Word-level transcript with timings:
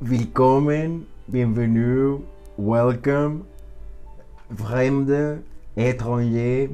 Willkommen, 0.00 1.06
bienvenue, 1.28 2.24
welcome, 2.56 3.46
Fremde, 4.52 5.44
étranger, 5.76 6.70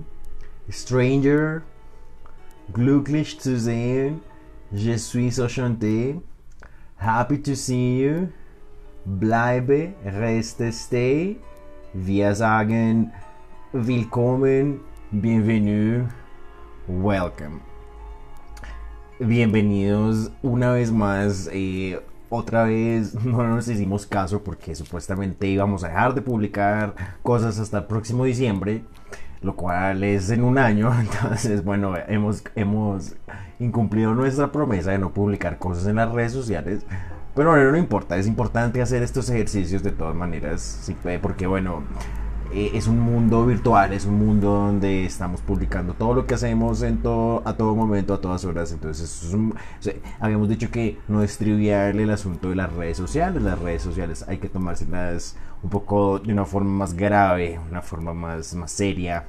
stranger, 0.70 1.62
glücklich 2.72 3.38
zu 3.38 3.58
sehen, 3.58 4.22
je 4.72 4.96
suis 4.96 5.38
enchanté, 5.38 6.18
happy 6.96 7.36
to 7.42 7.54
see 7.54 8.00
you, 8.00 8.28
bleibe, 9.04 9.92
reste, 10.02 10.72
stay. 10.72 11.36
Wir 11.92 12.34
sagen 12.34 13.12
willkommen, 13.72 14.80
bienvenue, 15.12 16.08
welcome. 16.88 17.60
Bienvenidos 19.18 20.30
una 20.42 20.72
vez 20.72 20.90
más. 20.90 21.46
eh, 21.52 21.98
otra 22.30 22.64
vez 22.64 23.14
no 23.24 23.46
nos 23.46 23.68
hicimos 23.68 24.06
caso 24.06 24.42
porque 24.42 24.74
supuestamente 24.74 25.46
íbamos 25.46 25.84
a 25.84 25.88
dejar 25.88 26.14
de 26.14 26.22
publicar 26.22 26.94
cosas 27.22 27.58
hasta 27.58 27.78
el 27.78 27.84
próximo 27.84 28.24
diciembre, 28.24 28.84
lo 29.42 29.56
cual 29.56 30.02
es 30.04 30.30
en 30.30 30.44
un 30.44 30.56
año. 30.56 30.92
Entonces, 31.00 31.62
bueno, 31.62 31.94
hemos, 32.08 32.42
hemos 32.54 33.16
incumplido 33.58 34.14
nuestra 34.14 34.50
promesa 34.50 34.92
de 34.92 34.98
no 34.98 35.12
publicar 35.12 35.58
cosas 35.58 35.86
en 35.86 35.96
las 35.96 36.10
redes 36.10 36.32
sociales. 36.32 36.86
Pero 37.34 37.50
bueno, 37.50 37.70
no 37.70 37.78
importa, 37.78 38.16
es 38.16 38.26
importante 38.26 38.82
hacer 38.82 39.02
estos 39.02 39.30
ejercicios 39.30 39.82
de 39.82 39.92
todas 39.92 40.16
maneras, 40.16 40.92
porque 41.22 41.46
bueno, 41.46 41.84
eh, 42.52 42.70
es 42.74 42.86
un 42.88 42.98
mundo 43.00 43.46
virtual, 43.46 43.92
es 43.92 44.06
un 44.06 44.18
mundo 44.18 44.48
donde 44.52 45.04
estamos 45.04 45.40
publicando 45.40 45.94
todo 45.94 46.14
lo 46.14 46.26
que 46.26 46.34
hacemos 46.34 46.82
en 46.82 46.98
todo, 47.02 47.42
a 47.44 47.54
todo 47.56 47.74
momento, 47.74 48.14
a 48.14 48.20
todas 48.20 48.44
horas. 48.44 48.72
Entonces, 48.72 49.32
habíamos 50.20 50.48
dicho 50.48 50.70
que 50.70 50.98
no 51.08 51.22
es 51.22 51.38
trivial 51.38 51.98
el 52.00 52.10
asunto 52.10 52.50
de 52.50 52.56
las 52.56 52.72
redes 52.72 52.96
sociales. 52.96 53.42
Las 53.42 53.58
redes 53.58 53.82
sociales 53.82 54.24
hay 54.28 54.38
que 54.38 54.48
tomárselas 54.48 55.36
un 55.62 55.70
poco 55.70 56.18
de 56.18 56.32
una 56.32 56.44
forma 56.44 56.70
más 56.70 56.94
grave, 56.94 57.58
una 57.70 57.82
forma 57.82 58.14
más, 58.14 58.54
más 58.54 58.70
seria. 58.72 59.26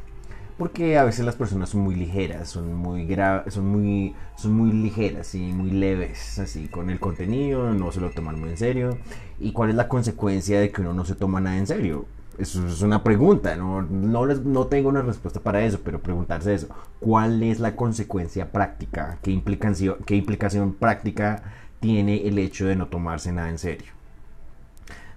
Porque 0.58 0.98
a 0.98 1.04
veces 1.04 1.26
las 1.26 1.36
personas 1.36 1.70
son 1.70 1.82
muy 1.82 1.96
ligeras, 1.96 2.50
son 2.50 2.74
muy 2.76 3.08
gra- 3.08 3.50
son 3.50 3.68
muy 3.68 4.14
son 4.36 4.54
muy 4.54 4.72
ligeras 4.72 5.34
y 5.36 5.52
muy 5.54 5.72
leves 5.72 6.38
así 6.40 6.68
con 6.68 6.90
el 6.92 7.00
contenido, 7.00 7.74
no 7.74 7.92
se 7.92 8.00
lo 8.00 8.12
toman 8.12 8.40
muy 8.40 8.50
en 8.52 8.58
serio. 8.58 8.98
¿Y 9.40 9.54
cuál 9.54 9.70
es 9.72 9.76
la 9.76 9.88
consecuencia 9.88 10.60
de 10.60 10.72
que 10.72 10.82
uno 10.82 10.94
no 10.94 11.06
se 11.06 11.16
toma 11.16 11.42
nada 11.42 11.58
en 11.58 11.66
serio? 11.68 12.06
Eso 12.38 12.66
es 12.66 12.82
una 12.82 13.04
pregunta, 13.04 13.56
no, 13.56 13.82
no, 13.84 14.26
les- 14.26 14.44
no 14.44 14.68
tengo 14.68 14.90
una 14.90 15.02
respuesta 15.02 15.42
para 15.42 15.64
eso, 15.66 15.82
pero 15.84 16.02
preguntarse 16.02 16.54
eso. 16.54 16.70
¿Cuál 17.00 17.44
es 17.44 17.60
la 17.60 17.76
consecuencia 17.76 18.52
práctica? 18.52 19.20
¿Qué 19.22 19.32
implicación, 19.32 19.98
qué 20.06 20.16
implicación 20.16 20.74
práctica 20.74 21.44
tiene 21.80 22.28
el 22.28 22.40
hecho 22.40 22.66
de 22.68 22.76
no 22.78 22.88
tomarse 22.88 23.32
nada 23.34 23.50
en 23.50 23.58
serio? 23.60 23.92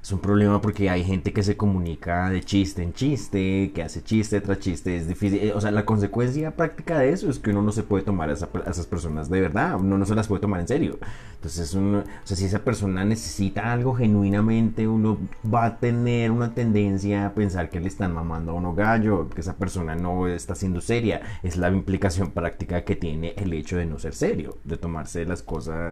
Es 0.04 0.12
un 0.12 0.18
problema 0.18 0.60
porque 0.60 0.90
hay 0.90 1.02
gente 1.02 1.32
que 1.32 1.42
se 1.42 1.56
comunica 1.56 2.28
de 2.28 2.42
chiste 2.42 2.82
en 2.82 2.92
chiste, 2.92 3.72
que 3.74 3.82
hace 3.82 4.02
chiste 4.02 4.38
tras 4.42 4.58
chiste, 4.58 4.94
es 4.98 5.08
difícil. 5.08 5.38
eh, 5.40 5.52
O 5.54 5.62
sea, 5.62 5.70
la 5.70 5.86
consecuencia 5.86 6.54
práctica 6.54 6.98
de 6.98 7.08
eso 7.10 7.30
es 7.30 7.38
que 7.38 7.48
uno 7.52 7.62
no 7.62 7.72
se 7.72 7.84
puede 7.84 8.04
tomar 8.04 8.28
a, 8.28 8.34
esa- 8.34 8.50
a 8.66 8.70
esas 8.70 8.86
personas 8.86 9.30
de 9.30 9.40
verdad, 9.40 9.76
uno 9.80 9.96
no 9.96 10.04
se 10.04 10.14
las 10.14 10.28
puede 10.28 10.42
tomar 10.42 10.60
en 10.60 10.68
serio. 10.68 10.98
Entonces, 11.36 11.72
uno- 11.72 12.00
o 12.00 12.26
sea, 12.26 12.36
si 12.36 12.44
esa 12.44 12.58
persona 12.62 13.02
necesita 13.06 13.72
algo 13.72 13.94
genuinamente, 13.94 14.86
uno 14.86 15.16
va 15.52 15.64
a 15.64 15.78
tener 15.78 16.30
una 16.32 16.52
tendencia 16.54 17.24
a 17.26 17.32
pensar 17.34 17.70
que 17.70 17.80
le 17.80 17.88
están 17.88 18.12
mamando 18.12 18.52
a 18.52 18.54
uno 18.56 18.74
gallo, 18.74 19.30
que 19.30 19.40
esa 19.40 19.56
persona 19.56 19.94
no 19.96 20.28
está 20.28 20.54
siendo 20.54 20.82
seria. 20.82 21.22
Es 21.42 21.56
la 21.56 21.70
implicación 21.70 22.30
práctica 22.32 22.84
que 22.84 22.94
tiene 22.96 23.32
el 23.38 23.54
hecho 23.54 23.78
de 23.78 23.86
no 23.86 23.98
ser 23.98 24.14
serio, 24.14 24.58
de 24.64 24.76
tomarse 24.76 25.24
las 25.24 25.42
cosas 25.42 25.90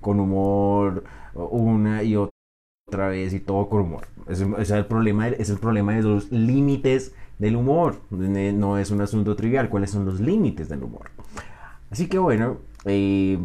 con 0.00 0.18
humor 0.18 1.04
una 1.34 2.02
y 2.02 2.16
otra 2.16 2.31
otra 2.92 3.08
vez 3.08 3.32
y 3.32 3.40
todo 3.40 3.68
con 3.68 3.80
humor. 3.82 4.06
Ese, 4.28 4.46
es 4.58 4.70
el 4.70 4.84
problema, 4.86 5.28
es 5.28 5.48
el 5.50 5.58
problema 5.58 5.94
de 5.94 6.02
los 6.02 6.30
límites 6.30 7.12
del 7.38 7.56
humor. 7.56 7.96
No 8.10 8.78
es 8.78 8.90
un 8.90 9.00
asunto 9.00 9.34
trivial. 9.34 9.68
¿Cuáles 9.68 9.90
son 9.90 10.04
los 10.04 10.20
límites 10.20 10.68
del 10.68 10.82
humor? 10.82 11.10
Así 11.90 12.06
que 12.06 12.18
bueno, 12.18 12.58
eh, 12.84 13.38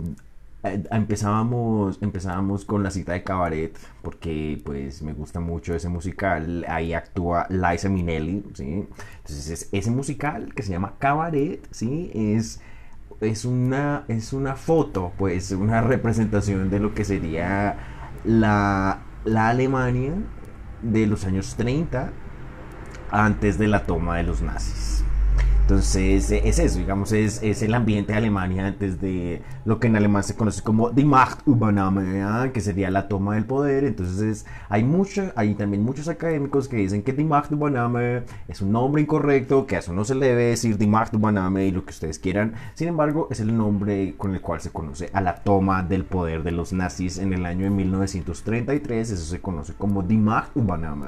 eh, 0.64 0.84
empezábamos, 0.92 2.00
empezábamos 2.02 2.66
con 2.66 2.84
la 2.84 2.92
cita 2.92 3.14
de 3.14 3.24
Cabaret 3.24 3.78
porque 4.02 4.62
pues 4.64 5.02
me 5.02 5.14
gusta 5.14 5.40
mucho 5.40 5.74
ese 5.76 5.90
musical. 5.90 6.66
Ahí 6.68 6.94
actúa 6.94 7.48
Liza 7.50 7.90
Minnelli, 7.90 8.44
¿sí? 8.54 8.86
Entonces 9.18 9.50
es- 9.50 9.70
ese 9.72 9.92
musical 9.92 10.54
que 10.54 10.64
se 10.64 10.72
llama 10.72 10.94
Cabaret, 11.00 11.66
¿sí? 11.72 12.12
Es 12.14 12.62
es 13.22 13.46
una, 13.46 14.04
es 14.08 14.32
una 14.34 14.56
foto, 14.56 15.12
pues, 15.18 15.52
una 15.52 15.82
representación 15.82 16.70
de 16.70 16.80
lo 16.80 16.94
que 16.94 17.04
sería 17.04 17.78
la, 18.26 19.00
la 19.26 19.50
Alemania 19.50 20.14
de 20.82 21.08
los 21.08 21.26
años 21.26 21.56
30 21.56 22.12
antes 23.12 23.58
de 23.58 23.68
la 23.68 23.86
toma 23.86 24.18
de 24.18 24.24
los 24.24 24.42
nazis. 24.42 25.04
Entonces 25.68 26.32
es 26.32 26.60
eso, 26.60 26.80
digamos, 26.80 27.12
es, 27.12 27.44
es 27.44 27.62
el 27.62 27.74
ambiente 27.74 28.14
de 28.14 28.18
Alemania 28.20 28.68
antes 28.68 29.02
de 29.02 29.42
lo 29.66 29.82
que 29.82 29.88
en 29.88 29.98
alemán 29.98 30.24
se 30.24 30.34
conoce 30.34 30.62
como 30.62 30.92
Die 30.92 31.04
Machtübernahme, 31.04 32.24
¿ah? 32.24 32.52
que 32.54 32.62
sería 32.62 32.90
la 32.90 33.10
toma 33.10 33.36
del 33.36 33.44
poder. 33.44 33.84
Entonces 33.84 34.46
hay 34.70 34.86
mucho, 34.86 35.30
hay 35.36 35.56
también 35.56 35.84
muchos 35.84 36.08
académicos 36.08 36.70
que 36.70 36.78
dicen 36.78 37.04
que 37.04 37.12
Die 37.12 37.26
Machtübernahme 37.26 38.24
es 38.48 38.62
un 38.62 38.72
nombre 38.72 39.02
incorrecto, 39.02 39.68
que 39.68 39.76
a 39.76 39.80
eso 39.80 39.92
no 39.92 40.06
se 40.06 40.16
le 40.16 40.28
debe 40.28 40.44
decir 40.46 40.78
Die 40.78 40.88
Machtübernahme 40.88 41.66
y 41.66 41.72
lo 41.72 41.84
que 41.84 41.92
ustedes 41.92 42.18
quieran. 42.18 42.54
Sin 42.74 42.88
embargo, 42.88 43.28
es 43.30 43.42
el 43.42 43.58
nombre 43.58 44.16
con 44.18 44.34
el 44.36 44.40
cual 44.40 44.62
se 44.62 44.70
conoce 44.70 45.10
a 45.12 45.20
la 45.20 45.36
toma 45.36 45.84
del 45.84 46.06
poder 46.06 46.44
de 46.44 46.52
los 46.52 46.72
nazis 46.72 47.18
en 47.18 47.34
el 47.34 47.46
año 47.46 47.66
de 47.66 47.72
1933. 47.72 49.12
Eso 49.12 49.26
se 49.26 49.42
conoce 49.42 49.74
como 49.74 50.02
Die 50.02 50.18
Machtübernahme. 50.18 51.08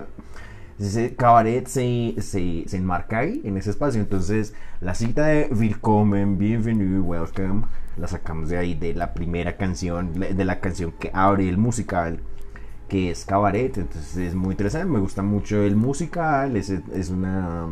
Ese 0.79 1.13
cabaret 1.13 1.67
se, 1.67 2.15
se, 2.21 2.63
se 2.65 2.77
enmarca 2.77 3.19
ahí, 3.19 3.41
en 3.43 3.57
ese 3.57 3.69
espacio. 3.71 3.99
Entonces, 3.99 4.53
la 4.79 4.95
cita 4.95 5.25
de 5.25 5.49
Willkommen, 5.51 6.37
Bienvenue, 6.37 7.01
Welcome, 7.01 7.63
la 7.97 8.07
sacamos 8.07 8.47
de 8.49 8.57
ahí, 8.57 8.75
de 8.75 8.93
la 8.93 9.13
primera 9.13 9.57
canción, 9.57 10.13
de 10.13 10.45
la 10.45 10.61
canción 10.61 10.93
que 10.97 11.11
abre 11.13 11.49
el 11.49 11.57
musical, 11.57 12.21
que 12.87 13.11
es 13.11 13.25
Cabaret. 13.25 13.77
Entonces, 13.77 14.15
es 14.15 14.35
muy 14.35 14.51
interesante, 14.51 14.87
me 14.87 14.99
gusta 14.99 15.21
mucho 15.21 15.61
el 15.61 15.75
musical, 15.75 16.55
es, 16.55 16.69
es 16.69 17.09
una, 17.09 17.67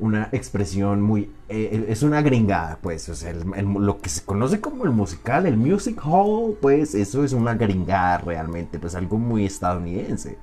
una 0.00 0.28
expresión 0.32 1.00
muy. 1.00 1.30
eh, 1.48 1.86
es 1.88 2.02
una 2.02 2.20
gringada, 2.20 2.78
pues. 2.82 3.08
O 3.10 3.14
sea, 3.14 3.32
lo 3.32 4.00
que 4.00 4.08
se 4.08 4.24
conoce 4.24 4.60
como 4.60 4.84
el 4.84 4.90
musical, 4.90 5.46
el 5.46 5.56
music 5.56 6.00
hall, 6.04 6.56
pues, 6.60 6.96
eso 6.96 7.22
es 7.24 7.32
una 7.32 7.54
gringada 7.54 8.18
realmente, 8.18 8.80
pues 8.80 8.96
algo 8.96 9.18
muy 9.18 9.46
estadounidense. 9.46 10.38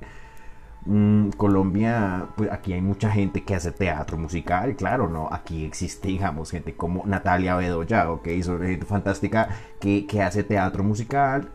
Mm, 0.86 1.30
Colombia, 1.30 2.28
pues 2.36 2.50
aquí 2.52 2.72
hay 2.72 2.80
mucha 2.80 3.10
gente 3.10 3.42
que 3.42 3.56
hace 3.56 3.72
teatro 3.72 4.16
musical, 4.16 4.76
claro, 4.76 5.08
¿no? 5.08 5.28
Aquí 5.32 5.64
existe, 5.64 6.08
digamos, 6.16 6.50
gente 6.52 6.74
como 6.76 7.02
Natalia 7.06 7.56
Bedoya, 7.56 8.10
¿ok? 8.10 8.28
Son 8.42 8.60
gente 8.62 8.86
fantástica 8.86 9.48
que, 9.80 10.06
que 10.06 10.22
hace 10.22 10.44
teatro 10.44 10.84
musical, 10.84 11.48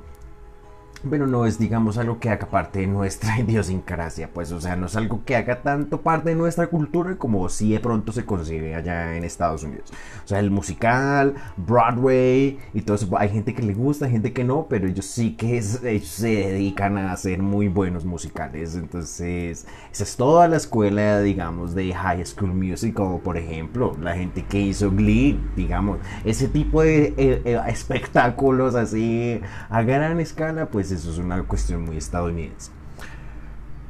pero 1.09 1.27
no 1.27 1.45
es, 1.45 1.57
digamos, 1.59 1.97
algo 1.97 2.19
que 2.19 2.29
haga 2.29 2.47
parte 2.47 2.79
de 2.79 2.87
nuestra 2.87 3.39
idiosincrasia, 3.39 4.29
pues, 4.33 4.51
o 4.51 4.61
sea, 4.61 4.75
no 4.75 4.85
es 4.85 4.95
algo 4.95 5.23
que 5.25 5.35
haga 5.35 5.61
tanto 5.61 6.01
parte 6.01 6.29
de 6.29 6.35
nuestra 6.35 6.67
cultura 6.67 7.15
como 7.17 7.47
si 7.49 7.71
de 7.73 7.79
pronto 7.79 8.11
se 8.11 8.25
concibe 8.25 8.75
allá 8.75 9.15
en 9.17 9.23
Estados 9.23 9.63
Unidos. 9.63 9.91
O 10.23 10.27
sea, 10.27 10.39
el 10.39 10.51
musical, 10.51 11.35
Broadway 11.57 12.59
y 12.73 12.81
todo 12.81 12.95
eso, 12.95 13.07
hay 13.17 13.29
gente 13.29 13.53
que 13.53 13.63
le 13.63 13.73
gusta, 13.73 14.05
hay 14.05 14.11
gente 14.11 14.33
que 14.33 14.43
no, 14.43 14.67
pero 14.69 14.87
ellos 14.87 15.05
sí 15.05 15.35
que 15.35 15.57
es- 15.57 15.83
ellos 15.83 16.07
se 16.07 16.27
dedican 16.29 16.97
a 16.97 17.11
hacer 17.13 17.41
muy 17.41 17.67
buenos 17.67 18.05
musicales. 18.05 18.75
Entonces, 18.75 19.65
esa 19.91 20.03
es 20.03 20.15
toda 20.15 20.47
la 20.47 20.57
escuela, 20.57 21.21
digamos, 21.21 21.73
de 21.75 21.93
High 21.93 22.25
School 22.25 22.53
Musical, 22.53 23.19
por 23.23 23.37
ejemplo, 23.37 23.95
la 24.01 24.15
gente 24.15 24.43
que 24.45 24.59
hizo 24.59 24.91
Glee, 24.91 25.39
digamos, 25.55 25.99
ese 26.25 26.47
tipo 26.47 26.81
de 26.81 27.13
eh, 27.17 27.41
eh, 27.45 27.59
espectáculos 27.67 28.75
así 28.75 29.41
a 29.69 29.81
gran 29.83 30.19
escala, 30.19 30.67
pues 30.69 30.90
eso 30.91 31.11
es 31.11 31.17
una 31.17 31.41
cuestión 31.43 31.83
muy 31.83 31.97
estadounidense. 31.97 32.71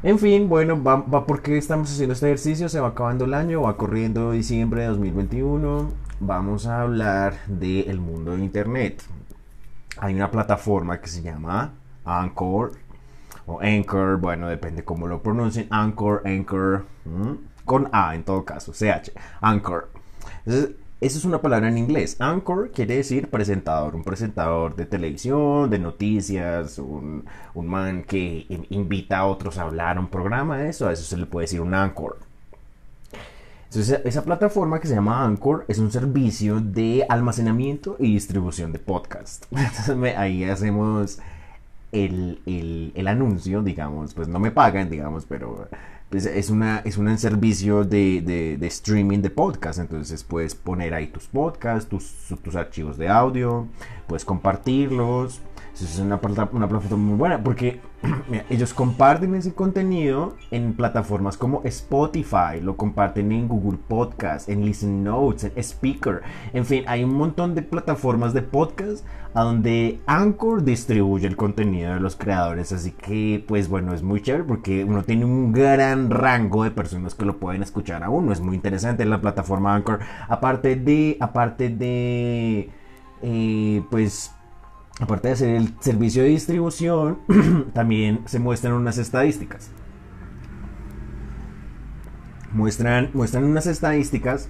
En 0.03 0.17
fin, 0.17 0.49
bueno, 0.49 0.81
va, 0.81 1.25
porque 1.27 1.57
estamos 1.57 1.91
haciendo 1.91 2.13
este 2.13 2.25
ejercicio, 2.25 2.69
se 2.69 2.79
va 2.79 2.89
acabando 2.89 3.25
el 3.25 3.35
año, 3.35 3.61
va 3.61 3.77
corriendo 3.77 4.31
diciembre 4.31 4.81
de 4.81 4.87
2021, 4.87 5.91
vamos 6.19 6.65
a 6.65 6.81
hablar 6.81 7.35
del 7.47 7.99
mundo 7.99 8.35
de 8.35 8.43
Internet. 8.43 9.03
Hay 9.97 10.15
una 10.15 10.31
plataforma 10.31 10.99
que 10.99 11.07
se 11.07 11.21
llama 11.21 11.73
Anchor 12.03 12.71
o 13.45 13.59
Anchor, 13.61 14.17
bueno, 14.17 14.47
depende 14.47 14.83
cómo 14.83 15.07
lo 15.07 15.21
pronuncien, 15.21 15.67
Anchor, 15.69 16.23
Anchor, 16.25 16.85
con 17.65 17.87
A 17.91 18.15
en 18.15 18.23
todo 18.23 18.43
caso, 18.43 18.71
CH, 18.71 19.11
Anchor. 19.39 19.91
Entonces, 20.45 20.75
esa 21.01 21.17
es 21.17 21.25
una 21.25 21.41
palabra 21.41 21.67
en 21.67 21.77
inglés. 21.77 22.15
Anchor 22.19 22.71
quiere 22.71 22.95
decir 22.97 23.29
presentador, 23.29 23.95
un 23.95 24.03
presentador 24.03 24.75
de 24.75 24.85
televisión, 24.85 25.69
de 25.69 25.79
noticias, 25.79 26.77
un, 26.79 27.25
un 27.53 27.67
man 27.67 28.03
que 28.03 28.45
in- 28.49 28.67
invita 28.69 29.17
a 29.19 29.25
otros 29.25 29.57
a 29.57 29.63
hablar 29.63 29.99
un 29.99 30.07
programa, 30.07 30.67
eso, 30.67 30.87
a 30.87 30.93
eso 30.93 31.03
se 31.03 31.17
le 31.17 31.25
puede 31.25 31.45
decir 31.45 31.59
un 31.61 31.73
anchor. 31.73 32.19
Entonces, 33.65 34.01
esa 34.03 34.23
plataforma 34.25 34.81
que 34.81 34.87
se 34.87 34.95
llama 34.95 35.23
Anchor 35.23 35.63
es 35.69 35.79
un 35.79 35.91
servicio 35.91 36.59
de 36.59 37.05
almacenamiento 37.07 37.95
y 37.99 38.11
distribución 38.13 38.73
de 38.73 38.79
podcast. 38.79 39.45
Entonces, 39.51 40.17
ahí 40.17 40.43
hacemos 40.43 41.19
el, 41.93 42.91
anuncio, 43.07 43.61
digamos, 43.63 44.13
pues 44.13 44.27
no 44.27 44.39
me 44.39 44.51
pagan, 44.51 44.89
digamos, 44.89 45.25
pero 45.25 45.67
pues, 46.11 46.25
es, 46.25 46.49
una, 46.49 46.79
es 46.83 46.97
un 46.97 47.17
servicio 47.17 47.85
de, 47.85 48.57
streaming 48.61 49.19
de 49.19 49.29
podcast, 49.29 49.79
entonces 49.79 50.23
puedes 50.25 50.53
poner 50.55 50.93
ahí 50.93 51.07
tus 51.07 51.25
podcasts, 51.27 51.89
tus, 51.89 52.13
tus 52.43 52.55
archivos 52.55 52.97
de 52.97 53.07
audio, 53.07 53.67
puedes 54.11 54.25
compartirlos, 54.25 55.41
es 55.73 55.99
una, 55.99 56.19
una 56.51 56.67
plataforma 56.67 56.97
muy 56.97 57.17
buena 57.17 57.41
porque 57.41 57.79
ellos 58.49 58.73
comparten 58.73 59.35
ese 59.35 59.53
contenido 59.53 60.35
en 60.51 60.73
plataformas 60.73 61.37
como 61.37 61.61
Spotify, 61.63 62.59
lo 62.61 62.75
comparten 62.75 63.31
en 63.31 63.47
Google 63.47 63.79
Podcast, 63.87 64.49
en 64.49 64.65
Listen 64.65 65.01
Notes, 65.01 65.45
en 65.45 65.53
Speaker. 65.63 66.23
En 66.51 66.65
fin, 66.65 66.83
hay 66.87 67.05
un 67.05 67.13
montón 67.13 67.55
de 67.55 67.61
plataformas 67.61 68.33
de 68.33 68.41
podcast 68.41 69.05
a 69.33 69.43
donde 69.43 70.01
Anchor 70.07 70.63
distribuye 70.63 71.25
el 71.25 71.37
contenido 71.37 71.93
de 71.93 72.01
los 72.01 72.17
creadores. 72.17 72.73
Así 72.73 72.91
que, 72.91 73.43
pues 73.47 73.69
bueno, 73.69 73.93
es 73.93 74.03
muy 74.03 74.21
chévere 74.21 74.43
porque 74.43 74.83
uno 74.83 75.03
tiene 75.03 75.23
un 75.23 75.53
gran 75.53 76.09
rango 76.09 76.65
de 76.65 76.71
personas 76.71 77.15
que 77.15 77.25
lo 77.25 77.37
pueden 77.37 77.63
escuchar 77.63 78.03
a 78.03 78.09
uno. 78.09 78.33
Es 78.33 78.41
muy 78.41 78.55
interesante 78.55 79.05
la 79.05 79.21
plataforma 79.21 79.73
Anchor. 79.73 79.99
Aparte 80.27 80.75
de, 80.75 81.15
aparte 81.21 81.69
de, 81.69 82.71
eh, 83.21 83.83
pues 83.89 84.31
aparte 84.99 85.29
de 85.29 85.33
hacer 85.33 85.55
el 85.55 85.73
servicio 85.79 86.23
de 86.23 86.29
distribución, 86.29 87.19
también 87.73 88.21
se 88.25 88.39
muestran 88.39 88.73
unas 88.73 88.97
estadísticas. 88.97 89.69
Muestran, 92.53 93.09
muestran 93.13 93.45
unas 93.45 93.65
estadísticas 93.65 94.49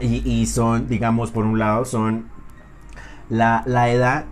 y, 0.00 0.46
son, 0.46 0.88
digamos, 0.88 1.30
por 1.30 1.44
un 1.44 1.58
lado, 1.58 1.84
son 1.84 2.26
la, 3.28 3.62
la 3.66 3.90
edad 3.90 4.24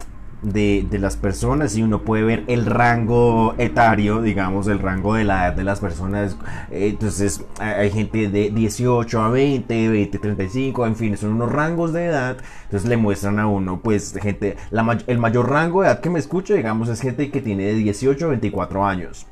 de, 0.42 0.86
las 0.98 1.16
personas 1.16 1.76
y 1.76 1.82
uno 1.82 2.02
puede 2.02 2.22
ver 2.24 2.44
el 2.46 2.66
rango 2.66 3.54
etario, 3.58 4.22
digamos, 4.22 4.66
el 4.66 4.78
rango 4.78 5.14
de 5.14 5.24
la 5.24 5.46
edad 5.46 5.54
de 5.54 5.64
las 5.64 5.80
personas. 5.80 6.36
Entonces 6.70 7.44
hay 7.58 7.90
gente 7.90 8.28
de 8.28 8.50
18 8.50 9.22
a 9.22 9.28
20, 9.30 9.88
20, 9.88 10.18
35, 10.18 10.86
en 10.86 10.96
fin, 10.96 11.16
son 11.16 11.30
unos 11.30 11.52
rangos 11.52 11.92
de 11.92 12.06
edad. 12.06 12.36
Entonces 12.64 12.88
le 12.88 12.96
muestran 12.96 13.38
a 13.38 13.46
uno, 13.46 13.80
pues, 13.82 14.14
gente, 14.20 14.56
la, 14.70 14.98
el 15.06 15.18
mayor 15.18 15.50
rango 15.50 15.82
de 15.82 15.88
edad 15.88 16.00
que 16.00 16.10
me 16.10 16.18
escucha, 16.18 16.54
digamos, 16.54 16.88
es 16.88 17.00
gente 17.00 17.30
que 17.30 17.40
tiene 17.40 17.64
de 17.64 17.74
18 17.74 18.26
a 18.26 18.28
24 18.28 18.84
años. 18.86 19.26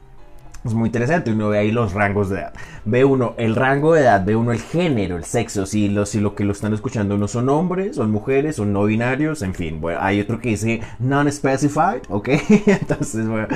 Es 0.67 0.75
muy 0.75 0.89
interesante, 0.89 1.31
uno 1.31 1.51
ve 1.51 1.59
ahí 1.59 1.71
los 1.71 1.93
rangos 1.93 2.29
de 2.29 2.41
edad. 2.41 2.53
Ve 2.85 3.05
uno 3.05 3.35
el 3.39 3.55
rango 3.55 3.95
de 3.95 4.01
edad, 4.01 4.25
ve 4.25 4.35
uno 4.35 4.51
el 4.51 4.59
género, 4.59 5.17
el 5.17 5.25
sexo, 5.25 5.65
si 5.65 5.89
lo, 5.89 6.07
si 6.07 6.19
lo 6.19 6.35
que 6.35 6.45
lo 6.45 6.53
están 6.53 6.75
escuchando 6.75 7.17
no 7.17 7.29
son 7.29 7.49
hombres, 7.49 7.97
son 7.97 8.11
mujeres, 8.11 8.57
son 8.57 8.73
no 8.73 8.85
binarios, 8.85 9.43
en 9.43 9.55
fin. 9.55 9.81
Bueno, 9.81 10.01
hay 10.03 10.21
otro 10.21 10.41
que 10.41 10.51
dice 10.51 10.81
non-specified, 10.99 12.03
¿ok? 12.09 12.29
entonces, 12.67 13.29
bueno, 13.29 13.47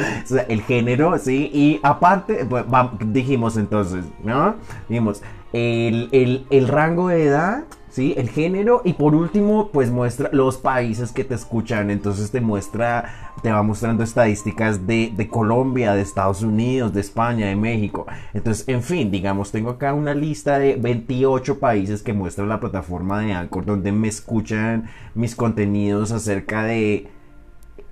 el 0.48 0.62
género, 0.62 1.18
¿sí? 1.18 1.50
Y 1.52 1.80
aparte, 1.82 2.44
pues, 2.48 2.64
dijimos 3.06 3.56
entonces, 3.56 4.04
¿no? 4.22 4.54
Dijimos, 4.88 5.22
el, 5.52 6.08
el, 6.12 6.46
el 6.50 6.68
rango 6.68 7.08
de 7.08 7.24
edad 7.24 7.64
¿sí? 7.90 8.14
El 8.16 8.30
género 8.30 8.82
y 8.84 8.94
por 8.94 9.14
último, 9.14 9.70
pues 9.72 9.90
muestra 9.90 10.30
los 10.32 10.56
países 10.56 11.12
que 11.12 11.24
te 11.24 11.34
escuchan, 11.34 11.90
entonces 11.90 12.30
te 12.30 12.40
muestra, 12.40 13.32
te 13.42 13.50
va 13.50 13.62
mostrando 13.62 14.02
estadísticas 14.02 14.86
de, 14.86 15.28
Colombia, 15.30 15.94
de 15.94 16.02
Estados 16.02 16.42
Unidos, 16.42 16.94
de 16.94 17.00
España, 17.00 17.46
de 17.46 17.56
México. 17.56 18.06
Entonces, 18.32 18.66
en 18.68 18.82
fin, 18.82 19.10
digamos, 19.10 19.52
tengo 19.52 19.70
acá 19.70 19.92
una 19.92 20.14
lista 20.14 20.58
de 20.58 20.76
28 20.76 21.58
países 21.58 22.02
que 22.02 22.12
muestra 22.12 22.46
la 22.46 22.60
plataforma 22.60 23.20
de 23.20 23.32
Anchor 23.32 23.64
donde 23.64 23.92
me 23.92 24.08
escuchan 24.08 24.88
mis 25.14 25.34
contenidos 25.34 26.12
acerca 26.12 26.64
de 26.64 27.08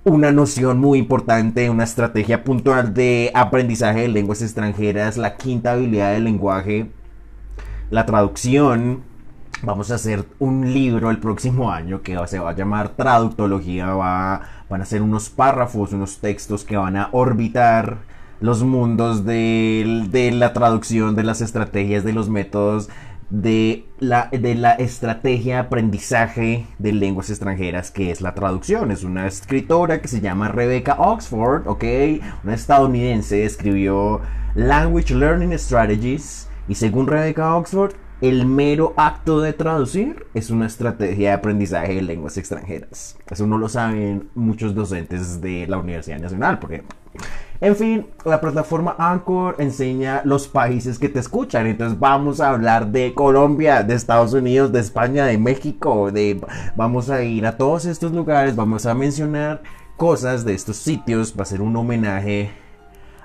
una 0.05 0.31
noción 0.31 0.79
muy 0.79 0.97
importante, 0.97 1.69
una 1.69 1.83
estrategia 1.83 2.43
puntual 2.43 2.93
de 2.93 3.31
aprendizaje 3.33 4.01
de 4.01 4.07
lenguas 4.07 4.41
extranjeras, 4.41 5.17
la 5.17 5.35
quinta 5.35 5.73
habilidad 5.73 6.13
del 6.13 6.23
lenguaje, 6.23 6.89
la 7.91 8.05
traducción, 8.05 9.03
Vamos 9.61 9.91
a 9.91 9.95
hacer 9.95 10.23
un 10.39 10.73
libro 10.73 11.09
el 11.09 11.17
próximo 11.17 11.69
año 11.69 12.01
que 12.01 12.17
se 12.27 12.39
va 12.39 12.51
a 12.51 12.55
llamar 12.55 12.95
Traductología. 12.95 13.87
Va, 13.87 14.41
van 14.69 14.81
a 14.81 14.85
ser 14.85 15.01
unos 15.01 15.29
párrafos, 15.29 15.91
unos 15.91 16.19
textos 16.19 16.63
que 16.63 16.77
van 16.77 16.95
a 16.95 17.09
orbitar 17.11 17.97
los 18.39 18.63
mundos 18.63 19.25
de, 19.25 20.31
la 20.33 20.53
traducción, 20.53 21.13
de 21.13 21.23
las 21.23 21.41
estrategias, 21.41 22.05
de 22.05 22.13
los 22.13 22.29
métodos, 22.29 22.87
de 23.29 23.85
la, 23.99 24.29
de 24.31 24.55
la 24.55 24.75
estrategia 24.75 25.55
de 25.55 25.59
aprendizaje 25.59 26.65
de 26.77 26.93
lenguas 26.93 27.29
extranjeras, 27.29 27.91
que 27.91 28.11
es 28.11 28.21
la 28.21 28.33
traducción. 28.35 28.91
Es 28.91 29.03
una 29.03 29.27
escritora 29.27 30.01
que 30.01 30.07
se 30.07 30.21
llama 30.21 30.47
Rebecca 30.47 30.95
Oxford, 30.99 31.67
¿ok? 31.67 31.83
Una 32.45 32.53
estadounidense, 32.53 33.43
escribió 33.43 34.21
Language 34.55 35.13
Learning 35.13 35.59
Strategies. 35.59 36.47
Y 36.69 36.75
según 36.75 37.07
Rebecca 37.07 37.55
Oxford, 37.55 37.93
el 38.21 38.45
mero 38.45 38.93
acto 38.97 39.39
de 39.39 39.53
traducir 39.53 40.25
es 40.33 40.49
una 40.49 40.65
estrategia 40.65 41.29
de 41.29 41.35
aprendizaje 41.35 41.95
de 41.95 42.01
lenguas 42.01 42.37
extranjeras. 42.37 43.17
Eso 43.29 43.47
no 43.47 43.57
lo 43.57 43.69
saben 43.69 44.29
muchos 44.35 44.75
docentes 44.75 45.41
de 45.41 45.67
la 45.67 45.77
Universidad 45.77 46.19
Nacional, 46.19 46.59
porque... 46.59 46.83
En 47.61 47.75
fin, 47.75 48.05
la 48.23 48.39
plataforma 48.39 48.95
Anchor 48.97 49.55
enseña 49.59 50.21
los 50.23 50.47
países 50.47 50.97
que 50.97 51.09
te 51.09 51.19
escuchan. 51.19 51.67
Entonces 51.67 51.99
vamos 51.99 52.39
a 52.39 52.51
hablar 52.51 52.87
de 52.87 53.13
Colombia, 53.13 53.83
de 53.83 53.95
Estados 53.95 54.33
Unidos, 54.33 54.71
de 54.71 54.79
España, 54.79 55.25
de 55.25 55.37
México. 55.37 56.09
De... 56.09 56.39
Vamos 56.77 57.09
a 57.09 57.21
ir 57.23 57.45
a 57.45 57.57
todos 57.57 57.85
estos 57.85 58.13
lugares, 58.13 58.55
vamos 58.55 58.85
a 58.85 58.93
mencionar 58.93 59.61
cosas 59.97 60.45
de 60.45 60.53
estos 60.53 60.77
sitios. 60.77 61.35
Va 61.37 61.43
a 61.43 61.45
ser 61.45 61.61
un 61.61 61.75
homenaje 61.75 62.51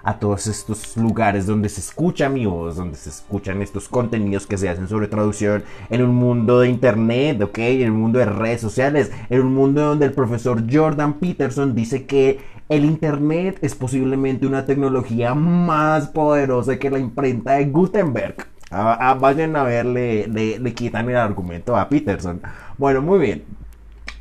a 0.05 0.19
todos 0.19 0.47
estos 0.47 0.97
lugares 0.97 1.47
donde 1.47 1.69
se 1.69 1.81
escucha 1.81 2.29
mi 2.29 2.45
voz, 2.45 2.77
donde 2.77 2.97
se 2.97 3.09
escuchan 3.09 3.63
estos 3.63 3.89
contenidos 3.89 4.47
que 4.47 4.59
se 4.59 4.69
hacen 4.69 4.87
sobre 4.87 5.09
traducción 5.09 5.65
en 5.89 6.03
un 6.03 6.15
mundo 6.15 6.61
de 6.61 6.69
internet, 6.69 7.41
¿ok? 7.41 7.59
En 7.59 7.93
un 7.93 8.01
mundo 8.01 8.19
de 8.19 8.27
redes 8.27 8.61
sociales, 8.61 9.11
en 9.31 9.41
un 9.41 9.55
mundo 9.55 9.81
donde 9.81 10.07
el 10.07 10.13
profesor 10.13 10.63
Jordan 10.71 11.15
Peterson 11.15 11.75
dice 11.75 12.05
que 12.05 12.41
el 12.69 12.85
internet 12.85 13.59
es 13.63 13.75
posiblemente 13.75 14.47
una 14.47 14.67
tecnología 14.67 15.35
más 15.35 16.09
poderosa 16.09 16.79
que 16.79 16.91
la 16.91 16.99
imprenta 16.99 17.53
de 17.53 17.67
Gutenberg. 17.67 18.37
Ah, 18.71 18.97
ah, 19.01 19.15
vayan 19.15 19.57
a 19.57 19.63
verle, 19.63 20.27
le, 20.27 20.59
le 20.59 20.75
quitan 20.75 21.09
el 21.09 21.17
argumento 21.17 21.77
a 21.77 21.89
Peterson. 21.89 22.41
Bueno, 22.77 23.03
muy 23.03 23.19
bien. 23.19 23.45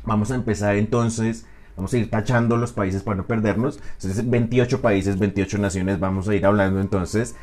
Vamos 0.04 0.30
a 0.30 0.34
empezar 0.34 0.76
entonces 0.76 1.46
Vamos 1.76 1.92
a 1.92 1.98
ir 1.98 2.10
tachando 2.10 2.56
los 2.56 2.72
países 2.72 3.02
para 3.02 3.16
no 3.16 3.26
perdernos. 3.26 3.80
Entonces, 3.94 4.28
28 4.28 4.80
países, 4.80 5.18
28 5.18 5.58
naciones. 5.58 5.98
Vamos 5.98 6.28
a 6.28 6.34
ir 6.34 6.46
hablando 6.46 6.80
entonces. 6.80 7.34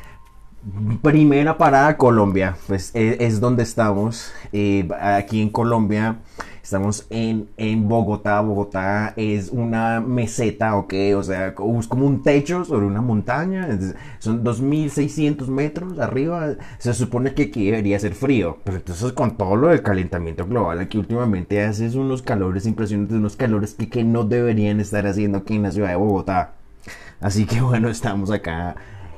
Primera 1.02 1.58
parada, 1.58 1.96
Colombia. 1.96 2.56
Pues 2.66 2.94
e, 2.94 3.18
es, 3.20 3.40
donde 3.40 3.62
estamos. 3.62 4.32
Eh, 4.52 4.88
aquí 5.00 5.42
en 5.42 5.50
Colombia 5.50 6.18
Estamos 6.62 7.06
en, 7.10 7.48
en 7.56 7.88
Bogotá. 7.88 8.40
Bogotá 8.40 9.14
es 9.16 9.50
una 9.50 10.00
meseta, 10.00 10.76
¿ok? 10.76 10.94
O 11.16 11.22
sea, 11.22 11.48
es 11.48 11.86
como 11.88 12.06
un 12.06 12.22
techo 12.22 12.64
sobre 12.64 12.86
una 12.86 13.00
montaña. 13.00 13.68
Son 14.20 14.44
2.600 14.44 15.48
metros 15.48 15.98
arriba. 15.98 16.54
Se 16.78 16.94
supone 16.94 17.34
que 17.34 17.44
aquí 17.44 17.66
debería 17.66 17.98
ser 17.98 18.14
frío. 18.14 18.58
Pero 18.64 18.76
entonces 18.76 19.12
con 19.12 19.36
todo 19.36 19.56
lo 19.56 19.68
del 19.68 19.82
calentamiento 19.82 20.46
global, 20.46 20.78
aquí 20.78 20.98
últimamente 20.98 21.62
haces 21.62 21.96
unos 21.96 22.22
calores 22.22 22.64
impresionantes, 22.66 23.16
unos 23.16 23.36
calores 23.36 23.74
que 23.74 24.04
no 24.04 24.24
deberían 24.24 24.78
estar 24.80 25.06
haciendo 25.06 25.38
aquí 25.38 25.56
en 25.56 25.64
la 25.64 25.72
ciudad 25.72 25.88
de 25.88 25.96
Bogotá. 25.96 26.52
Así 27.20 27.44
que 27.44 27.60
bueno, 27.60 27.88
estamos 27.88 28.30
acá 28.30 28.76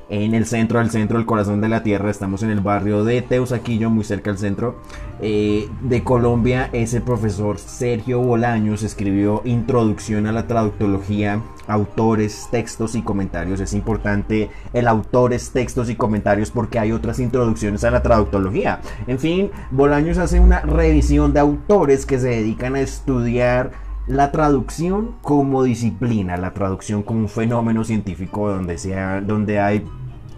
en 0.08 0.34
el 0.34 0.46
centro 0.46 0.78
del 0.78 0.90
centro, 0.90 1.18
el 1.18 1.26
corazón 1.26 1.60
de 1.60 1.68
la 1.68 1.82
tierra. 1.82 2.10
Estamos 2.10 2.42
en 2.42 2.50
el 2.50 2.60
barrio 2.60 3.04
de 3.04 3.22
Teusaquillo, 3.22 3.90
muy 3.90 4.04
cerca 4.04 4.30
del 4.30 4.38
centro 4.38 4.76
eh, 5.20 5.68
de 5.82 6.04
Colombia. 6.04 6.68
Es 6.72 6.94
el 6.94 7.02
profesor 7.02 7.58
Sergio 7.58 8.20
Bolaños. 8.20 8.82
Escribió 8.82 9.42
Introducción 9.44 10.26
a 10.26 10.32
la 10.32 10.46
Traductología, 10.46 11.40
autores, 11.66 12.48
textos 12.50 12.94
y 12.94 13.02
comentarios. 13.02 13.60
Es 13.60 13.72
importante 13.72 14.50
el 14.72 14.88
autores, 14.88 15.50
textos 15.50 15.88
y 15.90 15.96
comentarios 15.96 16.50
porque 16.50 16.78
hay 16.78 16.92
otras 16.92 17.18
introducciones 17.18 17.84
a 17.84 17.90
la 17.90 18.02
traductología. 18.02 18.80
En 19.06 19.18
fin, 19.18 19.50
Bolaños 19.70 20.18
hace 20.18 20.40
una 20.40 20.60
revisión 20.60 21.32
de 21.32 21.40
autores 21.40 22.06
que 22.06 22.18
se 22.18 22.28
dedican 22.28 22.76
a 22.76 22.80
estudiar 22.80 23.83
la 24.06 24.32
traducción 24.32 25.16
como 25.22 25.62
disciplina, 25.62 26.36
la 26.36 26.52
traducción 26.52 27.02
como 27.02 27.20
un 27.20 27.28
fenómeno 27.28 27.84
científico 27.84 28.50
donde, 28.50 28.78
sea, 28.78 29.20
donde 29.20 29.60
hay 29.60 29.84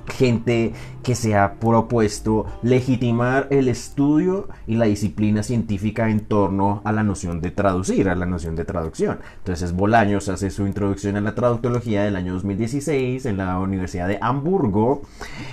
gente 0.09 0.73
que 1.03 1.15
se 1.15 1.35
ha 1.37 1.55
propuesto 1.55 2.47
legitimar 2.63 3.49
el 3.51 3.69
estudio 3.69 4.49
y 4.67 4.77
la 4.77 4.87
disciplina 4.87 5.43
científica 5.43 6.11
en 6.11 6.21
torno 6.21 6.81
a 6.85 6.93
la 6.93 7.03
noción 7.03 7.41
de 7.41 7.51
traducir, 7.51 8.09
a 8.09 8.15
la 8.15 8.27
noción 8.27 8.57
de 8.57 8.65
traducción. 8.65 9.19
Entonces 9.39 9.73
Bolaños 9.73 10.29
hace 10.29 10.51
su 10.51 10.67
introducción 10.67 11.17
a 11.17 11.21
la 11.21 11.35
traductología 11.35 12.05
del 12.05 12.17
año 12.17 12.35
2016 12.35 13.27
en 13.27 13.37
la 13.37 13.59
Universidad 13.59 14.09
de 14.09 14.19
Hamburgo. 14.21 15.03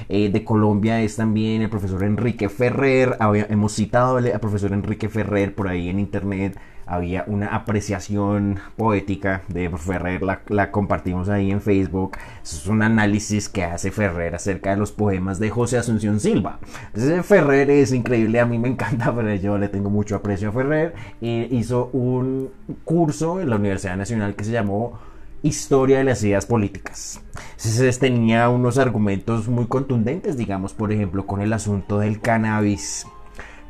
Eh, 0.09 0.29
de 0.29 0.43
Colombia 0.43 1.01
es 1.01 1.15
también 1.15 1.61
el 1.61 1.69
profesor 1.69 2.03
Enrique 2.03 2.49
Ferrer. 2.49 3.17
hemos 3.49 3.73
citado 3.73 4.17
al 4.17 4.39
profesor 4.39 4.73
Enrique 4.73 5.09
Ferrer 5.09 5.55
por 5.55 5.67
ahí 5.67 5.89
en 5.89 5.99
internet 5.99 6.59
había 6.85 7.23
una 7.27 7.47
apreciación 7.47 8.59
poética 8.77 9.41
de 9.47 9.69
Ferrer, 9.69 10.21
la, 10.21 10.71
compartimos 10.71 11.29
ahí 11.29 11.51
en 11.51 11.61
Facebook. 11.61 12.17
es 12.43 12.67
un 12.67 12.81
análisis 12.81 13.49
que 13.49 13.63
hace 13.63 13.91
Ferrer 13.91 14.35
acerca 14.35 14.71
de 14.71 14.77
los 14.77 14.91
poemas 14.91 15.39
de 15.39 15.49
José 15.49 15.77
Asunción 15.77 16.19
Silva. 16.19 16.59
Entonces, 16.87 17.25
Ferrer 17.25 17.69
es 17.69 17.93
increíble, 17.93 18.39
a 18.39 18.45
mí 18.45 18.57
me 18.59 18.69
encanta, 18.69 19.13
pero 19.15 19.33
yo 19.35 19.57
le 19.57 19.69
tengo 19.69 19.89
mucho 19.89 20.15
aprecio 20.15 20.49
a 20.49 20.51
Ferrer. 20.51 20.93
hizo 21.21 21.89
un 21.93 22.51
curso 22.83 23.39
en 23.39 23.49
la 23.49 23.55
Universidad 23.55 23.97
Nacional 23.97 24.35
que 24.35 24.43
se 24.43 24.51
llamó 24.51 24.99
Historia 25.43 25.97
de 25.97 26.05
las 26.05 26.23
ideas 26.23 26.45
políticas. 26.45 27.19
Entonces 27.57 27.99
tenía 27.99 28.47
unos 28.47 28.77
argumentos 28.77 29.49
muy 29.49 29.65
contundentes, 29.65 30.37
digamos, 30.37 30.73
por 30.73 30.93
ejemplo, 30.93 31.25
con 31.25 31.41
el 31.41 31.51
asunto 31.51 31.99
del 31.99 32.21
cannabis 32.21 33.05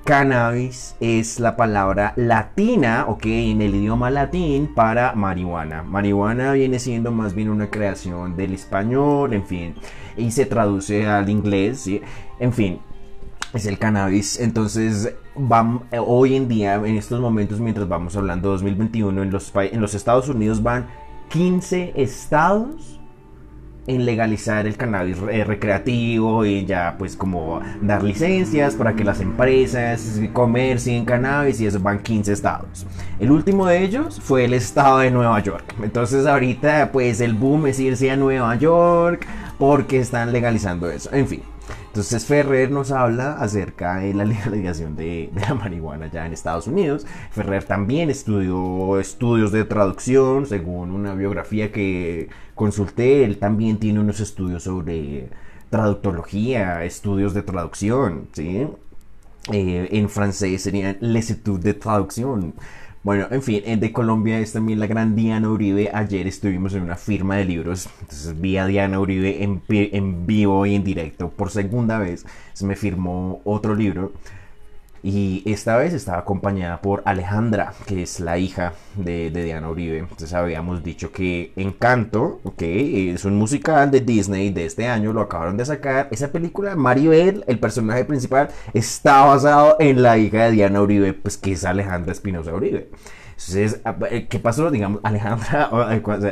Cannabis 0.03 0.97
es 0.99 1.39
la 1.39 1.55
palabra 1.55 2.13
latina, 2.17 3.05
ok, 3.07 3.25
en 3.25 3.61
el 3.61 3.73
idioma 3.73 4.11
latín 4.11 4.73
para 4.75 5.13
marihuana. 5.13 5.81
Marihuana 5.81 6.51
viene 6.51 6.79
siendo 6.79 7.11
más 7.11 7.33
bien 7.33 7.49
una 7.49 7.69
creación 7.69 8.35
del 8.35 8.53
español, 8.53 9.33
en 9.33 9.45
fin, 9.45 9.75
y 10.17 10.31
se 10.31 10.45
traduce 10.45 11.07
al 11.07 11.29
inglés, 11.29 11.89
en 12.39 12.51
fin, 12.51 12.79
es 13.53 13.65
el 13.65 13.79
cannabis. 13.79 14.41
Entonces, 14.41 15.15
hoy 16.05 16.35
en 16.35 16.49
día, 16.49 16.75
en 16.75 16.97
estos 16.97 17.21
momentos, 17.21 17.61
mientras 17.61 17.87
vamos 17.87 18.17
hablando 18.17 18.49
de 18.49 18.55
2021, 18.55 19.23
en 19.23 19.31
los, 19.31 19.53
en 19.55 19.79
los 19.79 19.93
Estados 19.93 20.27
Unidos 20.27 20.61
van 20.61 20.87
15 21.29 21.93
estados 21.95 22.99
en 23.87 24.05
legalizar 24.05 24.65
el 24.65 24.77
cannabis 24.77 25.17
eh, 25.29 25.43
recreativo 25.43 26.45
y 26.45 26.65
ya 26.65 26.95
pues 26.97 27.17
como 27.17 27.61
dar 27.81 28.03
licencias 28.03 28.75
para 28.75 28.95
que 28.95 29.03
las 29.03 29.19
empresas 29.19 30.19
comercien 30.31 31.05
cannabis 31.05 31.59
y 31.61 31.67
eso 31.67 31.79
van 31.79 31.99
15 31.99 32.31
estados. 32.31 32.85
El 33.19 33.31
último 33.31 33.65
de 33.65 33.83
ellos 33.83 34.19
fue 34.21 34.45
el 34.45 34.53
estado 34.53 34.99
de 34.99 35.11
Nueva 35.11 35.39
York. 35.41 35.75
Entonces 35.83 36.25
ahorita 36.25 36.91
pues 36.91 37.19
el 37.21 37.33
boom 37.33 37.67
es 37.67 37.79
irse 37.79 38.09
a 38.09 38.15
Nueva 38.15 38.55
York 38.55 39.25
porque 39.57 39.99
están 39.99 40.31
legalizando 40.31 40.89
eso. 40.89 41.13
En 41.13 41.27
fin. 41.27 41.52
Entonces 41.93 42.25
Ferrer 42.25 42.71
nos 42.71 42.89
habla 42.89 43.33
acerca 43.33 43.97
de 43.97 44.15
la 44.15 44.25
legalización 44.25 44.95
de, 44.95 45.29
la 45.35 45.53
marihuana 45.53 46.07
ya 46.07 46.25
en 46.25 46.33
Estados 46.33 46.65
Unidos. 46.65 47.05
Ferrer 47.29 47.65
también 47.65 48.09
estudió 48.09 48.99
estudios 48.99 49.51
de 49.51 49.63
traducción, 49.63 50.47
según 50.47 50.89
una 50.89 51.13
biografía 51.13 51.71
que 51.71 52.29
consulté. 52.55 53.23
Él 53.25 53.37
también 53.37 53.77
tiene 53.77 53.99
unos 53.99 54.19
estudios 54.21 54.63
sobre 54.63 55.29
traductología, 55.69 56.83
estudios 56.83 57.35
de 57.35 57.43
traducción, 57.43 58.27
¿sí? 58.33 58.67
Eh, 59.51 59.89
en 59.91 60.09
francés 60.09 60.63
serían 60.63 60.97
les 60.99 61.29
études 61.29 61.63
de 61.63 61.75
traducción. 61.75 62.55
Bueno, 63.03 63.27
en 63.31 63.41
fin, 63.43 63.61
de 63.81 63.91
Colombia 63.91 64.39
es 64.39 64.53
también 64.53 64.79
la 64.79 64.87
gran 64.87 65.13
Diana 65.13 65.49
Uribe. 65.49 65.89
Ayer 65.93 66.25
estuvimos 66.25 66.73
en 66.73 66.83
una 66.83 66.95
firma 66.95 67.35
de 67.35 67.43
libros, 67.43 67.89
entonces 67.99 68.39
vi 68.39 68.55
a 68.55 68.65
Diana 68.65 68.97
Uribe 68.97 69.43
en, 69.43 69.61
en 69.67 70.25
vivo 70.25 70.65
y 70.65 70.75
en 70.75 70.85
directo 70.85 71.29
por 71.29 71.51
segunda 71.51 71.99
vez. 71.99 72.25
Se 72.53 72.65
me 72.65 72.77
firmó 72.77 73.41
otro 73.43 73.75
libro 73.75 74.13
y 75.03 75.43
esta 75.45 75.75
vez 75.75 75.93
estaba 75.93 76.19
acompañada 76.19 76.79
por 76.79 77.01
Alejandra, 77.03 77.73
que 77.85 78.03
es 78.03 78.21
la 78.21 78.37
hija 78.37 78.71
de, 78.95 79.29
Diana 79.31 79.69
Uribe. 79.69 79.97
Entonces 79.97 80.33
habíamos 80.33 80.81
dicho 80.81 81.11
que 81.11 81.51
Encanto, 81.57 82.39
ok, 82.43 82.61
es 82.61 83.25
un 83.25 83.35
musical 83.37 83.91
de 83.91 83.99
Disney 83.99 84.51
de 84.51 84.65
este 84.65 84.87
año, 84.87 85.11
lo 85.11 85.19
acabaron 85.19 85.57
de 85.57 85.65
sacar. 85.65 86.07
Esa 86.09 86.31
película, 86.31 86.77
Maribel, 86.77 87.43
el 87.47 87.59
personaje 87.59 88.05
principal, 88.05 88.47
está 88.73 89.25
basado 89.25 89.75
en 89.79 90.01
la 90.01 90.17
hija 90.17 90.45
de 90.45 90.51
Diana 90.51 90.81
Uribe, 90.81 91.11
pues 91.11 91.37
que 91.37 91.51
es 91.51 91.65
Alejandra 91.65 92.13
Espinosa 92.13 92.53
Uribe. 92.53 92.89
Entonces, 93.31 93.81
eh, 94.09 94.27
¿qué 94.29 94.39
pasó? 94.39 94.71
Digamos, 94.71 95.01
Alejandra, 95.03 95.69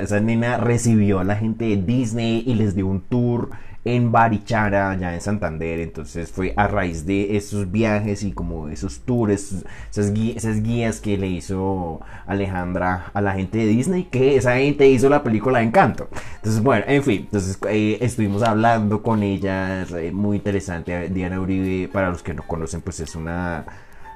esa 0.01 0.19
nena 0.21 0.55
recibió 0.55 1.19
a 1.19 1.25
la 1.25 1.35
gente 1.35 1.65
de 1.65 1.75
Disney 1.75 2.43
y 2.47 2.55
les 2.55 2.73
dio 2.73 2.87
un 2.87 3.01
tour 3.01 3.49
en 3.83 4.11
Barichara, 4.11 4.91
allá 4.91 5.13
en 5.13 5.21
Santander. 5.21 5.79
Entonces 5.79 6.31
fue 6.31 6.53
a 6.57 6.67
raíz 6.67 7.05
de 7.05 7.35
esos 7.37 7.71
viajes 7.71 8.23
y 8.23 8.31
como 8.31 8.69
esos 8.69 9.01
tours, 9.01 9.63
esas, 9.89 10.13
guías, 10.13 11.01
que 11.01 11.17
le 11.17 11.27
hizo 11.27 12.01
Alejandra 12.25 13.11
a 13.13 13.21
la 13.21 13.33
gente 13.33 13.57
de 13.59 13.65
Disney, 13.65 14.05
que 14.05 14.35
esa 14.35 14.57
gente 14.57 14.87
hizo 14.87 15.09
la 15.09 15.23
película 15.23 15.61
Encanto. 15.61 16.09
Entonces, 16.35 16.61
bueno, 16.61 16.85
en 16.87 17.03
fin, 17.03 17.21
entonces 17.21 17.57
eh, 17.69 17.97
estuvimos 18.01 18.43
hablando 18.43 19.01
con 19.01 19.23
ella, 19.23 19.85
muy 20.11 20.37
interesante. 20.37 21.09
Diana 21.09 21.39
Uribe, 21.39 21.87
para 21.87 22.09
los 22.09 22.23
que 22.23 22.33
no 22.33 22.43
conocen, 22.43 22.81
pues 22.81 22.99
es 22.99 23.15
una 23.15 23.65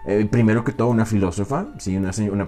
eh, 0.08 0.28
primero 0.30 0.64
que 0.64 0.72
todo 0.72 0.90
una 0.90 1.06
filósofa, 1.06 1.68
sí, 1.78 1.98
una, 1.98 2.12
una, 2.32 2.48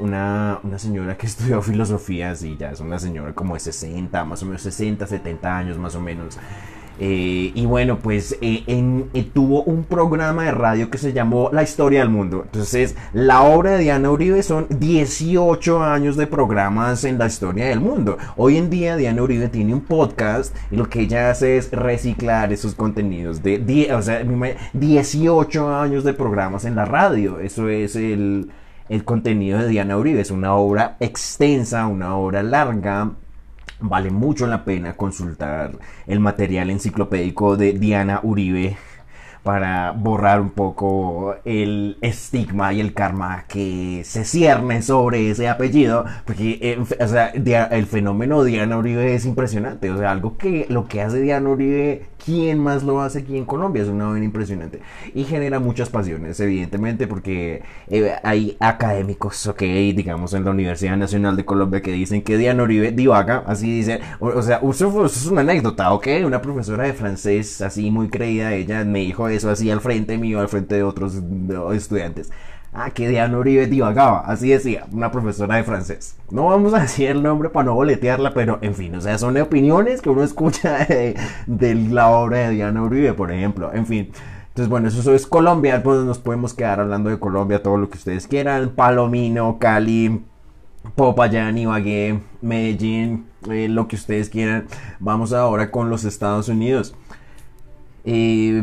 una, 0.00 0.60
una, 0.62 0.78
señora 0.78 1.16
que 1.16 1.26
estudió 1.26 1.60
filosofía, 1.62 2.34
sí, 2.34 2.56
ya 2.58 2.70
es 2.70 2.80
una 2.80 2.98
señora 2.98 3.34
como 3.34 3.54
de 3.54 3.60
60, 3.60 4.24
más 4.24 4.42
o 4.42 4.46
menos 4.46 4.62
60, 4.62 5.06
70 5.06 5.58
años 5.58 5.78
más 5.78 5.94
o 5.94 6.00
menos. 6.00 6.38
Eh, 6.98 7.52
y 7.54 7.66
bueno, 7.66 7.98
pues 7.98 8.38
eh, 8.40 8.64
eh, 8.66 9.30
tuvo 9.34 9.62
un 9.64 9.84
programa 9.84 10.44
de 10.44 10.50
radio 10.52 10.90
que 10.90 10.98
se 10.98 11.12
llamó 11.12 11.50
La 11.52 11.62
Historia 11.62 12.00
del 12.00 12.08
Mundo. 12.08 12.42
Entonces, 12.44 12.96
la 13.12 13.42
obra 13.42 13.72
de 13.72 13.78
Diana 13.80 14.10
Uribe 14.10 14.42
son 14.42 14.66
18 14.70 15.82
años 15.82 16.16
de 16.16 16.26
programas 16.26 17.04
en 17.04 17.18
la 17.18 17.26
historia 17.26 17.66
del 17.66 17.80
mundo. 17.80 18.16
Hoy 18.36 18.56
en 18.56 18.70
día 18.70 18.96
Diana 18.96 19.22
Uribe 19.22 19.48
tiene 19.48 19.74
un 19.74 19.82
podcast 19.82 20.56
y 20.70 20.76
lo 20.76 20.88
que 20.88 21.00
ella 21.00 21.30
hace 21.30 21.58
es 21.58 21.70
reciclar 21.70 22.52
esos 22.52 22.74
contenidos 22.74 23.42
de 23.42 23.90
o 23.92 24.02
sea, 24.02 24.22
18 24.72 25.74
años 25.74 26.04
de 26.04 26.14
programas 26.14 26.64
en 26.64 26.76
la 26.76 26.84
radio. 26.84 27.40
Eso 27.40 27.68
es 27.68 27.96
el, 27.96 28.50
el 28.88 29.04
contenido 29.04 29.58
de 29.58 29.68
Diana 29.68 29.98
Uribe. 29.98 30.20
Es 30.20 30.30
una 30.30 30.54
obra 30.54 30.96
extensa, 31.00 31.86
una 31.86 32.16
obra 32.16 32.42
larga 32.42 33.12
Vale 33.80 34.10
mucho 34.10 34.46
la 34.46 34.64
pena 34.64 34.96
consultar 34.96 35.78
el 36.06 36.20
material 36.20 36.70
enciclopédico 36.70 37.56
de 37.56 37.72
Diana 37.72 38.20
Uribe 38.22 38.76
para 39.46 39.92
borrar 39.92 40.40
un 40.40 40.50
poco 40.50 41.36
el 41.44 41.98
estigma 42.00 42.72
y 42.72 42.80
el 42.80 42.94
karma 42.94 43.44
que 43.46 44.02
se 44.04 44.24
cierne 44.24 44.82
sobre 44.82 45.30
ese 45.30 45.48
apellido, 45.48 46.04
porque 46.24 46.58
eh, 46.60 46.78
o 46.80 47.06
sea, 47.06 47.28
el 47.28 47.86
fenómeno 47.86 48.42
Diana 48.42 48.76
Uribe 48.76 49.14
es 49.14 49.24
impresionante, 49.24 49.88
o 49.92 49.98
sea, 49.98 50.10
algo 50.10 50.36
que 50.36 50.66
lo 50.68 50.88
que 50.88 51.00
hace 51.00 51.20
Diana 51.20 51.48
Uribe 51.48 52.08
¿Quién 52.26 52.58
más 52.58 52.82
lo 52.82 53.00
hace 53.02 53.20
aquí 53.20 53.36
en 53.36 53.44
Colombia? 53.44 53.84
Es 53.84 53.88
una 53.88 54.06
vaina 54.06 54.24
impresionante. 54.24 54.80
Y 55.14 55.22
genera 55.22 55.60
muchas 55.60 55.90
pasiones, 55.90 56.40
evidentemente, 56.40 57.06
porque 57.06 57.62
eh, 57.86 58.14
hay 58.24 58.56
académicos, 58.58 59.46
ok, 59.46 59.60
digamos, 59.60 60.34
en 60.34 60.44
la 60.44 60.50
Universidad 60.50 60.96
Nacional 60.96 61.36
de 61.36 61.44
Colombia 61.44 61.82
que 61.82 61.92
dicen 61.92 62.22
que 62.22 62.36
Diana 62.36 62.64
Uribe 62.64 62.90
divaga, 62.90 63.44
así 63.46 63.70
dice. 63.70 64.00
O, 64.18 64.42
sea, 64.42 64.60
eso, 64.68 65.06
es 65.06 65.26
una 65.26 65.42
anécdota, 65.42 65.92
ok. 65.92 66.08
Una 66.24 66.42
profesora 66.42 66.82
de 66.82 66.94
francés, 66.94 67.60
así 67.60 67.92
muy 67.92 68.08
creída, 68.08 68.52
ella 68.52 68.84
me 68.84 69.00
dijo 69.00 69.28
eso 69.36 69.50
así 69.50 69.70
al 69.70 69.80
frente 69.80 70.18
mío, 70.18 70.40
al 70.40 70.48
frente 70.48 70.74
de 70.74 70.82
otros 70.82 71.22
estudiantes. 71.72 72.30
Ah, 72.78 72.90
que 72.90 73.08
Diana 73.08 73.38
Uribe 73.38 73.66
divagaba, 73.68 74.20
así 74.26 74.50
decía, 74.50 74.86
una 74.92 75.10
profesora 75.10 75.56
de 75.56 75.64
francés. 75.64 76.14
No 76.30 76.48
vamos 76.48 76.74
a 76.74 76.80
decir 76.82 77.08
el 77.08 77.22
nombre 77.22 77.48
para 77.48 77.64
no 77.64 77.74
boletearla, 77.74 78.34
pero 78.34 78.58
en 78.60 78.74
fin, 78.74 78.94
o 78.94 79.00
sea, 79.00 79.16
son 79.16 79.36
opiniones 79.38 80.02
que 80.02 80.10
uno 80.10 80.22
escucha 80.22 80.78
de, 81.46 81.74
la 81.90 82.10
obra 82.10 82.38
de 82.38 82.50
Diana 82.50 82.82
Uribe, 82.82 83.14
por 83.14 83.32
ejemplo. 83.32 83.72
En 83.72 83.86
fin, 83.86 84.10
entonces, 84.48 84.68
bueno, 84.68 84.88
eso 84.88 85.14
es 85.14 85.26
Colombia. 85.26 85.82
Pues 85.82 86.00
nos 86.00 86.18
podemos 86.18 86.52
quedar 86.52 86.80
hablando 86.80 87.08
de 87.08 87.18
Colombia, 87.18 87.62
todo 87.62 87.78
lo 87.78 87.88
que 87.88 87.96
ustedes 87.96 88.26
quieran. 88.26 88.70
Palomino, 88.70 89.58
Cali, 89.58 90.22
Popayán, 90.94 91.56
Ibagué, 91.56 92.20
Medellín, 92.42 93.26
eh, 93.50 93.68
lo 93.70 93.88
que 93.88 93.96
ustedes 93.96 94.28
quieran. 94.28 94.66
Vamos 95.00 95.32
ahora 95.32 95.70
con 95.70 95.88
los 95.88 96.04
Estados 96.04 96.50
Unidos. 96.50 96.94
Eh, 98.04 98.62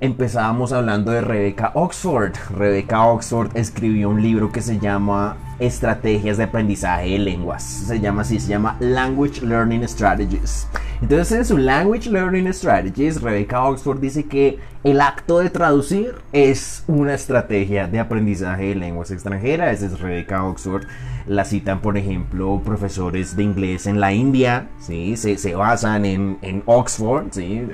empezábamos 0.00 0.72
hablando 0.72 1.12
de 1.12 1.20
Rebecca 1.20 1.72
Oxford. 1.74 2.32
Rebecca 2.56 3.04
Oxford 3.04 3.56
escribió 3.56 4.08
un 4.08 4.22
libro 4.22 4.50
que 4.50 4.62
se 4.62 4.78
llama 4.78 5.36
Estrategias 5.58 6.38
de 6.38 6.44
aprendizaje 6.44 7.10
de 7.10 7.18
lenguas. 7.18 7.62
Se 7.62 8.00
llama 8.00 8.22
así, 8.22 8.40
se 8.40 8.48
llama 8.48 8.76
Language 8.80 9.44
Learning 9.44 9.86
Strategies. 9.86 10.66
Entonces 11.02 11.32
en 11.32 11.44
su 11.44 11.58
Language 11.58 12.10
Learning 12.10 12.52
Strategies, 12.52 13.20
Rebecca 13.20 13.64
Oxford 13.64 14.00
dice 14.00 14.24
que 14.24 14.58
el 14.82 15.00
acto 15.00 15.40
de 15.40 15.50
traducir 15.50 16.14
es 16.32 16.84
una 16.86 17.14
estrategia 17.14 17.86
de 17.86 18.00
aprendizaje 18.00 18.68
de 18.68 18.74
lenguas 18.76 19.10
extranjeras. 19.10 19.82
Esa 19.82 19.94
es 19.94 20.00
Rebecca 20.00 20.44
Oxford. 20.44 20.84
La 21.26 21.44
citan, 21.44 21.80
por 21.80 21.98
ejemplo, 21.98 22.62
profesores 22.64 23.36
de 23.36 23.42
inglés 23.42 23.86
en 23.86 24.00
la 24.00 24.12
India, 24.12 24.68
¿sí? 24.80 25.16
se, 25.16 25.36
se 25.36 25.54
basan 25.54 26.06
en, 26.06 26.38
en 26.40 26.62
Oxford. 26.64 27.26
¿sí? 27.32 27.66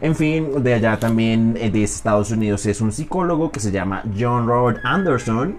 En 0.00 0.14
fin, 0.14 0.62
de 0.62 0.74
allá 0.74 0.98
también 0.98 1.56
eh, 1.60 1.70
de 1.70 1.82
Estados 1.82 2.30
Unidos 2.30 2.64
es 2.64 2.80
un 2.80 2.90
psicólogo 2.90 3.50
que 3.50 3.60
se 3.60 3.70
llama 3.70 4.02
John 4.18 4.46
Robert 4.46 4.80
Anderson. 4.82 5.56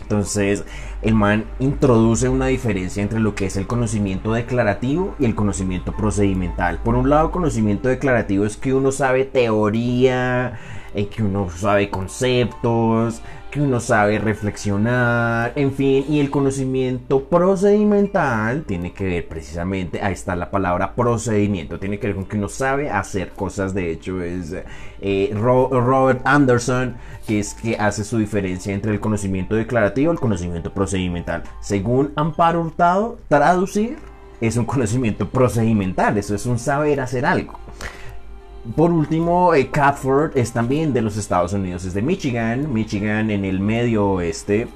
Entonces, 0.00 0.64
el 1.02 1.14
man 1.14 1.44
introduce 1.58 2.28
una 2.28 2.46
diferencia 2.46 3.02
entre 3.02 3.18
lo 3.18 3.34
que 3.34 3.46
es 3.46 3.56
el 3.56 3.66
conocimiento 3.66 4.32
declarativo 4.32 5.16
y 5.18 5.24
el 5.24 5.34
conocimiento 5.34 5.92
procedimental. 5.92 6.78
Por 6.84 6.94
un 6.94 7.10
lado, 7.10 7.32
conocimiento 7.32 7.88
declarativo 7.88 8.44
es 8.44 8.56
que 8.56 8.74
uno 8.74 8.92
sabe 8.92 9.24
teoría, 9.24 10.58
eh, 10.94 11.08
que 11.08 11.22
uno 11.22 11.48
sabe 11.50 11.90
conceptos, 11.90 13.22
que 13.54 13.60
uno 13.60 13.78
sabe 13.78 14.18
reflexionar, 14.18 15.52
en 15.54 15.72
fin, 15.72 16.04
y 16.08 16.18
el 16.18 16.28
conocimiento 16.28 17.28
procedimental 17.28 18.64
tiene 18.64 18.92
que 18.92 19.04
ver 19.04 19.28
precisamente, 19.28 20.02
ahí 20.02 20.12
está 20.12 20.34
la 20.34 20.50
palabra 20.50 20.96
procedimiento, 20.96 21.78
tiene 21.78 22.00
que 22.00 22.08
ver 22.08 22.16
con 22.16 22.24
que 22.24 22.36
uno 22.36 22.48
sabe 22.48 22.90
hacer 22.90 23.30
cosas, 23.30 23.72
de 23.72 23.92
hecho 23.92 24.20
es 24.22 24.56
eh, 25.00 25.30
Robert 25.36 26.22
Anderson, 26.24 26.96
que 27.28 27.38
es 27.38 27.54
que 27.54 27.76
hace 27.76 28.02
su 28.02 28.18
diferencia 28.18 28.74
entre 28.74 28.90
el 28.90 28.98
conocimiento 28.98 29.54
declarativo 29.54 30.10
y 30.10 30.14
el 30.14 30.20
conocimiento 30.20 30.74
procedimental. 30.74 31.44
Según 31.60 32.12
Amparo 32.16 32.60
Hurtado, 32.60 33.18
traducir 33.28 33.98
es 34.40 34.56
un 34.56 34.64
conocimiento 34.64 35.28
procedimental, 35.28 36.18
eso 36.18 36.34
es 36.34 36.44
un 36.46 36.58
saber 36.58 37.00
hacer 37.00 37.24
algo. 37.24 37.63
Por 38.76 38.90
último, 38.90 39.52
eh, 39.52 39.70
Catford 39.70 40.36
es 40.38 40.52
también 40.52 40.94
de 40.94 41.02
los 41.02 41.18
Estados 41.18 41.52
Unidos, 41.52 41.84
es 41.84 41.92
de 41.92 42.00
Michigan, 42.00 42.72
Michigan 42.72 43.30
en 43.30 43.44
el 43.44 43.60
medio 43.60 44.06
oeste. 44.06 44.68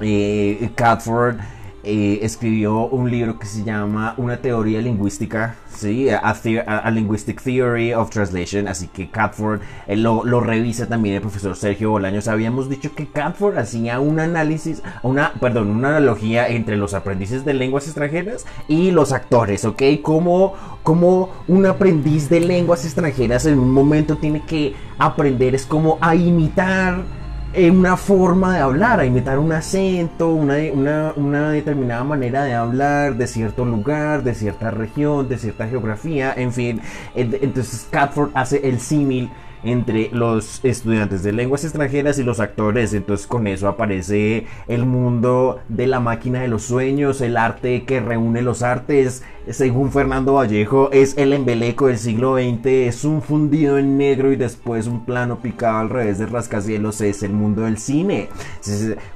Eh, 0.00 0.70
Catford 0.74 1.36
eh, 1.84 2.20
escribió 2.22 2.86
un 2.86 3.10
libro 3.10 3.38
que 3.38 3.46
se 3.46 3.64
llama 3.64 4.14
Una 4.16 4.36
teoría 4.36 4.80
lingüística, 4.80 5.56
¿sí? 5.68 6.08
A, 6.10 6.90
Linguistic 6.90 7.42
Theory 7.42 7.92
of 7.92 8.10
Translation, 8.10 8.68
así 8.68 8.86
que 8.86 9.10
Catford 9.10 9.60
lo, 9.88 10.24
lo, 10.24 10.40
revisa 10.40 10.86
también 10.86 11.16
el 11.16 11.20
profesor 11.20 11.56
Sergio 11.56 11.90
Bolaños. 11.90 12.28
Habíamos 12.28 12.68
dicho 12.68 12.94
que 12.94 13.06
Catford 13.08 13.58
hacía 13.58 13.98
un 13.98 14.20
análisis, 14.20 14.82
una, 15.02 15.32
perdón, 15.40 15.70
una 15.70 15.88
analogía 15.96 16.48
entre 16.48 16.76
los 16.76 16.94
aprendices 16.94 17.44
de 17.44 17.54
lenguas 17.54 17.86
extranjeras 17.86 18.46
y 18.68 18.92
los 18.92 19.12
actores, 19.12 19.64
¿ok? 19.64 19.82
Como, 20.02 20.54
como 20.84 21.30
un 21.48 21.66
aprendiz 21.66 22.28
de 22.28 22.40
lenguas 22.40 22.84
extranjeras 22.84 23.44
en 23.46 23.58
un 23.58 23.72
momento 23.72 24.16
tiene 24.18 24.42
que 24.42 24.74
aprender, 24.98 25.54
es 25.54 25.66
como 25.66 25.98
a 26.00 26.14
imitar 26.14 27.21
una 27.54 27.96
forma 27.96 28.54
de 28.54 28.60
hablar, 28.60 29.00
a 29.00 29.04
imitar 29.04 29.38
un 29.38 29.52
acento, 29.52 30.30
una, 30.30 31.12
una, 31.16 31.50
determinada 31.50 32.02
manera 32.04 32.44
de 32.44 32.54
hablar 32.54 33.16
de 33.16 33.26
cierto 33.26 33.64
lugar, 33.64 34.22
de 34.22 34.34
cierta 34.34 34.70
región, 34.70 35.28
de 35.28 35.38
cierta 35.38 35.68
geografía, 35.68 36.32
en 36.36 36.52
fin. 36.52 36.80
Entonces 37.14 37.86
Catford 37.90 38.30
hace 38.34 38.66
el 38.68 38.80
símil 38.80 39.30
entre 39.64 40.10
los 40.12 40.64
estudiantes 40.64 41.22
de 41.22 41.32
lenguas 41.32 41.64
extranjeras 41.64 42.18
y 42.18 42.24
los 42.24 42.40
actores. 42.40 42.94
Entonces 42.94 43.26
con 43.26 43.46
eso 43.46 43.68
aparece 43.68 44.46
el 44.68 44.84
mundo 44.84 45.60
de 45.68 45.86
la 45.86 46.00
máquina 46.00 46.40
de 46.40 46.48
los 46.48 46.62
sueños, 46.62 47.20
el 47.20 47.36
arte 47.36 47.84
que 47.84 48.00
reúne 48.00 48.42
los 48.42 48.62
artes. 48.62 49.22
Según 49.50 49.90
Fernando 49.90 50.34
Vallejo, 50.34 50.90
es 50.92 51.18
el 51.18 51.32
embeleco 51.32 51.88
del 51.88 51.98
siglo 51.98 52.36
XX, 52.36 52.64
es 52.66 53.04
un 53.04 53.22
fundido 53.22 53.76
en 53.76 53.98
negro 53.98 54.30
y 54.30 54.36
después 54.36 54.86
un 54.86 55.04
plano 55.04 55.40
picado 55.40 55.78
al 55.78 55.90
revés 55.90 56.18
de 56.18 56.26
rascacielos, 56.26 57.00
es 57.00 57.24
el 57.24 57.32
mundo 57.32 57.62
del 57.62 57.78
cine. 57.78 58.28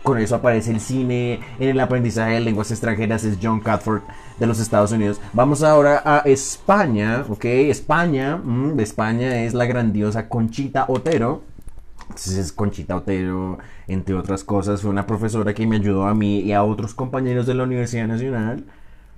con 0.03 0.19
eso 0.19 0.35
aparece 0.35 0.73
el 0.73 0.81
cine 0.81 1.39
en 1.61 1.69
el 1.69 1.79
aprendizaje 1.79 2.35
de 2.35 2.41
lenguas 2.41 2.73
extranjeras, 2.73 3.23
es 3.23 3.39
John 3.41 3.61
Catford 3.61 4.03
de 4.39 4.47
los 4.47 4.59
Estados 4.59 4.93
Unidos. 4.93 5.21
Vamos 5.33 5.63
ahora 5.63 6.03
a 6.05 6.19
España, 6.27 7.25
¿ok? 7.29 7.45
España, 7.45 8.37
mm, 8.37 8.79
España 8.81 9.45
es 9.45 9.55
la 9.55 9.65
grandiosa 9.67 10.29
Conchita 10.37 10.85
Otero. 10.89 11.45
Entonces, 12.03 12.53
Conchita 12.53 12.95
Otero, 12.95 13.59
entre 13.89 14.15
otras 14.15 14.45
cosas, 14.45 14.83
fue 14.83 14.91
una 14.91 15.07
profesora 15.07 15.55
que 15.55 15.67
me 15.67 15.77
ayudó 15.77 16.07
a 16.07 16.15
mí 16.15 16.41
y 16.41 16.53
a 16.53 16.63
otros 16.63 16.93
compañeros 16.93 17.47
de 17.47 17.55
la 17.55 17.63
Universidad 17.63 18.07
Nacional 18.07 18.67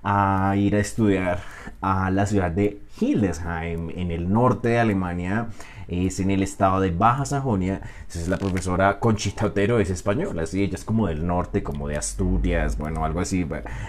a 0.05 0.55
ir 0.57 0.77
a 0.77 0.79
estudiar 0.79 1.41
a 1.81 2.13
la 2.13 2.25
ciudad 2.25 2.53
de 2.53 2.81
Hildesheim, 3.01 3.91
en 3.91 4.13
el 4.13 4.33
norte 4.33 4.69
de 4.69 4.79
Alemania 4.79 5.49
es 5.89 6.21
en 6.21 6.31
el 6.31 6.43
estado 6.43 6.81
de 6.81 6.91
Baja 6.91 7.25
Sajonia. 7.25 7.81
Entonces 8.03 8.29
la 8.29 8.37
profesora 8.37 9.01
Conchita 9.01 9.47
Otero 9.47 9.81
es 9.81 9.91
española, 9.91 10.47
sí, 10.47 10.63
ella 10.63 10.77
es 10.77 10.85
como 10.85 11.09
del 11.09 11.27
norte, 11.27 11.63
como 11.63 11.89
de 11.89 11.97
Asturias, 11.97 12.79
bueno, 12.79 13.05
algo 13.05 13.21
así. 13.21 13.47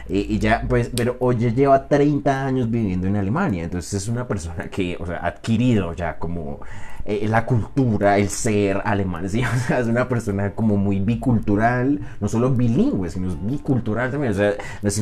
Y, 0.07 0.39
ya, 0.39 0.65
pues, 0.67 0.89
pero 0.95 1.17
oye, 1.19 1.53
lleva 1.53 1.87
30 1.87 2.45
años 2.45 2.71
viviendo 2.71 3.07
en 3.07 3.17
Alemania, 3.17 3.63
entonces 3.63 3.93
es 3.93 4.07
una 4.07 4.27
persona 4.27 4.69
que, 4.69 4.97
o 4.99 5.05
sea, 5.05 5.17
adquirido 5.17 5.93
ya 5.93 6.17
como 6.17 6.61
eh, 7.05 7.27
la 7.27 7.45
cultura, 7.45 8.17
el 8.17 8.29
ser 8.29 8.81
alemán, 8.85 9.25
es 9.25 9.87
una 9.87 10.07
persona 10.07 10.51
como 10.51 10.77
muy 10.77 10.99
bicultural, 10.99 11.99
no 12.19 12.27
solo 12.27 12.51
bilingüe, 12.51 13.09
sino 13.09 13.35
bicultural 13.35 14.11
también, 14.11 14.33
o 14.33 14.35
sea, 14.35 14.53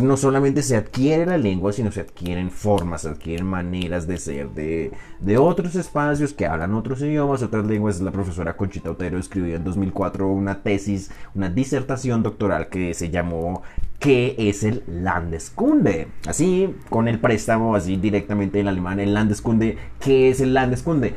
no 0.02 0.18
solamente 0.18 0.62
se 0.62 0.76
adquiere 0.76 1.26
la 1.26 1.38
lengua, 1.38 1.74
sino 1.74 1.92
se 1.92 2.02
adquieren 2.02 2.52
formas, 2.52 3.02
se 3.02 3.10
adquieren 3.10 3.46
maneras 3.46 4.08
de 4.08 4.18
ser 4.18 4.50
de, 4.52 4.92
de 5.20 5.38
otros 5.38 5.76
espacios 5.76 6.34
que 6.34 6.46
hablan 6.46 6.74
otros 6.74 7.02
idiomas, 7.02 7.44
otras 7.44 7.66
lenguas. 7.66 8.02
La 8.02 8.12
profesora 8.12 8.56
Conchita 8.56 8.92
Otero 8.92 9.18
escribió 9.18 9.56
en 9.56 9.64
2004 9.64 10.28
una 10.28 10.62
tesis, 10.62 11.12
una 11.36 11.50
disertación 11.50 12.24
doctoral 12.24 12.70
que 12.70 12.94
se 12.94 13.10
llamó 13.10 13.64
¿Qué 14.00 14.36
es 14.38 14.64
el 14.64 14.84
Landeskunde? 14.86 16.08
Así, 16.28 16.76
con 16.90 17.08
el 17.08 17.20
préstamo, 17.20 17.76
así 17.76 17.98
directamente 17.98 18.60
en 18.60 18.68
alemán, 18.68 19.00
el 19.00 19.16
Landeskunde. 19.16 19.78
¿Qué 20.00 20.30
es 20.30 20.40
el 20.40 20.54
Landeskunde? 20.54 21.16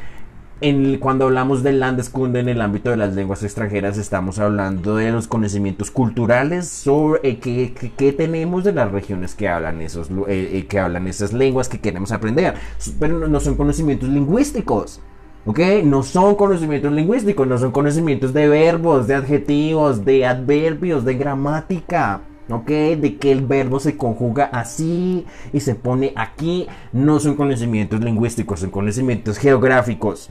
Cuando 1.01 1.25
hablamos 1.25 1.63
del 1.63 1.81
Landeskunde 1.81 2.41
en 2.41 2.51
el 2.51 2.61
ámbito 2.61 2.91
de 2.91 2.99
las 2.99 3.15
lenguas 3.15 3.43
extranjeras, 3.43 3.97
estamos 3.97 4.39
hablando 4.39 4.97
de 4.97 5.11
los 5.11 5.27
conocimientos 5.27 5.91
culturales 5.91 6.69
sobre 6.69 7.21
eh, 7.23 7.73
qué, 7.97 8.13
tenemos 8.13 8.65
de 8.65 8.73
las 8.73 8.93
regiones 8.93 9.35
que 9.35 9.49
hablan, 9.49 9.81
esos, 9.81 10.11
eh, 10.11 10.51
eh, 10.53 10.67
que 10.69 10.79
hablan 10.79 11.09
esas 11.09 11.33
lenguas 11.33 11.71
que 11.71 11.81
queremos 11.81 12.13
aprender. 12.13 12.55
Pero 12.99 13.27
no 13.27 13.41
son 13.41 13.57
conocimientos 13.57 14.11
lingüísticos. 14.11 15.01
¿Ok? 15.47 15.61
No 15.85 16.03
son 16.03 16.35
conocimientos 16.35 16.93
lingüísticos, 16.93 17.47
no 17.47 17.57
son 17.57 17.73
conocimientos 17.73 18.35
de 18.35 18.47
verbos, 18.47 19.07
de 19.07 19.15
adjetivos, 19.15 20.05
de 20.05 20.27
adverbios, 20.27 21.07
de 21.07 21.15
gramática. 21.15 22.21
¿ok? 22.51 22.67
De 22.67 23.17
que 23.19 23.33
el 23.33 23.47
verbo 23.47 23.81
se 23.81 23.97
conjuga 23.97 24.45
así 24.53 25.25
y 25.55 25.61
se 25.61 25.75
pone 25.75 26.13
aquí. 26.17 26.67
No 26.93 27.19
son 27.19 27.37
conocimientos 27.37 28.01
lingüísticos, 28.01 28.61
son 28.61 28.71
conocimientos 28.71 29.39
geográficos. 29.39 30.31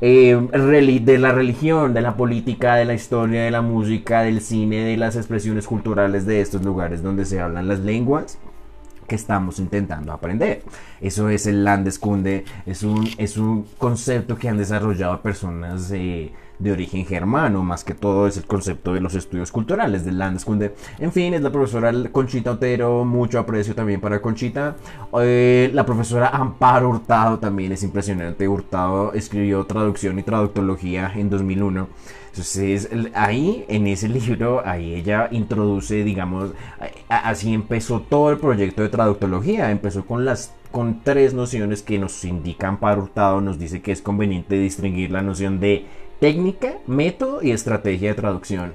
Eh, 0.00 0.36
de 1.02 1.18
la 1.18 1.32
religión, 1.32 1.94
de 1.94 2.00
la 2.00 2.16
política, 2.16 2.76
de 2.76 2.84
la 2.84 2.94
historia, 2.94 3.44
de 3.44 3.50
la 3.50 3.62
música, 3.62 4.22
del 4.22 4.40
cine, 4.40 4.84
de 4.84 4.96
las 4.96 5.16
expresiones 5.16 5.66
culturales 5.66 6.26
de 6.26 6.40
estos 6.40 6.62
lugares 6.62 7.02
donde 7.02 7.24
se 7.24 7.40
hablan 7.40 7.68
las 7.68 7.80
lenguas 7.80 8.38
que 9.06 9.14
estamos 9.14 9.58
intentando 9.58 10.12
aprender. 10.12 10.62
Eso 11.00 11.28
es 11.28 11.46
el 11.46 11.64
Landeskunde, 11.64 12.44
es 12.66 12.82
un, 12.82 13.08
es 13.18 13.36
un 13.36 13.66
concepto 13.78 14.36
que 14.36 14.48
han 14.48 14.58
desarrollado 14.58 15.20
personas 15.20 15.88
de 15.88 16.32
de 16.58 16.72
origen 16.72 17.04
germano, 17.04 17.62
más 17.62 17.84
que 17.84 17.94
todo 17.94 18.26
es 18.26 18.36
el 18.36 18.44
concepto 18.44 18.94
de 18.94 19.00
los 19.00 19.14
estudios 19.14 19.50
culturales 19.50 20.04
del 20.04 20.18
Landeskunde. 20.18 20.74
En 20.98 21.12
fin, 21.12 21.34
es 21.34 21.42
la 21.42 21.50
profesora 21.50 21.92
Conchita 22.12 22.52
Otero, 22.52 23.04
mucho 23.04 23.38
aprecio 23.38 23.74
también 23.74 24.00
para 24.00 24.20
Conchita. 24.20 24.76
Eh, 25.20 25.70
la 25.72 25.84
profesora 25.84 26.28
Amparo 26.28 26.90
Hurtado 26.90 27.38
también 27.38 27.72
es 27.72 27.82
impresionante. 27.82 28.48
Hurtado 28.48 29.12
escribió 29.12 29.64
traducción 29.64 30.18
y 30.18 30.22
traductología 30.22 31.12
en 31.14 31.30
2001. 31.30 31.88
Entonces 32.30 32.88
ahí, 33.14 33.64
en 33.68 33.86
ese 33.86 34.08
libro, 34.08 34.60
ahí 34.64 34.94
ella 34.94 35.28
introduce, 35.30 36.02
digamos, 36.02 36.50
así 37.08 37.54
empezó 37.54 38.00
todo 38.00 38.30
el 38.30 38.38
proyecto 38.38 38.82
de 38.82 38.88
traductología. 38.88 39.70
Empezó 39.70 40.04
con 40.04 40.24
las 40.24 40.52
con 40.74 41.04
tres 41.04 41.34
nociones 41.34 41.82
que 41.82 42.00
nos 42.00 42.24
indican 42.24 42.80
para 42.80 43.00
Hurtado, 43.00 43.40
nos 43.40 43.60
dice 43.60 43.80
que 43.80 43.92
es 43.92 44.02
conveniente 44.02 44.58
distinguir 44.58 45.12
la 45.12 45.22
noción 45.22 45.60
de 45.60 45.86
técnica, 46.20 46.74
método 46.86 47.42
y 47.42 47.50
estrategia 47.50 48.10
de 48.10 48.14
traducción. 48.14 48.72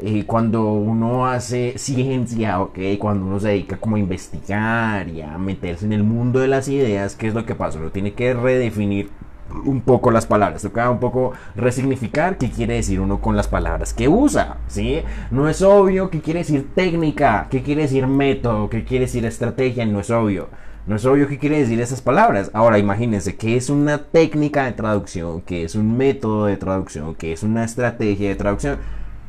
Y 0.00 0.24
cuando 0.24 0.72
uno 0.72 1.26
hace 1.26 1.74
ciencia, 1.78 2.60
ok, 2.60 2.78
cuando 2.98 3.26
uno 3.26 3.38
se 3.38 3.48
dedica 3.48 3.76
como 3.76 3.96
a 3.96 4.00
investigar 4.00 5.08
y 5.08 5.22
a 5.22 5.38
meterse 5.38 5.84
en 5.86 5.92
el 5.92 6.02
mundo 6.02 6.40
de 6.40 6.48
las 6.48 6.68
ideas, 6.68 7.14
¿qué 7.14 7.28
es 7.28 7.34
lo 7.34 7.46
que 7.46 7.54
pasa? 7.54 7.78
Uno 7.78 7.90
tiene 7.90 8.12
que 8.12 8.34
redefinir 8.34 9.10
un 9.64 9.82
poco 9.82 10.10
las 10.10 10.26
palabras, 10.26 10.62
toca 10.62 10.90
un 10.90 10.98
poco 10.98 11.32
resignificar 11.54 12.38
qué 12.38 12.50
quiere 12.50 12.74
decir 12.74 13.00
uno 13.00 13.20
con 13.20 13.36
las 13.36 13.48
palabras 13.48 13.92
que 13.92 14.08
usa, 14.08 14.56
¿sí? 14.66 15.02
No 15.30 15.48
es 15.48 15.62
obvio 15.62 16.10
qué 16.10 16.20
quiere 16.20 16.40
decir 16.40 16.68
técnica, 16.74 17.48
qué 17.50 17.62
quiere 17.62 17.82
decir 17.82 18.06
método, 18.06 18.70
qué 18.70 18.84
quiere 18.84 19.04
decir 19.04 19.24
estrategia, 19.24 19.86
no 19.86 20.00
es 20.00 20.10
obvio. 20.10 20.48
No 20.84 20.96
es 20.96 21.04
obvio 21.04 21.28
qué 21.28 21.38
quiere 21.38 21.60
decir 21.60 21.80
esas 21.80 22.02
palabras. 22.02 22.50
Ahora 22.54 22.78
imagínense 22.78 23.36
que 23.36 23.56
es 23.56 23.70
una 23.70 23.98
técnica 23.98 24.64
de 24.64 24.72
traducción, 24.72 25.40
que 25.40 25.62
es 25.62 25.76
un 25.76 25.96
método 25.96 26.46
de 26.46 26.56
traducción, 26.56 27.14
que 27.14 27.32
es 27.32 27.44
una 27.44 27.64
estrategia 27.64 28.28
de 28.28 28.34
traducción 28.34 28.78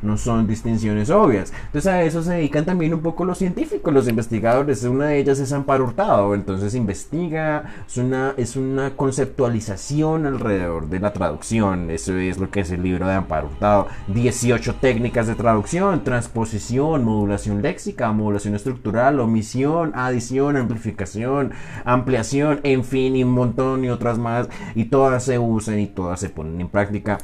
no 0.04 0.16
son 0.16 0.46
distinciones 0.46 1.10
obvias. 1.10 1.52
Entonces 1.66 1.92
a 1.92 2.02
eso 2.02 2.22
se 2.22 2.34
dedican 2.34 2.64
también 2.64 2.94
un 2.94 3.00
poco 3.00 3.24
los 3.24 3.38
científicos, 3.38 3.92
los 3.92 4.08
investigadores. 4.08 4.84
Una 4.84 5.06
de 5.06 5.18
ellas 5.18 5.38
es 5.38 5.52
Amparo 5.52 5.84
Hurtado, 5.84 6.34
entonces 6.34 6.74
investiga, 6.74 7.64
es 7.86 7.96
una, 7.96 8.34
es 8.36 8.56
una 8.56 8.96
conceptualización 8.96 10.26
alrededor 10.26 10.88
de 10.88 11.00
la 11.00 11.12
traducción. 11.12 11.90
Eso 11.90 12.16
es 12.16 12.38
lo 12.38 12.50
que 12.50 12.60
es 12.60 12.70
el 12.70 12.82
libro 12.82 13.06
de 13.06 13.14
Amparo 13.14 13.48
Hurtado. 13.48 13.88
18 14.08 14.76
técnicas 14.76 15.26
de 15.26 15.34
traducción, 15.34 16.04
transposición, 16.04 17.04
modulación 17.04 17.62
léxica, 17.62 18.12
modulación 18.12 18.54
estructural, 18.54 19.20
omisión, 19.20 19.92
adición, 19.94 20.56
amplificación, 20.56 21.52
ampliación, 21.84 22.60
en 22.62 22.84
fin, 22.84 23.16
y 23.16 23.24
un 23.24 23.32
montón 23.32 23.84
y 23.84 23.90
otras 23.90 24.18
más. 24.18 24.48
Y 24.74 24.86
todas 24.86 25.24
se 25.24 25.38
usan 25.38 25.78
y 25.78 25.86
todas 25.86 26.20
se 26.20 26.30
ponen 26.30 26.60
en 26.60 26.68
práctica 26.68 27.18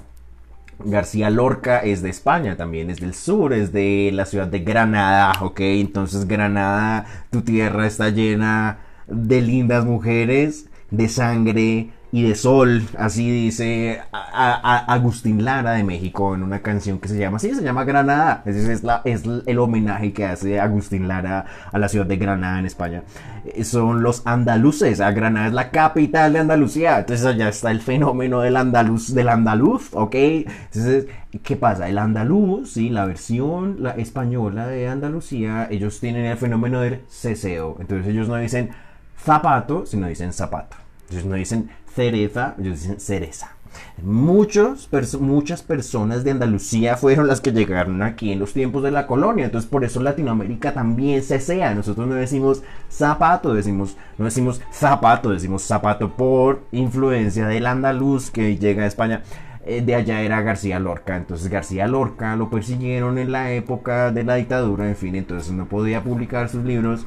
García 0.84 1.30
Lorca 1.30 1.78
es 1.78 2.02
de 2.02 2.10
España 2.10 2.56
también, 2.56 2.90
es 2.90 3.00
del 3.00 3.14
sur, 3.14 3.52
es 3.52 3.72
de 3.72 4.10
la 4.12 4.26
ciudad 4.26 4.48
de 4.48 4.60
Granada, 4.60 5.32
¿ok? 5.40 5.60
Entonces 5.60 6.26
Granada, 6.26 7.06
tu 7.30 7.42
tierra 7.42 7.86
está 7.86 8.10
llena 8.10 8.78
de 9.06 9.40
lindas 9.40 9.84
mujeres, 9.84 10.68
de 10.90 11.08
sangre, 11.08 11.90
y 12.12 12.24
de 12.24 12.34
sol, 12.34 12.82
así 12.98 13.30
dice 13.30 14.00
Agustín 14.12 15.44
Lara 15.44 15.72
de 15.72 15.84
México 15.84 16.34
en 16.34 16.42
una 16.42 16.60
canción 16.60 16.98
que 16.98 17.08
se 17.08 17.18
llama, 17.18 17.38
sí, 17.38 17.54
se 17.54 17.62
llama 17.62 17.84
Granada, 17.84 18.42
es, 18.46 18.56
es, 18.56 18.82
la, 18.82 19.02
es 19.04 19.22
el 19.46 19.58
homenaje 19.58 20.12
que 20.12 20.24
hace 20.24 20.58
Agustín 20.58 21.06
Lara 21.06 21.46
a 21.70 21.78
la 21.78 21.88
ciudad 21.88 22.06
de 22.06 22.16
Granada 22.16 22.58
en 22.58 22.66
España. 22.66 23.04
Eh, 23.44 23.62
son 23.62 24.02
los 24.02 24.26
andaluces, 24.26 25.00
a 25.00 25.12
Granada 25.12 25.46
es 25.46 25.52
la 25.52 25.70
capital 25.70 26.32
de 26.32 26.40
Andalucía, 26.40 26.98
entonces 26.98 27.24
allá 27.24 27.48
está 27.48 27.70
el 27.70 27.80
fenómeno 27.80 28.40
del 28.40 28.56
andaluz, 28.56 29.14
del 29.14 29.28
andaluz, 29.28 29.90
¿ok? 29.92 30.14
Entonces, 30.14 31.06
¿qué 31.44 31.56
pasa? 31.56 31.88
El 31.88 31.98
andaluz, 31.98 32.72
sí, 32.72 32.90
la 32.90 33.04
versión 33.04 33.76
la 33.78 33.90
española 33.92 34.66
de 34.66 34.88
Andalucía, 34.88 35.68
ellos 35.70 36.00
tienen 36.00 36.24
el 36.24 36.36
fenómeno 36.36 36.80
del 36.80 37.02
ceseo, 37.08 37.76
entonces 37.78 38.08
ellos 38.08 38.28
no 38.28 38.34
dicen 38.36 38.70
zapato, 39.16 39.86
sino 39.86 40.08
dicen 40.08 40.32
zapato. 40.32 40.76
Ellos 41.10 41.24
no 41.24 41.34
dicen 41.34 41.70
cereza, 41.94 42.54
ellos 42.58 42.80
dicen 42.80 43.00
cereza. 43.00 43.56
Muchos, 44.02 44.88
muchas 45.20 45.62
personas 45.62 46.24
de 46.24 46.30
Andalucía 46.30 46.96
fueron 46.96 47.26
las 47.26 47.40
que 47.40 47.52
llegaron 47.52 48.02
aquí 48.02 48.32
en 48.32 48.38
los 48.38 48.52
tiempos 48.52 48.82
de 48.82 48.90
la 48.90 49.06
colonia. 49.06 49.44
Entonces, 49.44 49.70
por 49.70 49.84
eso 49.84 50.02
Latinoamérica 50.02 50.72
también 50.72 51.22
cesea. 51.22 51.74
Nosotros 51.74 52.08
no 52.08 52.14
decimos 52.14 52.62
zapato, 52.88 53.54
decimos, 53.54 53.96
no 54.18 54.24
decimos 54.24 54.60
zapato, 54.72 55.30
decimos 55.30 55.62
zapato 55.62 56.16
por 56.16 56.62
influencia 56.72 57.46
del 57.46 57.66
andaluz 57.66 58.30
que 58.30 58.56
llega 58.56 58.84
a 58.84 58.86
España. 58.86 59.22
Eh, 59.66 59.82
de 59.82 59.94
allá 59.94 60.22
era 60.22 60.40
García 60.40 60.80
Lorca. 60.80 61.16
Entonces, 61.16 61.48
García 61.48 61.86
Lorca 61.86 62.34
lo 62.36 62.48
persiguieron 62.48 63.18
en 63.18 63.30
la 63.32 63.52
época 63.52 64.10
de 64.10 64.24
la 64.24 64.36
dictadura, 64.36 64.88
en 64.88 64.96
fin, 64.96 65.14
entonces 65.14 65.52
no 65.52 65.66
podía 65.66 66.02
publicar 66.02 66.48
sus 66.48 66.64
libros 66.64 67.04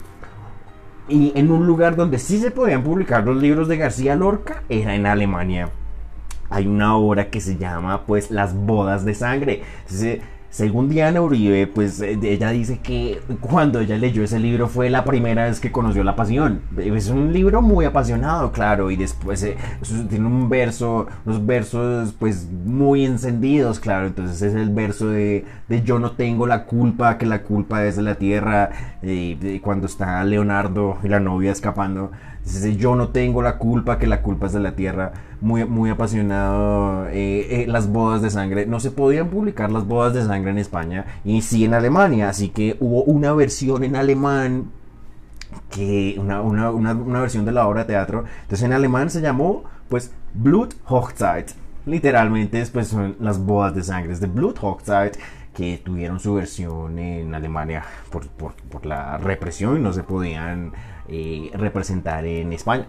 y 1.08 1.34
en 1.36 1.52
un 1.52 1.68
lugar 1.68 1.96
donde 1.96 2.20
sí 2.20 2.40
se 2.40 2.52
podían 2.52 2.84
publicar 2.84 3.26
los 3.26 3.38
libros 3.38 3.68
de 3.68 3.78
García 3.78 4.16
Lorca 4.16 4.64
era 4.70 4.96
en 4.96 5.06
Alemania. 5.06 5.70
Hay 6.50 6.68
una 6.68 6.96
obra 6.96 7.30
que 7.30 7.42
se 7.42 7.58
llama 7.58 8.06
pues 8.06 8.30
Las 8.30 8.56
bodas 8.56 9.06
de 9.06 9.16
sangre. 9.16 9.64
Según 10.54 10.88
Diana 10.88 11.20
Uribe, 11.20 11.66
pues 11.66 12.00
eh, 12.00 12.16
ella 12.22 12.52
dice 12.52 12.78
que 12.78 13.20
cuando 13.42 13.80
ella 13.80 13.98
leyó 13.98 14.24
ese 14.24 14.38
libro 14.38 14.68
fue 14.68 14.92
la 14.92 15.04
primera 15.04 15.46
vez 15.46 15.60
que 15.60 15.72
conoció 15.72 16.04
la 16.04 16.16
pasión. 16.16 16.62
Es 16.78 17.10
un 17.10 17.34
libro 17.34 17.64
muy 17.64 17.86
apasionado, 17.86 18.52
claro, 18.52 18.92
y 18.92 18.96
después 18.96 19.42
eh, 19.42 19.58
tiene 20.10 20.28
un 20.28 20.50
verso, 20.50 21.08
unos 21.26 21.44
versos 21.44 22.14
pues 22.20 22.48
muy 22.66 23.04
encendidos, 23.04 23.80
claro. 23.80 24.06
Entonces 24.06 24.44
es 24.44 24.54
el 24.54 24.70
verso 24.70 25.08
de, 25.08 25.44
yo 25.84 25.98
no 25.98 26.12
tengo 26.12 26.46
la 26.46 26.66
culpa, 26.66 27.18
que 27.18 27.26
la 27.26 27.42
culpa 27.42 27.84
es 27.88 27.96
de 27.96 28.04
la 28.04 28.14
tierra, 28.14 28.70
y 29.02 29.60
cuando 29.60 29.88
está 29.88 30.24
Leonardo 30.24 31.00
y 31.04 31.08
la 31.08 31.20
novia 31.20 31.52
escapando. 31.52 32.12
Yo 32.46 32.96
no 32.96 33.10
tengo 33.10 33.42
la 33.42 33.58
culpa, 33.58 33.98
que 33.98 34.06
la 34.06 34.22
culpa 34.22 34.48
es 34.48 34.54
de 34.54 34.60
la 34.60 34.76
tierra. 34.76 35.14
Muy, 35.40 35.66
muy 35.66 35.90
apasionado. 35.90 37.08
Eh, 37.08 37.64
eh, 37.64 37.66
las 37.68 37.88
bodas 37.88 38.22
de 38.22 38.30
sangre. 38.30 38.66
No 38.66 38.80
se 38.80 38.92
podían 38.92 39.30
publicar 39.30 39.72
las 39.72 39.88
bodas 39.88 40.14
de 40.14 40.24
sangre 40.24 40.52
en 40.52 40.58
España 40.58 41.06
y 41.24 41.42
sí 41.42 41.64
en 41.64 41.74
Alemania. 41.74 42.30
Así 42.30 42.50
que 42.50 42.76
hubo 42.80 43.04
una 43.04 43.34
versión 43.34 43.84
en 43.84 43.96
alemán. 43.96 44.72
Que 45.70 46.16
una, 46.20 46.42
una, 46.42 46.72
una, 46.72 47.22
versión 47.22 47.46
de 47.46 47.52
la 47.52 47.68
obra 47.68 47.82
de 47.82 47.88
teatro. 47.88 48.26
Entonces 48.42 48.64
en 48.64 48.74
alemán 48.74 49.10
se 49.10 49.22
llamó 49.22 49.64
pues 49.88 50.12
Blut 50.34 50.76
Hochzeit. 50.88 51.52
Literalmente 51.86 52.66
pues 52.72 52.88
son 52.88 53.16
las 53.20 53.40
bodas 53.40 53.74
de 53.74 53.84
sangre. 53.84 54.16
De 54.16 54.28
Blut 54.28 54.58
Hochzeit 54.62 55.18
que 55.54 55.80
tuvieron 55.84 56.20
su 56.20 56.34
versión 56.34 56.98
en 56.98 57.34
Alemania 57.36 57.84
por, 58.10 58.28
por, 58.28 58.54
por 58.56 58.86
la 58.86 59.18
represión 59.18 59.78
y 59.78 59.80
no 59.80 59.94
se 59.94 60.04
podían 60.04 60.74
eh, 61.08 61.52
representar 61.54 62.26
en 62.26 62.54
España. 62.54 62.86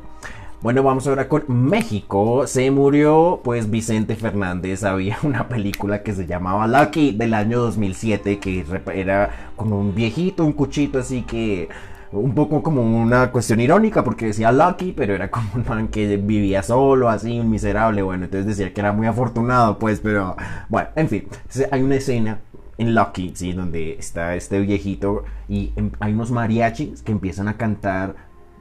Bueno, 0.65 0.83
vamos 0.83 1.07
ahora 1.07 1.29
con 1.29 1.45
México. 1.49 2.47
Se 2.47 2.71
murió, 2.71 3.43
pues, 3.45 3.71
Vicente 3.71 4.17
Fernández. 4.17 4.83
Había 4.83 5.19
una 5.23 5.47
película 5.47 6.03
que 6.03 6.15
se 6.15 6.27
llamaba 6.27 6.67
Lucky 6.67 7.13
del 7.13 7.35
año 7.35 7.61
2007, 7.61 8.39
que 8.39 8.65
era 8.95 9.51
como 9.57 9.79
un 9.79 9.95
viejito, 9.95 10.43
un 10.45 10.55
cuchito, 10.55 10.99
así 11.01 11.21
que 11.23 11.69
un 12.13 12.35
poco 12.35 12.63
como 12.63 12.83
una 12.83 13.31
cuestión 13.31 13.61
irónica 13.61 14.05
porque 14.05 14.27
decía 14.27 14.53
Lucky, 14.53 14.93
pero 14.93 15.15
era 15.15 15.31
como 15.31 15.49
un 15.55 15.65
man 15.69 15.89
que 15.89 16.17
vivía 16.17 16.63
solo, 16.63 17.11
así, 17.11 17.39
un 17.39 17.51
miserable. 17.51 18.01
Bueno, 18.03 18.25
entonces 18.25 18.47
decía 18.47 18.73
que 18.73 18.81
era 18.81 18.93
muy 18.93 19.07
afortunado, 19.07 19.79
pues, 19.79 20.01
pero 20.01 20.37
bueno, 20.71 20.89
en 20.97 21.09
fin, 21.09 21.29
hay 21.71 21.83
una 21.83 21.97
escena 21.97 22.41
en 22.79 22.95
Lucky, 22.95 23.33
¿sí? 23.35 23.53
Donde 23.53 23.95
está 23.99 24.35
este 24.35 24.61
viejito 24.61 25.25
y 25.49 25.73
em, 25.77 25.91
hay 26.01 26.13
unos 26.13 26.31
mariachis 26.31 27.03
que 27.03 27.13
empiezan 27.13 27.49
a 27.49 27.57
cantar 27.57 28.17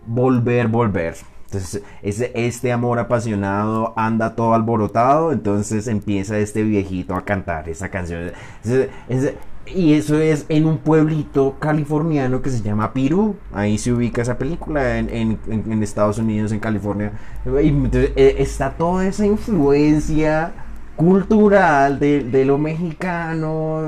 Volver, 0.06 0.68
Volver. 0.68 1.16
Entonces, 1.46 1.84
ese, 2.02 2.32
este 2.34 2.72
amor 2.72 2.98
apasionado 2.98 3.94
anda 3.96 4.36
todo 4.36 4.56
alborotado, 4.56 5.32
entonces 5.32 5.88
empieza 5.88 6.38
este 6.40 6.64
viejito 6.64 7.16
a 7.16 7.24
cantar 7.24 7.70
esa 7.70 7.90
canción. 7.90 8.32
y 9.68 9.94
eso 9.94 10.18
es 10.20 10.46
en 10.50 10.66
un 10.66 10.80
pueblito 10.80 11.58
californiano 11.60 12.42
que 12.42 12.50
se 12.50 12.62
llama 12.64 12.92
Pirú. 12.92 13.36
Ahí 13.54 13.78
se 13.78 13.94
ubica 13.94 14.24
esa 14.24 14.38
película 14.38 14.98
en, 14.98 15.38
en 15.48 15.84
Estados 15.84 16.18
Unidos, 16.18 16.52
en 16.52 16.60
California. 16.60 17.12
Y 17.46 17.68
entonces, 17.68 18.14
e, 18.16 18.36
está 18.40 18.72
toda 18.72 19.06
esa 19.06 19.26
influencia 19.26 20.54
cultural 20.96 22.00
de, 22.00 22.46
lo 22.46 22.58
mexicano 22.58 23.82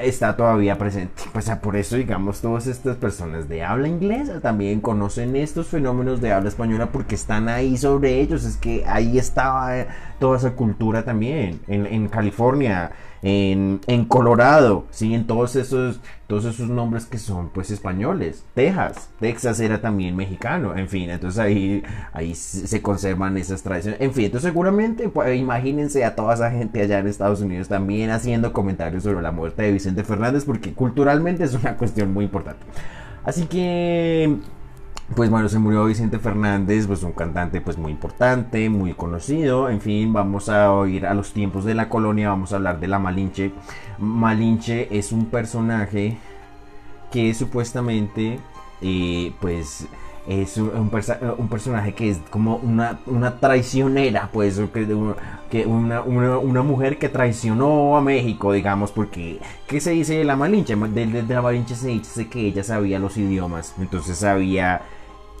está 0.00 0.36
todavía 0.36 0.78
presente. 0.78 1.24
Pues 1.32 1.50
por 1.62 1.76
eso, 1.76 1.96
digamos, 1.96 2.40
todas 2.40 2.66
estas 2.66 2.96
personas 2.96 3.48
de 3.48 3.64
habla 3.64 3.88
inglesa 3.88 4.40
también 4.40 4.80
conocen 4.80 5.36
estos 5.36 5.68
fenómenos 5.68 6.20
de 6.20 6.32
habla 6.32 6.48
española 6.48 6.90
porque 6.92 7.14
están 7.14 7.48
ahí 7.48 7.76
sobre 7.76 8.20
ellos. 8.20 8.44
Es 8.44 8.56
que 8.56 8.84
ahí 8.86 9.18
estaba 9.18 9.72
toda 10.18 10.38
esa 10.38 10.52
cultura 10.52 11.04
también 11.04 11.60
en, 11.66 11.86
en 11.86 12.08
California 12.08 12.92
en, 13.22 14.04
Colorado, 14.06 14.86
¿sí? 14.90 15.14
En 15.14 15.26
todos 15.26 15.56
esos, 15.56 16.00
todos 16.26 16.44
esos 16.44 16.68
nombres 16.68 17.06
que 17.06 17.18
son 17.18 17.50
pues 17.50 17.70
españoles. 17.70 18.44
Texas, 18.54 19.10
Texas 19.20 19.60
era 19.60 19.80
también 19.80 20.16
mexicano, 20.16 20.76
en 20.76 20.88
fin, 20.88 21.10
entonces 21.10 21.38
ahí, 21.38 21.82
ahí 22.12 22.34
se 22.34 22.80
conservan 22.82 23.36
esas 23.36 23.62
tradiciones. 23.62 24.00
En 24.00 24.12
fin, 24.12 24.26
entonces 24.26 24.48
seguramente 24.48 25.08
pues, 25.08 25.36
imagínense 25.38 26.04
a 26.04 26.14
toda 26.14 26.34
esa 26.34 26.50
gente 26.50 26.80
allá 26.80 26.98
en 26.98 27.06
Estados 27.06 27.40
Unidos 27.40 27.68
también 27.68 28.10
haciendo 28.10 28.52
comentarios 28.52 29.02
sobre 29.02 29.22
la 29.22 29.32
muerte 29.32 29.62
de 29.62 29.72
Vicente 29.72 30.04
Fernández 30.04 30.44
porque 30.44 30.72
culturalmente 30.72 31.44
es 31.44 31.54
una 31.54 31.76
cuestión 31.76 32.12
muy 32.12 32.24
importante. 32.24 32.64
Así 33.24 33.46
que 33.46 34.38
pues 35.14 35.30
bueno, 35.30 35.48
se 35.48 35.58
murió 35.58 35.86
Vicente 35.86 36.18
Fernández, 36.18 36.86
pues 36.86 37.02
un 37.02 37.12
cantante 37.12 37.60
pues 37.60 37.78
muy 37.78 37.92
importante, 37.92 38.68
muy 38.68 38.92
conocido, 38.92 39.70
en 39.70 39.80
fin, 39.80 40.12
vamos 40.12 40.48
a 40.48 40.72
oír 40.72 41.06
a 41.06 41.14
los 41.14 41.32
tiempos 41.32 41.64
de 41.64 41.74
la 41.74 41.88
colonia, 41.88 42.28
vamos 42.28 42.52
a 42.52 42.56
hablar 42.56 42.78
de 42.78 42.88
la 42.88 42.98
Malinche. 42.98 43.52
Malinche 43.98 44.88
es 44.96 45.12
un 45.12 45.26
personaje 45.26 46.18
que 47.10 47.32
supuestamente 47.32 48.38
eh, 48.82 49.32
pues 49.40 49.88
es 50.28 50.58
un, 50.58 50.90
personaje 50.90 51.94
que 51.94 52.10
es 52.10 52.18
como 52.28 52.56
una, 52.56 52.98
traicionera, 53.40 54.28
pues, 54.30 54.60
que, 55.50 55.64
una, 55.64 56.02
una, 56.02 56.62
mujer 56.62 56.98
que 56.98 57.08
traicionó 57.08 57.96
a 57.96 58.02
México, 58.02 58.52
digamos, 58.52 58.92
porque, 58.92 59.40
¿qué 59.66 59.80
se 59.80 59.92
dice 59.92 60.18
de 60.18 60.24
la 60.24 60.36
Malinche? 60.36 60.76
De, 60.76 61.06
de 61.06 61.34
la 61.34 61.40
Malinche 61.40 61.74
se 61.74 61.88
dice 61.88 62.28
que 62.28 62.40
ella 62.40 62.62
sabía 62.62 62.98
los 62.98 63.16
idiomas, 63.16 63.74
entonces 63.78 64.18
sabía 64.18 64.82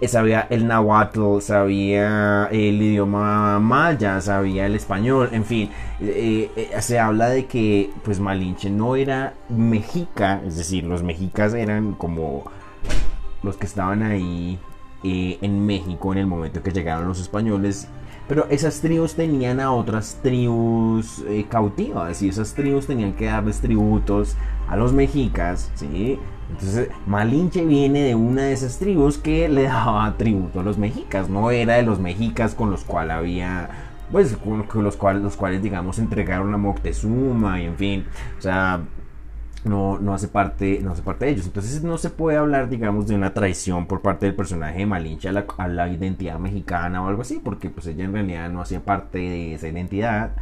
sabía 0.06 0.46
el 0.50 0.68
náhuatl, 0.68 1.40
sabía 1.40 2.48
el 2.52 2.80
idioma 2.80 3.58
maya, 3.58 4.20
sabía 4.20 4.66
el 4.66 4.76
español, 4.76 5.30
en 5.32 5.44
fin, 5.44 5.70
eh, 6.00 6.50
eh, 6.54 6.80
se 6.80 7.00
habla 7.00 7.30
de 7.30 7.46
que 7.46 7.90
pues 8.04 8.20
Malinche 8.20 8.70
no 8.70 8.94
era 8.94 9.34
mexica, 9.48 10.40
es 10.46 10.56
decir, 10.56 10.84
los 10.84 11.02
mexicas 11.02 11.52
eran 11.54 11.94
como 11.94 12.44
los 13.42 13.56
que 13.56 13.66
estaban 13.66 14.04
ahí 14.04 14.60
eh, 15.02 15.38
en 15.42 15.66
México 15.66 16.12
en 16.12 16.18
el 16.18 16.26
momento 16.26 16.62
que 16.62 16.70
llegaron 16.70 17.08
los 17.08 17.20
españoles, 17.20 17.88
pero 18.28 18.46
esas 18.50 18.80
tribus 18.80 19.14
tenían 19.14 19.58
a 19.58 19.72
otras 19.72 20.20
tribus 20.22 21.24
cautivas 21.48 22.22
y 22.22 22.28
esas 22.28 22.54
tribus 22.54 22.86
tenían 22.86 23.14
que 23.14 23.24
darles 23.24 23.60
tributos 23.60 24.36
a 24.68 24.76
los 24.76 24.92
mexicas, 24.92 25.72
¿sí? 25.74 26.20
Entonces, 26.50 26.88
Malinche 27.06 27.64
viene 27.64 28.02
de 28.02 28.14
una 28.14 28.42
de 28.42 28.52
esas 28.52 28.78
tribus 28.78 29.18
que 29.18 29.48
le 29.48 29.64
daba 29.64 30.16
tributo 30.16 30.60
a 30.60 30.62
los 30.62 30.78
mexicas, 30.78 31.28
no 31.28 31.50
era 31.50 31.74
de 31.74 31.82
los 31.82 32.00
mexicas 32.00 32.54
con 32.54 32.70
los 32.70 32.84
cuales 32.84 33.16
había, 33.16 33.68
pues, 34.10 34.36
con 34.36 34.84
los 34.84 34.96
cuales, 34.96 35.22
los 35.22 35.36
cuales, 35.36 35.62
digamos, 35.62 35.98
entregaron 35.98 36.52
a 36.54 36.56
Moctezuma 36.56 37.60
y 37.60 37.66
en 37.66 37.76
fin, 37.76 38.06
o 38.38 38.40
sea, 38.40 38.80
no, 39.64 39.98
no, 39.98 40.14
hace 40.14 40.28
parte, 40.28 40.80
no 40.82 40.92
hace 40.92 41.02
parte 41.02 41.26
de 41.26 41.32
ellos. 41.32 41.46
Entonces 41.46 41.82
no 41.82 41.98
se 41.98 42.10
puede 42.10 42.38
hablar, 42.38 42.68
digamos, 42.68 43.06
de 43.06 43.14
una 43.14 43.34
traición 43.34 43.86
por 43.86 44.00
parte 44.00 44.26
del 44.26 44.34
personaje 44.34 44.78
de 44.78 44.86
Malinche 44.86 45.28
a 45.28 45.32
la, 45.32 45.46
a 45.58 45.68
la 45.68 45.88
identidad 45.88 46.38
mexicana 46.38 47.02
o 47.02 47.08
algo 47.08 47.22
así, 47.22 47.40
porque 47.42 47.70
pues 47.70 47.86
ella 47.86 48.04
en 48.04 48.12
realidad 48.12 48.50
no 48.50 48.62
hacía 48.62 48.80
parte 48.80 49.18
de 49.18 49.54
esa 49.54 49.68
identidad 49.68 50.32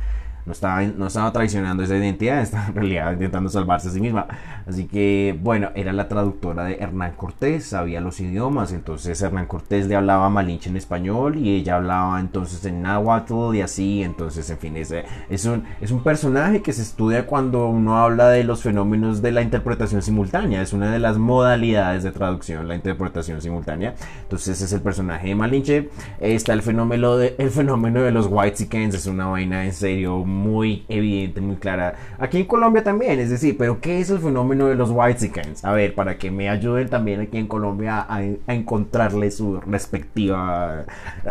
no 0.47 0.53
estaba, 0.53 0.83
no 0.83 1.07
estaba 1.07 1.33
traicionando 1.33 1.83
esa 1.83 1.97
identidad, 1.97 2.41
estaba 2.43 2.69
en 2.69 2.75
realidad 2.75 3.13
intentando 3.13 3.51
salvarse 3.51 3.89
a 3.89 3.91
sí 3.91 4.01
misma. 4.01 4.27
Así 4.67 4.87
que, 4.87 5.39
bueno, 5.43 5.71
era 5.75 5.93
la 5.93 6.09
traductora 6.09 6.65
de 6.65 6.77
Hernán 6.77 7.13
Cortés, 7.17 7.67
sabía 7.67 8.01
los 8.01 8.21
idiomas, 8.21 8.73
entonces 8.73 9.21
Hernán 9.21 9.47
Cortés 9.47 9.87
le 9.87 9.97
hablaba 9.97 10.31
malinche 10.31 10.71
en 10.71 10.77
español 10.77 11.37
y 11.37 11.57
ella 11.57 11.77
hablaba 11.77 12.19
entonces 12.21 12.65
en 12.65 12.83
náhuatl 12.83 13.55
y 13.55 13.61
así, 13.61 14.03
entonces, 14.03 14.49
en 14.51 14.59
fin, 14.59 14.77
es, 14.77 14.95
es, 15.29 15.45
un, 15.45 15.65
es 15.81 15.91
un 15.91 16.03
personaje 16.03 16.63
que 16.63 16.73
se 16.73 16.83
estudia 16.83 17.27
cuando 17.27 17.69
uno 17.69 17.99
habla 17.99 18.29
de 18.29 18.45
los 18.45 18.63
fenómenos 18.63 19.23
de 19.23 19.33
la 19.33 19.43
interpretación 19.43 20.03
simultánea, 20.03 20.63
es 20.63 20.73
una 20.73 20.91
de 20.91 20.99
las 20.99 21.19
modalidades 21.19 22.03
de 22.03 22.13
traducción, 22.13 22.69
la 22.69 22.75
interpretación 22.75 23.41
simultánea. 23.43 23.95
Entonces, 24.23 24.61
es 24.61 24.73
el 24.73 24.81
personaje 24.81 25.29
de 25.29 25.35
Malinche. 25.35 25.89
Está 26.21 26.53
el 26.53 26.63
fenómeno 26.63 27.17
de, 27.17 27.35
el 27.39 27.51
fenómeno 27.51 28.03
de 28.03 28.13
los 28.13 28.27
White 28.31 28.67
es 28.95 29.07
una 29.07 29.27
vaina 29.27 29.65
en 29.65 29.73
serio 29.73 30.25
muy 30.37 30.85
evidente, 30.89 31.41
muy 31.41 31.57
clara. 31.57 31.95
Aquí 32.19 32.39
en 32.39 32.47
Colombia 32.47 32.85
también, 32.85 33.19
es 33.19 33.31
decir, 33.31 33.57
pero 33.59 33.81
¿qué 33.81 34.01
es 34.01 34.11
el 34.11 34.19
fenómeno 34.19 34.67
de 34.67 34.75
los 34.75 34.91
White 34.93 35.33
A 35.63 35.73
ver, 35.73 35.95
para 35.95 36.19
que 36.19 36.31
me 36.31 36.49
ayuden 36.49 36.89
también 36.89 37.21
aquí 37.21 37.39
en 37.39 37.49
Colombia 37.49 38.07
a, 38.09 38.23
encontrarle 38.53 39.31
su 39.31 39.61
respectiva, 39.61 40.85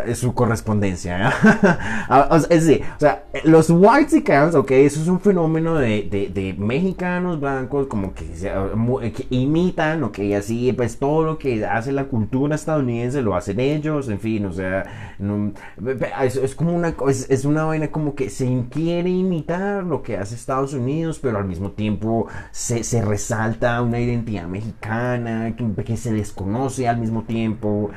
eh, 0.04 0.14
su 0.14 0.34
correspondencia. 0.34 1.32
Ah, 2.08 2.28
es 2.50 2.66
decir, 2.66 2.84
o 2.96 3.00
sea, 3.00 3.24
los 3.44 3.70
White 3.70 4.22
ok, 4.54 4.70
eso 4.70 5.00
es 5.00 5.08
un 5.08 5.20
fenómeno 5.20 5.76
de, 5.76 6.02
de, 6.32 6.54
mexicanos 6.58 7.40
blancos 7.40 7.86
como 7.86 8.14
que, 8.14 8.24
que 9.12 9.26
imitan, 9.30 10.04
ok, 10.04 10.18
así, 10.36 10.72
pues 10.72 10.98
todo 10.98 11.24
lo 11.24 11.38
que 11.38 11.64
hace 11.64 11.92
la 11.92 12.04
cultura 12.04 12.54
estadounidense 12.54 13.22
lo 13.22 13.34
hacen 13.34 13.60
ellos, 13.60 14.08
en 14.08 14.20
fin, 14.20 14.46
o 14.46 14.52
sea, 14.52 15.16
es, 16.22 16.54
como 16.54 16.74
una, 16.74 16.94
es, 17.08 17.28
es 17.30 17.44
una 17.44 17.64
vaina 17.64 17.88
como 17.88 18.14
que 18.14 18.30
se 18.30 18.46
imitar 19.04 19.84
lo 19.84 20.02
que 20.02 20.16
hace 20.16 20.34
Estados 20.34 20.72
Unidos, 20.72 21.18
pero 21.20 21.38
al 21.38 21.44
mismo 21.44 21.72
tiempo 21.72 22.28
se, 22.50 22.84
se 22.84 23.02
resalta 23.02 23.82
una 23.82 24.00
identidad 24.00 24.46
mexicana 24.46 25.54
que, 25.56 25.84
que, 25.84 25.96
se 25.96 26.12
desconoce 26.12 26.88
al 26.88 26.98
mismo 26.98 27.24
tiempo. 27.24 27.90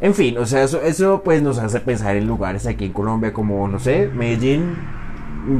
En 0.00 0.14
fin, 0.14 0.38
o 0.38 0.46
sea, 0.46 0.62
eso, 0.62 0.80
eso 0.82 1.22
pues 1.22 1.42
nos 1.42 1.58
hace 1.58 1.80
pensar 1.80 2.16
en 2.16 2.26
lugares 2.26 2.66
aquí 2.66 2.86
en 2.86 2.92
Colombia 2.92 3.32
como, 3.32 3.68
no 3.68 3.78
sé, 3.78 4.08
Medellín, 4.08 4.76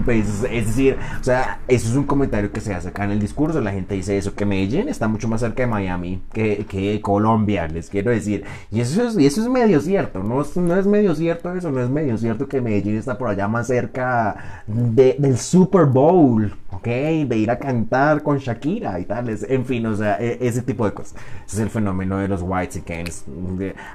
pues, 0.04 0.44
es 0.50 0.66
decir, 0.66 0.96
o 1.20 1.24
sea, 1.24 1.60
eso 1.68 1.88
es 1.88 1.96
un 1.96 2.04
comentario 2.04 2.52
que 2.52 2.60
se 2.60 2.74
hace 2.74 2.88
acá 2.88 3.04
en 3.04 3.12
el 3.12 3.20
discurso. 3.20 3.60
La 3.60 3.72
gente 3.72 3.94
dice 3.94 4.16
eso, 4.16 4.34
que 4.34 4.46
Medellín 4.46 4.88
está 4.88 5.08
mucho 5.08 5.28
más 5.28 5.40
cerca 5.40 5.62
de 5.62 5.66
Miami 5.66 6.22
que, 6.32 6.66
que 6.68 7.00
Colombia, 7.00 7.68
les 7.68 7.90
quiero 7.90 8.10
decir. 8.10 8.44
Y 8.70 8.80
eso 8.80 9.06
es, 9.06 9.18
y 9.18 9.26
eso 9.26 9.40
es 9.42 9.48
medio 9.48 9.80
cierto, 9.80 10.22
¿no? 10.22 10.44
no 10.56 10.76
es 10.76 10.86
medio 10.86 11.14
cierto 11.14 11.52
eso, 11.54 11.70
no 11.70 11.80
es 11.80 11.90
medio 11.90 12.16
cierto 12.18 12.48
que 12.48 12.60
Medellín 12.60 12.96
está 12.96 13.18
por 13.18 13.28
allá 13.28 13.48
más 13.48 13.66
cerca 13.66 14.62
de, 14.66 15.16
del 15.18 15.38
Super 15.38 15.86
Bowl, 15.86 16.54
¿ok? 16.70 16.86
De 16.86 17.36
ir 17.36 17.50
a 17.50 17.58
cantar 17.58 18.22
con 18.22 18.38
Shakira 18.38 18.98
y 19.00 19.04
tales. 19.04 19.46
En 19.48 19.64
fin, 19.64 19.86
o 19.86 19.96
sea, 19.96 20.16
e, 20.20 20.38
ese 20.40 20.62
tipo 20.62 20.84
de 20.84 20.92
cosas. 20.92 21.14
Ese 21.46 21.56
es 21.56 21.62
el 21.62 21.70
fenómeno 21.70 22.18
de 22.18 22.28
los 22.28 22.42
White 22.42 22.74
Chickens. 22.74 23.24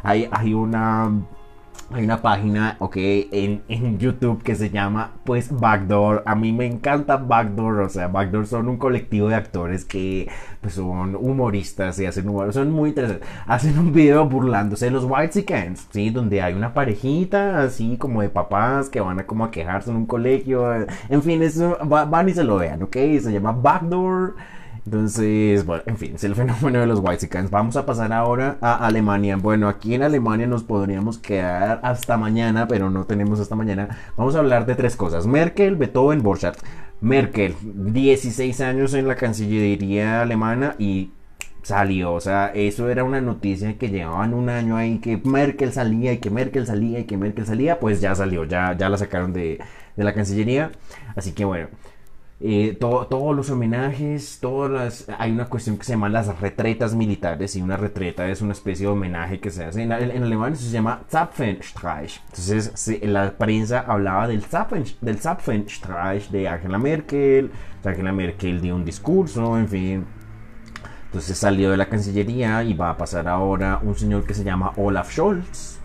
Hay, 0.03 0.27
hay 0.31 0.53
una 0.53 1.11
hay 1.91 2.03
una 2.03 2.21
página, 2.21 2.77
ok, 2.79 2.95
en, 2.97 3.61
en, 3.67 3.99
YouTube 3.99 4.41
que 4.41 4.55
se 4.55 4.69
llama, 4.69 5.11
pues, 5.23 5.51
Backdoor. 5.51 6.23
A 6.25 6.35
mí 6.35 6.51
me 6.51 6.65
encanta 6.65 7.17
Backdoor, 7.17 7.81
o 7.81 7.89
sea, 7.89 8.07
Backdoor 8.07 8.47
son 8.47 8.67
un 8.67 8.77
colectivo 8.77 9.27
de 9.29 9.35
actores 9.35 9.85
que, 9.85 10.27
pues, 10.61 10.73
son 10.73 11.15
humoristas 11.15 11.99
y 11.99 12.05
hacen 12.05 12.27
humor, 12.27 12.51
son 12.53 12.71
muy 12.71 12.89
interesantes. 12.89 13.27
Hacen 13.45 13.77
un 13.77 13.93
video 13.93 14.27
burlándose 14.27 14.85
de 14.85 14.91
los 14.91 15.05
White 15.05 15.33
Chickens, 15.33 15.87
¿sí? 15.91 16.09
Donde 16.09 16.41
hay 16.41 16.53
una 16.53 16.73
parejita, 16.73 17.61
así 17.61 17.97
como 17.97 18.21
de 18.21 18.29
papás 18.29 18.89
que 18.89 18.99
van 19.01 19.19
a 19.19 19.27
como 19.27 19.45
a 19.45 19.51
quejarse 19.51 19.91
en 19.91 19.97
un 19.97 20.05
colegio. 20.07 20.65
En 21.09 21.21
fin, 21.21 21.43
eso, 21.43 21.77
van 21.83 22.29
y 22.29 22.33
se 22.33 22.43
lo 22.43 22.57
vean, 22.57 22.83
ok. 22.83 22.93
Se 22.93 23.31
llama 23.31 23.51
Backdoor. 23.51 24.35
Entonces, 24.85 25.65
bueno, 25.65 25.83
en 25.87 25.97
fin, 25.97 26.15
es 26.15 26.23
el 26.23 26.35
fenómeno 26.35 26.79
de 26.79 26.85
los 26.85 26.99
Whitesicans. 26.99 27.49
Vamos 27.49 27.75
a 27.75 27.87
pasar 27.87 28.13
ahora 28.13 28.57
a 28.61 28.85
Alemania. 28.85 29.35
Bueno, 29.35 29.67
aquí 29.67 29.95
en 29.95 30.03
Alemania 30.03 30.45
nos 30.45 30.63
podríamos 30.63 31.17
quedar 31.17 31.79
hasta 31.83 32.17
mañana, 32.17 32.67
pero 32.67 32.91
no 32.91 33.05
tenemos 33.05 33.39
hasta 33.39 33.55
mañana. 33.55 33.97
Vamos 34.15 34.35
a 34.35 34.39
hablar 34.39 34.67
de 34.67 34.75
tres 34.75 34.95
cosas: 34.95 35.25
Merkel, 35.25 35.75
Beethoven, 35.75 36.21
Borchardt. 36.21 36.59
Merkel, 37.01 37.55
16 37.61 38.61
años 38.61 38.93
en 38.93 39.07
la 39.07 39.15
Cancillería 39.15 40.21
alemana 40.21 40.75
y 40.77 41.11
salió. 41.63 42.13
O 42.13 42.21
sea, 42.21 42.51
eso 42.53 42.89
era 42.89 43.03
una 43.03 43.21
noticia 43.21 43.77
que 43.77 43.89
llevaban 43.89 44.33
un 44.33 44.49
año 44.49 44.77
ahí 44.77 44.99
que 44.99 45.17
Merkel 45.17 45.73
salía 45.73 46.13
y 46.13 46.19
que 46.19 46.29
Merkel 46.29 46.67
salía 46.67 46.99
y 46.99 47.03
que 47.05 47.17
Merkel 47.17 47.45
salía. 47.45 47.79
Pues 47.79 48.01
ya 48.01 48.13
salió, 48.15 48.45
ya, 48.45 48.77
ya 48.77 48.89
la 48.89 48.97
sacaron 48.97 49.33
de, 49.33 49.59
de 49.95 50.03
la 50.03 50.13
Cancillería. 50.13 50.71
Así 51.15 51.33
que 51.33 51.43
bueno. 51.43 51.69
Eh, 52.41 52.77
todos 52.77 53.33
los 53.33 53.49
homenajes, 53.49 54.39
todas 54.41 54.69
las, 54.69 55.09
hay 55.17 55.31
una 55.31 55.45
cuestión 55.45 55.77
que 55.77 55.85
se 55.85 55.93
llama 55.93 56.09
las 56.09 56.37
retretas 56.41 56.93
militares 56.93 57.55
y 57.55 57.61
una 57.61 57.77
retreta 57.77 58.27
es 58.27 58.41
una 58.41 58.51
especie 58.51 58.87
de 58.87 58.91
homenaje 58.91 59.39
que 59.39 59.49
se 59.49 59.63
hace 59.63 59.83
en, 59.83 59.93
alemán 59.93 60.51
eso 60.51 60.65
se 60.65 60.71
llama 60.71 61.03
Zapfenstreich. 61.09 62.21
Entonces 62.25 63.01
la 63.03 63.31
prensa 63.37 63.85
hablaba 63.87 64.27
del, 64.27 64.43
Zapfen, 64.43 64.83
del 64.99 65.17
Zapfenstreich 65.19 66.29
de 66.29 66.49
Angela 66.49 66.77
Merkel 66.77 67.51
Angela 67.85 68.11
Merkel 68.11 68.61
dio 68.61 68.75
un 68.75 68.83
discurso 68.83 69.57
en 69.57 69.67
fin. 69.67 70.05
Entonces 71.05 71.37
salió 71.37 71.71
de 71.71 71.77
la 71.77 71.87
Cancillería 71.87 72.63
y 72.63 72.73
va 72.73 72.89
a 72.89 72.97
pasar 72.97 73.27
ahora 73.27 73.79
un 73.81 73.95
señor 73.95 74.25
que 74.25 74.33
se 74.33 74.43
llama 74.43 74.73
Olaf 74.75 75.11
Scholz. 75.11 75.79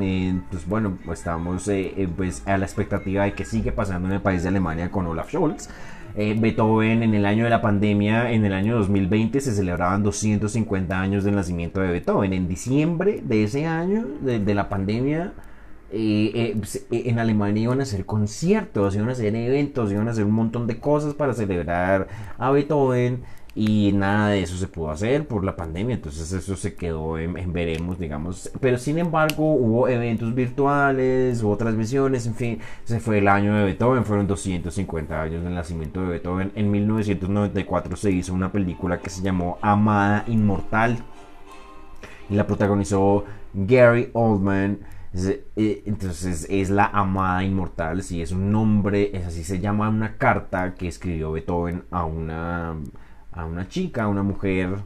Eh, 0.00 0.38
pues 0.50 0.66
bueno, 0.66 0.98
estamos 1.10 1.68
eh, 1.68 2.08
pues 2.16 2.42
a 2.46 2.58
la 2.58 2.66
expectativa 2.66 3.24
de 3.24 3.32
que 3.32 3.44
sigue 3.44 3.70
pasando 3.72 4.08
en 4.08 4.14
el 4.14 4.20
país 4.20 4.42
de 4.42 4.48
Alemania 4.48 4.90
con 4.90 5.06
Olaf 5.06 5.30
Scholz. 5.30 5.68
Eh, 6.16 6.36
Beethoven 6.38 7.02
en 7.02 7.12
el 7.14 7.26
año 7.26 7.42
de 7.44 7.50
la 7.50 7.60
pandemia, 7.60 8.30
en 8.30 8.44
el 8.44 8.52
año 8.52 8.76
2020, 8.76 9.40
se 9.40 9.52
celebraban 9.52 10.04
250 10.04 11.00
años 11.00 11.24
del 11.24 11.34
nacimiento 11.34 11.80
de 11.80 11.90
Beethoven. 11.90 12.32
En 12.32 12.46
diciembre 12.46 13.20
de 13.24 13.42
ese 13.42 13.66
año, 13.66 14.06
de, 14.20 14.54
la 14.54 14.68
pandemia, 14.68 15.32
eh, 15.90 16.30
eh, 16.34 16.54
pues, 16.56 16.86
en 16.92 17.18
Alemania 17.18 17.64
iban 17.64 17.80
a 17.80 17.82
hacer 17.82 18.06
conciertos, 18.06 18.94
iban 18.94 19.08
a 19.08 19.12
hacer 19.12 19.34
eventos, 19.34 19.90
iban 19.90 20.06
a 20.06 20.12
hacer 20.12 20.24
un 20.24 20.32
montón 20.32 20.68
de 20.68 20.78
cosas 20.78 21.14
para 21.14 21.34
celebrar 21.34 22.06
a 22.38 22.50
Beethoven 22.52 23.24
y 23.54 23.92
nada 23.92 24.30
de 24.30 24.42
eso 24.42 24.56
se 24.56 24.66
pudo 24.66 24.90
hacer 24.90 25.28
por 25.28 25.44
la 25.44 25.54
pandemia, 25.54 25.94
entonces 25.94 26.32
eso 26.32 26.56
se 26.56 26.74
quedó 26.74 27.18
en, 27.18 27.52
veremos, 27.52 27.98
digamos, 27.98 28.50
pero 28.60 28.78
sin 28.78 28.98
embargo 28.98 29.54
hubo 29.54 29.88
eventos 29.88 30.34
virtuales, 30.34 31.42
hubo 31.42 31.56
transmisiones, 31.56 32.26
en 32.26 32.34
fin, 32.34 32.58
se 32.84 32.98
fue 32.98 33.18
el 33.18 33.28
año 33.28 33.54
de 33.54 33.64
Beethoven, 33.64 34.04
fueron 34.04 34.26
250 34.26 35.22
años 35.22 35.44
del 35.44 35.54
nacimiento 35.54 36.02
de 36.02 36.08
Beethoven, 36.08 36.52
en 36.56 36.70
1994 36.70 37.96
se 37.96 38.10
hizo 38.10 38.34
una 38.34 38.50
película 38.50 38.98
que 38.98 39.10
se 39.10 39.22
llamó 39.22 39.58
Amada 39.62 40.24
Inmortal 40.26 40.98
y 42.28 42.34
la 42.34 42.46
protagonizó 42.46 43.24
Gary 43.52 44.10
Oldman, 44.14 44.80
eh, 45.14 45.84
entonces 45.86 46.48
es 46.50 46.70
la 46.70 46.86
amada 46.86 47.44
inmortal, 47.44 48.02
si 48.02 48.20
es 48.20 48.32
un 48.32 48.50
nombre, 48.50 49.16
es 49.16 49.24
así 49.24 49.44
se 49.44 49.60
llama 49.60 49.88
una 49.88 50.16
carta 50.16 50.74
que 50.74 50.88
escribió 50.88 51.30
Beethoven 51.30 51.84
a 51.92 52.04
una 52.04 52.74
a 53.34 53.44
una 53.44 53.68
chica, 53.68 54.04
a 54.04 54.08
una 54.08 54.22
mujer, 54.22 54.76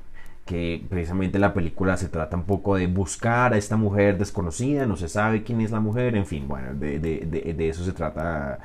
que 0.45 0.83
precisamente 0.89 1.39
la 1.39 1.53
película 1.53 1.97
se 1.97 2.09
trata 2.09 2.37
un 2.37 2.45
poco 2.45 2.77
de 2.77 2.87
buscar 2.87 3.53
a 3.53 3.59
esta 3.59 3.77
mujer 3.77 4.17
desconocida, 4.17 4.87
no 4.87 4.97
se 4.97 5.09
sabe 5.09 5.43
quién 5.43 5.61
es 5.61 5.71
la 5.71 5.81
mujer, 5.81 6.17
en 6.17 6.25
fin, 6.25 6.49
bueno, 6.49 6.75
de, 6.75 7.69
eso 7.69 7.85
se 7.85 7.93
trata 7.93 8.59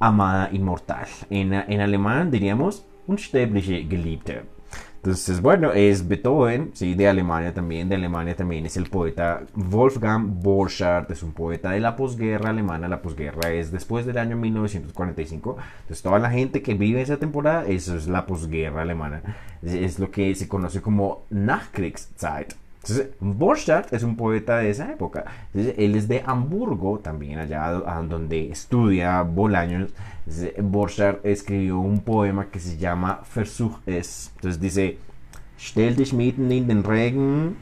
Amada 0.00 0.48
Inmortal. 0.52 1.06
En, 1.28 1.52
en 1.52 1.80
alemán 1.80 2.30
diríamos 2.30 2.86
Unsterbliche 3.06 3.86
Geliebte. 3.88 4.55
Entonces, 5.06 5.40
bueno, 5.40 5.72
es 5.72 6.08
Beethoven, 6.08 6.72
sí, 6.74 6.94
de 6.94 7.06
Alemania 7.06 7.54
también, 7.54 7.88
de 7.88 7.94
Alemania 7.94 8.34
también 8.34 8.66
es 8.66 8.76
el 8.76 8.90
poeta 8.90 9.42
Wolfgang 9.54 10.42
Borchardt, 10.42 11.08
es 11.12 11.22
un 11.22 11.32
poeta 11.32 11.70
de 11.70 11.78
la 11.78 11.94
posguerra 11.94 12.50
alemana, 12.50 12.88
la 12.88 13.02
posguerra 13.02 13.52
es 13.52 13.70
después 13.70 14.04
del 14.04 14.18
año 14.18 14.36
1945, 14.36 15.58
entonces 15.82 16.02
toda 16.02 16.18
la 16.18 16.28
gente 16.28 16.60
que 16.60 16.74
vive 16.74 17.02
esa 17.02 17.18
temporada, 17.18 17.66
eso 17.66 17.96
es 17.96 18.08
la 18.08 18.26
posguerra 18.26 18.82
alemana, 18.82 19.22
es, 19.62 20.00
lo 20.00 20.10
que 20.10 20.34
se 20.34 20.48
conoce 20.48 20.82
como 20.82 21.22
Nachkriegszeit. 21.30 22.54
Entonces, 22.88 23.14
Borchardt 23.18 23.92
es 23.92 24.04
un 24.04 24.16
poeta 24.16 24.58
de 24.58 24.70
esa 24.70 24.92
época. 24.92 25.24
él 25.54 25.96
es 25.96 26.06
de 26.06 26.22
Hamburgo, 26.24 27.00
también 27.00 27.40
allá 27.40 27.72
donde 28.08 28.50
estudia 28.50 29.22
Bolaños. 29.22 29.92
Borchardt 30.62 31.26
escribió 31.26 31.80
un 31.80 32.00
poema 32.00 32.46
que 32.46 32.60
se 32.60 32.76
llama 32.76 33.22
Versuch 33.34 33.80
es. 33.86 34.30
Entonces 34.36 34.60
dice, 34.60 34.98
stell 35.58 35.96
dich 35.96 36.12
mitten 36.12 36.52
in 36.52 36.68
den 36.68 36.84
Regen, 36.84 37.56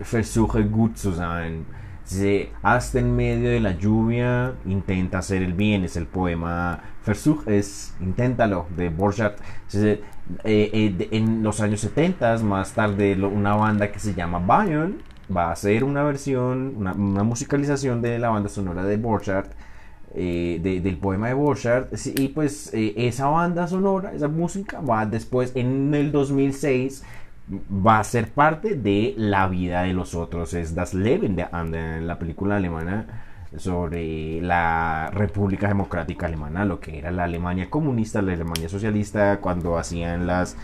versuche 0.00 0.64
gut 0.64 0.96
zu 0.96 1.12
sein. 1.12 1.64
Dice, 2.02 2.50
hasta 2.62 2.98
en 2.98 3.14
medio 3.14 3.50
de 3.50 3.60
la 3.60 3.78
lluvia, 3.78 4.54
intenta 4.66 5.18
hacer 5.18 5.42
el 5.42 5.52
bien. 5.52 5.84
Es 5.84 5.96
el 5.96 6.06
poema 6.06 6.80
Versuch 7.04 7.46
es, 7.46 7.94
inténtalo, 8.00 8.66
de 8.76 8.88
Borchardt. 8.88 9.38
Eh, 10.44 10.70
eh, 10.72 11.08
en 11.12 11.42
los 11.42 11.60
años 11.60 11.80
70, 11.80 12.38
más 12.38 12.72
tarde, 12.72 13.14
una 13.24 13.54
banda 13.54 13.90
que 13.90 13.98
se 13.98 14.14
llama 14.14 14.38
Bayern 14.38 14.98
va 15.34 15.48
a 15.48 15.52
hacer 15.52 15.84
una 15.84 16.02
versión, 16.02 16.74
una, 16.76 16.94
musicalización 16.94 18.02
de 18.02 18.18
la 18.18 18.28
banda 18.30 18.48
sonora 18.48 18.84
de 18.84 18.96
Borchardt 18.96 19.52
eh, 20.14 20.60
del 20.62 20.98
poema 20.98 21.28
de 21.28 21.34
Borchardt. 21.34 21.94
Y 22.18 22.28
pues 22.28 22.70
esa 22.72 23.26
banda 23.28 23.66
sonora, 23.66 24.12
esa 24.12 24.28
música 24.28 24.80
va 24.80 25.06
después 25.06 25.52
en 25.54 25.94
el 25.94 26.12
2006 26.12 27.04
va 27.86 27.98
a 27.98 28.04
ser 28.04 28.30
parte 28.30 28.76
de 28.76 29.14
la 29.16 29.48
vida 29.48 29.82
de 29.82 29.92
los 29.92 30.14
otros, 30.14 30.54
es 30.54 30.74
Das 30.74 30.94
Leben 30.94 31.36
de 31.36 31.46
la 32.00 32.18
película 32.18 32.56
alemana 32.56 33.31
sobre 33.56 34.40
la 34.40 35.10
República 35.12 35.68
Democrática 35.68 36.26
Alemana, 36.26 36.64
lo 36.64 36.80
que 36.80 36.98
era 36.98 37.10
la 37.10 37.24
Alemania 37.24 37.68
comunista, 37.70 38.22
la 38.22 38.32
Alemania 38.32 38.68
socialista, 38.68 39.40
cuando 39.40 39.78
hacían 39.78 40.26
las 40.26 40.56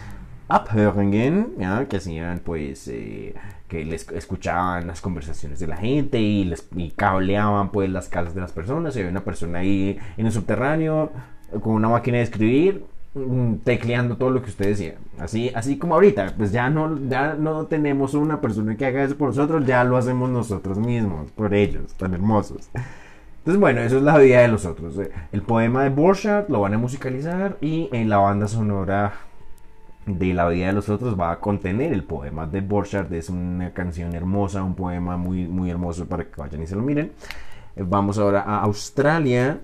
Abhörungen, 0.48 1.54
que 1.88 1.96
hacían 1.98 2.40
pues 2.40 2.88
eh, 2.88 3.34
que 3.68 3.84
les 3.84 4.10
escuchaban 4.10 4.86
las 4.86 5.02
conversaciones 5.02 5.58
de 5.58 5.66
la 5.66 5.76
gente 5.76 6.18
y 6.18 6.44
les 6.44 6.66
cableaban 6.96 7.70
pues 7.70 7.90
las 7.90 8.08
casas 8.08 8.34
de 8.34 8.40
las 8.40 8.52
personas. 8.52 8.96
Y 8.96 9.00
había 9.00 9.10
una 9.10 9.24
persona 9.24 9.58
ahí 9.58 9.98
en 10.16 10.26
el 10.26 10.32
subterráneo 10.32 11.12
con 11.60 11.74
una 11.74 11.88
máquina 11.88 12.18
de 12.18 12.24
escribir 12.24 12.84
tecleando 13.64 14.16
todo 14.16 14.30
lo 14.30 14.42
que 14.42 14.50
usted 14.50 14.66
decía. 14.66 14.96
Así, 15.18 15.50
así 15.54 15.78
como 15.78 15.94
ahorita, 15.94 16.34
pues 16.36 16.52
ya 16.52 16.70
no, 16.70 16.98
ya 17.08 17.34
no 17.34 17.66
tenemos 17.66 18.14
una 18.14 18.40
persona 18.40 18.76
que 18.76 18.86
haga 18.86 19.04
eso 19.04 19.16
por 19.16 19.28
nosotros, 19.28 19.66
ya 19.66 19.84
lo 19.84 19.96
hacemos 19.96 20.30
nosotros 20.30 20.78
mismos, 20.78 21.30
por 21.32 21.54
ellos, 21.54 21.94
tan 21.94 22.14
hermosos. 22.14 22.70
Entonces, 23.38 23.60
bueno, 23.60 23.80
eso 23.80 23.96
es 23.96 24.02
la 24.02 24.18
vida 24.18 24.40
de 24.40 24.48
los 24.48 24.66
otros. 24.66 25.00
El 25.32 25.42
poema 25.42 25.84
de 25.84 25.90
Borchardt 25.90 26.50
lo 26.50 26.60
van 26.60 26.74
a 26.74 26.78
musicalizar 26.78 27.56
y 27.60 27.88
en 27.92 28.08
la 28.08 28.18
banda 28.18 28.46
sonora 28.46 29.14
de 30.04 30.34
la 30.34 30.48
vida 30.48 30.66
de 30.68 30.72
los 30.72 30.88
otros 30.88 31.18
va 31.18 31.32
a 31.32 31.40
contener 31.40 31.92
el 31.92 32.04
poema 32.04 32.46
de 32.46 32.60
Borchardt. 32.60 33.12
Es 33.12 33.30
una 33.30 33.72
canción 33.72 34.14
hermosa, 34.14 34.62
un 34.62 34.74
poema 34.74 35.16
muy, 35.16 35.46
muy 35.46 35.70
hermoso 35.70 36.06
para 36.06 36.24
que 36.24 36.36
vayan 36.36 36.62
y 36.62 36.66
se 36.66 36.76
lo 36.76 36.82
miren. 36.82 37.12
Eh, 37.76 37.84
vamos 37.86 38.18
ahora 38.18 38.42
a 38.42 38.60
Australia. 38.62 39.60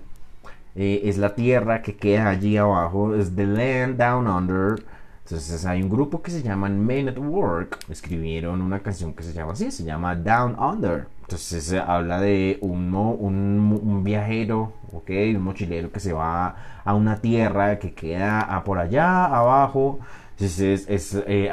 Eh, 0.75 1.01
es 1.05 1.17
la 1.17 1.35
tierra 1.35 1.81
que 1.81 1.95
queda 1.95 2.29
allí 2.29 2.57
abajo. 2.57 3.15
Es 3.15 3.35
The 3.35 3.45
Land 3.45 3.97
Down 3.97 4.27
Under. 4.27 4.83
Entonces 5.23 5.65
hay 5.65 5.81
un 5.81 5.89
grupo 5.89 6.21
que 6.21 6.31
se 6.31 6.43
llama 6.43 6.69
Men 6.69 7.09
at 7.09 7.17
Work. 7.17 7.79
Escribieron 7.89 8.61
una 8.61 8.79
canción 8.81 9.13
que 9.13 9.23
se 9.23 9.33
llama 9.33 9.53
así, 9.53 9.71
se 9.71 9.83
llama 9.83 10.15
Down 10.15 10.55
Under. 10.59 11.07
Entonces 11.21 11.73
habla 11.73 12.21
de 12.21 12.59
un, 12.61 12.93
un, 12.93 13.79
un, 13.83 14.03
viajero, 14.03 14.73
un 14.91 15.41
mochilero 15.41 15.91
que 15.91 15.99
se 15.99 16.13
va 16.13 16.55
a 16.83 16.93
una 16.93 17.19
tierra 17.19 17.79
que 17.79 17.93
queda 17.95 18.61
por 18.63 18.77
allá 18.77 19.25
abajo 19.25 19.99
es, 20.39 20.59
es 20.59 21.23
eh, 21.27 21.49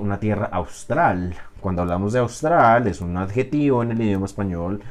una, 0.00 0.18
tierra 0.18 0.48
austral. 0.52 1.34
Cuando 1.60 1.82
hablamos 1.82 2.12
de 2.12 2.20
austral, 2.20 2.86
es 2.86 3.00
un 3.00 3.16
adjetivo 3.16 3.82
en 3.82 3.92
el 3.92 4.00
idioma 4.00 4.26
español. 4.26 4.82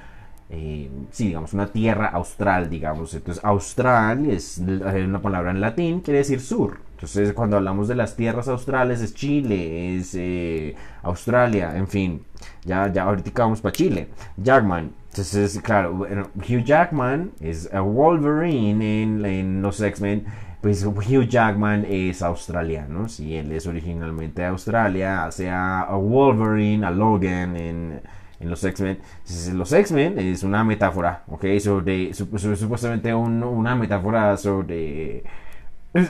Eh, 0.49 0.89
sí, 1.11 1.27
digamos, 1.27 1.53
una 1.53 1.67
tierra 1.67 2.07
austral, 2.07 2.69
digamos. 2.69 3.13
Entonces, 3.13 3.43
austral 3.43 4.29
es 4.29 4.59
una 4.59 5.21
palabra 5.21 5.51
en 5.51 5.61
latín, 5.61 6.01
quiere 6.01 6.19
decir 6.19 6.39
sur. 6.39 6.79
Entonces, 6.91 7.33
cuando 7.33 7.57
hablamos 7.57 7.87
de 7.87 7.95
las 7.95 8.15
tierras 8.15 8.47
australes, 8.47 9.01
es 9.01 9.13
Chile, 9.13 9.97
es 9.97 10.15
eh, 10.15 10.75
Australia, 11.03 11.75
en 11.75 11.87
fin. 11.87 12.23
Ya, 12.63 12.91
ya 12.91 13.03
ahorita 13.03 13.31
vamos 13.35 13.61
para 13.61 13.73
Chile. 13.73 14.09
Jackman. 14.37 14.91
Entonces, 15.09 15.59
claro, 15.61 16.05
Hugh 16.35 16.63
Jackman 16.63 17.31
es 17.39 17.69
Wolverine 17.71 19.03
en, 19.03 19.25
en 19.25 19.61
los 19.61 19.81
X-Men 19.81 20.25
pues 20.65 20.83
Hugh 20.83 21.27
Jackman 21.27 21.85
es 21.87 22.23
australiano, 22.23 23.07
si 23.07 23.35
él 23.35 23.51
es 23.51 23.67
originalmente 23.67 24.41
de 24.41 24.47
Australia, 24.47 25.25
hace 25.25 25.47
a, 25.47 25.85
Wolverine, 25.91 26.83
a 26.83 26.89
Logan 26.89 27.55
en, 27.55 28.01
los 28.39 28.63
X-Men. 28.63 28.99
Los 29.53 29.71
X-Men 29.71 30.19
es 30.19 30.43
una 30.43 30.63
metáfora, 30.63 31.23
¿ok? 31.27 31.45
Sobre, 31.59 32.13
supuestamente 32.13 33.13
una 33.13 33.75
metáfora 33.75 34.37
sobre 34.37 35.23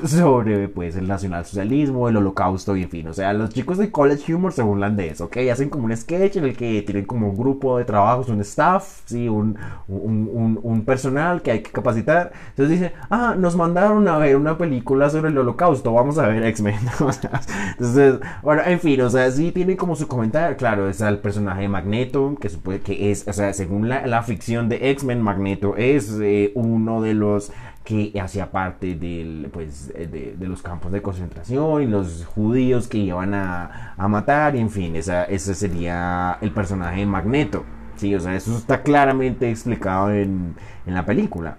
sobre 0.08 0.68
pues 0.68 0.96
el 0.96 1.08
nacionalsocialismo, 1.08 2.10
el 2.10 2.18
holocausto 2.18 2.76
y 2.76 2.84
en 2.84 2.90
fin, 2.90 3.08
o 3.08 3.14
sea, 3.14 3.34
los 3.34 3.52
chicos 3.52 3.78
de 3.78 3.92
College 3.92 4.34
Humor 4.34 4.52
se 4.52 4.64
burlan 4.64 4.96
de 4.96 5.10
eso, 5.10 5.26
¿ok? 5.26 5.38
Hacen 5.52 5.70
como 5.70 5.86
un 5.86 5.96
sketch 5.96 6.38
en 6.38 6.46
el 6.46 6.58
que 6.58 6.82
tienen 6.82 7.06
como 7.06 7.30
un 7.30 7.38
grupo 7.38 7.78
de 7.78 7.86
trabajos, 7.86 8.30
un 8.30 8.42
staff, 8.42 9.02
sí, 9.06 9.30
un, 9.30 9.58
un, 9.88 10.60
un, 10.62 10.86
personal 10.86 11.42
que 11.42 11.52
hay 11.52 11.62
que 11.62 11.72
capacitar. 11.72 12.32
Entonces 12.50 12.80
dicen, 12.80 12.94
ah, 13.10 13.36
nos 13.38 13.56
mandaron 13.56 14.08
a 14.08 14.18
ver 14.18 14.36
una 14.38 14.58
película 14.58 15.10
sobre 15.10 15.30
el 15.30 15.38
holocausto, 15.38 15.94
vamos 15.94 16.18
a 16.18 16.28
ver 16.28 16.44
X-Men. 16.44 16.76
Entonces, 17.72 18.20
bueno, 18.42 18.64
en 18.66 18.80
fin, 18.80 19.02
o 19.02 19.10
sea, 19.10 19.30
sí 19.30 19.52
tienen 19.52 19.78
como 19.78 19.96
su 19.96 20.08
comentario, 20.08 20.58
claro, 20.58 20.90
es 20.90 21.02
el 21.02 21.20
personaje 21.20 21.62
de 21.62 21.70
Magneto, 21.70 22.36
que 22.40 22.50
supone 22.50 22.80
que 22.80 23.12
es, 23.12 23.28
o 23.28 23.34
sea, 23.34 23.54
según 23.54 23.88
la, 23.88 24.08
la 24.08 24.24
ficción 24.24 24.68
de 24.68 24.90
X-Men, 24.92 25.22
Magneto 25.22 25.76
es 25.78 26.18
eh, 26.22 26.52
uno 26.56 27.02
de 27.02 27.14
los 27.14 27.52
que 27.86 28.20
hacía 28.20 28.52
parte 28.52 28.96
del, 28.96 29.50
pues, 29.54 29.88
de, 29.90 30.36
los 30.42 30.62
campos 30.62 30.92
de 30.92 31.02
concentración 31.02 31.84
y 31.84 31.86
los 31.86 32.26
judíos 32.26 32.88
que 32.88 32.98
iban 32.98 33.34
a, 33.34 33.94
a 33.96 34.08
matar, 34.08 34.56
y 34.56 34.60
en 34.60 34.72
fin, 34.72 34.96
esa, 34.96 35.24
ese 35.26 35.54
sería 35.54 36.38
el 36.42 36.52
personaje 36.52 37.02
de 37.02 37.06
Magneto. 37.06 37.64
Sí, 37.96 38.14
o 38.14 38.20
sea, 38.20 38.36
eso 38.36 38.58
está 38.58 38.82
claramente 38.82 39.50
explicado 39.50 40.12
en, 40.12 40.56
en 40.86 40.94
la 40.94 41.06
película. 41.06 41.58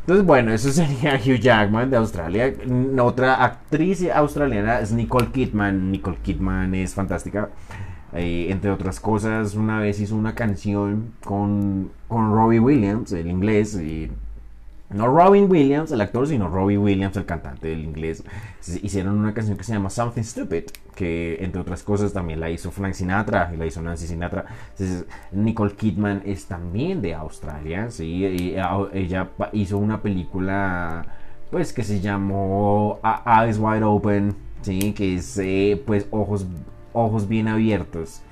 Entonces, 0.00 0.26
bueno, 0.26 0.52
eso 0.52 0.70
sería 0.70 1.14
Hugh 1.24 1.38
Jackman 1.38 1.88
de 1.88 1.96
Australia. 1.96 2.52
Otra 3.00 3.44
actriz 3.44 4.04
australiana 4.12 4.80
es 4.80 4.92
Nicole 4.92 5.28
Kidman. 5.28 5.92
Nicole 5.92 6.18
Kidman 6.22 6.74
es 6.74 6.92
fantástica. 6.94 7.50
Eh, 8.12 8.48
entre 8.50 8.70
otras 8.70 9.00
cosas, 9.00 9.54
una 9.54 9.78
vez 9.78 10.00
hizo 10.00 10.16
una 10.16 10.34
canción 10.34 11.12
con, 11.24 11.92
con 12.08 12.32
Robbie 12.32 12.58
Williams, 12.58 13.12
el 13.12 13.28
inglés, 13.28 13.74
y 13.80 14.10
no 14.92 15.06
Robin 15.06 15.50
Williams, 15.50 15.92
el 15.92 16.00
actor, 16.00 16.26
sino 16.26 16.48
Robbie 16.48 16.78
Williams, 16.78 17.16
el 17.16 17.24
cantante 17.24 17.68
del 17.68 17.84
inglés. 17.84 18.22
Hicieron 18.82 19.18
una 19.18 19.34
canción 19.34 19.56
que 19.56 19.64
se 19.64 19.72
llama 19.72 19.90
Something 19.90 20.22
Stupid, 20.22 20.64
que 20.94 21.38
entre 21.40 21.60
otras 21.60 21.82
cosas 21.82 22.12
también 22.12 22.40
la 22.40 22.50
hizo 22.50 22.70
Frank 22.70 22.94
Sinatra 22.94 23.50
y 23.52 23.56
la 23.56 23.66
hizo 23.66 23.82
Nancy 23.82 24.06
Sinatra. 24.06 24.44
Nicole 25.32 25.74
Kidman 25.74 26.22
es 26.24 26.46
también 26.46 27.02
de 27.02 27.14
Australia, 27.14 27.90
¿sí? 27.90 28.54
ella 28.92 29.30
hizo 29.52 29.78
una 29.78 30.02
película 30.02 31.04
pues 31.50 31.72
que 31.72 31.82
se 31.82 32.00
llamó 32.00 32.98
Eyes 33.26 33.58
Wide 33.58 33.84
Open, 33.84 34.34
¿sí? 34.62 34.92
Que 34.94 35.16
es 35.16 35.38
eh, 35.38 35.82
pues 35.86 36.06
ojos, 36.10 36.46
ojos 36.94 37.28
bien 37.28 37.46
abiertos. 37.46 38.22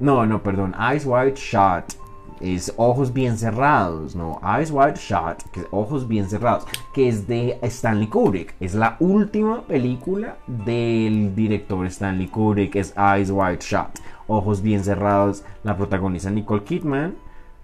No, 0.00 0.24
no, 0.24 0.42
perdón, 0.42 0.74
Eyes 0.80 1.04
Wide 1.04 1.34
Shut 1.34 2.07
es 2.40 2.72
Ojos 2.76 3.12
Bien 3.12 3.36
Cerrados, 3.36 4.14
¿no? 4.14 4.40
Eyes 4.42 4.70
Wide 4.70 4.96
Shut, 4.96 5.42
que 5.52 5.60
es 5.60 5.66
Ojos 5.70 6.06
Bien 6.06 6.28
Cerrados, 6.28 6.66
que 6.94 7.08
es 7.08 7.26
de 7.26 7.58
Stanley 7.62 8.08
Kubrick. 8.08 8.54
Es 8.60 8.74
la 8.74 8.96
última 9.00 9.62
película 9.62 10.36
del 10.46 11.34
director 11.34 11.86
Stanley 11.86 12.28
Kubrick, 12.28 12.76
es 12.76 12.94
Eyes 12.96 13.30
Wide 13.30 13.60
Shut, 13.60 14.00
Ojos 14.26 14.62
Bien 14.62 14.82
Cerrados. 14.82 15.44
La 15.64 15.76
protagoniza 15.76 16.30
Nicole 16.30 16.64
Kidman 16.64 17.16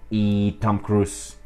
y 0.09 0.53
Tom 0.61 0.79
Cruise. 0.79 1.39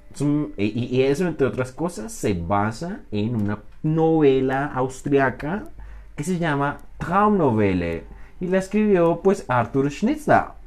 Y 0.58 1.02
eso, 1.02 1.28
entre 1.28 1.48
otras 1.48 1.72
cosas, 1.72 2.12
se 2.12 2.34
basa 2.34 3.02
en 3.12 3.36
una 3.36 3.60
novela 3.84 4.66
austriaca 4.74 5.66
que 6.16 6.24
se 6.24 6.38
llama 6.38 6.80
Traumnovelle 6.98 8.04
y 8.42 8.48
la 8.48 8.58
escribió 8.58 9.22
pues 9.22 9.46
Arthur 9.48 9.90
Schnitzler 9.90 10.59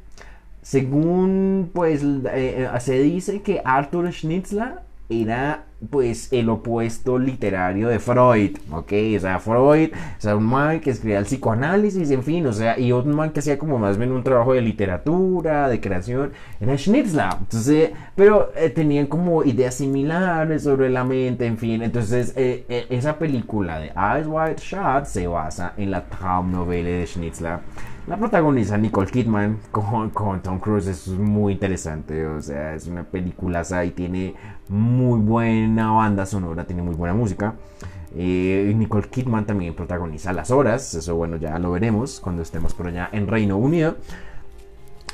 según 0.62 1.70
pues 1.74 2.02
eh, 2.02 2.68
eh, 2.72 2.80
se 2.80 3.00
dice 3.00 3.42
que 3.42 3.60
Arthur 3.64 4.12
Schnitzler 4.12 4.74
era 5.10 5.64
pues 5.90 6.32
el 6.32 6.48
opuesto 6.48 7.18
literario 7.18 7.88
de 7.88 7.98
Freud, 7.98 8.56
¿ok? 8.70 8.92
O 9.16 9.20
sea, 9.20 9.40
Freud, 9.40 9.90
o 9.92 10.20
sea, 10.20 10.36
un 10.36 10.44
man 10.44 10.80
que 10.80 10.90
escribía 10.90 11.18
el 11.18 11.24
psicoanálisis, 11.24 12.12
en 12.12 12.22
fin, 12.22 12.46
o 12.46 12.52
sea, 12.52 12.78
y 12.78 12.92
otro 12.92 13.12
man 13.12 13.30
que 13.30 13.40
hacía 13.40 13.58
como 13.58 13.78
más 13.78 13.98
bien 13.98 14.12
un 14.12 14.22
trabajo 14.22 14.54
de 14.54 14.62
literatura, 14.62 15.68
de 15.68 15.80
creación, 15.80 16.32
era 16.60 16.78
Schnitzler, 16.78 17.34
entonces, 17.40 17.90
pero 18.14 18.52
eh, 18.56 18.70
tenían 18.70 19.08
como 19.08 19.42
ideas 19.42 19.74
similares 19.74 20.62
sobre 20.62 20.88
la 20.88 21.02
mente, 21.02 21.46
en 21.46 21.58
fin, 21.58 21.82
entonces 21.82 22.32
esa 22.36 23.18
película 23.18 23.80
de 23.80 23.86
Eyes 23.88 24.28
Wide 24.28 24.58
Shut 24.58 25.06
se 25.06 25.26
basa 25.26 25.74
en 25.76 25.90
la 25.90 26.04
Traumnovelle 26.04 27.00
de 27.00 27.06
Schnitzler. 27.08 27.58
La 28.08 28.16
protagoniza 28.16 28.76
Nicole 28.76 29.08
Kidman 29.08 29.60
con, 29.70 30.10
con, 30.10 30.42
Tom 30.42 30.58
Cruise, 30.58 30.88
es 30.88 31.06
muy 31.06 31.52
interesante, 31.52 32.26
o 32.26 32.42
sea, 32.42 32.74
es 32.74 32.88
una 32.88 33.04
película 33.04 33.62
y 33.84 33.90
tiene 33.92 34.34
muy 34.68 35.20
buena 35.20 35.92
banda 35.92 36.26
sonora, 36.26 36.66
tiene 36.66 36.82
muy 36.82 36.96
buena 36.96 37.14
música. 37.14 37.54
Eh, 38.16 38.72
Nicole 38.76 39.08
Kidman 39.08 39.46
también 39.46 39.74
protagoniza 39.74 40.32
Las 40.32 40.50
Horas, 40.50 40.94
eso 40.94 41.14
bueno, 41.14 41.36
ya 41.36 41.56
lo 41.60 41.70
veremos 41.70 42.18
cuando 42.18 42.42
estemos 42.42 42.74
por 42.74 42.88
allá 42.88 43.08
en 43.12 43.28
Reino 43.28 43.56
Unido. 43.56 43.94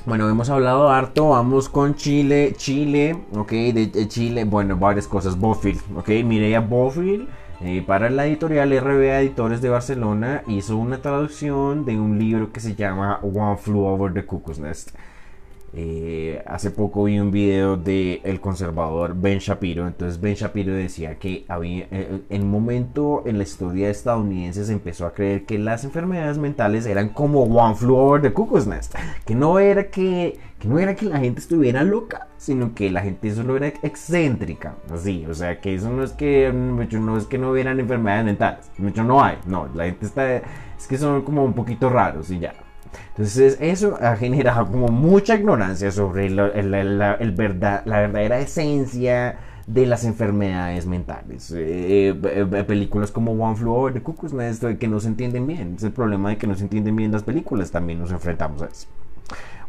Bueno, 0.07 0.27
hemos 0.31 0.49
hablado 0.49 0.89
harto, 0.89 1.29
vamos 1.29 1.69
con 1.69 1.95
Chile, 1.95 2.55
Chile, 2.57 3.19
ok, 3.35 3.51
de, 3.51 4.09
Chile, 4.09 4.45
bueno, 4.45 4.79
varias 4.79 5.07
cosas, 5.07 5.39
Bofield, 5.39 5.81
ok, 5.95 6.09
Mireia 6.25 6.61
Bofield 6.61 7.29
eh, 7.61 7.83
para 7.87 8.09
la 8.11 8.27
editorial 8.27 8.71
RBA 8.71 9.21
Editores 9.21 9.61
de 9.61 9.69
Barcelona 9.69 10.43
hizo 10.47 10.77
una 10.77 11.03
traducción 11.03 11.85
de 11.85 11.99
un 11.99 12.19
libro 12.19 12.53
que 12.53 12.61
se 12.61 12.75
llama 12.75 13.19
One 13.23 13.57
Flew 13.57 13.85
Over 13.85 14.13
the 14.13 14.25
Cuckoo's 14.25 14.59
Nest. 14.59 14.91
Eh, 15.75 16.43
hace 16.47 16.71
poco 16.71 17.05
vi 17.05 17.19
un 17.19 17.31
video 17.31 17.77
de 17.77 18.23
el 18.25 18.41
conservador 18.41 19.15
Ben 19.15 19.39
Shapiro. 19.39 19.87
Entonces 19.87 20.21
Ben 20.21 20.35
Shapiro 20.35 20.73
decía 20.73 21.19
que 21.19 21.45
había, 21.49 21.87
eh, 21.91 22.23
en 22.31 22.43
un 22.43 22.51
momento 22.51 23.23
en 23.27 23.37
la 23.39 23.45
historia 23.45 23.91
estadounidense 23.91 24.65
se 24.65 24.73
empezó 24.73 25.07
a 25.07 25.13
creer 25.13 25.45
que 25.45 25.59
las 25.59 25.85
enfermedades 25.85 26.39
mentales 26.39 26.87
eran 26.87 27.11
como 27.11 27.43
One 27.43 27.75
Flew 27.75 27.97
Over 27.97 28.23
the 28.23 28.33
Cuckoo's 28.33 28.67
Nest. 28.67 28.95
Que 29.27 29.35
no 29.35 29.59
era 29.59 29.89
que, 29.89 30.39
que 30.59 30.69
no 30.69 30.79
era 30.79 30.97
que 30.97 31.07
la 31.07 31.19
gente 31.19 31.41
estuviera 31.41 31.85
loca, 31.85 32.27
sino 32.37 32.75
que 32.75 32.91
la 32.91 33.03
gente 33.03 33.33
solo 33.33 33.57
era 33.57 33.69
excéntrica. 33.69 34.75
Así, 34.93 35.25
o 35.29 35.35
sea 35.35 35.61
que 35.61 35.75
eso 35.75 35.91
no 35.91 36.03
es 36.03 36.13
que 36.13 36.53
no 36.53 37.17
es 37.17 37.27
que 37.27 37.39
no 37.39 37.51
hubieran 37.51 37.79
enfermedades 37.79 38.25
mentales. 38.25 38.71
Mucho 38.79 39.05
no 39.05 39.23
hay. 39.23 39.39
No, 39.47 39.69
la 39.75 39.85
gente 39.85 40.07
está 40.07 40.37
es 40.37 40.87
que 40.89 40.99
son 40.99 41.23
como 41.23 41.45
un 41.45 41.55
poquito 41.55 41.89
raros 41.89 42.31
y 42.31 42.41
ya. 42.41 42.55
Entonces 43.11 43.59
eso 43.61 43.99
ha 44.01 44.17
generado 44.17 44.67
como 44.67 44.89
mucha 44.89 45.37
ignorancia 45.37 45.91
sobre 45.91 46.27
el, 46.27 47.33
verdad, 47.37 47.83
la 47.85 48.01
verdadera 48.01 48.39
esencia 48.39 49.39
de 49.67 49.87
las 49.87 50.05
enfermedades 50.05 50.87
mentales. 50.87 51.53
Eh, 51.55 52.19
eh, 52.23 52.65
películas 52.67 53.11
como 53.11 53.33
One 53.33 53.57
Flew 53.57 53.73
Over 53.73 53.93
the 53.93 54.03
Cuckoo's 54.03 54.33
Nest 54.33 54.65
que 54.65 54.89
no 54.89 54.99
se 54.99 55.09
entienden 55.09 55.47
bien. 55.47 55.75
Es 55.77 55.85
el 55.85 55.93
problema 55.93 56.31
de 56.31 56.39
que 56.39 56.47
no 56.47 56.55
se 56.55 56.63
entienden 56.63 56.97
bien 56.97 57.13
las 57.13 57.23
películas. 57.23 57.71
También 57.71 57.99
nos 57.99 58.11
enfrentamos 58.11 58.63
a 58.63 58.67
eso. 58.67 58.89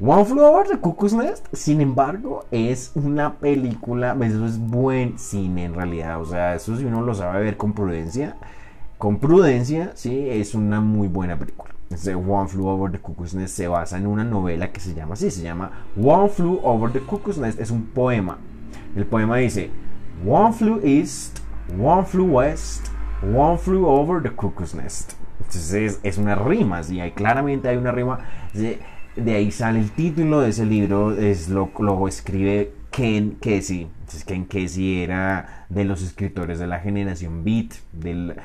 One 0.01 0.25
Flew 0.25 0.45
Over 0.45 0.67
the 0.67 0.77
Cuckoo's 0.77 1.13
Nest, 1.13 1.47
sin 1.51 1.81
embargo, 1.81 2.45
es 2.51 2.91
una 2.95 3.35
película, 3.35 4.15
eso 4.21 4.45
es 4.45 4.57
buen 4.57 5.19
cine 5.19 5.65
en 5.65 5.73
realidad. 5.73 6.21
O 6.21 6.25
sea, 6.25 6.55
eso 6.55 6.77
si 6.77 6.85
uno 6.85 7.01
lo 7.01 7.13
sabe 7.13 7.43
ver 7.43 7.57
con 7.57 7.73
prudencia, 7.73 8.37
con 8.97 9.19
prudencia, 9.19 9.91
sí, 9.95 10.29
es 10.29 10.55
una 10.55 10.79
muy 10.79 11.07
buena 11.07 11.37
película. 11.37 11.73
One 12.15 12.47
Flew 12.47 12.67
Over 12.67 12.91
the 12.91 12.99
Cuckoo's 12.99 13.33
Nest 13.33 13.55
se 13.55 13.67
basa 13.67 13.97
en 13.97 14.07
una 14.07 14.23
novela 14.23 14.71
que 14.71 14.79
se 14.79 14.93
llama 14.93 15.15
así, 15.15 15.31
se 15.31 15.41
llama 15.41 15.71
One 16.01 16.29
Flew 16.29 16.59
Over 16.63 16.91
the 16.93 16.99
Cuckoo's 16.99 17.37
Nest, 17.37 17.59
es 17.59 17.71
un 17.71 17.87
poema. 17.87 18.37
El 18.95 19.05
poema 19.05 19.37
dice, 19.37 19.69
One 20.25 20.51
flew 20.51 20.81
east, 20.83 21.39
one 21.77 22.03
flew 22.03 22.25
west, 22.25 22.89
one 23.21 23.57
flew 23.57 23.87
over 23.87 24.21
the 24.21 24.29
cuckoo's 24.29 24.75
nest. 24.75 25.13
Entonces 25.39 25.99
es, 26.03 26.17
una 26.17 26.35
rima, 26.35 26.83
sí, 26.83 26.99
hay, 26.99 27.11
claramente 27.11 27.69
hay 27.69 27.77
una 27.77 27.91
rima. 27.93 28.19
De, 29.19 29.35
ahí 29.35 29.51
sale 29.51 29.79
el 29.79 29.91
título 29.91 30.41
de 30.41 30.49
ese 30.49 30.65
libro, 30.65 31.13
es 31.13 31.49
lo, 31.49 31.71
lo 31.79 32.07
escribe 32.07 32.71
Ken 32.91 33.37
Kesey. 33.39 33.83
Entonces 33.99 34.23
Ken 34.23 34.45
Kesey 34.45 35.03
era 35.03 35.65
de 35.69 35.85
los 35.85 36.01
escritores 36.01 36.59
de 36.59 36.67
la 36.67 36.79
generación 36.79 37.43
Beat, 37.43 37.73
del 37.93 38.35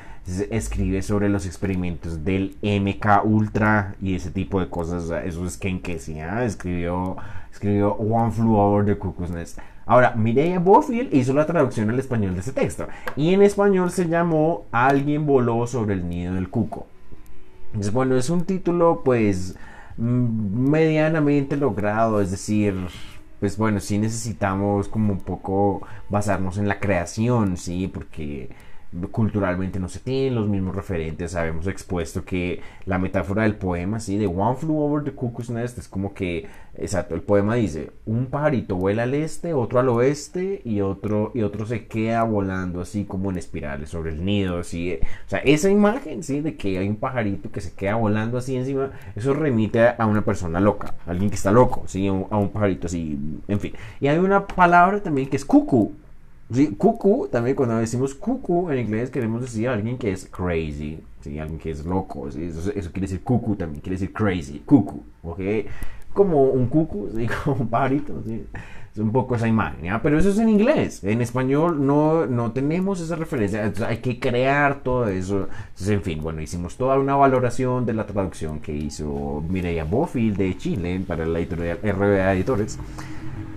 escribe 0.49 1.01
sobre 1.01 1.29
los 1.29 1.45
experimentos 1.45 2.23
del 2.23 2.55
MK 2.61 3.25
Ultra 3.25 3.95
y 4.01 4.15
ese 4.15 4.31
tipo 4.31 4.59
de 4.59 4.69
cosas. 4.69 5.11
Eso 5.25 5.45
es 5.45 5.57
Ken 5.57 5.81
Kesey. 5.81 6.19
¿ah? 6.19 6.43
Escribió, 6.43 7.17
escribió 7.51 7.93
One 7.93 8.31
Flew 8.31 8.55
Over 8.55 8.85
the 8.85 8.97
Cuckoo's 8.97 9.31
Nest. 9.31 9.59
Ahora, 9.85 10.15
Mireia 10.15 10.57
Bofield 10.57 11.13
hizo 11.13 11.33
la 11.33 11.45
traducción 11.45 11.91
al 11.91 11.99
español 11.99 12.33
de 12.33 12.39
ese 12.39 12.53
texto. 12.53 12.87
Y 13.15 13.33
en 13.33 13.43
español 13.43 13.91
se 13.91 14.07
llamó 14.07 14.65
Alguien 14.71 15.27
voló 15.27 15.67
sobre 15.67 15.93
el 15.93 16.09
nido 16.09 16.33
del 16.33 16.49
cuco. 16.49 16.87
Entonces, 17.67 17.93
bueno, 17.93 18.15
es 18.15 18.29
un 18.29 18.45
título 18.45 19.01
pues 19.05 19.55
medianamente 19.97 21.57
logrado. 21.57 22.21
Es 22.21 22.31
decir, 22.31 22.75
pues 23.39 23.57
bueno, 23.57 23.79
sí 23.79 23.97
necesitamos 23.97 24.87
como 24.87 25.13
un 25.13 25.19
poco 25.19 25.81
basarnos 26.09 26.57
en 26.57 26.67
la 26.67 26.79
creación, 26.79 27.57
¿sí? 27.57 27.87
Porque 27.87 28.49
culturalmente 29.11 29.79
no 29.79 29.89
se 29.89 29.99
tienen 29.99 30.35
los 30.35 30.47
mismos 30.47 30.75
referentes. 30.75 31.35
Habíamos 31.35 31.67
expuesto 31.67 32.23
que 32.23 32.61
la 32.85 32.97
metáfora 32.97 33.43
del 33.43 33.55
poema, 33.55 33.99
¿sí? 33.99 34.17
De 34.17 34.27
One 34.27 34.55
Flew 34.55 34.79
Over 34.79 35.03
the 35.03 35.11
Cuckoo's 35.11 35.49
Nest 35.49 35.77
es 35.77 35.87
como 35.87 36.13
que, 36.13 36.47
exacto, 36.75 37.15
el 37.15 37.21
poema 37.21 37.55
dice, 37.55 37.91
un 38.05 38.27
pajarito 38.27 38.75
vuela 38.75 39.03
al 39.03 39.13
este, 39.13 39.53
otro 39.53 39.79
al 39.79 39.89
oeste 39.89 40.61
y 40.63 40.81
otro, 40.81 41.31
y 41.35 41.41
otro 41.41 41.65
se 41.65 41.87
queda 41.87 42.23
volando 42.23 42.81
así 42.81 43.05
como 43.05 43.31
en 43.31 43.37
espirales 43.37 43.89
sobre 43.89 44.11
el 44.11 44.23
nido, 44.23 44.59
así. 44.59 44.97
O 45.25 45.29
sea, 45.29 45.39
esa 45.39 45.69
imagen, 45.69 46.23
¿sí? 46.23 46.41
De 46.41 46.55
que 46.55 46.77
hay 46.77 46.87
un 46.87 46.97
pajarito 46.97 47.51
que 47.51 47.61
se 47.61 47.73
queda 47.73 47.95
volando 47.95 48.37
así 48.37 48.55
encima, 48.55 48.91
eso 49.15 49.33
remite 49.33 49.89
a 49.97 50.05
una 50.05 50.23
persona 50.23 50.59
loca, 50.59 50.95
alguien 51.05 51.29
que 51.29 51.35
está 51.35 51.51
loco, 51.51 51.83
¿sí? 51.87 52.07
A 52.07 52.11
un 52.11 52.49
pajarito 52.49 52.87
así, 52.87 53.17
en 53.47 53.59
fin. 53.59 53.73
Y 53.99 54.07
hay 54.07 54.17
una 54.17 54.47
palabra 54.47 55.01
también 55.01 55.29
que 55.29 55.35
es 55.35 55.45
cuckoo, 55.45 55.93
cuckoo, 56.77 57.27
también 57.27 57.55
cuando 57.55 57.77
decimos 57.77 58.13
cuckoo 58.13 58.71
en 58.71 58.79
inglés 58.79 59.09
queremos 59.09 59.41
decir 59.41 59.67
a 59.67 59.73
alguien 59.73 59.97
que 59.97 60.11
es 60.11 60.25
crazy, 60.25 60.99
¿sí? 61.21 61.39
alguien 61.39 61.59
que 61.59 61.71
es 61.71 61.85
loco, 61.85 62.27
eso, 62.27 62.71
quiere 62.71 63.01
decir 63.01 63.21
cuckoo 63.23 63.55
también, 63.55 63.81
quiere 63.81 63.95
decir 63.97 64.13
crazy, 64.13 64.61
cuckoo, 64.65 65.03
¿ok? 65.23 65.39
Como 66.13 66.43
un 66.45 66.67
cuckoo, 66.67 67.09
¿sí? 67.15 67.27
como 67.43 67.61
un 67.61 67.67
pajarito, 67.67 68.21
¿sí? 68.25 68.45
Es 68.95 68.99
un 68.99 69.11
poco 69.11 69.35
esa 69.35 69.45
imagen, 69.45 69.83
¿ya? 69.83 70.01
pero 70.01 70.17
eso 70.17 70.29
es 70.29 70.39
en 70.39 70.47
inglés, 70.47 71.03
en 71.03 71.21
español 71.21 71.85
no, 71.85 72.25
no 72.27 72.53
tenemos 72.53 73.01
esa 73.01 73.17
referencia, 73.17 73.59
entonces 73.59 73.85
hay 73.85 73.97
que 73.97 74.21
crear 74.21 74.83
todo 74.83 75.09
eso, 75.09 75.49
entonces 75.71 75.89
en 75.89 76.01
fin, 76.01 76.21
bueno, 76.21 76.41
hicimos 76.41 76.77
toda 76.77 76.97
una 76.97 77.13
valoración 77.17 77.85
de 77.85 77.93
la 77.93 78.05
traducción 78.05 78.61
que 78.61 78.71
hizo 78.71 79.43
Mireia 79.49 79.83
Bofield 79.83 80.37
de 80.37 80.57
Chile 80.57 81.01
para 81.05 81.25
la 81.25 81.39
editorial 81.39 81.79
RBA 81.83 82.33
Editores. 82.35 82.79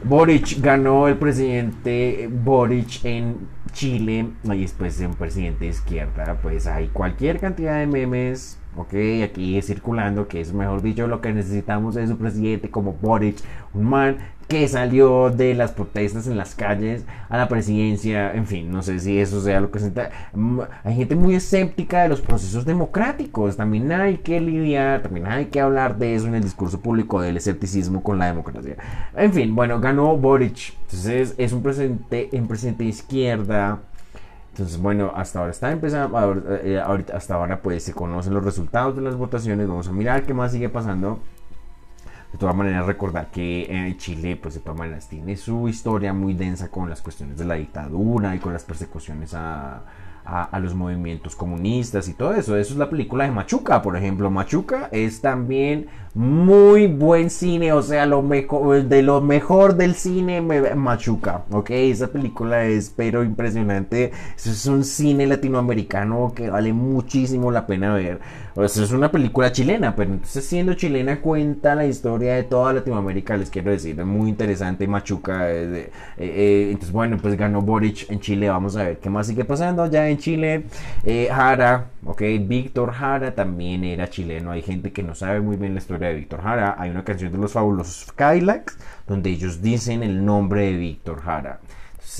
Boric 0.03 0.61
ganó 0.61 1.07
el 1.07 1.17
presidente 1.17 2.29
Boric 2.33 3.05
en 3.05 3.37
Chile 3.73 4.31
y 4.43 4.61
después 4.61 4.99
un 5.01 5.15
presidente 5.15 5.67
de 5.67 5.71
izquierda, 5.71 6.39
pues 6.43 6.67
hay 6.67 6.89
cualquier 6.89 7.39
cantidad 7.39 7.79
de 7.79 7.87
memes, 7.87 8.59
ok, 8.77 8.95
aquí 9.23 9.61
circulando 9.63 10.27
que 10.27 10.41
es 10.41 10.53
mejor 10.53 10.83
dicho 10.83 11.07
lo 11.07 11.21
que 11.21 11.33
necesitamos 11.33 11.97
es 11.97 12.11
un 12.11 12.17
presidente 12.19 12.71
como 12.71 12.95
Boric, 12.95 13.37
un 13.75 13.85
man 13.85 14.17
que 14.49 14.67
salió 14.67 15.29
de 15.29 15.55
las 15.55 15.73
protestas 15.73 16.27
en 16.27 16.39
las 16.39 16.55
calles 16.55 17.05
a 17.29 17.37
la 17.37 17.49
presidencia, 17.49 18.33
en 18.33 18.47
fin, 18.47 18.73
no 18.73 18.83
sé 18.83 18.99
si 18.99 19.19
eso 19.19 19.43
sea 19.43 19.61
lo 19.61 19.71
que 19.71 19.79
se... 19.79 19.93
Hay 20.85 20.95
gente 20.95 21.15
muy 21.15 21.35
escéptica 21.35 22.03
de 22.03 22.09
los 22.09 22.23
procesos 22.23 22.65
democráticos, 22.65 23.59
también 23.59 23.93
hay 23.93 24.17
que 24.19 24.41
lidiar, 24.41 25.03
también 25.03 25.27
hay 25.27 25.47
que 25.47 25.61
hablar 25.61 25.99
de 25.99 26.15
eso 26.15 26.27
en 26.27 26.35
el 26.35 26.43
discurso 26.43 26.81
público, 26.81 27.21
del 27.21 27.37
escepticismo 27.37 28.03
con 28.03 28.19
la 28.19 28.27
democracia. 28.27 28.77
En 29.15 29.35
fin, 29.35 29.55
bueno, 29.55 29.81
ganó 29.81 30.17
Boric, 30.17 30.73
entonces 30.85 31.35
es 31.37 31.53
un 31.53 31.63
presidente, 31.63 32.31
un 32.33 32.49
presidente 32.49 32.85
de 32.85 32.89
izquierda. 32.89 33.81
Entonces, 34.53 34.81
bueno, 34.81 35.13
hasta 35.15 35.41
ahora 35.41 35.51
está 35.51 35.71
empezando, 35.71 36.43
eh, 36.65 36.81
ahorita, 36.81 37.17
hasta 37.17 37.35
ahora 37.35 37.61
pues 37.61 37.85
se 37.85 37.93
conocen 37.93 38.33
los 38.33 38.43
resultados 38.43 38.97
de 38.97 39.03
las 39.03 39.15
votaciones, 39.15 39.69
vamos 39.69 39.89
a 39.89 39.93
mirar 39.93 40.25
qué 40.25 40.33
más 40.33 40.53
sigue 40.53 40.71
pasando. 40.71 41.21
De 42.33 42.39
todas 42.39 42.55
maneras, 42.55 42.85
recordar 42.85 43.31
que 43.31 43.67
en 43.71 43.97
Chile, 43.97 44.37
pues 44.37 44.55
de 44.55 44.61
todas 44.61 44.79
maneras, 44.79 45.09
tiene 45.09 45.37
su 45.37 45.69
historia 45.69 46.13
muy 46.13 46.35
densa 46.35 46.69
con 46.69 46.91
las 46.91 47.01
cuestiones 47.01 47.39
de 47.39 47.47
la 47.47 47.55
dictadura 47.55 48.37
y 48.37 48.39
con 48.39 48.53
las 48.53 48.65
persecuciones 48.65 49.33
a, 49.33 49.83
a, 50.29 50.59
los 50.61 50.75
movimientos 50.75 51.35
comunistas 51.35 52.07
y 52.09 52.13
todo 52.13 52.35
eso. 52.35 52.57
Eso 52.57 52.73
es 52.75 52.79
la 52.79 52.91
película 52.91 53.25
de 53.25 53.31
Machuca, 53.31 53.81
por 53.81 53.97
ejemplo. 53.97 54.31
Machuca 54.31 54.89
es 54.93 55.23
también 55.23 55.87
muy 56.19 56.89
buen 56.89 57.31
cine, 57.31 57.73
o 57.73 57.81
sea, 57.81 58.05
lo 58.05 58.23
mejor, 58.23 58.83
de 58.83 59.03
lo 59.05 59.21
mejor 59.21 59.77
del 59.77 59.95
cine 59.95 60.41
Machuca, 60.41 61.45
¿ok? 61.53 61.71
Esa 61.71 62.09
película 62.09 62.65
es 62.65 62.93
pero 62.95 63.23
impresionante. 63.23 64.11
Eso 64.37 64.51
es 64.51 64.67
un 64.67 64.83
cine 64.83 65.29
latinoamericano 65.29 66.33
que 66.35 66.51
vale 66.51 66.73
muchísimo 66.73 67.53
la 67.53 67.69
pena 67.69 67.95
ver. 67.95 68.19
O 68.57 68.67
sea, 68.67 68.83
es 68.83 68.91
una 68.91 69.13
película 69.13 69.53
chilena, 69.53 69.95
pero 69.95 70.13
entonces 70.13 70.45
siendo 70.45 70.75
chilena 70.75 71.21
cuenta 71.21 71.77
la 71.77 71.87
historia 71.87 72.35
de 72.35 72.43
toda 72.43 72.73
Latinoamérica, 72.73 73.37
les 73.37 73.49
quiero 73.49 73.71
decir, 73.71 74.01
es 74.01 74.05
muy 74.05 74.29
interesante 74.29 74.89
Machuca. 74.89 75.49
Eh, 75.49 75.93
eh, 76.17 76.67
entonces, 76.71 76.91
bueno, 76.91 77.17
pues 77.23 77.37
ganó 77.37 77.63
Boric 77.63 78.11
en 78.11 78.19
Chile, 78.19 78.49
vamos 78.49 78.75
a 78.75 78.83
ver 78.83 78.99
qué 78.99 79.09
más 79.09 79.29
sigue 79.29 79.45
pasando 79.45 79.87
ya 79.87 80.09
en 80.09 80.19
Chile. 80.19 80.65
Eh, 81.05 81.29
Jara, 81.31 81.87
ok, 82.05 82.23
Víctor 82.43 82.93
Jara 82.93 83.35
también 83.35 83.85
era 83.85 84.09
chileno, 84.09 84.51
hay 84.51 84.63
gente 84.63 84.93
que 84.93 85.03
no 85.03 85.15
sabe 85.15 85.41
muy 85.41 85.57
bien 85.57 85.75
la 85.75 85.81
historia 85.81 86.09
de 86.09 86.15
Víctor 86.15 86.43
Jara, 86.43 86.77
hay 86.79 86.91
una 86.91 87.05
canción 87.05 87.33
de 87.33 87.39
los 87.39 87.53
fabulosos 87.53 88.13
Cadillacs 88.13 88.79
donde 89.07 89.31
ellos 89.31 89.63
dicen 89.63 90.03
el 90.03 90.25
nombre 90.25 90.67
de 90.67 90.77
Víctor 90.77 91.21
Jara 91.21 91.61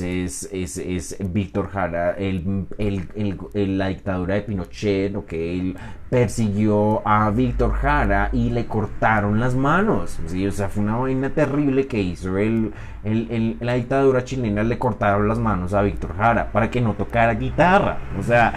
es, 0.01 0.49
es, 0.53 1.17
Víctor 1.33 1.71
Jara, 1.71 2.13
el, 2.13 2.67
el, 2.79 3.79
la 3.79 3.89
dictadura 3.89 4.35
de 4.35 4.43
Pinochet, 4.43 5.27
que 5.27 5.59
él 5.59 5.77
persiguió 6.11 7.07
a 7.07 7.31
Víctor 7.31 7.73
Jara 7.73 8.31
y 8.33 8.51
le 8.51 8.67
cortaron 8.67 9.41
las 9.41 9.55
manos. 9.55 10.19
¿sí? 10.27 10.47
O 10.47 10.53
sea, 10.53 10.69
fue 10.69 10.83
una 10.83 10.97
vaina 10.97 11.31
terrible 11.31 11.87
que 11.87 12.01
hizo 12.01 12.37
el, 12.39 12.73
la 13.61 13.75
dictadura 13.75 14.25
chilena, 14.25 14.63
le 14.63 14.79
cortaron 14.79 15.29
las 15.29 15.39
manos 15.39 15.75
a 15.75 15.83
Víctor 15.83 16.15
Jara 16.17 16.53
para 16.53 16.71
que 16.71 16.81
no 16.81 16.95
tocara 16.95 17.35
guitarra. 17.35 17.99
O 18.19 18.23
sea, 18.23 18.53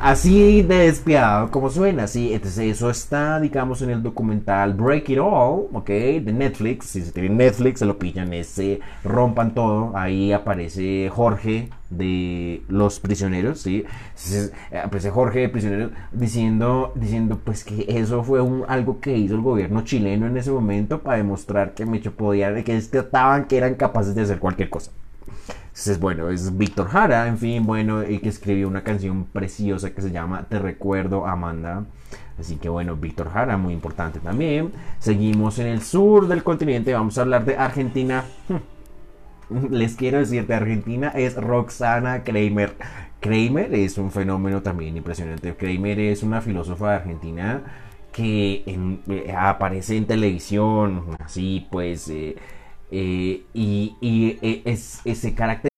Así 0.00 0.62
de 0.62 0.78
despiadado 0.78 1.50
como 1.50 1.70
suena, 1.70 2.06
sí. 2.06 2.32
Entonces 2.32 2.76
eso 2.76 2.90
está, 2.90 3.40
digamos, 3.40 3.82
en 3.82 3.90
el 3.90 4.02
documental 4.02 4.74
Break 4.74 5.10
It 5.10 5.18
All, 5.18 5.68
¿ok? 5.72 5.88
De 5.88 6.32
Netflix. 6.32 6.86
Si 6.86 7.02
se 7.02 7.12
tienen 7.12 7.36
Netflix, 7.36 7.80
se 7.80 7.86
lo 7.86 7.98
pillan, 7.98 8.32
ese 8.32 8.80
rompan 9.04 9.54
todo. 9.54 9.96
Ahí 9.96 10.32
aparece 10.32 11.10
Jorge 11.12 11.70
de 11.90 12.62
los 12.68 13.00
prisioneros, 13.00 13.60
¿sí? 13.60 13.84
Entonces, 14.08 14.52
aparece 14.84 15.10
Jorge 15.10 15.40
de 15.40 15.48
prisioneros 15.48 15.92
diciendo, 16.12 16.92
diciendo 16.94 17.40
pues 17.44 17.64
que 17.64 17.84
eso 17.88 18.24
fue 18.24 18.40
un, 18.40 18.64
algo 18.68 19.00
que 19.00 19.16
hizo 19.16 19.34
el 19.34 19.40
gobierno 19.40 19.82
chileno 19.82 20.26
en 20.26 20.36
ese 20.36 20.50
momento 20.50 21.00
para 21.02 21.18
demostrar 21.18 21.74
que 21.74 21.86
Mecho 21.86 22.12
podía, 22.12 22.52
que 22.64 22.76
estaban, 22.76 23.46
que 23.46 23.56
eran 23.56 23.74
capaces 23.74 24.14
de 24.14 24.22
hacer 24.22 24.38
cualquier 24.38 24.70
cosa. 24.70 24.90
Entonces, 25.76 26.00
bueno, 26.00 26.30
es 26.30 26.56
Víctor 26.56 26.88
Jara, 26.88 27.28
en 27.28 27.36
fin, 27.36 27.66
bueno, 27.66 28.02
y 28.02 28.18
que 28.20 28.30
escribió 28.30 28.66
una 28.66 28.82
canción 28.82 29.26
preciosa 29.26 29.90
que 29.90 30.00
se 30.00 30.10
llama 30.10 30.46
Te 30.48 30.58
recuerdo, 30.58 31.26
Amanda. 31.26 31.84
Así 32.40 32.56
que 32.56 32.70
bueno, 32.70 32.96
Víctor 32.96 33.30
Jara, 33.30 33.58
muy 33.58 33.74
importante 33.74 34.18
también. 34.18 34.72
Seguimos 34.98 35.58
en 35.58 35.66
el 35.66 35.82
sur 35.82 36.28
del 36.28 36.42
continente, 36.42 36.94
vamos 36.94 37.18
a 37.18 37.20
hablar 37.20 37.44
de 37.44 37.58
Argentina. 37.58 38.24
Les 39.70 39.96
quiero 39.96 40.16
decir 40.16 40.46
de 40.46 40.54
Argentina 40.54 41.08
es 41.08 41.36
Roxana 41.36 42.24
Kramer. 42.24 42.74
Kramer 43.20 43.74
es 43.74 43.98
un 43.98 44.10
fenómeno 44.10 44.62
también 44.62 44.96
impresionante. 44.96 45.56
Kramer 45.56 46.00
es 46.00 46.22
una 46.22 46.40
filósofa 46.40 46.96
Argentina 46.96 47.62
que 48.12 48.64
eh, 48.66 49.34
aparece 49.36 49.98
en 49.98 50.06
televisión, 50.06 51.18
así 51.22 51.66
pues, 51.70 52.08
eh, 52.08 52.36
eh, 52.90 53.44
y, 53.54 54.38
es, 54.64 55.00
ese 55.04 55.34
carácter 55.34 55.70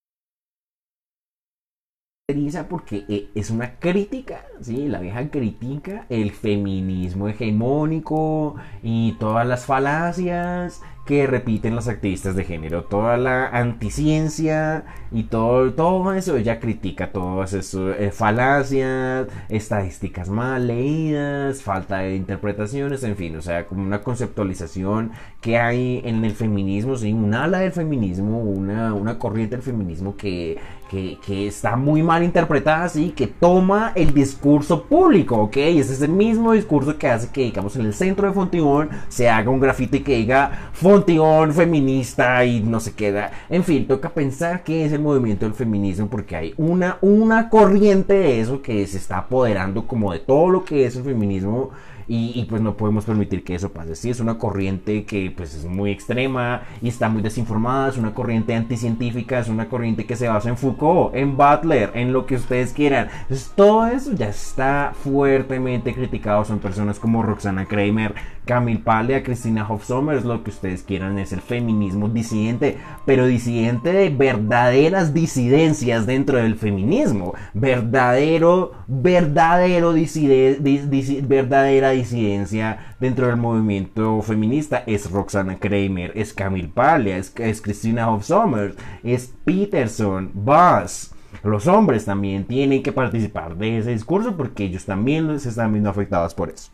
porque 2.69 3.07
eh, 3.09 3.31
es 3.35 3.49
una 3.49 3.79
crítica, 3.79 4.45
¿sí? 4.61 4.87
La 4.87 5.01
vieja 5.01 5.31
critica 5.31 6.05
el 6.11 6.31
feminismo 6.31 7.27
hegemónico 7.27 8.57
y 8.83 9.13
todas 9.13 9.47
las 9.47 9.65
falacias 9.65 10.83
que 11.09 11.27
repiten 11.27 11.75
las 11.75 11.89
activistas 11.89 12.37
de 12.37 12.45
género, 12.45 12.85
toda 12.85 13.17
la 13.17 13.49
anticiencia 13.49 14.85
y 15.11 15.23
todo, 15.23 15.73
todo 15.73 16.13
eso, 16.13 16.37
ella 16.37 16.61
critica 16.61 17.13
todas 17.13 17.55
esas 17.55 17.97
eh, 17.99 18.11
falacias, 18.13 19.27
estadísticas 19.49 20.29
mal 20.29 20.67
leídas, 20.67 21.63
falta 21.63 22.01
de 22.01 22.15
interpretaciones, 22.15 23.05
en 23.05 23.17
fin, 23.17 23.37
o 23.37 23.41
sea, 23.41 23.65
como 23.65 23.85
una 23.85 24.03
conceptualización 24.03 25.13
que 25.41 25.57
hay 25.57 26.03
en 26.05 26.23
el 26.27 26.33
feminismo, 26.33 26.95
¿sí? 26.95 27.11
un 27.15 27.33
ala 27.33 27.61
del 27.61 27.73
feminismo, 27.73 28.41
una, 28.43 28.93
una 28.93 29.19
corriente 29.19 29.57
del 29.57 29.65
feminismo 29.65 30.15
que, 30.15 30.59
que, 30.89 31.19
que, 31.25 31.47
está 31.47 31.77
muy 31.77 32.03
mal 32.03 32.23
interpretada, 32.23 32.85
así 32.85 33.11
que 33.11 33.27
toma 33.27 33.93
el 33.95 34.13
discurso 34.13 34.85
público, 34.85 35.37
¿ok? 35.37 35.57
Ese 35.57 35.93
es 35.93 36.03
el 36.03 36.11
mismo 36.11 36.53
discurso 36.53 36.97
que 36.99 37.09
hace 37.09 37.29
que, 37.29 37.43
digamos, 37.43 37.77
en 37.77 37.87
el 37.87 37.95
centro 37.95 38.27
de 38.27 38.35
Fontibón 38.35 38.91
se 39.09 39.29
haga 39.29 39.51
un 39.51 39.61
grafiti 39.61 40.01
que 40.01 40.17
diga 40.17 40.71
Fontibón 40.73 41.53
feminista 41.53 42.45
y 42.45 42.61
no 42.61 42.81
se 42.81 42.95
queda. 42.95 43.31
En 43.49 43.65
fin, 43.65 43.87
toca 43.87 44.11
pensar 44.11 44.65
qué 44.65 44.85
es 44.85 44.93
el 44.93 45.01
movimiento 45.01 45.45
del 45.45 45.55
feminismo 45.55 46.09
porque 46.09 46.37
hay 46.37 46.55
una, 46.57 46.99
una 47.01 47.49
corriente 47.49 48.15
de 48.15 48.41
eso 48.41 48.63
que 48.63 48.87
se 48.87 48.97
está 48.99 49.19
apoderando 49.19 49.87
como 49.87 50.13
de 50.13 50.19
todo 50.19 50.49
lo 50.51 50.65
que 50.65 50.87
es 50.87 50.97
el 50.97 51.05
feminismo 51.05 51.71
y, 52.11 52.47
pues 52.49 52.63
no 52.63 52.75
podemos 52.75 53.05
permitir 53.05 53.45
que 53.45 53.55
eso 53.55 53.71
pase. 53.71 53.95
Sí, 53.95 54.09
es 54.09 54.21
una 54.21 54.39
corriente 54.39 55.05
que 55.05 55.31
pues 55.37 55.55
es 55.55 55.67
muy 55.67 55.91
extrema 55.91 56.63
y 56.81 56.89
está 56.89 57.11
muy 57.11 57.21
desinformada, 57.21 57.91
es 57.91 57.99
una 57.99 58.15
corriente 58.15 58.55
anticientífica, 58.55 59.39
es 59.39 59.49
una 59.49 59.69
corriente 59.69 60.07
que 60.07 60.17
se 60.17 60.27
basa 60.27 60.49
en 60.49 60.57
Foucault, 60.57 61.15
en 61.15 61.37
Butler, 61.37 61.91
en 61.95 62.15
lo 62.15 62.25
que 62.25 62.37
ustedes 62.37 62.73
quieran. 62.73 63.09
Entonces 63.23 63.53
todo 63.55 63.87
eso 63.87 64.13
ya 64.15 64.29
está 64.29 64.93
fuertemente 65.03 65.93
criticado. 65.95 66.47
Son 66.47 66.61
personas 66.61 66.99
como 66.99 67.23
Roxana 67.23 67.67
Kramer, 67.67 68.15
Camille 68.47 68.81
Paglia, 68.81 69.23
Cristina 69.23 69.69
Hofsommer, 69.69 70.17
es 70.17 70.25
lo 70.25 70.43
que 70.43 70.49
ustedes 70.49 70.83
quieran, 70.83 71.19
es 71.19 71.35
el 71.35 71.43
feminismo 71.43 72.09
disidente, 72.09 72.79
pero 73.05 73.27
disidente 73.27 73.93
de 73.93 74.09
verdaderas 74.09 75.13
disidencias 75.13 76.07
dentro 76.07 76.39
del 76.39 76.55
feminismo. 76.55 77.35
Verdadero, 77.53 78.73
verdadero 78.87 79.93
disidencia, 79.93 80.87
verdadera 81.27 81.98
disidencia 81.99 82.95
dentro 83.01 83.27
del 83.27 83.37
movimiento 83.37 84.21
feminista 84.23 84.85
es 84.87 85.11
Roxana 85.11 85.57
Kramer, 85.59 86.13
es 86.15 86.33
Camille 86.33 86.69
Paglia, 86.69 87.17
es, 87.17 87.61
Christina 87.61 88.11
Hofsommer, 88.11 88.75
es 89.03 89.35
Peterson, 89.45 90.31
Bass. 90.35 91.15
Los 91.45 91.67
hombres 91.67 92.05
también 92.05 92.45
tienen 92.45 92.83
que 92.83 92.91
participar 92.91 93.57
de 93.57 93.79
ese 93.79 93.91
discurso 93.91 94.37
porque 94.37 94.65
ellos 94.65 94.87
también 94.87 95.39
se 95.39 95.51
están 95.51 95.73
viendo 95.73 95.91
afectados 95.91 96.35
por 96.35 96.51
eso. 96.51 96.71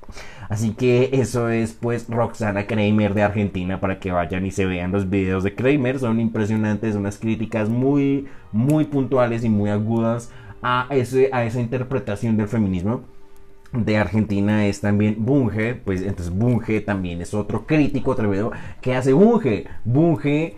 Así 0.48 0.72
que 0.72 1.10
eso 1.12 1.48
es 1.48 1.72
pues 1.72 2.08
Roxana 2.08 2.66
Kramer 2.66 3.14
de 3.14 3.24
Argentina 3.24 3.80
para 3.80 3.98
que 3.98 4.12
vayan 4.12 4.46
y 4.46 4.52
se 4.52 4.64
vean 4.64 4.92
los 4.92 5.10
videos 5.10 5.44
de 5.44 5.54
Kramer. 5.54 5.98
Son 5.98 6.20
impresionantes, 6.20 6.94
unas 6.94 7.18
críticas 7.18 7.68
muy, 7.68 8.26
muy 8.52 8.84
puntuales 8.84 9.44
y 9.44 9.48
muy 9.48 9.70
agudas 9.70 10.30
a, 10.62 10.86
ese, 10.90 11.30
a 11.32 11.44
esa 11.44 11.60
interpretación 11.60 12.36
del 12.36 12.48
feminismo 12.48 13.02
de 13.74 13.96
Argentina 13.96 14.66
es 14.66 14.80
también 14.80 15.16
Bunge, 15.18 15.74
pues 15.74 16.02
entonces 16.02 16.32
Bunge 16.32 16.80
también 16.80 17.20
es 17.20 17.34
otro 17.34 17.66
crítico 17.66 18.12
atrevido 18.12 18.52
que 18.80 18.94
hace 18.94 19.12
Bunge. 19.12 19.66
Bunge 19.84 20.56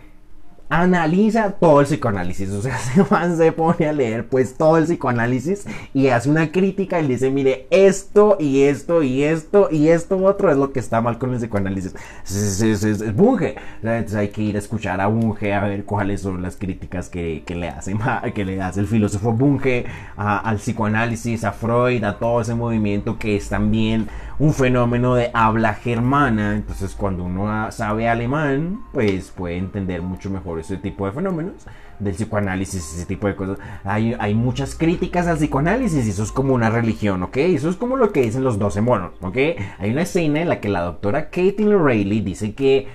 analiza 0.69 1.51
todo 1.51 1.79
el 1.79 1.85
psicoanálisis, 1.85 2.49
o 2.49 2.61
sea, 2.61 2.77
se, 2.77 3.37
se 3.37 3.51
pone 3.51 3.87
a 3.87 3.93
leer 3.93 4.27
pues 4.27 4.55
todo 4.55 4.77
el 4.77 4.85
psicoanálisis 4.85 5.65
y 5.93 6.07
hace 6.09 6.29
una 6.29 6.51
crítica 6.51 6.99
y 6.99 7.07
dice, 7.07 7.29
mire, 7.29 7.67
esto 7.69 8.37
y 8.39 8.63
esto 8.63 9.01
y 9.01 9.23
esto 9.23 9.69
y 9.71 9.89
esto 9.89 10.17
otro 10.17 10.51
es 10.51 10.57
lo 10.57 10.73
que 10.73 10.79
está 10.79 11.01
mal 11.01 11.17
con 11.17 11.33
el 11.33 11.39
psicoanálisis. 11.39 11.95
Es, 12.25 13.15
Bunge. 13.15 13.55
Entonces 13.81 14.15
hay 14.15 14.29
que 14.29 14.41
ir 14.41 14.55
a 14.55 14.59
escuchar 14.59 14.99
a 14.99 15.07
Bunge 15.07 15.53
a 15.53 15.61
ver 15.61 15.85
cuáles 15.85 16.21
son 16.21 16.41
las 16.41 16.57
críticas 16.57 17.09
que, 17.09 17.43
le, 17.47 17.69
hace, 17.69 17.95
que 18.33 18.45
le 18.45 18.61
hace 18.61 18.81
el 18.81 18.87
filósofo 18.87 19.31
Bunge 19.31 19.85
al 20.17 20.57
psicoanálisis, 20.57 21.43
a 21.43 21.51
Freud, 21.51 22.03
a 22.03 22.17
todo 22.19 22.41
ese 22.41 22.55
movimiento 22.55 23.17
que 23.17 23.37
es 23.37 23.49
también 23.49 24.07
un 24.39 24.53
fenómeno 24.53 25.15
de 25.15 25.31
habla 25.33 25.73
germana. 25.73 26.55
Entonces 26.55 26.93
cuando 26.95 27.23
uno 27.23 27.71
sabe 27.71 28.07
alemán, 28.07 28.81
pues 28.93 29.31
puede 29.31 29.57
entender 29.57 30.01
mucho 30.01 30.29
mejor 30.29 30.59
ese 30.59 30.77
tipo 30.77 31.05
de 31.05 31.11
fenómenos 31.11 31.65
del 31.99 32.13
psicoanálisis, 32.13 32.93
ese 32.93 33.05
tipo 33.05 33.27
de 33.27 33.35
cosas. 33.35 33.57
Hay, 33.83 34.15
hay 34.19 34.33
muchas 34.33 34.75
críticas 34.75 35.27
al 35.27 35.37
psicoanálisis 35.37 36.05
y 36.05 36.09
eso 36.11 36.23
es 36.23 36.31
como 36.31 36.53
una 36.53 36.69
religión, 36.69 37.23
¿ok? 37.23 37.37
Eso 37.37 37.69
es 37.69 37.75
como 37.75 37.97
lo 37.97 38.11
que 38.11 38.21
dicen 38.21 38.43
los 38.43 38.59
12 38.59 38.81
monos, 38.81 39.11
¿ok? 39.21 39.37
Hay 39.79 39.91
una 39.91 40.03
escena 40.03 40.41
en 40.41 40.49
la 40.49 40.59
que 40.59 40.69
la 40.69 40.81
doctora 40.81 41.29
Katie 41.29 41.75
Rayleigh 41.75 42.21
dice 42.21 42.53
que 42.53 42.87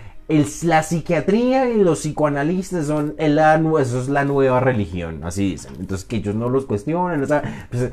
la 0.64 0.82
psiquiatría 0.82 1.68
y 1.68 1.82
los 1.82 2.00
psicoanalistas 2.00 2.86
son 2.86 3.14
el, 3.18 3.38
eso 3.38 4.00
es 4.00 4.08
la 4.08 4.24
nueva 4.24 4.60
religión, 4.60 5.20
así 5.24 5.50
dicen. 5.50 5.72
Entonces 5.78 6.06
que 6.06 6.16
ellos 6.16 6.34
no 6.34 6.48
los 6.48 6.66
cuestionan. 6.66 7.26
Pues, 7.70 7.90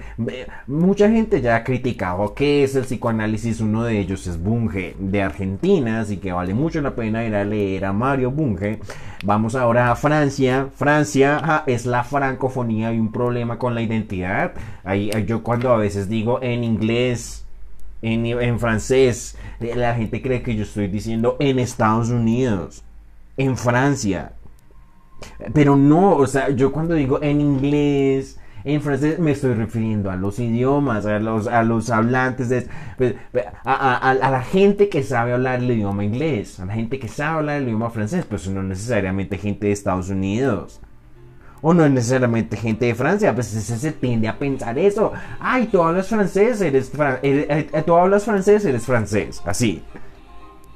mucha 0.67 1.09
gente 1.09 1.41
ya 1.41 1.57
ha 1.57 1.63
criticado 1.63 2.33
qué 2.33 2.63
es 2.63 2.75
el 2.75 2.83
psicoanálisis. 2.83 3.61
Uno 3.61 3.83
de 3.83 3.99
ellos 3.99 4.27
es 4.27 4.41
Bunge 4.41 4.95
de 4.99 5.21
Argentina, 5.21 6.01
así 6.01 6.17
que 6.17 6.31
vale 6.31 6.53
mucho 6.53 6.81
la 6.81 6.95
pena 6.95 7.25
ir 7.25 7.35
a 7.35 7.43
leer 7.43 7.85
a 7.85 7.93
Mario 7.93 8.31
Bunge. 8.31 8.79
Vamos 9.23 9.55
ahora 9.55 9.91
a 9.91 9.95
Francia. 9.95 10.69
Francia 10.75 11.63
es 11.67 11.85
la 11.85 12.03
francofonía 12.03 12.93
y 12.93 12.99
un 12.99 13.11
problema 13.11 13.57
con 13.57 13.75
la 13.75 13.81
identidad. 13.81 14.53
Ahí, 14.83 15.11
yo 15.25 15.43
cuando 15.43 15.73
a 15.73 15.77
veces 15.77 16.09
digo 16.09 16.39
en 16.41 16.63
inglés 16.63 17.45
en, 18.01 18.59
francés. 18.59 19.37
La 19.59 19.95
gente 19.95 20.21
cree 20.21 20.41
que 20.41 20.55
yo 20.55 20.63
estoy 20.63 20.87
diciendo 20.87 21.37
en 21.39 21.59
Estados 21.59 22.09
Unidos, 22.09 22.83
en 23.37 23.57
Francia. 23.57 24.33
Pero 25.53 25.75
no, 25.75 26.15
o 26.15 26.27
sea, 26.27 26.49
yo 26.49 26.71
cuando 26.71 26.93
digo 26.93 27.21
en 27.21 27.41
inglés, 27.41 28.39
en 28.63 28.81
francés 28.81 29.19
me 29.19 29.31
estoy 29.31 29.53
refiriendo 29.53 30.11
a 30.11 30.15
los 30.15 30.39
idiomas, 30.39 31.05
a 31.05 31.19
los, 31.19 31.47
a 31.47 31.63
los 31.63 31.89
hablantes, 31.89 32.47
de, 32.49 32.67
pues, 32.97 33.15
a, 33.65 34.13
la 34.13 34.41
gente 34.43 34.87
que 34.87 35.03
sabe 35.03 35.33
hablar 35.33 35.59
el 35.59 35.71
idioma 35.71 36.05
inglés, 36.05 36.59
a 36.59 36.65
la 36.65 36.73
gente 36.73 36.99
que 36.99 37.09
sabe 37.09 37.39
hablar 37.39 37.57
el 37.57 37.67
idioma 37.67 37.89
francés, 37.89 38.25
pues 38.25 38.47
no 38.47 38.63
necesariamente 38.63 39.37
gente 39.37 39.67
de 39.67 39.73
Estados 39.73 40.09
Unidos 40.09 40.81
o 41.61 41.73
no 41.73 41.85
es 41.85 41.91
necesariamente 41.91 42.57
gente 42.57 42.85
de 42.85 42.95
Francia, 42.95 43.33
pues 43.33 43.47
se, 43.47 43.91
tiende 43.91 44.27
a 44.27 44.37
pensar 44.37 44.77
eso. 44.77 45.11
Ay, 45.39 45.67
tú 45.67 45.81
hablas 45.81 46.07
francés, 46.07 46.61
eres, 46.61 46.91
eh, 47.21 47.69
eh, 47.71 47.83
tú 47.85 47.95
hablas 47.95 48.23
francés, 48.23 48.65
eres 48.65 48.85
francés, 48.85 49.41
así. 49.45 49.83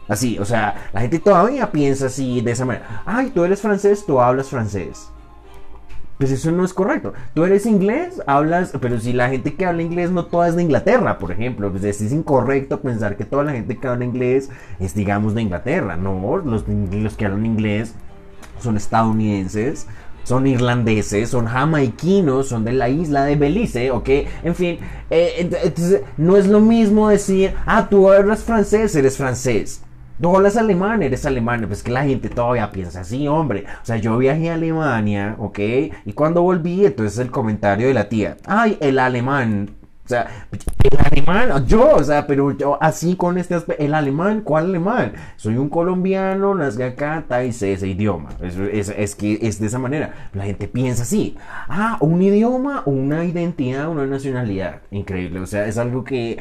Así, 0.08 0.38
o 0.38 0.46
sea, 0.46 0.90
la 0.92 1.02
gente 1.02 1.20
todavía 1.20 1.72
piensa 1.72 2.08
así 2.08 2.42
de 2.42 2.52
esa 2.52 2.66
manera. 2.66 3.04
Ay, 3.06 3.32
tú 3.34 3.46
eres 3.46 3.62
francés, 3.62 4.04
tú 4.06 4.20
hablas 4.20 4.50
francés. 4.50 5.10
Pues 6.18 6.32
eso 6.32 6.52
no 6.52 6.64
es 6.64 6.74
correcto. 6.74 7.14
Tú 7.34 7.44
eres 7.44 7.66
inglés, 7.66 8.22
hablas, 8.28 8.74
pero 8.80 9.00
si 9.00 9.14
la 9.14 9.30
gente 9.30 9.56
que 9.56 9.66
habla 9.66 9.82
inglés 9.82 10.12
no 10.12 10.26
toda 10.26 10.48
es 10.48 10.56
de 10.56 10.64
Inglaterra, 10.64 11.18
por 11.18 11.32
ejemplo, 11.32 11.72
pues 11.72 11.84
es 11.84 12.12
incorrecto 12.12 12.82
pensar 12.82 13.18
que 13.18 13.26
toda 13.26 13.44
la 13.44 13.54
gente 13.54 13.78
que 13.78 13.88
habla 13.88 14.06
inglés 14.06 14.50
es, 14.80 14.94
digamos, 14.94 15.34
de 15.36 15.42
Inglaterra. 15.42 15.96
No, 15.98 16.38
los, 16.38 16.66
los 16.68 17.16
que 17.16 17.26
hablan 17.26 17.46
inglés 17.46 17.96
son 18.62 18.78
estadounidenses 18.78 19.88
son 20.24 20.48
irlandeses, 20.48 21.30
son 21.30 21.46
jamaiquinos, 21.46 22.48
son 22.48 22.64
de 22.64 22.74
la 22.74 22.90
isla 22.90 23.26
de 23.26 23.36
Belice, 23.36 23.92
¿ok? 23.92 24.10
En 24.44 24.56
fin, 24.56 24.80
eh, 25.10 25.36
entonces 25.38 26.02
no 26.18 26.38
es 26.38 26.48
lo 26.48 26.60
mismo 26.60 27.10
decir, 27.10 27.54
ah, 27.66 27.88
tú 27.90 28.12
eres 28.12 28.44
francés, 28.44 28.96
eres 28.96 29.18
francés. 29.18 29.82
Tú 30.22 30.36
hablas 30.36 30.56
alemán, 30.56 31.04
eres 31.04 31.26
alemán. 31.26 31.66
Pues 31.68 31.84
que 31.84 31.92
la 31.92 32.04
gente 32.06 32.30
todavía 32.30 32.72
piensa 32.72 33.02
así, 33.02 33.28
hombre. 33.28 33.66
O 33.82 33.86
sea, 33.86 33.98
yo 33.98 34.18
viajé 34.18 34.52
a 34.52 34.54
Alemania, 34.54 35.36
¿ok? 35.40 35.60
Y 36.06 36.14
cuando 36.14 36.44
volví, 36.44 36.86
entonces 36.86 37.20
el 37.20 37.32
comentario 37.32 37.88
de 37.88 37.94
la 37.94 38.08
tía, 38.08 38.38
ay, 38.46 38.78
el 38.80 39.00
alemán 39.00 39.72
o 40.06 40.10
sea, 40.10 40.48
el 40.52 41.00
alemán, 41.00 41.66
yo, 41.66 41.96
o 41.96 42.04
sea, 42.04 42.28
pero 42.28 42.52
yo 42.58 42.78
así 42.82 43.16
con 43.16 43.38
este 43.38 43.56
aspecto, 43.56 43.82
el 43.82 43.94
alemán, 43.94 44.42
¿cuál 44.42 44.66
alemán? 44.66 45.14
Soy 45.38 45.56
un 45.56 45.70
colombiano, 45.70 46.54
nací 46.56 46.84
acá, 46.84 47.24
y 47.46 47.54
sé 47.54 47.72
ese 47.72 47.88
idioma. 47.88 48.32
Es, 48.42 48.90
es, 48.90 49.16
que 49.16 49.40
es 49.42 49.62
de 49.62 49.68
esa 49.68 49.80
manera. 49.80 50.30
La 50.34 50.44
gente 50.44 50.68
piensa 50.68 51.04
así. 51.04 51.38
Ah, 51.70 51.98
un 52.02 52.22
idioma, 52.22 52.84
una 52.86 53.24
identidad, 53.24 53.88
una 53.88 54.06
nacionalidad. 54.06 54.82
Increíble. 54.92 55.40
O 55.40 55.46
sea, 55.46 55.68
es 55.68 55.78
algo 55.78 56.04
que. 56.04 56.38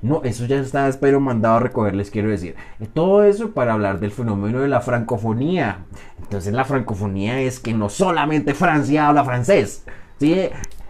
No, 0.00 0.22
eso 0.24 0.46
ya 0.46 0.56
está, 0.56 0.88
espero, 0.88 1.20
mandado 1.20 1.56
a 1.56 1.60
recoger, 1.60 1.94
les 1.94 2.10
quiero 2.10 2.30
decir. 2.30 2.54
Todo 2.94 3.24
eso 3.24 3.50
para 3.50 3.74
hablar 3.74 4.00
del 4.00 4.10
fenómeno 4.10 4.60
de 4.60 4.68
la 4.68 4.80
francofonía. 4.80 5.80
Entonces, 6.22 6.54
la 6.54 6.64
francofonía 6.64 7.40
es 7.40 7.60
que 7.60 7.74
no 7.74 7.90
solamente 7.90 8.54
Francia 8.54 9.08
habla 9.08 9.22
francés. 9.22 9.84
¿sí? 10.18 10.48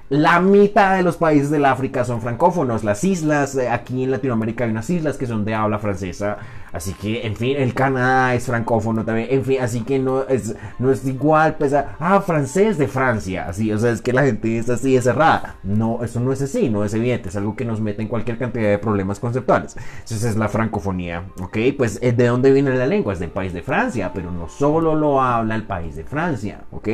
La 0.09 0.39
mitad 0.39 0.97
de 0.97 1.03
los 1.03 1.17
países 1.17 1.51
del 1.51 1.65
África 1.65 2.05
son 2.05 2.21
francófonos. 2.23 2.85
Las 2.85 3.03
islas, 3.03 3.57
eh, 3.57 3.69
aquí 3.69 4.05
en 4.05 4.13
Latinoamérica 4.13 4.63
hay 4.63 4.71
unas 4.71 4.89
islas 4.89 5.17
que 5.17 5.27
son 5.27 5.45
de 5.45 5.53
habla 5.53 5.81
francesa. 5.81 6.39
Así 6.73 6.93
que, 6.93 7.27
en 7.27 7.35
fin, 7.35 7.57
el 7.57 7.75
Canadá 7.75 8.33
es 8.37 8.47
francófono 8.47 9.05
también. 9.05 9.27
En 9.33 9.45
fin, 9.45 9.61
así 9.61 9.81
que 9.81 9.99
no 9.99 10.23
es, 10.29 10.55
no 10.79 10.93
es 10.93 11.05
igual, 11.05 11.57
pues, 11.57 11.75
ah, 11.75 12.23
francés 12.25 12.79
de 12.79 12.87
Francia. 12.87 13.47
Así, 13.49 13.73
o 13.73 13.79
sea, 13.79 13.91
es 13.91 14.01
que 14.01 14.13
la 14.13 14.23
gente 14.23 14.57
es 14.57 14.71
así, 14.71 14.95
es 14.95 15.03
cerrada. 15.03 15.57
No, 15.65 16.05
eso 16.05 16.21
no 16.21 16.33
es 16.33 16.41
así, 16.41 16.71
no 16.71 16.85
es 16.85 16.95
evidente. 16.95 17.31
Es 17.31 17.35
algo 17.35 17.57
que 17.57 17.65
nos 17.65 17.81
mete 17.81 18.01
en 18.01 18.09
cualquier 18.09 18.39
cantidad 18.39 18.69
de 18.69 18.79
problemas 18.79 19.19
conceptuales. 19.19 19.77
Entonces 19.77 20.23
es 20.23 20.37
la 20.37 20.49
francofonía, 20.49 21.25
¿ok? 21.41 21.59
Pues, 21.77 22.01
¿de 22.01 22.13
dónde 22.13 22.53
viene 22.53 22.77
la 22.77 22.87
lengua? 22.87 23.13
Es 23.13 23.19
del 23.19 23.31
país 23.31 23.53
de 23.53 23.63
Francia, 23.63 24.13
pero 24.15 24.31
no 24.31 24.49
solo 24.49 24.95
lo 24.95 25.21
habla 25.21 25.57
el 25.57 25.65
país 25.65 25.97
de 25.97 26.05
Francia, 26.05 26.61
¿ok? 26.71 26.89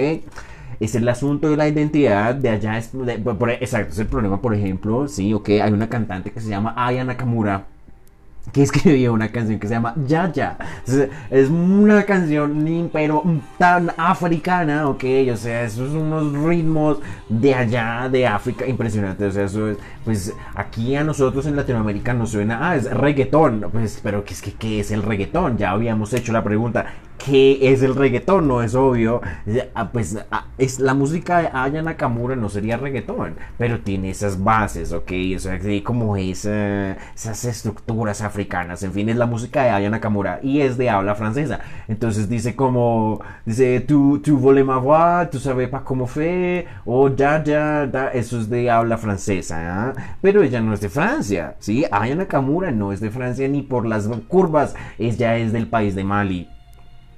Es 0.83 0.95
el 0.95 1.09
asunto 1.09 1.49
de 1.49 1.57
la 1.57 1.69
identidad 1.69 2.35
de 2.35 2.49
allá. 2.49 2.77
Es, 2.79 2.91
exacto, 3.61 3.93
es 3.93 3.99
el 3.99 4.07
problema, 4.07 4.41
por 4.41 4.55
ejemplo, 4.55 5.07
sí, 5.09 5.33
ok, 5.33 5.51
hay 5.63 5.73
una 5.73 5.89
cantante 5.89 6.33
que 6.33 6.41
se 6.41 6.49
llama 6.49 6.75
Aya 6.77 7.05
Nakamura 7.05 7.67
que 8.51 8.63
escribió 8.63 9.13
una 9.13 9.29
canción 9.29 9.61
que 9.61 9.69
se 9.69 9.75
llama 9.75 9.95
Ya 10.07 10.33
Ya. 10.33 10.59
Es 11.31 11.49
una 11.49 12.03
canción 12.05 12.91
pero 12.93 13.23
tan 13.59 13.93
africana, 13.97 14.89
ok, 14.89 15.05
o 15.33 15.37
sea, 15.37 15.63
esos 15.65 15.93
son 15.93 16.13
unos 16.13 16.33
ritmos 16.45 16.99
de 17.29 17.55
allá, 17.55 18.09
de 18.11 18.27
África, 18.27 18.67
impresionantes. 18.67 19.29
O 19.29 19.33
sea, 19.33 19.45
eso 19.45 19.69
es, 19.69 19.79
pues 20.05 20.35
aquí 20.55 20.97
a 20.97 21.05
nosotros 21.05 21.47
en 21.47 21.57
Latinoamérica 21.57 22.13
nos 22.13 22.31
suena, 22.31 22.71
ah, 22.71 22.77
es 22.77 22.91
reggaetón, 22.91 23.67
pues, 23.71 24.01
pero 24.03 24.25
¿qué 24.25 24.35
es, 24.35 24.43
que, 24.43 24.53
qué 24.53 24.81
es 24.81 24.91
el 24.91 25.03
reggaetón? 25.03 25.57
Ya 25.59 25.71
habíamos 25.71 26.13
hecho 26.13 26.33
la 26.33 26.43
pregunta, 26.43 26.87
¿qué 27.25 27.73
es 27.73 27.83
el 27.83 27.95
reggaetón? 27.95 28.49
No 28.49 28.63
es 28.63 28.75
obvio. 28.75 29.21
Ah, 29.75 29.91
pues 29.93 30.19
ah, 30.31 30.47
es 30.59 30.79
la 30.81 30.95
música 30.95 31.39
de 31.39 31.51
Aya 31.53 31.83
Nakamura 31.83 32.37
no 32.37 32.49
sería 32.49 32.77
reggaetón, 32.77 33.37
pero 33.59 33.81
tiene 33.81 34.11
esas 34.11 34.43
bases, 34.43 34.93
ok, 34.93 35.13
o 35.37 35.39
sea, 35.39 35.59
como 35.85 36.17
esa, 36.17 36.93
esas 37.15 37.45
estructuras 37.45 38.23
africanas, 38.23 38.83
en 38.83 38.93
fin, 38.93 39.09
es 39.09 39.17
la 39.17 39.27
música 39.27 39.63
de 39.63 39.71
Aya 39.71 39.91
Nakamura 39.91 40.41
y 40.43 40.61
es 40.61 40.77
de 40.77 40.91
habla 40.91 41.15
francesa. 41.15 41.61
Entonces 41.89 42.29
dice 42.29 42.57
como, 42.57 43.21
dice, 43.45 43.81
tu, 43.81 44.21
tu 44.21 44.39
voles 44.39 44.65
ma 44.65 44.79
voix, 44.79 45.31
tu 45.31 45.39
sabes 45.39 45.69
pas 45.69 45.83
cómo 45.83 46.07
fe, 46.07 46.67
o 46.85 47.09
ya, 47.15 47.43
ya, 47.43 47.85
eso 48.15 48.39
es 48.39 48.49
de 48.51 48.71
habla 48.71 48.99
francesa, 48.99 49.91
¿ah? 49.91 50.17
pero 50.21 50.43
ella 50.43 50.61
no 50.61 50.75
es 50.75 50.81
de 50.81 50.89
Francia, 50.89 51.57
¿sí? 51.59 51.85
Aya 51.91 52.15
Nakamura 52.15 52.71
no 52.71 52.93
es 52.93 53.01
de 53.01 53.11
Francia 53.11 53.49
ni 53.49 53.63
por 53.63 53.87
las 53.87 54.09
curvas, 54.29 54.75
ella 54.99 55.37
es 55.37 55.53
del 55.53 55.69
país 55.69 55.95
de 55.95 56.05
Mali 56.05 56.52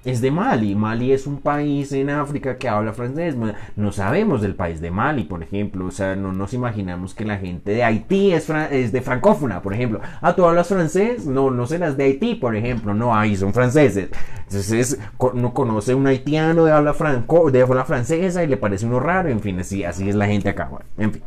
es 0.05 0.21
de 0.21 0.31
Mali. 0.31 0.75
Mali 0.75 1.13
es 1.13 1.27
un 1.27 1.41
país 1.41 1.93
en 1.93 2.11
África 2.11 2.57
que 2.57 2.69
habla 2.69 2.93
francés. 2.93 3.37
No 3.77 3.93
sabemos 3.93 4.43
del 4.43 4.55
país 4.55 4.81
de 4.81 4.91
Mali, 4.91 5.25
por 5.25 5.43
ejemplo. 5.43 5.87
O 5.87 5.91
sea, 5.91 6.15
no 6.17 6.33
nos 6.33 6.53
imaginamos 6.55 7.15
que 7.15 7.25
la 7.25 7.39
gente 7.39 7.73
de 7.73 7.85
Haití 7.85 8.33
es, 8.33 8.49
es 8.71 8.93
de 8.93 9.01
francófona, 9.01 9.63
por 9.63 9.75
ejemplo. 9.75 10.01
Ah, 10.21 10.35
¿tú 10.35 10.45
hablas 10.45 10.69
francés? 10.69 11.27
No, 11.27 11.51
no 11.51 11.67
serás 11.67 11.97
de 11.97 12.05
Haití, 12.05 12.35
por 12.35 12.57
ejemplo. 12.57 12.95
No, 12.95 13.15
ahí 13.15 13.37
son 13.37 13.53
franceses. 13.53 14.11
Entonces, 14.45 14.99
no 15.35 15.55
conoce 15.55 15.95
un 15.95 16.07
haitiano 16.07 16.65
de 16.65 16.73
habla, 16.73 16.95
franco, 16.95 17.51
de 17.51 17.63
habla 17.63 17.85
francesa 17.85 18.45
y 18.45 18.47
le 18.47 18.57
parece 18.57 18.87
uno 18.87 19.01
raro. 19.01 19.29
En 19.29 19.41
fin, 19.41 19.59
así, 19.61 19.85
así 19.85 20.09
es 20.09 20.15
la 20.15 20.27
gente 20.27 20.51
acá. 20.51 20.71
en 20.99 21.13
fin. 21.13 21.23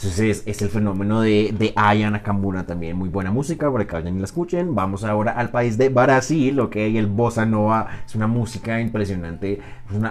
Entonces 0.00 0.44
es 0.46 0.62
el 0.62 0.68
fenómeno 0.68 1.22
de, 1.22 1.52
de 1.58 1.72
Aya 1.74 2.08
Nakamura 2.08 2.64
también. 2.64 2.96
Muy 2.96 3.08
buena 3.08 3.32
música, 3.32 3.68
para 3.72 3.84
que 3.84 3.94
vayan 3.94 4.14
y 4.14 4.20
la 4.20 4.26
escuchen. 4.26 4.76
Vamos 4.76 5.02
ahora 5.02 5.32
al 5.32 5.50
país 5.50 5.76
de 5.76 5.88
Brasil, 5.88 6.60
ok. 6.60 6.76
El 6.76 7.08
Bossa 7.08 7.44
Nova 7.44 7.88
es 8.06 8.14
una 8.14 8.28
música 8.28 8.80
impresionante. 8.80 9.60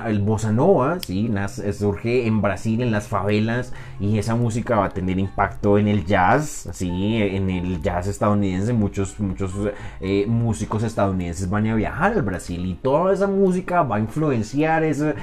el 0.06 0.20
Bossa 0.20 0.52
Nova, 0.52 1.00
sí, 1.00 1.32
surge 1.72 2.28
en 2.28 2.42
Brasil, 2.42 2.82
en 2.82 2.92
las 2.92 3.08
favelas. 3.08 3.72
Y 4.02 4.18
esa 4.18 4.36
música 4.36 4.76
va 4.76 4.88
a 4.88 4.90
tener 4.90 5.20
impacto 5.20 5.78
en 5.78 5.88
el 5.88 6.06
jazz, 6.06 6.68
sí, 6.74 7.22
en 7.22 7.50
el 7.50 7.82
jazz 7.82 8.08
estadounidense. 8.08 8.74
Muchos, 8.74 9.18
muchos 9.22 9.54
eh, 10.02 10.26
músicos 10.28 10.84
estadounidenses 10.84 11.50
van 11.50 11.66
a 11.66 11.76
viajar 11.76 12.12
al 12.12 12.24
Brasil. 12.24 12.66
Y 12.66 12.74
toda 12.74 13.14
esa 13.14 13.28
música 13.28 13.84
va 13.84 13.96
a 13.96 14.00
influenciar 14.00 14.84
eso. 14.84 15.14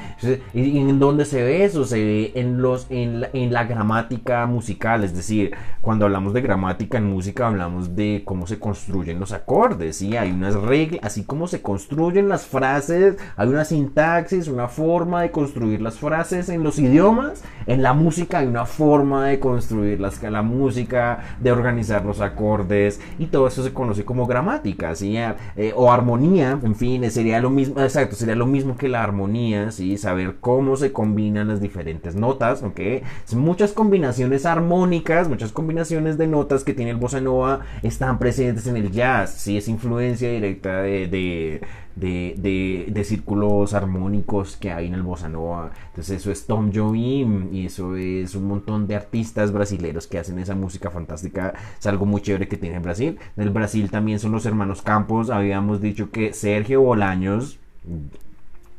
¿Y 0.54 0.78
en 0.78 0.98
dónde 0.98 1.26
se 1.26 1.42
ve 1.42 1.64
eso? 1.66 1.84
Se 1.84 2.02
ve 2.02 2.32
en, 2.34 2.62
los, 2.62 2.86
la, 2.88 3.28
en 3.34 3.52
la 3.52 3.64
gramática 3.64 4.46
musical, 4.55 5.05
es 5.05 5.14
decir, 5.14 5.55
cuando 5.80 6.07
hablamos 6.07 6.32
de 6.32 6.40
gramática 6.40 6.98
en 6.98 7.11
música 7.11 7.46
hablamos 7.46 7.94
de 7.94 8.22
cómo 8.24 8.46
se 8.46 8.59
construyen 8.59 9.20
los 9.20 9.32
acordes, 9.32 9.96
¿sí? 9.96 10.16
Hay 10.16 10.30
unas 10.30 10.55
reglas, 10.55 11.00
así 11.02 11.24
como 11.24 11.46
se 11.46 11.61
construyen 11.61 12.28
las 12.28 12.46
frases, 12.46 13.16
hay 13.36 13.48
una 13.48 13.64
sintaxis, 13.64 14.48
una 14.48 14.68
forma 14.68 15.22
de 15.22 15.30
construir 15.30 15.82
las 15.82 15.98
frases 15.98 16.48
en 16.48 16.62
los 16.62 16.78
idiomas, 16.78 17.42
en 17.66 17.82
la 17.82 17.92
música 17.92 18.38
hay 18.38 18.46
una 18.46 18.66
forma 18.66 19.26
de 19.26 19.40
construir 19.40 20.00
las, 20.00 20.22
la 20.22 20.42
música, 20.42 21.36
de 21.40 21.52
organizar 21.52 22.05
los 22.05 22.20
acordes 22.20 23.00
y 23.18 23.26
todo 23.26 23.46
eso 23.46 23.62
se 23.62 23.72
conoce 23.72 24.05
como 24.05 24.26
gramática, 24.26 24.94
¿sí? 24.94 25.16
Eh, 25.57 25.72
o 25.74 25.90
armonía, 25.90 26.59
en 26.62 26.74
fin, 26.74 27.11
sería 27.11 27.40
lo 27.40 27.50
mismo, 27.50 27.80
exacto, 27.80 28.16
sería 28.16 28.36
lo 28.36 28.46
mismo 28.46 28.76
que 28.76 28.88
la 28.88 29.02
armonía, 29.02 29.70
¿sí? 29.70 29.98
Saber 29.98 30.36
cómo 30.40 30.76
se 30.76 30.92
combinan 30.92 31.48
las 31.48 31.61
diferentes 31.61 32.14
notas, 32.14 32.62
¿ok? 32.62 32.80
Muchas 33.34 33.72
combinaciones 33.72 34.43
armónicas, 34.47 35.28
muchas 35.28 35.53
combinaciones 35.53 36.18
de 36.18 36.26
notas 36.26 36.64
que 36.64 36.74
tiene 36.74 36.90
el 36.90 36.97
bossa 36.97 37.20
nova 37.20 37.61
están 37.82 38.18
presentes 38.18 38.66
en 38.66 38.76
el 38.76 38.90
jazz. 38.90 39.34
Sí, 39.34 39.57
es 39.57 39.68
influencia 39.68 40.30
directa 40.30 40.82
de, 40.82 41.61
de, 41.97 43.05
círculos 43.05 43.74
armónicos 43.74 44.57
que 44.57 44.72
hay 44.72 44.86
en 44.86 44.95
el 44.95 45.03
bossa 45.03 45.28
nova. 45.28 45.72
Entonces 45.88 46.20
eso 46.20 46.30
es 46.30 46.47
Tom 46.47 46.72
Jobim 46.74 47.53
y 47.53 47.66
eso 47.66 47.97
es 47.97 48.34
un 48.34 48.49
montón 48.49 48.86
de 48.86 48.97
artistas 48.97 49.53
brasileños 49.53 50.07
que 50.07 50.18
hacen 50.18 50.38
esa 50.38 50.55
música 50.55 50.90
fantástica. 50.90 51.55
Es 51.78 51.86
algo 51.86 52.07
muy 52.07 52.20
chévere 52.20 52.49
que 52.49 52.57
tiene 52.57 52.78
Brasil. 52.78 53.18
En 53.36 53.53
Brasil 53.53 53.90
también 53.90 54.18
son 54.18 54.32
los 54.32 54.47
hermanos 54.47 54.82
Campos. 54.82 55.30
Habíamos 55.30 55.80
dicho 55.80 56.11
que 56.11 56.32
Sergio 56.32 56.80
Bolaños 56.82 57.59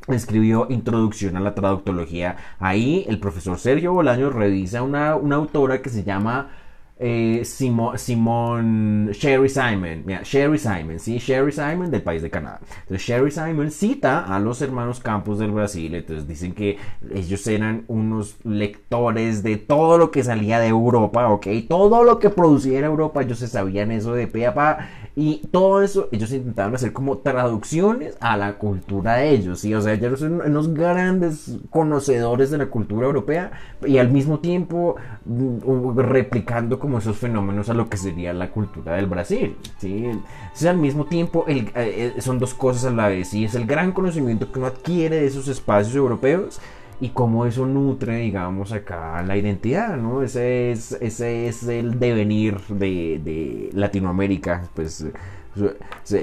escribió 0.08 0.68
Introducción 0.70 1.36
a 1.38 1.40
la 1.40 1.56
Traductología. 1.56 2.38
Ahí 2.60 3.06
el 3.08 3.20
profesor 3.20 3.58
Sergio 3.58 3.94
Bolaño 3.94 4.30
revisa 4.30 4.84
una, 4.84 5.16
una 5.16 5.38
autora 5.38 5.82
que 5.82 5.90
se 5.90 6.04
llama 6.04 6.50
eh, 6.98 7.42
Simón, 7.44 9.12
Sherry 9.12 9.50
Simon, 9.50 10.06
Sherry 10.24 10.58
Simon, 10.58 11.00
sí, 11.00 11.18
Sherry 11.18 11.52
Simon 11.52 11.92
del 11.92 12.02
país 12.02 12.22
de 12.22 12.30
Canadá. 12.30 12.62
Entonces 12.84 13.06
Sherry 13.06 13.32
Simon 13.32 13.72
cita 13.72 14.24
a 14.34 14.40
los 14.40 14.62
hermanos 14.62 15.02
Campos 15.02 15.40
del 15.40 15.52
Brasil, 15.52 15.94
entonces 15.94 16.28
dicen 16.28 16.54
que 16.54 16.78
ellos 17.14 17.46
eran 17.48 17.84
unos 17.88 18.38
lectores 18.44 19.44
de 19.44 19.58
todo 19.58 19.98
lo 19.98 20.12
que 20.12 20.24
salía 20.24 20.60
de 20.60 20.68
Europa, 20.68 21.28
ok, 21.30 21.48
todo 21.68 22.04
lo 22.04 22.20
que 22.20 22.30
produciera 22.30 22.88
Europa, 22.88 23.24
ellos 23.24 23.40
se 23.40 23.48
sabían 23.48 23.92
eso 23.92 24.14
de 24.14 24.28
pe 24.28 24.48
a 24.48 24.54
pa, 24.54 24.88
y 25.18 25.48
todo 25.52 25.82
eso, 25.82 26.10
ellos 26.12 26.32
intentaban 26.34 26.76
hacer 26.76 26.92
como 26.92 27.20
traducciones 27.20 28.18
a 28.20 28.36
la 28.36 28.58
cultura 28.58 29.16
de 29.16 29.32
ellos, 29.32 29.62
¿sí? 29.62 29.74
O 29.74 29.82
sea, 29.82 29.94
ellos 29.94 30.20
son 30.20 30.42
unos 30.42 30.74
grandes 30.74 31.58
conocedores 31.70 32.52
de 32.52 32.58
la 32.58 32.66
cultura 32.68 33.08
europea 33.08 33.52
y 33.86 33.98
al 33.98 34.12
mismo 34.12 34.40
tiempo 34.40 34.98
mm, 35.26 35.98
replicando 36.00 36.80
como 36.86 37.00
esos 37.00 37.18
fenómenos 37.18 37.68
a 37.70 37.74
lo 37.74 37.90
que 37.90 37.98
sería 37.98 38.32
la 38.32 38.52
cultura 38.52 38.94
del 38.94 39.08
Brasil, 39.08 39.58
¿sí? 39.80 40.06
Entonces, 40.06 40.68
al 40.68 40.78
mismo 40.78 41.06
tiempo, 41.06 41.46
el, 41.48 41.70
eh, 41.76 42.14
eh, 42.16 42.22
son 42.22 42.38
dos 42.38 42.54
cosas 42.54 42.86
a 42.86 42.92
la 42.92 43.08
vez, 43.08 43.34
y 43.34 43.46
es 43.46 43.56
el 43.56 43.66
gran 43.66 43.92
conocimiento 43.92 44.52
que 44.52 44.60
uno 44.60 44.68
adquiere 44.68 45.16
de 45.16 45.26
esos 45.26 45.48
espacios 45.48 45.96
europeos 45.96 46.60
y 47.02 47.10
cómo 47.10 47.48
eso 47.48 47.66
nutre, 47.66 48.18
digamos, 48.18 48.72
acá 48.72 49.24
la 49.24 49.36
identidad, 49.36 49.98
¿no? 49.98 50.22
Ese 50.22 50.72
es, 50.72 50.92
ese 51.02 51.48
es 51.48 51.68
el 51.68 52.00
devenir 52.00 52.60
de, 52.70 53.20
de 53.24 53.70
Latinoamérica, 53.74 54.70
pues 54.76 55.08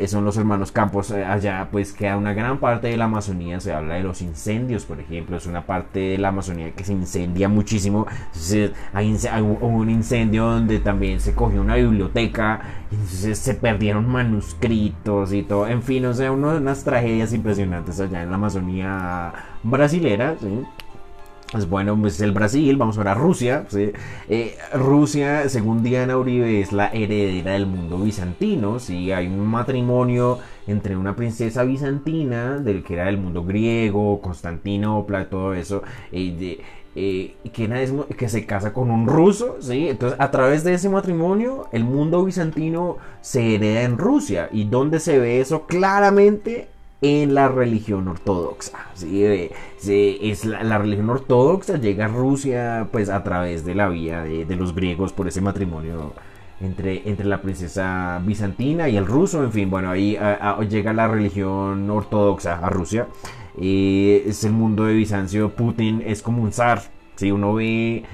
son 0.07 0.24
los 0.24 0.37
hermanos 0.37 0.72
Campos. 0.72 1.11
Eh, 1.11 1.24
allá 1.24 1.68
pues 1.70 1.93
queda 1.93 2.16
una 2.16 2.35
gran 2.35 2.59
parte 2.59 2.89
de 2.89 2.97
la 2.97 3.05
Amazonía, 3.05 3.61
se 3.61 3.72
habla 3.72 3.95
de 3.95 4.03
los 4.03 4.22
incendios, 4.22 4.85
por 4.85 5.01
ejemplo, 5.01 5.37
es 5.37 5.47
una 5.47 5.66
parte 5.66 6.01
de 6.01 6.18
la 6.18 6.28
Amazonía 6.28 6.72
que 6.72 6.85
se 6.85 6.93
incendia 6.93 7.49
muchísimo. 7.49 8.07
hay, 8.93 9.16
un 9.61 9.91
incendio 9.91 10.45
donde 10.45 10.78
también 10.78 11.20
se 11.20 11.35
cogió 11.35 11.61
una 11.61 11.76
biblioteca, 11.76 12.61
entonces 12.91 13.39
se 13.39 13.55
perdieron 13.55 14.09
manuscritos 14.09 15.33
y 15.33 15.43
todo. 15.43 15.66
En 15.66 15.83
fin, 15.83 16.05
o 16.07 16.14
sea, 16.14 16.33
unas 16.33 16.85
tragedias 16.85 17.33
impresionantes 17.33 18.01
allá 18.01 18.22
en 18.22 18.30
la 18.30 18.37
Amazonía 18.37 19.33
brasilera, 19.62 20.37
¿sí? 20.41 20.64
Pues 21.53 21.68
bueno, 21.68 21.98
pues 22.00 22.18
el 22.22 22.32
Brasil, 22.32 22.78
vamos 22.78 22.96
a 22.96 23.00
ver 23.00 23.09
a 23.09 23.14
Rusia. 23.14 23.66
Eh, 23.74 24.57
Rusia, 24.72 25.50
según 25.50 25.82
Diana 25.82 26.16
Uribe, 26.16 26.62
es 26.62 26.72
la 26.72 26.88
heredera 26.88 27.53
del 27.53 27.66
mundo 27.66 27.98
bizantino. 27.98 28.78
¿sí? 28.78 29.12
Hay 29.12 29.26
un 29.26 29.46
matrimonio 29.46 30.38
entre 30.66 30.96
una 30.96 31.14
princesa 31.14 31.62
bizantina, 31.64 32.57
del 32.57 32.82
que 32.82 32.94
era 32.94 33.05
del 33.05 33.18
mundo 33.18 33.44
griego, 33.44 34.22
Constantinopla, 34.22 35.28
todo 35.28 35.53
eso, 35.53 35.82
eh, 36.11 36.59
eh, 36.96 37.34
que, 37.53 38.05
que 38.16 38.28
se 38.30 38.46
casa 38.46 38.72
con 38.72 38.90
un 38.90 39.07
ruso. 39.07 39.59
¿sí? 39.61 39.88
Entonces, 39.88 40.18
a 40.18 40.30
través 40.30 40.64
de 40.64 40.72
ese 40.72 40.88
matrimonio, 40.88 41.68
el 41.72 41.84
mundo 41.84 42.24
bizantino 42.24 42.96
se 43.20 43.57
hereda 43.57 43.82
en 43.82 43.98
Rusia. 43.98 44.48
¿Y 44.53 44.64
dónde 44.64 45.00
se 45.00 45.18
ve 45.18 45.42
eso 45.42 45.66
claramente? 45.66 46.68
En 47.03 47.34
la 47.34 47.48
religión 47.48 48.09
ortodoxa. 48.09 48.86
¿sí? 48.94 49.24
es 49.24 50.44
la, 50.44 50.78
religión 50.78 51.11
ortodoxa 51.11 51.76
llega 51.76 52.07
a 52.07 52.09
Rusia 52.09 52.88
pues 52.90 53.11
a 53.11 53.22
través 53.24 53.64
de 53.64 53.74
la 53.74 53.88
vía 53.88 54.22
de, 54.22 54.57
los 54.57 54.74
griegos 54.74 55.12
por 55.12 55.26
ese 55.28 55.40
matrimonio 55.40 56.14
entre, 56.61 57.03
entre, 57.09 57.26
la 57.26 57.42
princesa 57.42 58.22
bizantina 58.24 58.88
y 58.88 58.96
el 58.96 59.05
ruso. 59.05 59.42
En 59.42 59.53
fin, 59.53 59.68
bueno, 59.68 59.90
ahí 59.90 60.16
llega 60.70 60.92
la 60.92 61.09
religión 61.09 61.90
ortodoxa 61.90 62.59
a 62.59 62.70
Rusia. 62.70 63.09
Eh, 63.61 64.24
es 64.26 64.44
el 64.44 64.53
mundo 64.53 64.84
de 64.84 64.94
Bizancio. 64.94 65.50
Putin 65.50 66.03
es 66.07 66.22
como 66.22 66.42
un 66.42 66.53
zar. 66.53 66.82
Si 67.16 67.30
uno 67.30 67.55
ve 67.55 68.05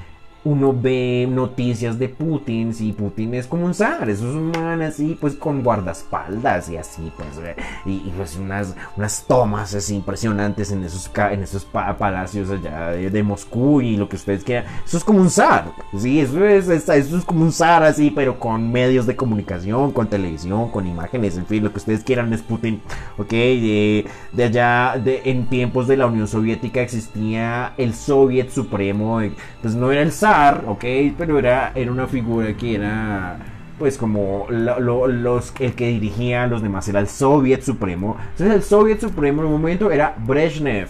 uno 0.44 0.72
ve 0.72 1.28
noticias 1.28 1.98
de 1.98 2.08
Putin, 2.08 2.72
si 2.72 2.92
Putin 2.92 3.34
es 3.34 3.46
como 3.46 3.66
un 3.66 3.74
zar, 3.74 4.08
eso 4.08 4.28
es 4.28 4.34
un 4.34 4.50
man 4.50 4.82
así, 4.82 5.16
pues 5.20 5.34
con 5.34 5.62
guardaespaldas 5.62 6.68
y 6.70 6.76
así, 6.76 7.12
pues, 7.16 7.28
eh, 7.44 7.56
y, 7.84 8.10
pues 8.16 8.36
unas, 8.36 8.74
unas 8.96 9.24
tomas 9.26 9.74
así 9.74 9.96
impresionantes 9.96 10.70
en 10.70 10.84
esos, 10.84 11.10
en 11.30 11.42
esos 11.42 11.64
palacios 11.64 12.50
allá 12.50 12.90
de, 12.90 13.22
Moscú 13.22 13.80
y 13.80 13.96
lo 13.96 14.08
que 14.08 14.16
ustedes 14.16 14.44
quieran, 14.44 14.64
eso 14.86 14.96
es 14.96 15.04
como 15.04 15.20
un 15.20 15.28
zar, 15.28 15.72
sí, 15.98 16.20
eso 16.20 16.44
es, 16.46 16.68
eso 16.68 17.18
es 17.18 17.24
como 17.24 17.42
un 17.42 17.52
zar 17.52 17.82
así, 17.82 18.10
pero 18.10 18.38
con 18.38 18.70
medios 18.70 19.06
de 19.06 19.16
comunicación, 19.16 19.90
con 19.90 20.06
televisión, 20.06 20.70
con 20.70 20.86
imágenes, 20.86 21.36
en 21.36 21.46
fin, 21.46 21.64
lo 21.64 21.72
que 21.72 21.78
ustedes 21.78 22.04
quieran 22.04 22.32
es 22.32 22.42
Putin, 22.42 22.80
ok, 23.18 23.30
de, 23.30 24.06
de 24.32 24.44
allá, 24.44 25.00
de, 25.02 25.22
en 25.24 25.46
tiempos 25.48 25.88
de 25.88 25.96
la 25.96 26.06
Unión 26.06 26.28
Soviética 26.28 26.80
existía 26.80 27.74
el 27.76 27.92
Soviet 27.92 28.50
Supremo, 28.50 29.20
pues 29.60 29.74
no 29.74 29.90
era 29.90 30.02
el 30.02 30.12
zar, 30.12 30.27
ok, 30.66 30.84
pero 31.16 31.38
era, 31.38 31.72
era 31.74 31.90
una 31.90 32.06
figura 32.06 32.54
que 32.54 32.74
era 32.74 33.38
pues 33.78 33.96
como 33.96 34.46
los, 34.50 35.52
el 35.60 35.74
que 35.74 35.86
dirigía 35.86 36.42
a 36.42 36.46
los 36.46 36.62
demás 36.62 36.88
era 36.88 37.00
el 37.00 37.08
Soviet 37.08 37.62
Supremo. 37.62 38.16
Entonces 38.30 38.56
el 38.56 38.62
Soviet 38.62 39.00
Supremo 39.00 39.42
en 39.42 39.46
un 39.46 39.52
momento 39.52 39.90
era 39.90 40.14
Brezhnev. 40.18 40.88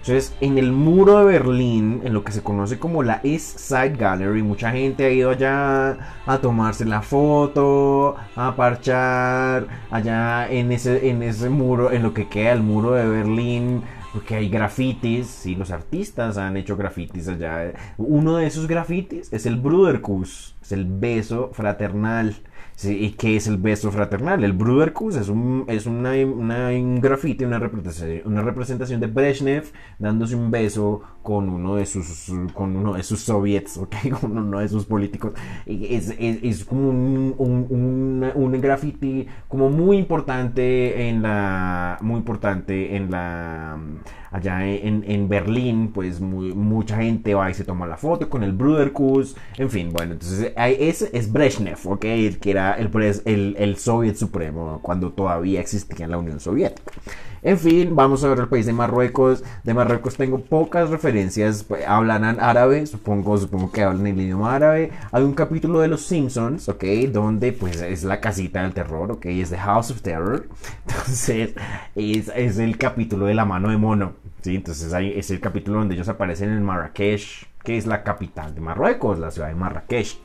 Entonces 0.00 0.34
en 0.40 0.56
el 0.56 0.72
muro 0.72 1.18
de 1.18 1.24
Berlín, 1.24 2.00
en 2.04 2.14
lo 2.14 2.22
que 2.22 2.32
se 2.32 2.42
conoce 2.42 2.78
como 2.78 3.02
la 3.02 3.20
East 3.24 3.58
Side 3.58 3.96
Gallery, 3.96 4.42
mucha 4.42 4.70
gente 4.70 5.04
ha 5.04 5.10
ido 5.10 5.30
allá 5.30 5.98
a 6.26 6.38
tomarse 6.38 6.84
la 6.84 7.02
foto, 7.02 8.16
a 8.36 8.54
parchar, 8.54 9.66
allá 9.90 10.48
en 10.48 10.70
ese, 10.72 11.10
en 11.10 11.22
ese 11.22 11.50
muro, 11.50 11.90
en 11.90 12.04
lo 12.04 12.14
que 12.14 12.28
queda 12.28 12.52
el 12.52 12.62
muro 12.62 12.92
de 12.92 13.06
Berlín 13.06 13.82
porque 14.16 14.34
hay 14.34 14.48
grafitis, 14.48 15.26
sí, 15.26 15.54
los 15.56 15.70
artistas 15.70 16.38
han 16.38 16.56
hecho 16.56 16.74
grafitis 16.74 17.28
allá. 17.28 17.74
Uno 17.98 18.38
de 18.38 18.46
esos 18.46 18.66
grafitis 18.66 19.30
es 19.30 19.44
el 19.44 19.56
Bruderkuss, 19.56 20.56
es 20.62 20.72
el 20.72 20.86
beso 20.86 21.50
fraternal. 21.52 22.34
¿Y 22.84 23.12
qué 23.12 23.36
es 23.36 23.46
el 23.46 23.56
beso 23.56 23.90
fraternal? 23.90 24.44
El 24.44 24.52
Bruderkuss 24.52 25.16
es 25.16 25.28
un, 25.30 25.64
es 25.66 25.86
una, 25.86 26.10
un 26.12 27.00
grafiti, 27.00 27.44
una 27.44 27.58
representación, 27.58 28.20
una 28.26 28.42
representación 28.42 29.00
de 29.00 29.06
Brezhnev 29.06 29.64
dándose 29.98 30.36
un 30.36 30.50
beso 30.50 31.00
con 31.22 31.48
uno 31.48 31.76
de 31.76 31.86
sus, 31.86 32.30
con 32.52 32.76
uno 32.76 32.92
de 32.94 33.02
sus 33.02 33.20
soviets, 33.20 33.78
¿ok? 33.78 33.94
Con 34.20 34.36
uno 34.36 34.60
de 34.60 34.68
sus 34.68 34.84
políticos. 34.84 35.32
Es, 35.64 36.14
es, 36.18 36.38
es 36.42 36.64
como 36.64 36.90
un, 36.90 37.34
un, 37.38 38.30
un, 38.34 38.60
graffiti 38.60 39.26
como 39.48 39.70
muy 39.70 39.96
importante 39.96 41.08
en 41.08 41.22
la, 41.22 41.98
muy 42.02 42.18
importante 42.18 42.94
en 42.94 43.10
la 43.10 43.78
allá 44.30 44.66
en, 44.66 45.04
en 45.06 45.28
Berlín, 45.28 45.92
pues 45.92 46.20
mucha 46.20 46.98
gente 46.98 47.34
va 47.34 47.50
y 47.50 47.54
se 47.54 47.64
toma 47.64 47.86
la 47.86 47.96
foto 47.96 48.28
con 48.28 48.42
el 48.42 48.52
Bruderkuss, 48.52 49.36
en 49.56 49.70
fin, 49.70 49.92
bueno, 49.92 50.12
entonces 50.14 50.52
ese 50.56 51.10
es 51.12 51.32
Brezhnev, 51.32 51.78
¿ok? 51.84 52.00
Que 52.00 52.50
era 52.50 52.74
el, 52.74 52.90
el, 53.24 53.56
el 53.58 53.76
Soviet 53.76 54.16
Supremo 54.16 54.80
cuando 54.82 55.12
todavía 55.12 55.60
existía 55.60 56.06
la 56.06 56.18
Unión 56.18 56.40
Soviética. 56.40 56.92
En 57.46 57.60
fin, 57.60 57.94
vamos 57.94 58.24
a 58.24 58.28
ver 58.28 58.40
el 58.40 58.48
país 58.48 58.66
de 58.66 58.72
Marruecos. 58.72 59.44
De 59.62 59.72
Marruecos 59.72 60.16
tengo 60.16 60.40
pocas 60.40 60.90
referencias. 60.90 61.62
Pues, 61.62 61.86
hablan 61.86 62.24
árabe, 62.24 62.84
supongo, 62.86 63.38
supongo 63.38 63.70
que 63.70 63.84
hablan 63.84 64.04
el 64.08 64.20
idioma 64.20 64.56
árabe. 64.56 64.90
Hay 65.12 65.22
un 65.22 65.32
capítulo 65.32 65.78
de 65.78 65.86
Los 65.86 66.04
Simpsons, 66.04 66.68
¿ok? 66.68 66.82
Donde 67.12 67.52
pues 67.52 67.80
es 67.80 68.02
la 68.02 68.20
casita 68.20 68.62
del 68.62 68.74
terror, 68.74 69.12
¿ok? 69.12 69.26
Es 69.26 69.50
The 69.50 69.58
House 69.58 69.92
of 69.92 70.02
Terror. 70.02 70.48
Entonces 70.88 71.54
es, 71.94 72.32
es 72.34 72.58
el 72.58 72.76
capítulo 72.78 73.26
de 73.26 73.34
la 73.34 73.44
mano 73.44 73.70
de 73.70 73.76
mono. 73.76 74.14
¿sí? 74.40 74.56
Entonces 74.56 74.92
ahí 74.92 75.12
es 75.16 75.30
el 75.30 75.38
capítulo 75.38 75.78
donde 75.78 75.94
ellos 75.94 76.08
aparecen 76.08 76.50
en 76.50 76.64
Marrakech, 76.64 77.46
que 77.62 77.76
es 77.76 77.86
la 77.86 78.02
capital 78.02 78.56
de 78.56 78.60
Marruecos, 78.60 79.20
la 79.20 79.30
ciudad 79.30 79.46
de 79.46 79.54
Marrakech. 79.54 80.18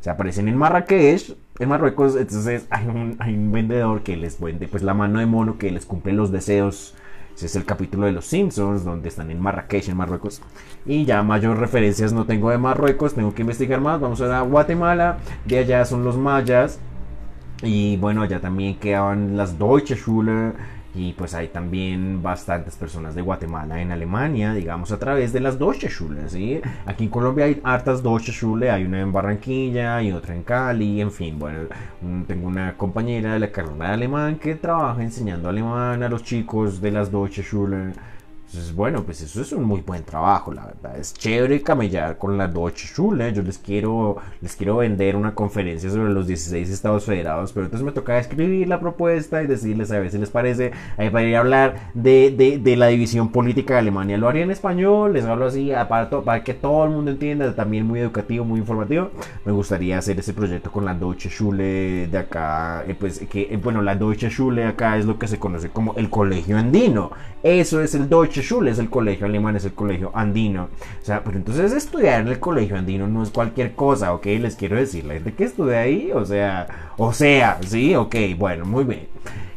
Se 0.00 0.10
aparecen 0.10 0.46
en 0.46 0.58
Marrakech, 0.58 1.38
en 1.58 1.68
Marruecos, 1.68 2.16
entonces 2.16 2.66
hay 2.70 2.86
un, 2.86 3.52
vendedor 3.52 4.02
que 4.02 4.16
les 4.16 4.40
vende 4.40 4.68
pues 4.68 4.82
la 4.82 4.94
mano 4.94 5.20
de 5.20 5.26
mono 5.26 5.58
que 5.58 5.70
les 5.70 5.86
cumple 5.86 6.12
los 6.12 6.30
deseos. 6.30 6.94
Ese 7.34 7.46
es 7.46 7.56
el 7.56 7.66
capítulo 7.66 8.06
de 8.06 8.12
los 8.12 8.24
Simpsons, 8.24 8.84
donde 8.84 9.08
están 9.08 9.30
en 9.30 9.40
Marrakech, 9.40 9.88
en 9.88 9.96
Marruecos. 9.96 10.40
Y 10.86 11.04
ya 11.04 11.22
mayor 11.22 11.58
referencias 11.58 12.12
no 12.12 12.24
tengo 12.24 12.50
de 12.50 12.56
Marruecos, 12.56 13.14
tengo 13.14 13.34
que 13.34 13.42
investigar 13.42 13.80
más. 13.80 14.00
Vamos 14.00 14.22
a, 14.22 14.38
a 14.38 14.42
Guatemala, 14.42 15.18
de 15.44 15.58
allá 15.58 15.84
son 15.84 16.02
los 16.02 16.16
mayas. 16.16 16.78
Y 17.62 17.96
bueno, 17.98 18.22
allá 18.22 18.40
también 18.40 18.78
quedaban 18.78 19.36
las 19.36 19.58
Deutsche 19.58 19.96
Schule 19.96 20.52
y 20.96 21.12
pues 21.12 21.34
hay 21.34 21.48
también 21.48 22.22
bastantes 22.22 22.74
personas 22.76 23.14
de 23.14 23.20
Guatemala 23.20 23.80
en 23.80 23.92
Alemania, 23.92 24.54
digamos 24.54 24.90
a 24.92 24.98
través 24.98 25.32
de 25.32 25.40
las 25.40 25.58
Deutsche 25.58 25.88
Schule, 25.88 26.28
¿sí? 26.28 26.60
Aquí 26.86 27.04
en 27.04 27.10
Colombia 27.10 27.44
hay 27.44 27.60
hartas 27.62 28.02
Deutsche 28.02 28.32
Schule, 28.32 28.70
hay 28.70 28.84
una 28.84 29.00
en 29.00 29.12
Barranquilla 29.12 30.00
y 30.00 30.12
otra 30.12 30.34
en 30.34 30.42
Cali, 30.42 31.00
en 31.02 31.12
fin, 31.12 31.38
bueno, 31.38 31.68
tengo 32.26 32.48
una 32.48 32.76
compañera 32.76 33.34
de 33.34 33.40
la 33.40 33.52
carrera 33.52 33.88
de 33.88 33.92
alemán 33.92 34.36
que 34.36 34.54
trabaja 34.54 35.02
enseñando 35.02 35.48
alemán 35.48 36.02
a 36.02 36.08
los 36.08 36.22
chicos 36.22 36.80
de 36.80 36.90
las 36.90 37.12
Deutsche 37.12 37.42
Schule 37.42 37.92
entonces, 38.48 38.74
bueno, 38.76 39.02
pues 39.02 39.20
eso 39.22 39.42
es 39.42 39.50
un 39.52 39.64
muy 39.64 39.80
buen 39.80 40.04
trabajo, 40.04 40.52
la 40.52 40.66
verdad. 40.66 40.96
Es 40.96 41.12
chévere 41.12 41.62
camellar 41.62 42.16
con 42.16 42.38
la 42.38 42.46
Deutsche 42.46 42.86
Schule. 42.86 43.32
Yo 43.32 43.42
les 43.42 43.58
quiero, 43.58 44.18
les 44.40 44.54
quiero 44.54 44.76
vender 44.76 45.16
una 45.16 45.34
conferencia 45.34 45.90
sobre 45.90 46.10
los 46.10 46.28
16 46.28 46.70
estados 46.70 47.04
federados, 47.04 47.52
pero 47.52 47.66
entonces 47.66 47.84
me 47.84 47.90
toca 47.90 48.18
escribir 48.18 48.68
la 48.68 48.78
propuesta 48.78 49.42
y 49.42 49.48
decirles 49.48 49.90
a 49.90 49.98
ver 49.98 50.12
si 50.12 50.18
les 50.18 50.30
parece. 50.30 50.70
Ahí 50.96 51.10
para 51.10 51.24
ir 51.24 51.34
a 51.34 51.40
hablar 51.40 51.90
de, 51.94 52.30
de, 52.30 52.58
de, 52.58 52.76
la 52.76 52.86
división 52.86 53.32
política 53.32 53.74
de 53.74 53.80
Alemania. 53.80 54.16
Lo 54.16 54.28
haría 54.28 54.44
en 54.44 54.52
español, 54.52 55.14
les 55.14 55.24
hablo 55.24 55.46
así, 55.46 55.72
aparte, 55.72 56.16
para 56.18 56.44
que 56.44 56.54
todo 56.54 56.84
el 56.84 56.90
mundo 56.90 57.10
entienda, 57.10 57.52
también 57.52 57.84
muy 57.84 57.98
educativo, 57.98 58.44
muy 58.44 58.60
informativo. 58.60 59.10
Me 59.44 59.50
gustaría 59.50 59.98
hacer 59.98 60.20
ese 60.20 60.32
proyecto 60.32 60.70
con 60.70 60.84
la 60.84 60.94
Deutsche 60.94 61.28
Schule 61.30 62.06
de 62.06 62.18
acá. 62.18 62.84
Eh, 62.86 62.94
pues 62.94 63.18
que, 63.28 63.42
eh, 63.50 63.60
bueno, 63.60 63.82
la 63.82 63.96
Deutsche 63.96 64.30
Schule 64.30 64.64
acá 64.64 64.96
es 64.98 65.04
lo 65.04 65.18
que 65.18 65.26
se 65.26 65.38
conoce 65.38 65.68
como 65.70 65.94
el 65.96 66.08
colegio 66.08 66.56
andino. 66.56 67.10
Eso 67.42 67.80
es 67.80 67.94
el 67.94 68.08
Deutsche 68.08 68.35
Schule, 68.42 68.70
es 68.70 68.78
el 68.78 68.90
colegio 68.90 69.26
alemán, 69.26 69.56
es 69.56 69.64
el 69.64 69.74
colegio 69.74 70.10
andino. 70.14 70.68
O 71.00 71.04
sea, 71.04 71.22
pero 71.24 71.36
entonces 71.36 71.72
estudiar 71.72 72.20
en 72.20 72.28
el 72.28 72.40
colegio 72.40 72.76
andino 72.76 73.06
no 73.08 73.22
es 73.22 73.30
cualquier 73.30 73.74
cosa, 73.74 74.12
¿ok? 74.14 74.26
Les 74.26 74.56
quiero 74.56 74.76
decir, 74.76 75.04
la 75.04 75.14
gente 75.14 75.34
que 75.34 75.44
estudia 75.44 75.80
ahí, 75.80 76.10
o 76.12 76.24
sea, 76.24 76.92
o 76.96 77.12
sea, 77.12 77.58
sí, 77.66 77.94
ok, 77.94 78.14
bueno, 78.38 78.64
muy 78.64 78.84
bien. 78.84 79.08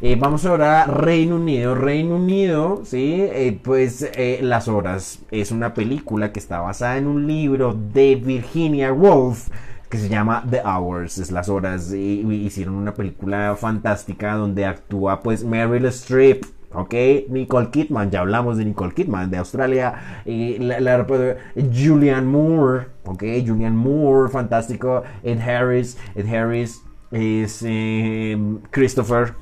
Eh, 0.01 0.15
vamos 0.17 0.45
ahora 0.45 0.83
a 0.83 0.85
Reino 0.87 1.35
Unido. 1.35 1.75
Reino 1.75 2.15
Unido, 2.15 2.81
sí, 2.85 3.17
eh, 3.19 3.59
pues 3.61 4.09
eh, 4.13 4.39
Las 4.41 4.67
Horas 4.67 5.19
es 5.29 5.51
una 5.51 5.73
película 5.73 6.31
que 6.31 6.39
está 6.39 6.59
basada 6.61 6.97
en 6.97 7.07
un 7.07 7.27
libro 7.27 7.73
de 7.73 8.15
Virginia 8.15 8.93
Woolf 8.93 9.49
que 9.89 9.97
se 9.97 10.07
llama 10.07 10.45
The 10.49 10.61
Hours, 10.63 11.17
es 11.17 11.31
las 11.31 11.49
horas, 11.49 11.91
y, 11.91 12.21
hicieron 12.45 12.75
una 12.75 12.93
película 12.93 13.55
fantástica 13.59 14.35
donde 14.35 14.65
actúa 14.65 15.21
pues 15.21 15.43
Meryl 15.43 15.85
Streep, 15.85 16.45
¿ok? 16.73 16.93
Nicole 17.29 17.69
Kidman, 17.69 18.11
ya 18.11 18.21
hablamos 18.21 18.57
de 18.57 18.65
Nicole 18.65 18.93
Kidman 18.93 19.29
de 19.29 19.37
Australia, 19.37 20.23
la, 20.25 21.05
Julian 21.55 22.27
Moore, 22.27 22.87
¿ok? 23.05 23.23
Julian 23.45 23.75
Moore, 23.75 24.31
fantástico, 24.31 25.03
Ed 25.23 25.39
Harris, 25.39 25.97
Ed 26.15 26.27
Harris, 26.33 26.83
es 27.11 27.63
eh, 27.65 28.37
Christopher 28.69 29.33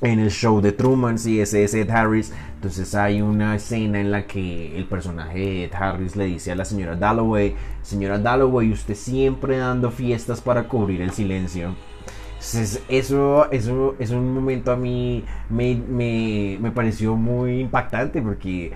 en 0.00 0.20
el 0.20 0.30
show 0.30 0.60
de 0.60 0.72
Truman, 0.72 1.18
sí, 1.18 1.40
ese 1.40 1.64
es 1.64 1.74
Ed 1.74 1.90
Harris. 1.90 2.32
Entonces 2.56 2.94
hay 2.94 3.22
una 3.22 3.56
escena 3.56 4.00
en 4.00 4.10
la 4.10 4.26
que 4.26 4.76
el 4.76 4.84
personaje 4.86 5.38
de 5.38 5.64
Ed 5.64 5.74
Harris 5.74 6.16
le 6.16 6.26
dice 6.26 6.52
a 6.52 6.54
la 6.54 6.64
señora 6.64 6.94
Dalloway, 6.94 7.54
señora 7.82 8.18
Dalloway, 8.18 8.70
usted 8.70 8.94
siempre 8.94 9.58
dando 9.58 9.90
fiestas 9.90 10.40
para 10.40 10.68
cubrir 10.68 11.00
el 11.00 11.10
silencio. 11.10 11.74
Eso, 12.88 13.50
eso 13.50 13.96
es 13.98 14.10
un 14.10 14.34
momento 14.34 14.72
a 14.72 14.76
mí 14.76 15.24
me, 15.48 15.76
me, 15.76 16.58
me 16.60 16.70
pareció 16.70 17.16
muy 17.16 17.60
impactante 17.60 18.20
porque 18.20 18.72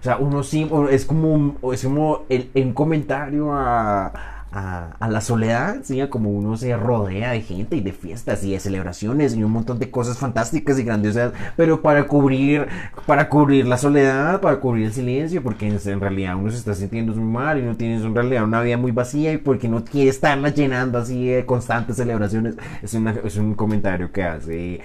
o 0.00 0.02
sea, 0.02 0.18
uno 0.18 0.42
sí, 0.42 0.70
es 0.90 1.04
como, 1.06 1.56
es 1.72 1.84
como 1.84 2.24
el, 2.28 2.50
un 2.54 2.72
comentario 2.72 3.52
a, 3.52 4.12
a, 4.54 5.08
la 5.08 5.20
soledad, 5.20 5.78
¿sí? 5.82 6.00
como 6.08 6.30
uno 6.30 6.56
se 6.56 6.76
rodea 6.76 7.32
de 7.32 7.42
gente 7.42 7.76
y 7.76 7.80
de 7.80 7.92
fiestas 7.92 8.44
y 8.44 8.52
de 8.52 8.60
celebraciones 8.60 9.34
y 9.34 9.42
un 9.42 9.50
montón 9.50 9.80
de 9.80 9.90
cosas 9.90 10.18
fantásticas 10.18 10.78
y 10.78 10.84
grandiosas, 10.84 11.32
pero 11.56 11.82
para 11.82 12.06
cubrir, 12.06 12.68
para 13.06 13.28
cubrir 13.28 13.66
la 13.66 13.76
soledad, 13.78 14.40
para 14.40 14.60
cubrir 14.60 14.86
el 14.86 14.92
silencio, 14.92 15.42
porque 15.42 15.66
en, 15.66 16.00
realidad 16.00 16.36
uno 16.36 16.50
se 16.52 16.58
está 16.58 16.74
sintiendo 16.74 17.12
muy 17.14 17.24
mal 17.24 17.58
y 17.58 17.62
no 17.62 17.76
tienes 17.76 18.02
en 18.02 18.14
realidad 18.14 18.44
una 18.44 18.60
vida 18.60 18.76
muy 18.76 18.92
vacía 18.92 19.32
y 19.32 19.38
porque 19.38 19.68
no 19.68 19.84
quiere 19.84 20.10
estarla 20.10 20.50
llenando 20.50 20.98
así 20.98 21.26
de 21.26 21.44
constantes 21.44 21.96
celebraciones. 21.96 22.54
Es, 22.82 22.94
es 22.94 23.36
un 23.36 23.54
comentario 23.54 24.12
que 24.12 24.22
hace 24.22 24.80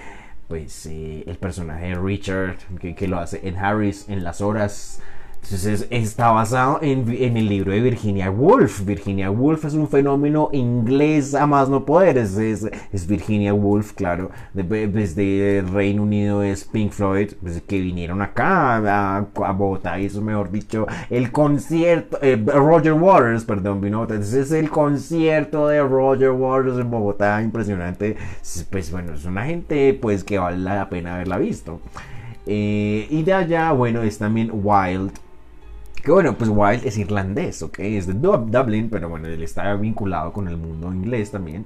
pues 0.48 0.86
eh, 0.86 1.22
el 1.28 1.36
personaje 1.36 1.94
Richard, 1.94 2.56
que, 2.80 2.96
que, 2.96 3.06
lo 3.06 3.20
hace 3.20 3.40
Ed 3.46 3.54
Harris 3.54 4.08
en 4.08 4.24
las 4.24 4.40
horas 4.40 5.00
entonces 5.42 5.88
está 5.90 6.30
basado 6.30 6.78
en, 6.80 7.08
el 7.08 7.48
libro 7.48 7.72
de 7.72 7.80
Virginia 7.80 8.30
Woolf. 8.30 8.84
Virginia 8.84 9.30
Woolf 9.30 9.64
es 9.64 9.74
un 9.74 9.88
fenómeno 9.88 10.48
inglés 10.52 11.34
a 11.34 11.46
más 11.46 11.68
no 11.68 11.84
poder. 11.84 12.18
Es, 12.18 13.06
Virginia 13.08 13.52
Woolf, 13.52 13.92
claro. 13.94 14.30
desde 14.52 15.64
Reino 15.72 16.04
Unido 16.04 16.44
es 16.44 16.64
Pink 16.64 16.92
Floyd, 16.92 17.32
pues, 17.42 17.62
que 17.62 17.80
vinieron 17.80 18.22
acá 18.22 18.76
a, 18.76 19.16
a, 19.16 19.52
Bogotá. 19.52 19.98
Y 19.98 20.06
eso, 20.06 20.22
mejor 20.22 20.52
dicho, 20.52 20.86
el 21.08 21.32
concierto. 21.32 22.18
Eh, 22.22 22.36
Roger 22.36 22.92
Waters, 22.92 23.44
perdón, 23.44 23.80
vino 23.80 24.02
Entonces 24.02 24.34
es 24.34 24.52
el 24.52 24.70
concierto 24.70 25.66
de 25.66 25.82
Roger 25.82 26.30
Waters 26.30 26.78
en 26.78 26.90
Bogotá. 26.90 27.42
Impresionante. 27.42 28.16
Pues 28.70 28.92
bueno, 28.92 29.14
es 29.14 29.24
una 29.24 29.46
gente 29.46 29.98
pues 30.00 30.22
que 30.22 30.38
vale 30.38 30.58
la 30.58 30.88
pena 30.88 31.14
haberla 31.14 31.38
visto. 31.38 31.80
Eh, 32.46 33.08
y 33.10 33.22
de 33.24 33.32
allá, 33.32 33.72
bueno, 33.72 34.02
es 34.02 34.18
también 34.18 34.50
Wild 34.52 35.12
que 36.02 36.10
bueno, 36.10 36.36
pues 36.36 36.50
Wilde 36.50 36.88
es 36.88 36.98
irlandés, 36.98 37.62
¿ok? 37.62 37.78
Es 37.80 38.06
de 38.06 38.14
Dublin, 38.14 38.88
pero 38.90 39.08
bueno, 39.08 39.28
él 39.28 39.42
está 39.42 39.74
vinculado 39.74 40.32
con 40.32 40.48
el 40.48 40.56
mundo 40.56 40.92
inglés 40.92 41.30
también. 41.30 41.64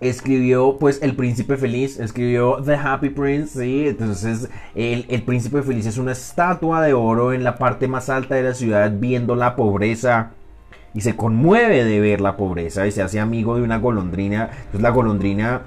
Escribió 0.00 0.76
pues 0.78 1.00
El 1.02 1.14
Príncipe 1.14 1.56
Feliz, 1.56 2.00
escribió 2.00 2.60
The 2.64 2.74
Happy 2.74 3.10
Prince, 3.10 3.60
¿sí? 3.60 3.88
Entonces 3.88 4.48
el, 4.74 5.06
el 5.08 5.22
Príncipe 5.22 5.62
Feliz 5.62 5.86
es 5.86 5.98
una 5.98 6.12
estatua 6.12 6.82
de 6.82 6.94
oro 6.94 7.32
en 7.32 7.44
la 7.44 7.58
parte 7.58 7.86
más 7.86 8.08
alta 8.08 8.34
de 8.34 8.42
la 8.42 8.54
ciudad 8.54 8.92
viendo 8.98 9.36
la 9.36 9.54
pobreza 9.54 10.32
y 10.94 11.00
se 11.00 11.14
conmueve 11.16 11.84
de 11.84 12.00
ver 12.00 12.20
la 12.20 12.36
pobreza 12.36 12.86
y 12.86 12.92
se 12.92 13.02
hace 13.02 13.20
amigo 13.20 13.56
de 13.56 13.62
una 13.62 13.78
golondrina. 13.78 14.50
Entonces 14.50 14.80
la 14.80 14.90
golondrina 14.90 15.62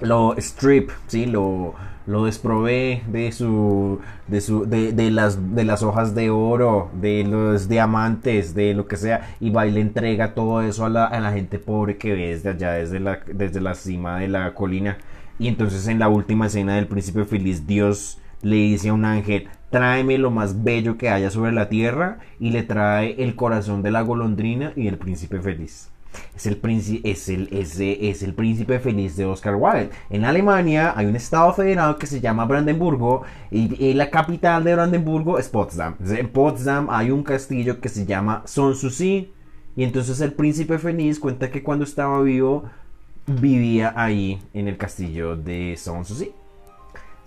lo 0.00 0.36
strip, 0.36 0.90
¿sí? 1.06 1.26
Lo, 1.26 1.74
lo 2.08 2.24
desprovee 2.24 3.02
de 3.06 3.30
su 3.32 4.00
de 4.28 4.40
su 4.40 4.64
de, 4.64 5.10
las 5.10 5.54
de 5.54 5.64
las 5.64 5.82
hojas 5.82 6.14
de 6.14 6.30
oro 6.30 6.90
de 6.98 7.22
los 7.22 7.68
diamantes 7.68 8.54
de 8.54 8.72
lo 8.72 8.88
que 8.88 8.96
sea 8.96 9.36
y 9.40 9.50
va 9.50 9.66
y 9.66 9.72
le 9.72 9.82
entrega 9.82 10.32
todo 10.32 10.62
eso 10.62 10.86
a 10.86 10.88
la, 10.88 11.32
gente 11.32 11.58
pobre 11.58 11.98
que 11.98 12.14
ve 12.14 12.28
desde 12.28 12.48
allá 12.48 12.72
desde 12.72 12.98
la 12.98 13.20
desde 13.26 13.60
la 13.60 13.74
cima 13.74 14.18
de 14.18 14.28
la 14.28 14.54
colina. 14.54 14.96
Y 15.38 15.48
entonces 15.48 15.86
en 15.86 15.98
la 15.98 16.08
última 16.08 16.46
escena 16.46 16.76
del 16.76 16.86
príncipe 16.86 17.26
feliz 17.26 17.66
Dios 17.66 18.18
le 18.40 18.56
dice 18.56 18.88
a 18.88 18.94
un 18.94 19.04
ángel 19.04 19.48
tráeme 19.70 20.16
lo 20.16 20.30
más 20.30 20.64
bello 20.64 20.96
que 20.96 21.10
haya 21.10 21.30
sobre 21.30 21.52
la 21.52 21.68
tierra 21.68 22.20
y 22.40 22.52
le 22.52 22.62
trae 22.62 23.22
el 23.22 23.36
corazón 23.36 23.82
de 23.82 23.90
la 23.90 24.00
golondrina 24.00 24.72
y 24.76 24.88
el 24.88 24.96
príncipe 24.96 25.40
feliz 25.40 25.90
es 26.34 26.46
el, 26.46 26.60
es, 27.04 27.28
el, 27.28 27.48
es, 27.52 28.22
el 28.22 28.34
príncipe 28.34 28.78
feliz 28.78 29.16
de 29.16 29.24
Oscar 29.24 29.56
Wilde. 29.56 29.90
En 30.10 30.24
Alemania 30.24 30.92
hay 30.96 31.06
un 31.06 31.16
estado 31.16 31.52
federado 31.52 31.98
que 31.98 32.06
se 32.06 32.20
llama 32.20 32.44
Brandenburgo 32.44 33.22
y, 33.50 33.92
la 33.94 34.10
capital 34.10 34.64
de 34.64 34.74
Brandenburgo 34.74 35.38
es 35.38 35.48
Potsdam. 35.48 35.96
En 36.08 36.28
Potsdam 36.28 36.88
hay 36.90 37.10
un 37.10 37.22
castillo 37.22 37.80
que 37.80 37.88
se 37.88 38.06
llama 38.06 38.42
Sanssouci 38.44 39.32
y 39.76 39.84
entonces 39.84 40.20
el 40.20 40.32
príncipe 40.32 40.78
feliz 40.78 41.18
cuenta 41.18 41.50
que 41.50 41.62
cuando 41.62 41.84
estaba 41.84 42.20
vivo 42.22 42.64
vivía 43.26 43.92
ahí 43.96 44.40
en 44.54 44.68
el 44.68 44.76
castillo 44.76 45.36
de 45.36 45.74
Sanssouci. 45.76 46.32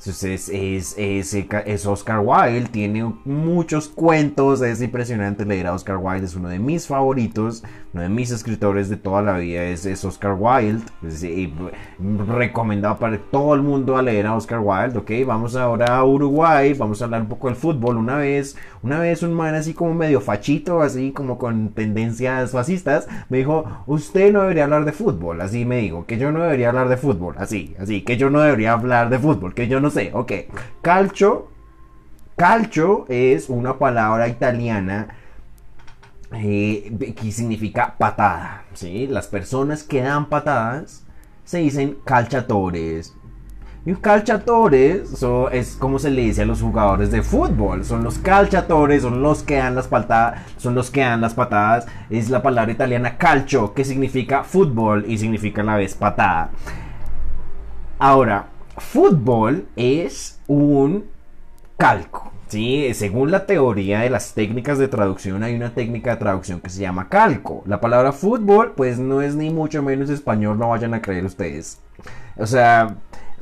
Es, 0.03 0.95
es, 0.97 1.85
Oscar 1.85 2.21
Wilde, 2.25 2.69
tiene 2.71 3.13
muchos 3.23 3.87
cuentos, 3.87 4.63
es 4.63 4.81
impresionante 4.81 5.45
leer 5.45 5.67
a 5.67 5.73
Oscar 5.73 5.97
Wilde, 5.97 6.25
es 6.25 6.35
uno 6.35 6.49
de 6.49 6.57
mis 6.57 6.87
favoritos, 6.87 7.63
uno 7.93 8.01
de 8.01 8.09
mis 8.09 8.31
escritores 8.31 8.89
de 8.89 8.97
toda 8.97 9.21
la 9.21 9.37
vida 9.37 9.63
es, 9.63 9.85
es 9.85 10.03
Oscar 10.03 10.35
Wilde, 10.39 10.81
es, 11.05 11.23
recomendado 12.27 12.97
para 12.97 13.19
todo 13.19 13.53
el 13.53 13.61
mundo 13.61 13.95
a 13.95 14.01
leer 14.01 14.25
a 14.25 14.33
Oscar 14.33 14.59
Wilde, 14.59 14.97
ok, 14.97 15.11
vamos 15.27 15.55
ahora 15.55 15.97
a 15.97 16.03
Uruguay, 16.03 16.73
vamos 16.73 16.99
a 17.01 17.05
hablar 17.05 17.21
un 17.21 17.27
poco 17.27 17.49
del 17.49 17.55
fútbol, 17.55 17.97
una 17.97 18.17
vez, 18.17 18.57
una 18.81 18.97
vez 18.97 19.21
un 19.21 19.33
man 19.35 19.53
así 19.53 19.75
como 19.75 19.93
medio 19.93 20.19
fachito, 20.19 20.81
así 20.81 21.11
como 21.11 21.37
con 21.37 21.73
tendencias 21.73 22.51
fascistas, 22.51 23.07
me 23.29 23.37
dijo, 23.37 23.65
usted 23.85 24.33
no 24.33 24.41
debería 24.41 24.63
hablar 24.63 24.83
de 24.83 24.93
fútbol, 24.93 25.41
así 25.41 25.63
me 25.63 25.77
dijo, 25.77 26.07
que 26.07 26.17
yo 26.17 26.31
no 26.31 26.41
debería 26.41 26.69
hablar 26.69 26.89
de 26.89 26.97
fútbol, 26.97 27.35
así, 27.37 27.75
así, 27.77 28.01
que 28.01 28.17
yo 28.17 28.31
no 28.31 28.39
debería 28.39 28.73
hablar 28.73 29.11
de 29.11 29.19
fútbol, 29.19 29.53
que 29.53 29.67
yo 29.67 29.79
no 29.79 29.90
sé, 29.91 30.11
ok. 30.13 30.31
Calcio. 30.81 31.49
Calcio 32.35 33.05
es 33.09 33.49
una 33.49 33.77
palabra 33.77 34.27
italiana 34.27 35.09
eh, 36.33 37.13
que 37.15 37.31
significa 37.31 37.95
patada. 37.97 38.63
¿sí? 38.73 39.07
Las 39.07 39.27
personas 39.27 39.83
que 39.83 40.01
dan 40.01 40.27
patadas 40.27 41.05
se 41.43 41.59
dicen 41.59 41.97
calciatores. 42.05 43.13
Y 43.83 43.95
calciatores 43.95 45.23
es 45.51 45.75
como 45.75 45.97
se 45.97 46.11
le 46.11 46.21
dice 46.21 46.43
a 46.43 46.45
los 46.45 46.61
jugadores 46.61 47.09
de 47.09 47.23
fútbol. 47.23 47.83
Son 47.83 48.03
los 48.03 48.19
calciatores, 48.19 49.01
son 49.01 49.23
los 49.23 49.41
que 49.41 49.57
dan 49.57 49.73
las 49.73 49.87
patadas, 49.87 50.41
son 50.57 50.75
los 50.75 50.91
que 50.91 51.01
dan 51.01 51.19
las 51.19 51.33
patadas. 51.33 51.87
Es 52.09 52.29
la 52.29 52.43
palabra 52.43 52.71
italiana 52.71 53.17
calcio, 53.17 53.73
que 53.73 53.83
significa 53.83 54.43
fútbol 54.43 55.05
y 55.07 55.17
significa 55.17 55.61
a 55.61 55.65
la 55.65 55.75
vez 55.77 55.95
patada. 55.95 56.51
Ahora, 57.97 58.47
fútbol 58.81 59.67
es 59.75 60.39
un 60.47 61.05
calco. 61.77 62.31
¿sí? 62.47 62.93
Según 62.93 63.31
la 63.31 63.45
teoría 63.45 64.01
de 64.01 64.09
las 64.09 64.33
técnicas 64.33 64.77
de 64.77 64.87
traducción, 64.87 65.43
hay 65.43 65.55
una 65.55 65.73
técnica 65.73 66.11
de 66.11 66.17
traducción 66.17 66.59
que 66.59 66.69
se 66.69 66.81
llama 66.81 67.07
calco. 67.07 67.63
La 67.65 67.79
palabra 67.79 68.11
fútbol, 68.11 68.73
pues 68.75 68.99
no 68.99 69.21
es 69.21 69.35
ni 69.35 69.49
mucho 69.49 69.81
menos 69.81 70.09
español, 70.09 70.59
no 70.59 70.69
vayan 70.69 70.93
a 70.93 71.01
creer 71.01 71.23
ustedes. 71.23 71.79
O 72.37 72.45
sea, 72.45 72.97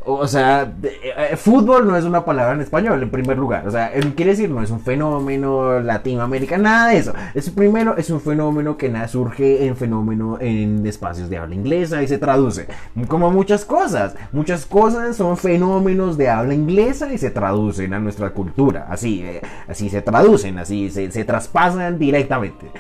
o 0.06 0.28
sea, 0.28 0.74
eh, 0.84 1.36
fútbol 1.36 1.88
no 1.88 1.96
es 1.96 2.04
una 2.06 2.26
palabra 2.26 2.54
en 2.54 2.62
español, 2.62 3.02
en 3.02 3.10
primer 3.10 3.38
lugar. 3.38 3.68
O 3.68 3.72
sea, 3.72 3.92
quiere 4.16 4.32
decir, 4.32 4.50
no 4.50 4.62
es 4.62 4.72
un 4.72 4.80
fenómeno 4.80 5.80
latinoamericano, 5.80 6.64
nada 6.64 6.90
de 6.90 6.98
eso. 6.98 7.14
Es 7.34 7.50
primero, 7.50 7.98
es 7.98 8.10
un 8.10 8.22
fenómeno 8.22 8.78
que 8.78 8.90
surge 9.08 9.66
en 9.66 9.76
fenómeno 9.76 10.38
en 10.40 10.86
espacios 10.86 11.30
de 11.30 11.38
habla 11.38 11.56
inglesa 11.56 12.02
y 12.04 12.08
se 12.08 12.18
traduce. 12.18 12.68
Como 13.08 13.32
muchas 13.32 13.66
cosas. 13.66 14.16
Muchas 14.32 14.66
cosas 14.66 15.16
son 15.16 15.38
fenómenos 15.38 16.18
de 16.18 16.30
habla 16.30 16.54
inglesa 16.54 17.12
y 17.14 17.18
se 17.18 17.32
traducen 17.32 17.94
a 17.94 18.00
nuestra 18.00 18.32
cultura. 18.32 18.88
Así, 18.90 19.22
eh, 19.24 19.42
así 19.68 19.90
se 19.90 20.02
traducen, 20.02 20.60
así 20.60 20.90
se, 20.90 21.12
se 21.12 21.24
traspasan 21.24 21.98
directamente. 21.98 22.72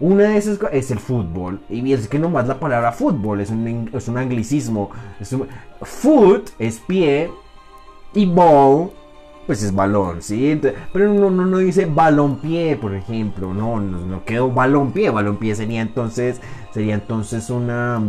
Una 0.00 0.24
de 0.24 0.36
esas 0.36 0.58
es 0.72 0.90
el 0.90 0.98
fútbol. 0.98 1.60
Y 1.68 1.92
es 1.92 2.08
que 2.08 2.18
nomás 2.18 2.46
la 2.46 2.60
palabra 2.60 2.92
fútbol 2.92 3.40
es 3.40 3.50
un, 3.50 3.90
es 3.92 4.08
un 4.08 4.18
anglicismo. 4.18 4.90
Foot 5.82 6.50
es 6.58 6.78
pie 6.78 7.30
y 8.14 8.26
ball 8.26 8.90
pues 9.46 9.62
es 9.62 9.74
balón, 9.74 10.22
¿sí? 10.22 10.60
Pero 10.92 11.12
no, 11.12 11.30
no, 11.30 11.44
no 11.44 11.58
dice 11.58 11.86
balón 11.86 12.36
pie, 12.36 12.76
por 12.76 12.94
ejemplo. 12.94 13.52
No, 13.52 13.80
no, 13.80 13.98
no 13.98 14.24
quedó. 14.24 14.50
Balón 14.50 14.92
pie 14.92 15.54
sería 15.54 15.80
entonces, 15.80 16.40
sería 16.72 16.94
entonces 16.94 17.50
una 17.50 18.00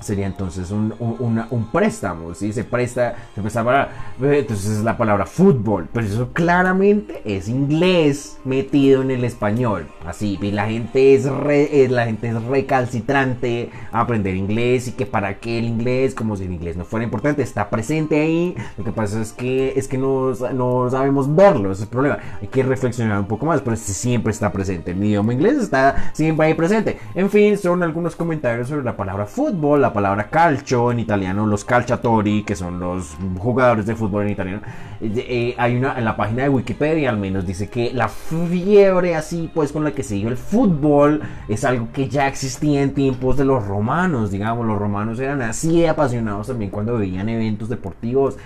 sería 0.00 0.26
entonces 0.26 0.70
un, 0.70 0.94
un, 0.98 1.68
préstamo, 1.72 2.34
¿sí? 2.34 2.52
Se 2.52 2.64
presta, 2.64 3.14
se 3.34 3.40
presta 3.40 3.64
para... 3.64 3.88
Entonces 4.20 4.78
es 4.78 4.84
la 4.84 4.96
palabra 4.96 5.26
fútbol, 5.26 5.88
pero 5.92 6.06
eso 6.06 6.32
claramente 6.32 7.20
es 7.24 7.48
inglés 7.48 8.38
metido 8.44 9.02
en 9.02 9.10
el 9.10 9.24
español, 9.24 9.86
así, 10.06 10.38
y 10.40 10.50
la 10.52 10.66
gente 10.66 11.14
es, 11.14 11.26
re, 11.26 11.88
la 11.90 12.06
gente 12.06 12.28
es 12.28 12.42
recalcitrante 12.42 13.70
a 13.92 14.00
aprender 14.00 14.34
inglés 14.34 14.88
y 14.88 14.92
que 14.92 15.06
para 15.06 15.38
qué 15.38 15.58
el 15.58 15.66
inglés, 15.66 16.14
como 16.14 16.36
si 16.36 16.44
el 16.44 16.52
inglés 16.52 16.76
no 16.76 16.84
fuera 16.84 17.04
importante, 17.04 17.42
está 17.42 17.68
presente 17.68 18.20
ahí, 18.20 18.54
lo 18.76 18.84
que 18.84 18.92
pasa 18.92 19.20
es 19.20 19.32
que, 19.32 19.74
es 19.76 19.88
que 19.88 19.98
no, 19.98 20.32
no 20.54 20.88
sabemos 20.90 21.34
verlo, 21.34 21.72
ese 21.72 21.82
es 21.82 21.88
el 21.88 21.90
problema, 21.90 22.18
hay 22.40 22.48
que 22.48 22.62
reflexionar 22.62 23.20
un 23.20 23.26
poco 23.26 23.46
más, 23.46 23.60
pero 23.60 23.76
siempre 23.76 24.32
está 24.32 24.50
presente, 24.52 24.92
el 24.92 25.04
idioma 25.04 25.32
inglés 25.32 25.58
está 25.58 26.12
siempre 26.14 26.46
ahí 26.46 26.54
presente, 26.54 26.98
en 27.14 27.30
fin, 27.30 27.58
son 27.58 27.82
algunos 27.82 28.16
comentarios 28.16 28.68
sobre 28.68 28.84
la 28.84 28.96
palabra 28.96 29.26
fútbol, 29.26 29.84
la 29.88 29.94
palabra 29.94 30.28
calcio 30.28 30.92
en 30.92 31.00
italiano, 31.00 31.46
los 31.46 31.64
calciatori, 31.64 32.42
que 32.42 32.54
son 32.54 32.78
los 32.78 33.16
jugadores 33.38 33.86
de 33.86 33.94
fútbol 33.94 34.24
en 34.24 34.30
italiano. 34.30 34.60
Eh, 35.00 35.12
eh, 35.16 35.54
hay 35.56 35.76
una 35.76 35.96
en 35.96 36.04
la 36.04 36.16
página 36.16 36.42
de 36.42 36.48
Wikipedia 36.50 37.08
al 37.08 37.16
menos 37.16 37.46
dice 37.46 37.70
que 37.70 37.92
la 37.92 38.08
fiebre 38.08 39.14
así 39.14 39.50
pues 39.54 39.72
con 39.72 39.84
la 39.84 39.92
que 39.92 40.02
se 40.02 40.16
dio 40.16 40.28
el 40.28 40.36
fútbol 40.36 41.22
es 41.48 41.64
algo 41.64 41.88
que 41.92 42.08
ya 42.08 42.26
existía 42.26 42.82
en 42.82 42.92
tiempos 42.92 43.36
de 43.36 43.44
los 43.44 43.66
romanos, 43.66 44.30
digamos, 44.30 44.66
los 44.66 44.78
romanos 44.78 45.20
eran 45.20 45.40
así 45.40 45.86
apasionados 45.86 46.48
también 46.48 46.70
cuando 46.70 46.98
veían 46.98 47.28
eventos 47.28 47.68
deportivos 47.68 48.36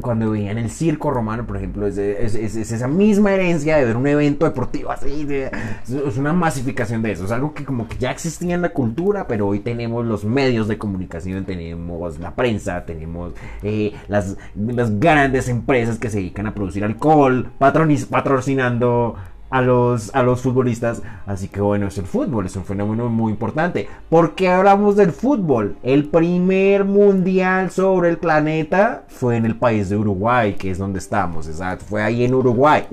cuando 0.00 0.30
veían 0.30 0.58
el 0.58 0.70
circo 0.70 1.10
romano, 1.10 1.46
por 1.46 1.56
ejemplo, 1.56 1.86
es, 1.86 1.96
esa 1.98 2.88
misma 2.88 3.32
herencia 3.32 3.76
de 3.76 3.84
ver 3.84 3.96
un 3.96 4.06
evento 4.06 4.44
deportivo 4.44 4.90
así, 4.90 5.26
es 5.30 6.16
una 6.16 6.32
masificación 6.32 7.02
de 7.02 7.12
eso, 7.12 7.24
es 7.24 7.30
algo 7.30 7.54
que 7.54 7.64
como 7.64 7.88
que 7.88 7.96
ya 7.98 8.10
existía 8.10 8.54
en 8.54 8.62
la 8.62 8.70
cultura, 8.70 9.26
pero 9.26 9.46
hoy 9.48 9.60
tenemos 9.60 10.04
los 10.04 10.24
medios 10.24 10.68
de 10.68 10.78
comunicación, 10.78 11.44
tenemos 11.44 12.18
la 12.18 12.34
prensa, 12.34 12.84
tenemos 12.84 13.32
eh, 13.62 13.92
las, 14.08 14.36
las 14.54 14.98
grandes 14.98 15.48
empresas 15.48 15.98
que 15.98 16.10
se 16.10 16.18
dedican 16.18 16.46
a 16.46 16.54
producir 16.54 16.84
alcohol, 16.84 17.50
patrocinando 17.58 19.16
a 19.50 19.60
los, 19.60 20.14
a 20.14 20.22
los 20.22 20.40
futbolistas. 20.40 21.02
Así 21.26 21.48
que 21.48 21.60
bueno, 21.60 21.88
es 21.88 21.98
el 21.98 22.06
fútbol, 22.06 22.46
es 22.46 22.56
un 22.56 22.64
fenómeno 22.64 23.08
muy 23.08 23.32
importante. 23.32 23.88
¿Por 24.08 24.34
qué 24.34 24.48
hablamos 24.48 24.96
del 24.96 25.12
fútbol? 25.12 25.76
El 25.82 26.08
primer 26.08 26.84
mundial 26.84 27.70
sobre 27.70 28.08
el 28.08 28.18
planeta 28.18 29.04
fue 29.08 29.36
en 29.36 29.44
el 29.44 29.56
país 29.56 29.90
de 29.90 29.96
Uruguay, 29.96 30.54
que 30.54 30.70
es 30.70 30.78
donde 30.78 31.00
estamos, 31.00 31.48
exacto, 31.48 31.84
fue 31.86 32.02
ahí 32.02 32.24
en 32.24 32.34
Uruguay. 32.34 32.86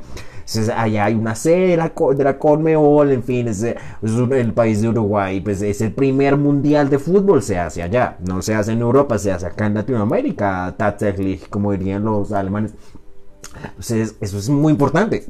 allá 0.76 1.05
hay 1.05 1.14
una 1.14 1.36
sede 1.36 1.68
de 1.68 1.78
la, 1.78 1.91
de 2.16 2.24
la 2.24 2.39
Conmebol, 2.39 3.12
en 3.12 3.24
fin, 3.24 3.47
es, 3.47 3.64
el 3.64 4.53
país 4.53 4.82
de 4.82 4.89
Uruguay, 4.89 5.39
pues 5.41 5.62
es 5.62 5.82
el 5.82 5.91
primer 5.91 6.38
mundial 6.38 6.89
de 6.89 6.99
fútbol, 6.99 7.43
se 7.43 7.60
hace 7.60 7.84
allá, 7.84 8.18
no 8.26 8.41
se 8.41 8.55
hace 8.55 8.72
en 8.72 8.82
Europa, 8.82 9.20
se 9.20 9.32
hace 9.32 9.45
acá 9.45 9.68
en 9.68 9.76
Latinoamérica, 9.76 10.74
tatsächlich, 10.78 11.49
como 11.49 11.72
dirían 11.72 12.03
los 12.03 12.32
alemanes. 12.32 12.74
Entonces, 13.64 14.16
eso 14.22 14.38
es 14.38 14.49
muy 14.49 14.72
importante 14.72 15.26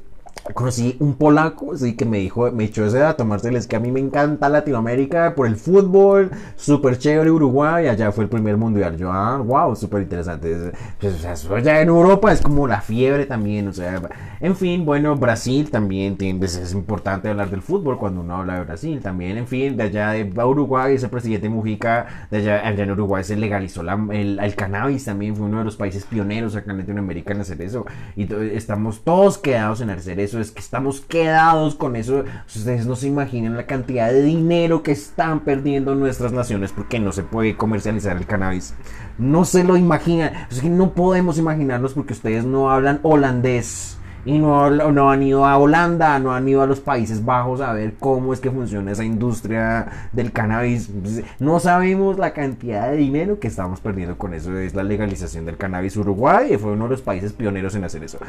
conocí 0.53 0.95
un 0.99 1.15
polaco, 1.15 1.73
así 1.73 1.95
que 1.95 2.05
me 2.05 2.17
dijo, 2.17 2.51
me 2.51 2.65
echó 2.65 2.85
ese 2.85 2.99
dato, 2.99 3.25
Marcel, 3.25 3.55
es 3.55 3.67
que 3.67 3.75
a 3.75 3.79
mí 3.79 3.91
me 3.91 3.99
encanta 3.99 4.49
Latinoamérica 4.49 5.35
por 5.35 5.47
el 5.47 5.55
fútbol, 5.55 6.31
súper 6.55 6.97
chévere 6.97 7.31
Uruguay, 7.31 7.87
allá 7.87 8.11
fue 8.11 8.25
el 8.25 8.29
primer 8.29 8.57
mundial. 8.57 8.97
Yo, 8.97 9.11
ah, 9.11 9.37
wow, 9.37 9.75
súper 9.75 10.03
interesante. 10.03 10.71
Pues, 10.99 11.15
o 11.15 11.17
sea, 11.17 11.33
eso 11.33 11.57
ya 11.59 11.81
en 11.81 11.89
Europa 11.89 12.31
es 12.31 12.41
como 12.41 12.67
la 12.67 12.81
fiebre 12.81 13.25
también, 13.25 13.67
o 13.67 13.73
sea, 13.73 14.01
en 14.39 14.55
fin, 14.55 14.85
bueno, 14.85 15.15
Brasil 15.15 15.69
también, 15.69 16.17
pues, 16.37 16.55
es 16.55 16.73
importante 16.73 17.29
hablar 17.29 17.49
del 17.49 17.61
fútbol 17.61 17.97
cuando 17.97 18.21
uno 18.21 18.35
habla 18.37 18.55
de 18.55 18.65
Brasil 18.65 18.99
también, 19.01 19.37
en 19.37 19.47
fin, 19.47 19.75
de 19.75 19.83
allá 19.83 20.11
de 20.11 20.23
Uruguay, 20.43 20.95
ese 20.95 21.09
presidente 21.09 21.49
Mujica, 21.49 22.27
de 22.31 22.37
allá, 22.37 22.69
en 22.69 22.91
Uruguay 22.91 23.23
se 23.23 23.35
legalizó 23.35 23.81
el, 23.81 24.39
el, 24.39 24.55
cannabis 24.55 25.05
también, 25.05 25.35
fue 25.35 25.45
uno 25.45 25.59
de 25.59 25.65
los 25.65 25.75
países 25.75 26.05
pioneros 26.05 26.55
acá 26.55 26.71
en 26.71 26.79
Latinoamérica 26.79 27.33
en 27.33 27.41
hacer 27.41 27.61
eso, 27.61 27.85
y 28.15 28.31
estamos 28.53 29.03
todos 29.03 29.37
quedados 29.37 29.81
en 29.81 29.89
hacer 29.89 30.19
eso 30.19 30.36
es 30.39 30.51
que 30.51 30.59
estamos 30.59 31.01
quedados 31.01 31.75
con 31.75 31.95
eso. 31.95 32.23
Ustedes 32.47 32.85
no 32.85 32.95
se 32.95 33.07
imaginan 33.07 33.57
la 33.57 33.65
cantidad 33.65 34.11
de 34.11 34.23
dinero 34.23 34.83
que 34.83 34.91
están 34.91 35.41
perdiendo 35.41 35.95
nuestras 35.95 36.31
naciones 36.31 36.71
porque 36.71 36.99
no 36.99 37.11
se 37.11 37.23
puede 37.23 37.55
comercializar 37.55 38.17
el 38.17 38.25
cannabis. 38.25 38.73
No 39.17 39.45
se 39.45 39.63
lo 39.63 39.77
imaginan. 39.77 40.33
No 40.63 40.93
podemos 40.93 41.37
imaginarlos 41.37 41.93
porque 41.93 42.13
ustedes 42.13 42.45
no 42.45 42.71
hablan 42.71 42.99
holandés 43.03 43.97
y 44.27 44.39
no, 44.39 44.69
no 44.69 45.09
han 45.09 45.23
ido 45.23 45.45
a 45.45 45.57
Holanda, 45.57 46.19
no 46.19 46.33
han 46.33 46.47
ido 46.47 46.61
a 46.61 46.67
los 46.67 46.81
Países 46.81 47.23
Bajos 47.23 47.61
a 47.61 47.71
ver 47.71 47.93
cómo 47.97 48.33
es 48.33 48.41
que 48.41 48.51
funciona 48.51 48.91
esa 48.91 49.05
industria 49.05 50.09
del 50.11 50.33
cannabis. 50.33 50.91
No 51.39 51.59
sabemos 51.59 52.19
la 52.19 52.33
cantidad 52.33 52.91
de 52.91 52.97
dinero 52.97 53.39
que 53.39 53.47
estamos 53.47 53.79
perdiendo 53.79 54.17
con 54.17 54.33
eso. 54.33 54.57
Es 54.57 54.75
la 54.75 54.83
legalización 54.83 55.45
del 55.45 55.55
cannabis. 55.55 55.95
Uruguay 55.95 56.57
fue 56.57 56.73
uno 56.73 56.85
de 56.85 56.91
los 56.91 57.01
países 57.01 57.31
pioneros 57.31 57.73
en 57.75 57.85
hacer 57.85 58.03
eso. 58.03 58.19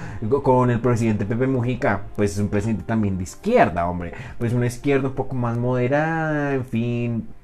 Con 0.44 0.70
el 0.70 0.78
presidente 0.78 1.26
Pepe 1.26 1.48
Mujica, 1.48 2.02
pues 2.14 2.32
es 2.32 2.38
un 2.38 2.48
presidente 2.48 2.84
también 2.84 3.16
de 3.16 3.24
izquierda, 3.24 3.88
hombre. 3.88 4.12
Pues 4.38 4.52
una 4.52 4.66
izquierda 4.66 5.08
un 5.08 5.14
poco 5.14 5.34
más 5.34 5.58
moderada, 5.58 6.54
en 6.54 6.64
fin 6.64 7.37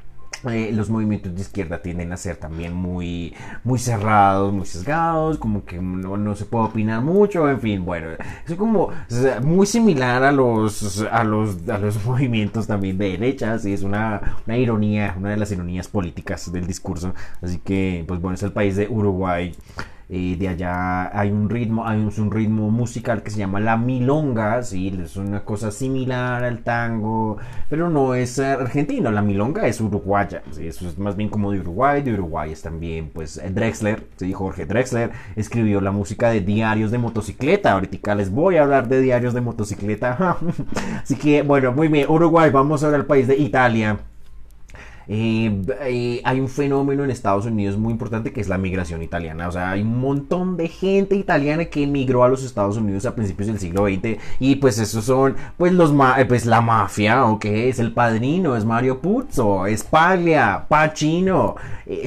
eh, 0.51 0.71
los 0.73 0.91
movimientos 0.91 1.35
de 1.35 1.41
izquierda 1.41 1.83
tienden 1.83 2.13
a 2.13 2.17
ser 2.17 2.37
también 2.37 2.75
muy, 2.75 3.35
muy 3.63 3.79
cerrados, 3.79 4.53
muy 4.53 4.67
sesgados, 4.67 5.39
como 5.39 5.65
que 5.65 5.79
no, 5.81 6.35
se 6.35 6.45
puede 6.45 6.67
opinar 6.67 7.03
mucho, 7.03 7.49
en 7.49 7.61
fin, 7.61 7.85
bueno, 7.85 8.09
es 8.47 8.55
como 8.55 8.91
muy 9.43 9.67
similar 9.67 10.23
a 10.23 10.33
los, 10.33 11.03
a 11.11 11.25
los, 11.25 11.69
a 11.69 11.79
los 11.79 12.05
movimientos 12.07 12.67
también 12.67 12.99
de 12.99 13.11
derechas 13.11 13.65
y 13.65 13.73
es 13.73 13.83
una, 13.83 14.39
una 14.47 14.57
ironía, 14.57 15.15
una 15.19 15.31
de 15.31 15.37
las 15.37 15.53
ironías 15.53 15.89
políticas 15.89 16.51
del 16.53 16.67
discurso, 16.67 17.15
así 17.43 17.59
que, 17.59 18.05
pues 18.07 18.21
bueno, 18.21 18.35
es 18.35 18.43
el 18.43 18.53
país 18.53 18.77
de 18.77 18.89
Uruguay. 18.89 19.55
Eh, 20.09 20.37
de 20.39 20.49
allá 20.49 21.19
hay 21.19 21.31
un 21.31 21.49
ritmo, 21.49 21.87
hay 21.87 21.99
un, 21.99 22.31
ritmo 22.31 22.71
musical 22.71 23.23
que 23.23 23.31
se 23.31 23.39
llama 23.39 23.59
la 23.59 23.79
milonga, 23.79 24.63
sí, 24.63 24.95
es 25.03 25.17
una 25.17 25.45
cosa 25.45 25.71
similar 25.71 26.45
al 26.45 26.59
tango, 26.59 27.39
pero 27.71 27.89
no 27.89 28.15
es 28.15 28.39
argentino, 28.39 29.11
la 29.11 29.23
milonga 29.23 29.67
es 29.67 29.81
uruguaya, 29.81 30.43
¿sí? 30.51 30.67
eso 30.67 30.89
es 30.89 30.99
más 30.99 31.17
bien 31.17 31.31
como 31.31 31.53
de 31.53 31.61
Uruguay, 31.61 32.03
de 32.03 32.13
Uruguay 32.13 32.53
es 32.53 32.61
también 32.61 33.11
pues 33.15 33.41
Drexler, 33.55 34.07
¿sí? 34.17 34.33
Jorge 34.35 34.67
Drexler 34.67 35.11
escribió 35.37 35.81
la 35.81 35.91
música 35.91 36.31
de 36.31 36.41
diarios 36.43 36.91
de 36.91 36.99
motocicleta, 36.99 37.73
ahorita 37.73 38.15
les 38.15 38.31
voy 38.31 38.57
a 38.57 38.63
hablar 38.63 38.89
de 38.89 39.01
diarios 39.01 39.33
de 39.33 39.41
motocicleta, 39.41 40.37
así 41.03 41.17
que 41.17 41.43
bueno, 41.43 41.73
muy 41.73 41.89
bien, 41.89 42.11
Uruguay, 42.11 42.51
vamos 42.51 42.85
ahora 42.85 42.97
al 42.97 43.07
país 43.07 43.27
de 43.27 43.37
Italia. 43.37 43.99
Eh, 45.09 45.63
eh, 45.83 46.21
hay 46.25 46.41
un 46.41 46.49
fenómeno 46.49 47.05
en 47.05 47.11
Estados 47.11 47.47
Unidos 47.47 47.77
muy 47.77 47.93
importante 47.93 48.33
que 48.33 48.41
es 48.41 48.49
la 48.49 48.59
migración 48.59 49.03
italiana. 49.03 49.49
O 49.49 49.53
sea, 49.53 49.73
hay 49.73 49.83
un 49.83 50.01
montón 50.01 50.57
de 50.57 50.69
gente 50.69 51.17
italiana 51.17 51.67
que 51.67 51.83
emigró 51.83 52.25
a 52.25 52.29
los 52.29 52.45
Estados 52.45 52.77
Unidos 52.77 53.05
a 53.07 53.15
principios 53.15 53.49
del 53.49 53.59
siglo 53.59 53.87
XX. 53.87 54.19
Y 54.41 54.57
pues 54.57 54.79
esos 54.79 55.05
son, 55.05 55.37
pues, 55.57 55.73
los 55.73 55.93
eh, 56.19 56.25
pues 56.27 56.47
la 56.47 56.61
mafia, 56.61 57.25
¿ok? 57.27 57.45
Es 57.45 57.79
el 57.79 57.93
padrino, 57.93 58.57
es 58.57 58.65
Mario 58.65 59.01
Puzo, 59.01 59.67
es 59.67 59.83
Paglia, 59.85 60.67
Pacino, 60.69 61.57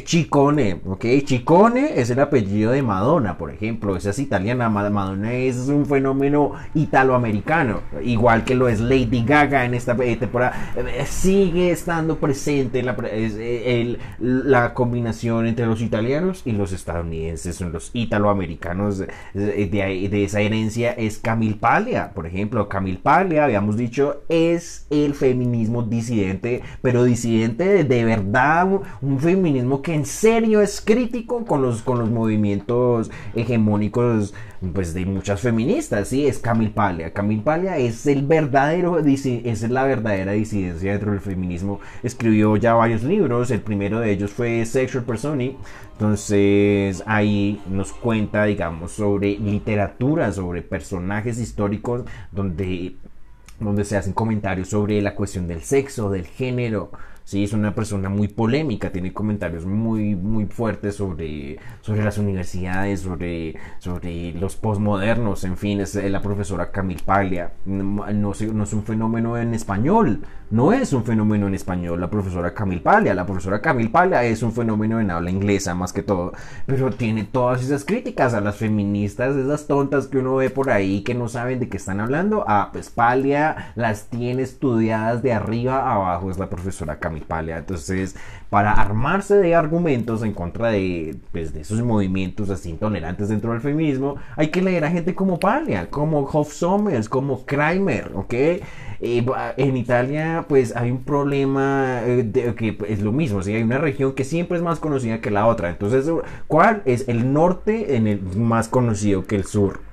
Chicone, 0.03 0.81
¿ok? 0.85 1.05
Chicone 1.23 1.99
es 1.99 2.09
el 2.09 2.19
apellido 2.19 2.71
de 2.71 2.81
Madonna, 2.81 3.37
por 3.37 3.51
ejemplo. 3.51 3.95
Esa 3.95 4.09
es 4.09 4.19
italiana. 4.19 4.69
Madonna 4.69 5.33
es 5.33 5.57
un 5.67 5.85
fenómeno 5.85 6.53
italoamericano. 6.73 7.81
Igual 8.03 8.43
que 8.43 8.55
lo 8.55 8.67
es 8.67 8.79
Lady 8.79 9.23
Gaga 9.23 9.65
en 9.65 9.73
esta 9.73 9.95
temporada. 9.95 10.73
Sigue 11.05 11.71
estando 11.71 12.17
presente 12.17 12.81
eh, 13.03 13.97
la 14.19 14.73
combinación 14.73 15.47
entre 15.47 15.65
los 15.65 15.81
italianos 15.81 16.41
y 16.45 16.51
los 16.51 16.71
estadounidenses, 16.71 17.61
los 17.61 17.91
italoamericanos 17.93 18.99
de, 18.99 19.07
de, 19.33 20.23
esa 20.23 20.41
herencia 20.41 20.91
es 20.91 21.17
Camille 21.17 21.55
Paglia, 21.55 22.11
por 22.13 22.25
ejemplo, 22.25 22.67
Camille 22.69 22.99
Paglia, 23.01 23.43
habíamos 23.43 23.77
dicho, 23.77 24.23
es 24.29 24.85
el 24.89 25.13
feminismo 25.13 25.83
disidente, 25.83 26.61
pero 26.81 27.03
disidente 27.03 27.83
de, 27.83 28.05
verdad, 28.05 28.67
un, 29.01 29.19
feminismo 29.19 29.81
que 29.81 29.93
en 29.93 30.05
serio 30.05 30.61
es 30.61 30.81
crítico 30.81 31.45
con 31.45 31.61
los, 31.61 31.81
con 31.81 31.99
los 31.99 32.09
movimientos 32.09 33.09
hegemónicos 33.35 34.33
pues 34.73 34.93
de 34.93 35.05
muchas 35.05 35.41
feministas, 35.41 36.07
sí, 36.07 36.25
es 36.25 36.39
Camille 36.39 36.71
Paglia. 36.71 37.13
Camille 37.13 37.43
Paglia 37.43 37.77
es 37.77 38.07
el 38.07 38.25
verdadero, 38.25 38.97
es 38.99 39.69
la 39.69 39.83
verdadera 39.83 40.31
disidencia 40.31 40.91
dentro 40.91 41.11
del 41.11 41.21
feminismo. 41.21 41.79
Escribió 42.03 42.55
ya 42.57 42.73
varios 42.73 43.03
libros, 43.03 43.51
el 43.51 43.61
primero 43.61 43.99
de 43.99 44.11
ellos 44.11 44.31
fue 44.31 44.65
Sexual 44.65 45.03
Persony, 45.03 45.57
entonces 45.93 47.03
ahí 47.05 47.61
nos 47.69 47.93
cuenta, 47.93 48.45
digamos, 48.45 48.91
sobre 48.91 49.37
literatura, 49.37 50.31
sobre 50.31 50.61
personajes 50.61 51.39
históricos 51.39 52.03
donde, 52.31 52.95
donde 53.59 53.85
se 53.85 53.97
hacen 53.97 54.13
comentarios 54.13 54.69
sobre 54.69 55.01
la 55.01 55.15
cuestión 55.15 55.47
del 55.47 55.61
sexo, 55.61 56.09
del 56.09 56.25
género, 56.25 56.91
Sí, 57.27 57.43
es 57.43 57.51
una 57.51 57.75
persona 57.75 58.07
muy 58.07 58.29
polémica, 58.29 58.89
tiene 58.89 59.11
comentarios 59.11 59.65
muy, 59.65 60.15
muy 60.15 60.45
fuertes 60.45 60.95
sobre, 60.95 61.59
sobre 61.81 62.01
las 62.01 62.17
universidades, 62.17 63.01
sobre, 63.01 63.57
sobre 63.79 64.31
los 64.31 64.55
postmodernos, 64.55 65.43
en 65.43 65.57
fin, 65.57 65.81
es 65.81 65.95
la 65.95 66.21
profesora 66.21 66.71
Camille 66.71 67.03
Paglia. 67.03 67.51
No, 67.65 68.05
no, 68.13 68.31
es 68.31 68.41
un 68.73 68.83
fenómeno 68.85 69.37
en 69.37 69.53
español, 69.53 70.21
no 70.49 70.71
es 70.71 70.93
un 70.93 71.03
fenómeno 71.03 71.47
en 71.47 71.55
español 71.55 71.99
la 71.99 72.09
profesora 72.09 72.53
Camille 72.53 72.79
Paglia. 72.79 73.13
La 73.13 73.25
profesora 73.25 73.61
Camille 73.61 73.89
Paglia 73.89 74.23
es 74.23 74.41
un 74.41 74.53
fenómeno 74.53 75.01
en 75.01 75.11
habla 75.11 75.29
inglesa 75.29 75.75
más 75.75 75.91
que 75.91 76.03
todo, 76.03 76.31
pero 76.65 76.91
tiene 76.91 77.25
todas 77.25 77.61
esas 77.61 77.83
críticas 77.83 78.33
a 78.35 78.39
las 78.39 78.55
feministas, 78.55 79.35
esas 79.35 79.67
tontas 79.67 80.07
que 80.07 80.19
uno 80.19 80.37
ve 80.37 80.49
por 80.49 80.69
ahí 80.69 81.01
que 81.01 81.13
no 81.13 81.27
saben 81.27 81.59
de 81.59 81.67
qué 81.67 81.75
están 81.75 81.99
hablando. 81.99 82.45
Ah, 82.47 82.69
pues 82.71 82.89
Paglia 82.89 83.73
las 83.75 84.07
tiene 84.07 84.43
estudiadas 84.43 85.21
de 85.21 85.33
arriba 85.33 85.81
a 85.81 85.95
abajo, 85.95 86.31
es 86.31 86.37
la 86.37 86.49
profesora 86.49 86.97
Paglia. 87.21 87.57
Entonces, 87.57 88.15
para 88.49 88.71
armarse 88.71 89.35
de 89.35 89.55
argumentos 89.55 90.23
en 90.23 90.33
contra 90.33 90.69
de, 90.69 91.15
pues, 91.31 91.53
de 91.53 91.61
esos 91.61 91.81
movimientos 91.81 92.49
así 92.49 92.69
intolerantes 92.69 93.29
dentro 93.29 93.51
del 93.51 93.61
feminismo, 93.61 94.15
hay 94.35 94.47
que 94.49 94.61
leer 94.61 94.85
a 94.85 94.91
gente 94.91 95.15
como 95.15 95.39
Paglia, 95.39 95.89
como 95.89 96.21
Hoff 96.21 96.53
Sommers, 96.53 97.09
como 97.09 97.45
Kramer, 97.45 98.11
¿ok? 98.15 98.33
Eh, 98.99 99.25
en 99.57 99.77
Italia, 99.77 100.45
pues 100.47 100.75
hay 100.75 100.89
un 100.89 101.03
problema 101.03 102.01
eh, 102.03 102.31
que 102.57 102.77
es 102.87 103.01
lo 103.01 103.11
mismo, 103.11 103.43
¿sí? 103.43 103.53
hay 103.53 103.61
una 103.61 103.77
región 103.77 104.13
que 104.13 104.23
siempre 104.23 104.57
es 104.57 104.63
más 104.63 104.79
conocida 104.79 105.21
que 105.21 105.29
la 105.29 105.45
otra. 105.45 105.69
Entonces, 105.69 106.09
¿cuál 106.47 106.81
es 106.85 107.07
el 107.07 107.31
norte 107.31 107.95
en 107.95 108.07
el 108.07 108.21
más 108.35 108.69
conocido 108.69 109.25
que 109.25 109.35
el 109.35 109.45
sur? 109.45 109.86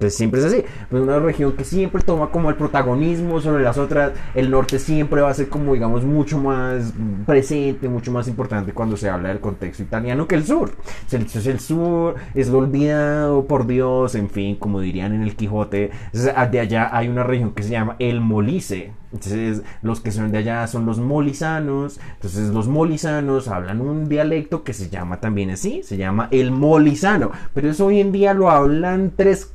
Pues 0.00 0.16
siempre 0.16 0.40
es 0.40 0.46
así. 0.46 0.64
Pues 0.88 1.02
una 1.02 1.18
región 1.18 1.52
que 1.52 1.62
siempre 1.62 2.00
toma 2.00 2.30
como 2.30 2.48
el 2.48 2.56
protagonismo 2.56 3.38
sobre 3.40 3.62
las 3.62 3.76
otras. 3.76 4.12
El 4.34 4.50
norte 4.50 4.78
siempre 4.78 5.20
va 5.20 5.28
a 5.28 5.34
ser 5.34 5.50
como, 5.50 5.74
digamos, 5.74 6.04
mucho 6.04 6.38
más 6.38 6.94
presente, 7.26 7.86
mucho 7.86 8.10
más 8.10 8.26
importante 8.26 8.72
cuando 8.72 8.96
se 8.96 9.10
habla 9.10 9.28
del 9.28 9.40
contexto 9.40 9.82
italiano 9.82 10.26
que 10.26 10.36
el 10.36 10.46
sur. 10.46 10.72
Es 11.06 11.46
el 11.46 11.60
sur, 11.60 12.14
es 12.34 12.48
lo 12.48 12.58
olvidado 12.58 13.44
por 13.44 13.66
Dios, 13.66 14.14
en 14.14 14.30
fin, 14.30 14.56
como 14.56 14.80
dirían 14.80 15.12
en 15.12 15.22
el 15.22 15.36
Quijote. 15.36 15.90
De 16.12 16.60
allá 16.60 16.88
hay 16.96 17.08
una 17.08 17.22
región 17.22 17.52
que 17.52 17.62
se 17.62 17.70
llama 17.70 17.96
el 17.98 18.22
Molise. 18.22 18.92
Entonces, 19.12 19.62
los 19.82 20.00
que 20.00 20.12
son 20.12 20.30
de 20.30 20.38
allá 20.38 20.66
son 20.66 20.86
los 20.86 20.98
molisanos. 20.98 21.98
Entonces, 22.14 22.50
los 22.50 22.68
molisanos 22.68 23.48
hablan 23.48 23.80
un 23.80 24.08
dialecto 24.08 24.62
que 24.62 24.72
se 24.72 24.88
llama 24.88 25.20
también 25.20 25.50
así, 25.50 25.82
se 25.82 25.96
llama 25.96 26.28
el 26.30 26.52
molisano. 26.52 27.30
Pero 27.54 27.70
eso 27.70 27.86
hoy 27.86 28.00
en 28.00 28.12
día 28.12 28.34
lo 28.34 28.50
hablan 28.50 29.12
tres, 29.16 29.52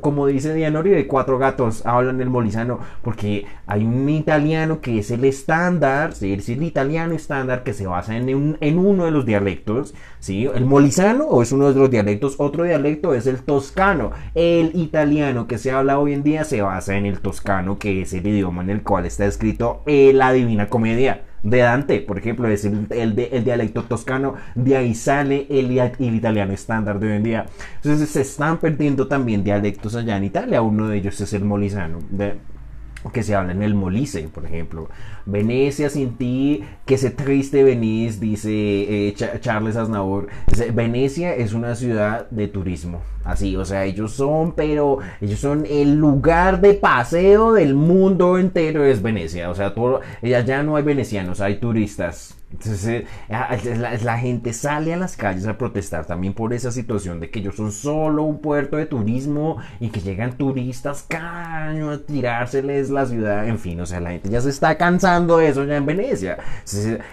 como 0.00 0.26
dice 0.26 0.54
Dianori, 0.54 0.90
de 0.90 1.06
cuatro 1.06 1.38
gatos 1.38 1.84
hablan 1.86 2.20
el 2.20 2.30
molisano, 2.30 2.80
porque 3.02 3.46
hay 3.66 3.84
un 3.84 4.08
italiano 4.08 4.80
que 4.80 4.98
es 4.98 5.10
el 5.10 5.24
estándar, 5.24 6.10
es 6.20 6.48
el 6.48 6.62
italiano 6.62 7.14
estándar 7.14 7.62
que 7.62 7.72
se 7.72 7.86
basa 7.86 8.16
en, 8.16 8.58
en 8.60 8.78
uno 8.78 9.04
de 9.04 9.10
los 9.10 9.24
dialectos, 9.24 9.94
¿sí? 10.20 10.46
El 10.54 10.66
molisano 10.66 11.24
o 11.24 11.42
es 11.42 11.52
uno 11.52 11.72
de 11.72 11.78
los 11.78 11.90
dialectos, 11.90 12.34
otro 12.38 12.64
dialecto 12.64 13.14
es 13.14 13.26
el 13.26 13.38
toscano. 13.42 14.10
El 14.34 14.72
italiano 14.74 15.46
que 15.46 15.58
se 15.58 15.70
habla 15.72 15.98
hoy 15.98 16.12
en 16.12 16.22
día 16.22 16.44
se 16.44 16.62
basa 16.62 16.96
en 16.96 17.06
el 17.06 17.20
toscano, 17.20 17.78
que 17.78 18.02
es 18.02 18.12
el 18.12 18.26
idioma 18.26 18.62
en 18.62 18.70
el 18.70 18.81
cual 18.82 19.06
está 19.06 19.26
escrito 19.26 19.82
la 19.86 20.32
Divina 20.32 20.68
Comedia 20.68 21.22
de 21.42 21.58
Dante, 21.58 22.00
por 22.00 22.18
ejemplo, 22.18 22.48
es 22.48 22.64
el, 22.64 22.86
el, 22.90 23.44
dialecto 23.44 23.82
toscano, 23.84 24.34
de 24.54 24.76
ahí 24.76 24.94
sale 24.94 25.46
el, 25.50 25.76
el, 25.76 26.14
italiano 26.14 26.52
estándar 26.52 27.00
de 27.00 27.08
hoy 27.08 27.16
en 27.16 27.22
día. 27.22 27.46
Entonces 27.76 28.10
se 28.10 28.20
están 28.20 28.58
perdiendo 28.58 29.08
también 29.08 29.42
dialectos 29.42 29.96
allá 29.96 30.16
en 30.16 30.24
Italia, 30.24 30.62
uno 30.62 30.88
de 30.88 30.98
ellos 30.98 31.20
es 31.20 31.32
el 31.32 31.44
molisano. 31.44 31.98
De, 32.10 32.36
que 33.10 33.22
se 33.22 33.34
habla 33.34 33.52
en 33.52 33.62
el 33.62 33.74
Molise, 33.74 34.28
por 34.28 34.44
ejemplo. 34.44 34.88
Venecia 35.26 35.88
sin 35.90 36.16
ti, 36.16 36.64
que 36.84 36.98
se 36.98 37.10
triste 37.10 37.62
venís, 37.62 38.20
dice 38.20 38.50
eh, 38.50 39.14
Charles 39.40 39.76
Aznavour. 39.76 40.28
Venecia 40.74 41.34
es 41.34 41.52
una 41.52 41.74
ciudad 41.74 42.28
de 42.30 42.48
turismo. 42.48 43.00
Así, 43.24 43.56
o 43.56 43.64
sea, 43.64 43.84
ellos 43.84 44.12
son, 44.12 44.52
pero 44.52 44.98
ellos 45.20 45.38
son 45.38 45.64
el 45.68 45.94
lugar 45.94 46.60
de 46.60 46.74
paseo 46.74 47.52
del 47.52 47.74
mundo 47.74 48.38
entero 48.38 48.84
es 48.84 49.00
Venecia. 49.00 49.50
O 49.50 49.54
sea, 49.54 49.74
todo, 49.74 50.00
allá 50.22 50.62
no 50.62 50.76
hay 50.76 50.82
venecianos, 50.82 51.40
hay 51.40 51.56
turistas. 51.56 52.41
Entonces, 52.52 53.04
eh, 53.28 53.98
la, 54.04 54.18
gente 54.18 54.52
sale 54.52 54.92
a 54.92 54.96
las 54.96 55.16
calles 55.16 55.46
a 55.46 55.56
protestar 55.56 56.04
también 56.06 56.34
por 56.34 56.52
esa 56.52 56.70
situación 56.70 57.18
de 57.18 57.30
que 57.30 57.40
ellos 57.40 57.56
son 57.56 57.72
solo 57.72 58.24
un 58.24 58.40
puerto 58.40 58.76
de 58.76 58.86
turismo 58.86 59.56
y 59.80 59.88
que 59.88 60.00
llegan 60.00 60.36
turistas 60.36 61.04
cada 61.08 61.68
año 61.68 61.90
a 61.90 61.98
tirárseles 61.98 62.90
la 62.90 63.06
ciudad. 63.06 63.48
En 63.48 63.58
fin, 63.58 63.80
o 63.80 63.86
sea, 63.86 64.00
la 64.00 64.10
gente 64.10 64.28
ya 64.28 64.40
se 64.40 64.50
está 64.50 64.76
cansando 64.76 65.38
de 65.38 65.48
eso 65.48 65.64
ya 65.64 65.76
en 65.76 65.86
Venecia. 65.86 66.38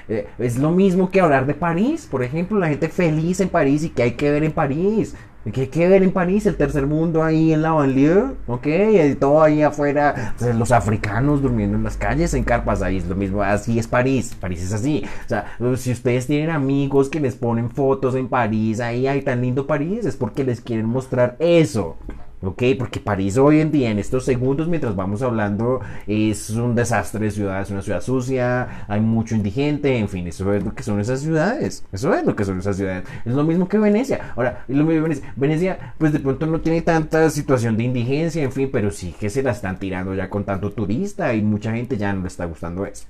Eh, 0.10 0.28
es 0.38 0.58
lo 0.58 0.72
mismo 0.72 1.10
que 1.10 1.22
hablar 1.22 1.46
de 1.46 1.54
París, 1.54 2.08
por 2.10 2.24
ejemplo, 2.24 2.60
la 2.60 2.68
gente 2.68 2.90
feliz 2.90 3.40
en 3.40 3.50
París 3.50 3.84
y 3.84 3.90
que 3.90 4.04
hay 4.04 4.12
que 4.12 4.32
ver 4.32 4.44
en 4.44 4.52
París. 4.52 5.16
¿Qué 5.54 5.70
que 5.70 5.88
ver 5.88 6.04
en 6.04 6.12
París? 6.12 6.46
El 6.46 6.56
tercer 6.56 6.86
mundo 6.86 7.24
ahí 7.24 7.54
en 7.54 7.62
la 7.62 7.72
banlieue, 7.72 8.32
¿ok? 8.48 8.68
Y 8.68 9.16
todo 9.16 9.42
ahí 9.42 9.62
afuera, 9.62 10.36
los 10.56 10.72
africanos 10.72 11.42
durmiendo 11.42 11.78
en 11.78 11.84
las 11.84 11.98
calles, 11.98 12.34
en 12.34 12.44
carpas, 12.44 12.82
ahí 12.82 12.98
es 12.98 13.08
lo 13.08 13.16
mismo, 13.16 13.42
así 13.42 13.80
es 13.80 13.88
París, 13.88 14.36
París 14.40 14.64
es 14.64 14.74
así. 14.74 15.04
O 15.26 15.30
sea, 15.30 15.46
si 15.78 15.92
ustedes 15.92 16.28
tienen 16.28 16.50
amigos 16.50 17.10
que 17.10 17.20
les 17.20 17.36
ponen 17.36 17.70
fotos 17.70 18.16
en 18.16 18.28
París, 18.28 18.80
ahí 18.80 19.08
hay 19.08 19.22
tan 19.22 19.42
lindo 19.42 19.68
París, 19.68 20.06
es 20.06 20.16
porque 20.16 20.44
les 20.44 20.62
quieren 20.62 20.86
mostrar 20.86 21.36
eso. 21.40 21.98
¿Ok? 22.42 22.64
Porque 22.78 23.00
París 23.00 23.38
hoy 23.38 23.60
en 23.60 23.72
día, 23.72 23.92
en 23.92 24.00
estos 24.00 24.26
segundos, 24.26 24.68
mientras 24.68 24.96
vamos 24.96 25.22
hablando, 25.22 25.82
es 26.08 26.50
un 26.52 26.76
desastre 26.76 27.26
de 27.26 27.32
ciudad, 27.32 27.62
es 27.62 27.72
una 27.72 27.82
ciudad 27.82 28.02
sucia, 28.02 28.86
hay 28.88 29.02
mucho 29.02 29.36
indigente, 29.36 29.98
en 29.98 30.10
fin, 30.10 30.28
eso 30.28 30.54
es 30.54 30.64
lo 30.64 30.74
que 30.74 30.84
son 30.84 31.00
esas 31.00 31.22
ciudades, 31.22 31.84
eso 31.92 32.14
es 32.14 32.26
lo 32.26 32.36
que 32.36 32.46
son 32.46 32.60
esas 32.60 32.78
ciudades, 32.78 33.04
es 33.26 33.34
lo 33.34 33.44
mismo 33.44 33.68
que 33.68 33.78
Venecia, 33.78 34.34
ahora, 34.36 34.64
lo 34.68 34.86
mismo 34.86 35.04
Venecia, 35.04 35.34
Venecia, 35.36 35.94
pues 35.98 36.14
de 36.14 36.20
pronto 36.20 36.46
no 36.46 36.62
tiene 36.62 36.82
tanta 36.82 37.30
situación 37.30 37.78
de 37.78 37.84
indigencia, 37.84 38.44
en 38.44 38.52
fin, 38.52 38.70
pero 38.72 38.92
sí 38.92 39.14
que 39.20 39.30
se 39.30 39.44
la 39.44 39.52
están 39.52 39.80
tirando 39.80 40.14
ya 40.14 40.30
con 40.30 40.44
tanto 40.44 40.72
turista 40.72 41.34
y 41.34 41.42
mucha 41.42 41.74
gente 41.74 41.98
ya 41.98 42.14
no 42.14 42.22
le 42.22 42.28
está 42.28 42.46
gustando 42.46 42.86
eso. 42.86 43.06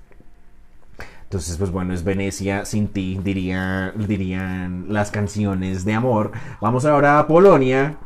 Entonces, 1.29 1.57
pues 1.57 1.69
bueno, 1.69 1.93
es 1.93 2.03
Venecia 2.03 2.65
sin 2.65 2.87
ti, 2.87 3.19
diría, 3.23 3.93
dirían 3.95 4.85
las 4.89 5.11
canciones 5.11 5.85
de 5.85 5.93
amor. 5.93 6.31
Vamos 6.59 6.85
ahora 6.85 7.19
a 7.19 7.27
Polonia. 7.27 7.97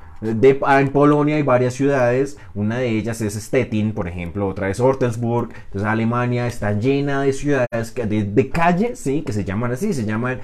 Ah, 0.66 0.80
en 0.80 0.90
Polonia 0.90 1.36
hay 1.36 1.44
varias 1.44 1.74
ciudades, 1.74 2.38
una 2.54 2.78
de 2.78 2.90
ellas 2.90 3.20
es 3.22 3.34
Stettin, 3.34 3.94
por 3.94 4.08
ejemplo, 4.08 4.48
otra 4.48 4.70
es 4.70 4.80
Ortelsburg. 4.80 5.50
Entonces 5.66 5.90
Alemania 5.90 6.48
está 6.48 6.72
llena 6.74 7.24
de 7.24 7.34
ciudades, 7.34 7.94
de, 7.94 8.24
de 8.24 8.50
calles, 8.50 9.00
¿sí? 9.00 9.22
que 9.22 9.34
se 9.34 9.44
llaman 9.44 9.74
así, 9.74 9.94
se 9.94 10.06
llaman 10.06 10.40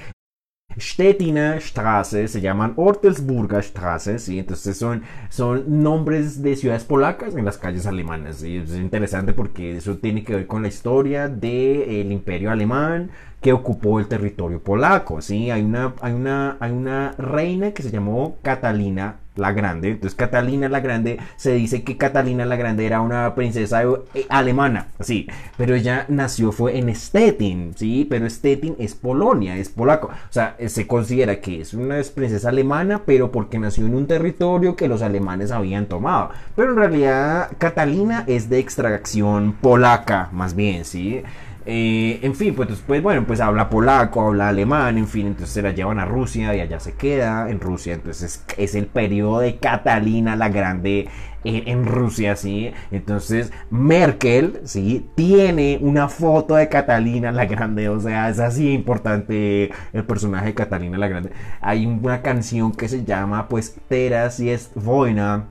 Stettiner 0.78 1.62
Straße, 1.62 2.28
se 2.28 2.42
llaman 2.42 2.74
Ortelsburger 2.76 3.64
Straße, 3.64 4.20
¿sí? 4.20 4.40
entonces 4.40 4.78
son, 4.78 5.04
son 5.30 5.82
nombres 5.82 6.42
de 6.42 6.56
ciudades 6.56 6.84
polacas 6.84 7.36
en 7.36 7.46
las 7.46 7.58
calles 7.58 7.86
alemanas. 7.86 8.38
¿sí? 8.38 8.58
Es 8.58 8.76
interesante 8.76 9.34
porque 9.34 9.78
eso 9.78 9.98
tiene 9.98 10.24
que 10.24 10.36
ver 10.36 10.48
con 10.48 10.62
la 10.62 10.68
historia 10.68 11.28
del 11.28 12.12
imperio 12.12 12.52
alemán 12.52 13.12
que 13.42 13.54
ocupó 13.54 14.00
el 14.00 14.08
territorio 14.08 14.62
polaco. 14.62 15.22
¿sí? 15.22 15.52
Hay, 15.52 15.62
una, 15.62 15.94
hay, 16.02 16.14
una, 16.14 16.58
hay 16.60 16.72
una 16.72 17.14
reina 17.18 17.72
que 17.72 17.84
se 17.84 17.92
llamó 17.92 18.38
Catalina 18.42 19.18
la 19.40 19.54
Grande. 19.54 19.92
Entonces 19.92 20.16
Catalina 20.16 20.70
la 20.70 20.82
Grande, 20.82 21.18
se 21.38 21.54
dice 21.54 21.84
que 21.84 21.98
Catalina 21.98 22.46
la 22.46 22.56
Grande 22.56 22.86
era 22.86 23.02
una 23.02 23.34
princesa 23.36 23.82
eh, 23.84 24.26
alemana, 24.30 24.88
sí, 25.00 25.28
pero 25.58 25.76
ella 25.76 26.06
nació 26.10 26.52
fue 26.52 26.78
en 26.78 26.94
Stettin, 26.94 27.74
sí, 27.76 28.06
pero 28.10 28.30
Stettin 28.30 28.76
es 28.78 28.96
Polonia, 28.96 29.58
es 29.58 29.70
polaco. 29.70 30.08
O 30.08 30.32
sea, 30.34 30.56
eh, 30.60 30.70
se 30.70 30.86
considera 30.86 31.40
que 31.40 31.62
es 31.62 31.74
una 31.74 32.02
princesa 32.14 32.50
alemana, 32.50 33.04
pero 33.06 33.32
porque 33.32 33.60
nació 33.60 33.86
en 33.86 33.96
un 33.96 34.08
territorio 34.08 34.76
que 34.76 34.88
los 34.88 35.02
alemanes 35.02 35.52
habían 35.52 35.86
tomado. 35.86 36.32
Pero 36.56 36.72
en 36.72 36.78
realidad 36.78 37.52
Catalina 37.58 38.24
es 38.28 38.50
de 38.50 38.60
extracción 38.60 39.54
polaca, 39.54 40.30
más 40.32 40.56
bien, 40.56 40.86
sí. 40.86 41.24
Eh, 41.66 42.20
en 42.24 42.36
fin, 42.36 42.56
pues, 42.56 42.70
pues 42.88 43.04
bueno, 43.04 43.26
pues 43.28 43.42
habla 43.42 43.70
polaco, 43.70 44.22
habla 44.22 44.50
alemán, 44.50 44.98
en 44.98 45.08
fin, 45.08 45.28
entonces 45.28 45.54
se 45.54 45.62
la 45.62 45.72
llevan 45.72 46.00
a 46.00 46.06
Rusia 46.06 46.56
y 46.56 46.62
allá 46.62 46.80
se 46.80 46.94
queda 46.94 47.50
en 47.50 47.60
Rusia. 47.60 47.94
Entonces 47.94 48.46
es, 48.58 48.76
el 48.76 48.88
periodo 48.88 49.40
de 49.40 49.58
Catalina 49.58 50.36
la 50.36 50.50
Grande 50.50 51.10
en, 51.44 51.86
Rusia, 51.86 52.36
¿sí? 52.36 52.72
Entonces 52.92 53.52
Merkel, 53.70 54.62
¿sí? 54.64 55.10
Tiene 55.16 55.80
una 55.82 56.10
foto 56.10 56.56
de 56.56 56.70
Catalina 56.70 57.32
la 57.32 57.46
Grande, 57.46 57.90
o 57.90 58.00
sea, 58.00 58.30
es 58.30 58.40
así 58.40 58.72
importante 58.72 59.72
el 59.94 60.04
personaje 60.06 60.48
de 60.48 60.54
Catalina 60.54 60.98
la 60.98 61.08
Grande. 61.08 61.32
Hay 61.62 61.86
una 61.86 62.22
canción 62.22 62.72
que 62.72 62.88
se 62.88 63.04
llama, 63.06 63.48
pues, 63.48 63.76
Teras 63.88 64.40
y 64.40 64.50
es 64.50 64.72
Voina 64.76 65.48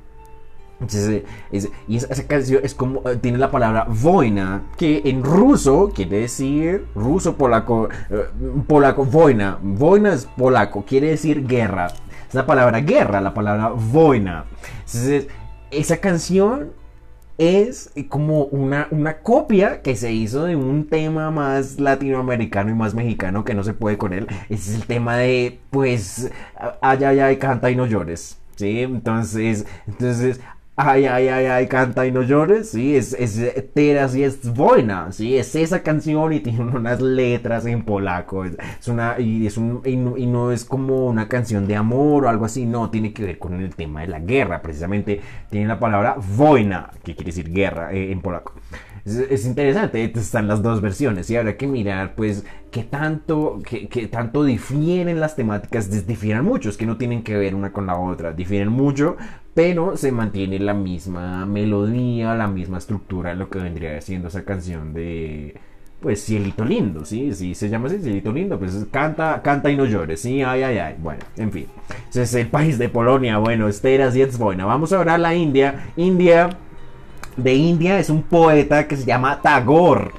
y 0.81 1.97
esa, 1.97 2.27
canción 2.27 2.61
es 2.63 2.75
como 2.75 3.03
eh, 3.09 3.17
tiene 3.17 3.39
la 3.39 3.51
palabra 3.51 3.87
voina, 3.89 4.63
que 4.77 5.03
en 5.05 5.25
ruso 5.25 5.91
quiere 5.93 6.21
decir 6.21 6.87
ruso 6.95 7.37
polaco, 7.37 7.89
eh, 8.11 8.27
polaco 8.67 9.05
voina, 9.05 9.59
voina 9.61 10.13
es 10.13 10.27
polaco, 10.27 10.85
quiere 10.85 11.09
decir 11.09 11.47
guerra. 11.47 11.89
Es 12.29 12.35
la 12.35 12.47
palabra 12.47 12.81
guerra, 12.81 13.21
la 13.21 13.35
palabra 13.35 13.71
voina. 13.71 14.45
Entonces, 14.85 15.27
esa 15.71 15.97
canción 15.97 16.73
es 17.39 17.93
como 18.09 18.45
una, 18.45 18.89
una 18.91 19.19
copia 19.19 19.81
que 19.83 19.97
se 19.97 20.13
hizo 20.13 20.45
de 20.45 20.57
un 20.57 20.89
tema 20.89 21.31
más 21.31 21.79
latinoamericano 21.81 22.71
y 22.71 22.75
más 22.75 22.95
mexicano 22.95 23.45
que 23.45 23.55
no 23.55 23.65
se 23.65 23.75
puede 23.75 23.97
con 23.97 24.13
él. 24.13 24.27
Es 24.49 24.75
el 24.75 24.85
tema 24.85 25.17
de, 25.17 25.61
pues, 25.71 26.31
ay, 26.81 27.05
ay, 27.05 27.37
canta 27.37 27.71
y 27.71 27.77
no 27.77 27.87
llores. 27.87 28.39
Sí, 28.57 28.81
entonces, 28.81 29.67
entonces, 29.87 30.41
Ay, 30.81 31.07
ay, 31.07 31.27
ay, 31.27 31.47
ay, 31.47 31.67
canta 31.67 32.07
y 32.07 32.13
no 32.13 32.23
llores, 32.23 32.71
sí, 32.71 32.95
es, 32.95 33.13
es 33.13 33.73
teras 33.75 34.15
y 34.15 34.23
es 34.23 34.55
buena, 34.55 35.11
sí, 35.11 35.37
es 35.37 35.57
esa 35.57 35.83
canción 35.83 36.33
y 36.33 36.39
tiene 36.45 36.61
unas 36.61 37.01
letras 37.01 37.67
en 37.67 37.83
polaco, 37.83 38.45
es, 38.45 38.87
una, 38.87 39.19
y 39.19 39.45
es 39.45 39.57
un, 39.57 39.83
y 39.85 39.97
no, 39.97 40.53
es 40.53 40.65
como 40.65 41.09
una 41.09 41.29
canción 41.29 41.67
de 41.67 41.75
amor 41.75 42.27
o 42.27 42.29
algo 42.29 42.45
así, 42.45 42.65
no, 42.65 42.91
tiene 42.91 43.13
que 43.13 43.25
ver 43.25 43.39
con 43.41 43.55
el 43.55 43.75
tema 43.75 44.03
de 44.03 44.07
la 44.07 44.21
guerra, 44.21 44.63
precisamente 44.63 45.21
tiene 45.51 45.67
la 45.67 45.81
palabra 45.81 46.17
wojna, 46.37 46.91
que 47.03 47.17
quiere 47.17 47.33
decir 47.33 47.51
guerra 47.53 47.93
eh, 47.93 48.13
en 48.13 48.21
polaco. 48.21 48.53
Es, 49.05 49.47
interesante, 49.47 50.05
están 50.05 50.49
las 50.49 50.63
dos 50.63 50.83
versiones 50.83 51.31
y 51.31 51.37
habrá 51.37 51.57
que 51.57 51.67
mirar 51.67 52.15
pues 52.15 52.45
qué 52.71 52.85
tanto, 52.85 53.59
qué, 53.65 54.07
tanto 54.07 54.45
difieren 54.45 55.19
las 55.19 55.35
temáticas, 55.35 56.07
difieren 56.07 56.45
mucho, 56.45 56.69
es 56.69 56.77
que 56.77 56.85
no 56.85 56.99
tienen 56.99 57.23
que 57.23 57.37
ver 57.37 57.55
una 57.55 57.73
con 57.73 57.87
la 57.87 57.99
otra, 57.99 58.33
difieren 58.33 58.69
mucho, 58.69 59.17
pero 59.59 59.97
se 59.97 60.13
mantiene 60.13 60.61
la 60.61 60.73
misma 60.73 61.45
melodía, 61.45 62.33
la 62.37 62.47
misma 62.47 62.79
estructura, 62.79 63.35
lo 63.35 63.51
que 63.51 63.59
vendría 63.59 64.01
siendo 64.01 64.29
esa 64.29 64.45
canción 64.45 64.95
de 64.95 65.57
pues 65.99 66.25
Cielito 66.25 66.65
Lindo, 66.65 67.05
¿sí? 67.05 67.35
Sí, 67.35 67.57
se 67.57 67.69
llama 67.69 67.89
así, 67.89 67.99
Cielito 67.99 68.31
Lindo, 68.31 68.57
pues 68.57 68.87
canta, 68.93 69.43
canta 69.43 69.69
y 69.69 69.77
no 69.77 69.85
llores, 69.85 70.21
¿sí? 70.21 70.45
Ay, 70.45 70.63
ay, 70.63 70.79
ay, 70.79 70.95
bueno, 71.01 71.23
en 71.37 71.51
fin. 71.51 71.67
Ese 72.09 72.23
es 72.23 72.35
el 72.35 72.47
país 72.47 72.79
de 72.79 72.89
Polonia, 72.89 73.39
bueno, 73.39 73.67
Esteras 73.67 74.15
y 74.15 74.25
buena. 74.27 74.65
Vamos 74.65 74.93
a 74.93 74.99
ver 74.99 75.09
a 75.09 75.19
la 75.19 75.35
India. 75.35 75.89
India, 75.97 76.51
de 77.37 77.55
India, 77.55 77.99
es 77.99 78.11
un 78.11 78.23
poeta 78.23 78.87
que 78.87 78.97
se 78.97 79.07
llama 79.07 79.43
Tagore. 79.43 80.13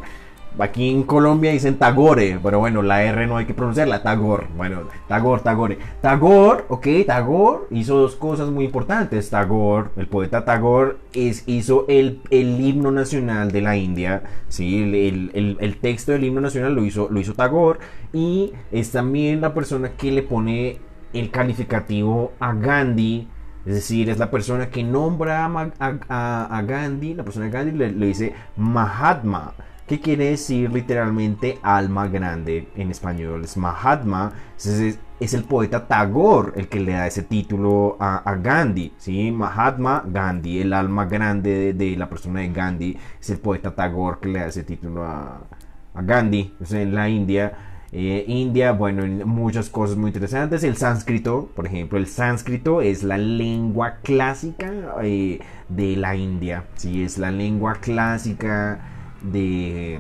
Aquí 0.60 0.90
en 0.90 1.04
Colombia 1.04 1.52
dicen 1.52 1.78
Tagore, 1.78 2.38
pero 2.44 2.60
bueno, 2.60 2.82
la 2.82 3.02
R 3.04 3.28
no 3.28 3.38
hay 3.38 3.46
que 3.46 3.54
pronunciarla, 3.54 4.04
Tagore. 4.04 4.48
Bueno, 4.58 4.82
Tagore, 5.08 5.42
Tagore. 5.42 5.78
Tagore, 6.02 6.66
ok, 6.68 6.88
Tagore 7.08 7.64
hizo 7.72 7.96
dos 7.96 8.18
cosas 8.18 8.50
muy 8.50 8.66
importantes. 8.66 9.30
Tagore, 9.30 9.90
el 9.96 10.08
poeta 10.08 10.44
Tagore, 10.44 10.98
es, 11.14 11.44
hizo 11.48 11.86
el, 11.88 12.22
el 12.30 12.60
himno 12.60 12.92
nacional 12.92 13.54
de 13.54 13.62
la 13.62 13.78
India. 13.78 14.24
¿sí? 14.50 14.82
El, 14.84 15.78
texto 15.82 16.12
del 16.12 16.26
himno 16.26 16.42
nacional 16.42 16.76
lo 16.76 16.84
hizo, 16.84 17.08
lo 17.10 17.22
hizo 17.22 17.34
Tagore. 17.34 17.80
Y 18.12 18.52
es 18.72 18.92
también 18.92 19.40
la 19.40 19.54
persona 19.54 19.92
que 19.92 20.12
le 20.12 20.24
pone 20.24 20.80
el 21.14 21.32
calificativo 21.32 22.34
a 22.40 22.54
Gandhi. 22.54 23.30
Es 23.66 23.76
decir, 23.76 24.10
es 24.10 24.18
la 24.18 24.30
persona 24.30 24.70
que 24.70 24.84
nombra 24.84 25.46
a, 25.46 26.62
Gandhi, 26.64 27.14
la 27.14 27.24
persona 27.24 27.46
de 27.46 27.52
Gandhi 27.52 27.78
le 27.78 28.06
dice 28.08 28.34
Mahatma 28.58 29.54
que 29.90 30.00
quiere 30.00 30.30
decir 30.30 30.72
literalmente 30.72 31.58
alma 31.64 32.08
grande 32.08 32.68
en 32.76 32.92
español. 32.92 33.44
Es 33.44 33.58
Mahatma, 33.58 34.32
es, 34.56 35.34
el 35.34 35.44
poeta 35.46 35.88
Tagore 35.88 36.52
el 36.58 36.68
que 36.68 36.80
le 36.80 36.92
da 36.92 37.08
ese 37.08 37.24
título 37.24 37.98
a, 38.00 38.36
Gandhi. 38.36 38.94
¿sí? 38.98 39.32
Mahatma 39.32 40.04
Gandhi, 40.06 40.62
el 40.62 40.74
alma 40.74 41.06
grande 41.06 41.74
de, 41.74 41.98
la 41.98 42.08
persona 42.08 42.42
de 42.42 42.50
Gandhi, 42.50 43.00
es 43.20 43.32
el 43.32 43.40
poeta 43.40 43.74
Tagore 43.74 44.20
que 44.22 44.30
le 44.30 44.40
da 44.40 44.46
ese 44.46 44.64
título 44.64 45.04
a, 45.04 45.42
Gandhi. 45.96 46.54
en 46.70 46.94
la 46.94 47.10
India. 47.10 47.54
Eh, 47.92 48.26
India, 48.28 48.74
bueno, 48.74 49.26
muchas 49.26 49.72
cosas 49.72 49.98
muy 49.98 50.10
interesantes. 50.10 50.64
El 50.64 50.78
sánscrito, 50.78 51.50
por 51.56 51.66
ejemplo, 51.66 51.98
el 51.98 52.06
sánscrito 52.06 52.82
es 52.82 53.02
la 53.02 53.18
lengua 53.18 53.96
clásica 54.04 54.72
eh, 55.02 55.40
de 55.68 55.96
la 55.96 56.16
India. 56.16 56.66
Sí, 56.76 57.04
es 57.04 57.18
la 57.18 57.32
lengua 57.32 57.74
clásica 57.82 58.99
de 59.22 60.00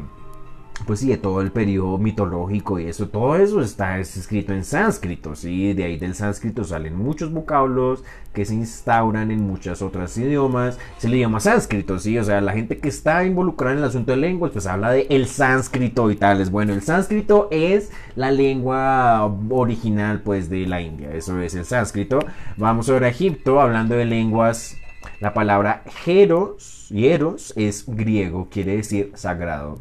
pues 0.86 1.02
sí, 1.02 1.10
de 1.10 1.18
todo 1.18 1.42
el 1.42 1.52
periodo 1.52 1.98
mitológico 1.98 2.80
y 2.80 2.88
eso, 2.88 3.10
todo 3.10 3.36
eso 3.36 3.62
está 3.62 4.00
escrito 4.00 4.54
en 4.54 4.64
sánscrito, 4.64 5.36
¿sí? 5.36 5.74
De 5.74 5.84
ahí 5.84 5.98
del 5.98 6.16
sánscrito 6.16 6.64
salen 6.64 6.96
muchos 6.96 7.32
vocablos 7.32 8.04
que 8.34 8.46
se 8.46 8.56
instauran 8.56 9.32
en 9.32 9.46
muchos 9.46 9.82
otros 9.82 10.18
idiomas, 10.18 10.78
se 10.98 11.10
le 11.10 11.20
llama 11.20 11.40
sánscrito, 11.40 12.00
¿sí? 12.00 12.18
O 12.18 12.24
sea, 12.24 12.42
la 12.42 12.54
gente 12.54 12.78
que 12.78 12.90
está 12.90 13.26
involucrada 13.26 13.74
en 13.74 13.80
el 13.80 13.86
asunto 13.86 14.12
de 14.12 14.18
lenguas, 14.18 14.52
pues 14.52 14.68
habla 14.68 14.92
de 14.92 15.08
el 15.10 15.28
sánscrito 15.28 16.10
y 16.12 16.16
tales. 16.16 16.52
Bueno, 16.52 16.74
el 16.74 16.82
sánscrito 16.82 17.48
es 17.52 17.92
la 18.16 18.32
lengua 18.32 19.26
original, 19.50 20.22
pues, 20.22 20.50
de 20.50 20.66
la 20.68 20.82
India, 20.82 21.12
eso 21.14 21.40
es 21.42 21.56
el 21.56 21.66
sánscrito. 21.66 22.20
Vamos 22.58 22.90
ahora 22.90 23.08
a 23.08 23.10
Egipto, 23.10 23.60
hablando 23.62 23.96
de 23.96 24.06
lenguas 24.06 24.78
la 25.20 25.34
palabra 25.34 25.84
jeros, 26.04 26.79
hieros 26.90 27.54
es 27.56 27.86
griego, 27.88 28.50
quiere 28.50 28.78
decir 28.78 29.12
sagrado. 29.16 29.80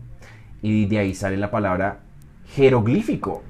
Y 0.63 0.87
de 0.87 0.99
ahí 0.99 1.15
sale 1.15 1.37
la 1.37 1.51
palabra 1.51 2.01
jeroglífico. 2.55 3.43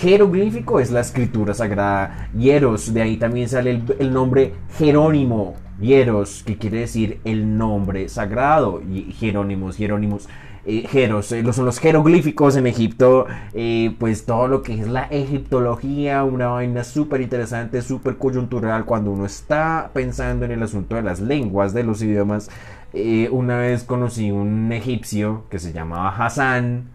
jeroglífico 0.00 0.80
es 0.80 0.90
la 0.90 1.00
escritura 1.00 1.54
sagrada. 1.54 2.30
Hieros, 2.36 2.92
de 2.92 3.02
ahí 3.02 3.16
también 3.16 3.48
sale 3.48 3.70
el, 3.70 3.96
el 3.98 4.12
nombre 4.12 4.54
Jerónimo. 4.76 5.54
Hieros, 5.80 6.42
que 6.44 6.58
quiere 6.58 6.80
decir 6.80 7.20
el 7.24 7.56
nombre 7.56 8.08
sagrado. 8.08 8.82
Y 8.82 9.12
Jerónimos, 9.12 9.76
Jerónimos 9.76 10.28
eh, 10.64 10.86
jeros, 10.88 11.32
eh, 11.32 11.42
son 11.52 11.64
los 11.64 11.80
jeroglíficos 11.80 12.54
en 12.54 12.68
Egipto, 12.68 13.26
eh, 13.52 13.96
pues 13.98 14.26
todo 14.26 14.46
lo 14.46 14.62
que 14.62 14.74
es 14.80 14.86
la 14.86 15.04
egiptología, 15.04 16.22
una 16.22 16.48
vaina 16.48 16.84
súper 16.84 17.20
interesante, 17.20 17.82
súper 17.82 18.16
coyuntural 18.16 18.84
cuando 18.84 19.10
uno 19.10 19.26
está 19.26 19.90
pensando 19.92 20.44
en 20.44 20.52
el 20.52 20.62
asunto 20.62 20.94
de 20.94 21.02
las 21.02 21.20
lenguas, 21.20 21.74
de 21.74 21.82
los 21.82 22.00
idiomas. 22.02 22.48
una 23.32 23.58
vez 23.58 23.84
conocí 23.84 24.30
un 24.30 24.70
egipcio 24.72 25.44
que 25.50 25.58
se 25.58 25.72
llamaba 25.72 26.10
Hassan, 26.16 26.90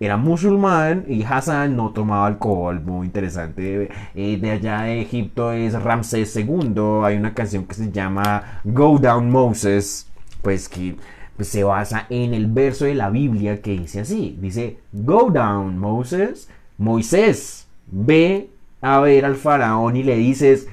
era 0.00 0.16
musulmán 0.16 1.04
y 1.08 1.22
Hassan 1.22 1.76
no 1.76 1.90
tomaba 1.90 2.26
alcohol, 2.26 2.80
muy 2.84 3.06
interesante. 3.06 3.90
de 4.14 4.50
allá 4.50 4.82
de 4.82 5.02
Egipto 5.02 5.52
es 5.52 5.80
Ramsés 5.80 6.34
II, 6.36 7.04
hay 7.04 7.16
una 7.16 7.34
canción 7.34 7.64
que 7.64 7.74
se 7.74 7.92
llama 7.92 8.60
Go 8.64 8.98
Down 8.98 9.30
Moses, 9.30 10.10
pues 10.42 10.68
que 10.68 10.96
se 11.40 11.64
basa 11.64 12.06
en 12.10 12.34
el 12.34 12.46
verso 12.46 12.84
de 12.84 12.94
la 12.94 13.10
Biblia 13.10 13.60
que 13.60 13.72
dice 13.72 14.00
así, 14.00 14.36
dice, 14.40 14.78
Go 14.92 15.30
down, 15.30 15.78
Moses, 15.78 16.48
Moisés, 16.78 17.66
ve 17.86 18.50
a 18.80 19.00
ver 19.00 19.24
al 19.24 19.36
faraón 19.36 19.96
y 19.96 20.02
le 20.02 20.16
dices, 20.16 20.68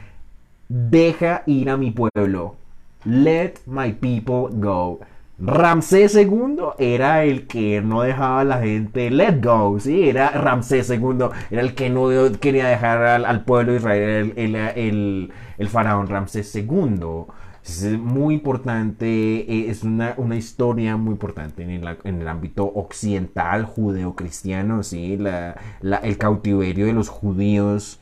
deja 0.69 1.44
ir 1.45 1.69
a 1.69 1.77
mi 1.77 1.91
pueblo, 1.91 2.56
let 3.06 3.53
my 3.65 3.94
people 3.94 4.48
go. 4.52 4.99
Ramsés 5.40 6.15
II 6.15 6.57
era 6.77 7.26
el 7.26 7.48
que 7.48 7.81
no 7.81 8.03
dejaba 8.03 8.41
a 8.41 8.44
la 8.44 8.60
gente 8.60 9.10
let 9.10 9.41
go, 9.41 9.80
¿sí? 9.80 10.07
Era 10.07 10.30
Ramsés 10.30 10.90
II, 10.90 11.30
era 11.49 11.61
el 11.61 11.73
que 11.73 11.90
no 11.90 12.10
quería 12.40 12.68
dejar 12.68 13.03
al, 13.03 13.44
pueblo 13.44 13.72
de 13.72 13.80
Israel, 13.80 14.34
el, 14.35 14.56
el, 14.56 15.34
el 15.57 15.68
faraón 15.68 16.07
Ramsés 16.07 16.56
II. 16.56 17.26
Es 17.65 17.98
muy 17.98 18.35
importante, 18.35 19.07
eh, 19.07 19.69
es 19.69 19.84
una, 19.84 20.15
historia 20.35 20.98
muy 20.98 21.14
importante 21.14 21.64
en 21.64 21.69
el, 21.69 22.27
ámbito 22.27 22.65
occidental 22.65 23.65
judeocristiano, 23.65 24.84
¿sí? 24.84 25.18
La, 25.18 25.56
el 26.03 26.18
cautiverio 26.18 26.85
de 26.85 26.94
los 26.94 27.07
judíos 27.07 27.99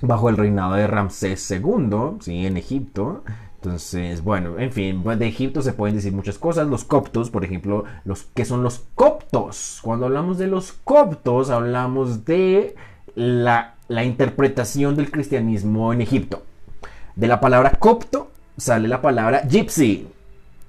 bajo 0.00 0.28
el 0.28 0.36
reinado 0.36 0.74
de 0.74 0.86
Ramsés 0.86 1.50
II, 1.50 2.18
¿sí? 2.20 2.46
En 2.46 2.56
Egipto. 2.56 3.24
Entonces, 3.56 4.22
bueno, 4.22 4.60
en 4.60 4.70
fin, 4.70 5.02
de 5.02 5.26
Egipto 5.26 5.60
se 5.60 5.72
pueden 5.72 5.96
decir 5.96 6.12
muchas 6.12 6.38
cosas. 6.38 6.68
Los 6.68 6.84
coptos, 6.84 7.30
por 7.30 7.44
ejemplo, 7.44 7.82
los 8.04 8.22
que 8.22 8.44
son 8.44 8.62
los 8.62 8.84
coptos. 8.94 9.80
Cuando 9.82 10.06
hablamos 10.06 10.38
de 10.38 10.46
los 10.46 10.72
coptos, 10.72 11.50
hablamos 11.50 12.24
de 12.24 12.76
la, 13.16 13.74
la 13.88 14.04
interpretación 14.04 14.94
del 14.94 15.10
cristianismo 15.10 15.92
en 15.92 16.00
Egipto. 16.00 16.44
De 17.16 17.26
la 17.26 17.40
palabra 17.40 17.72
copto 17.72 18.30
sale 18.56 18.88
la 18.88 19.02
palabra 19.02 19.42
gypsy, 19.42 20.06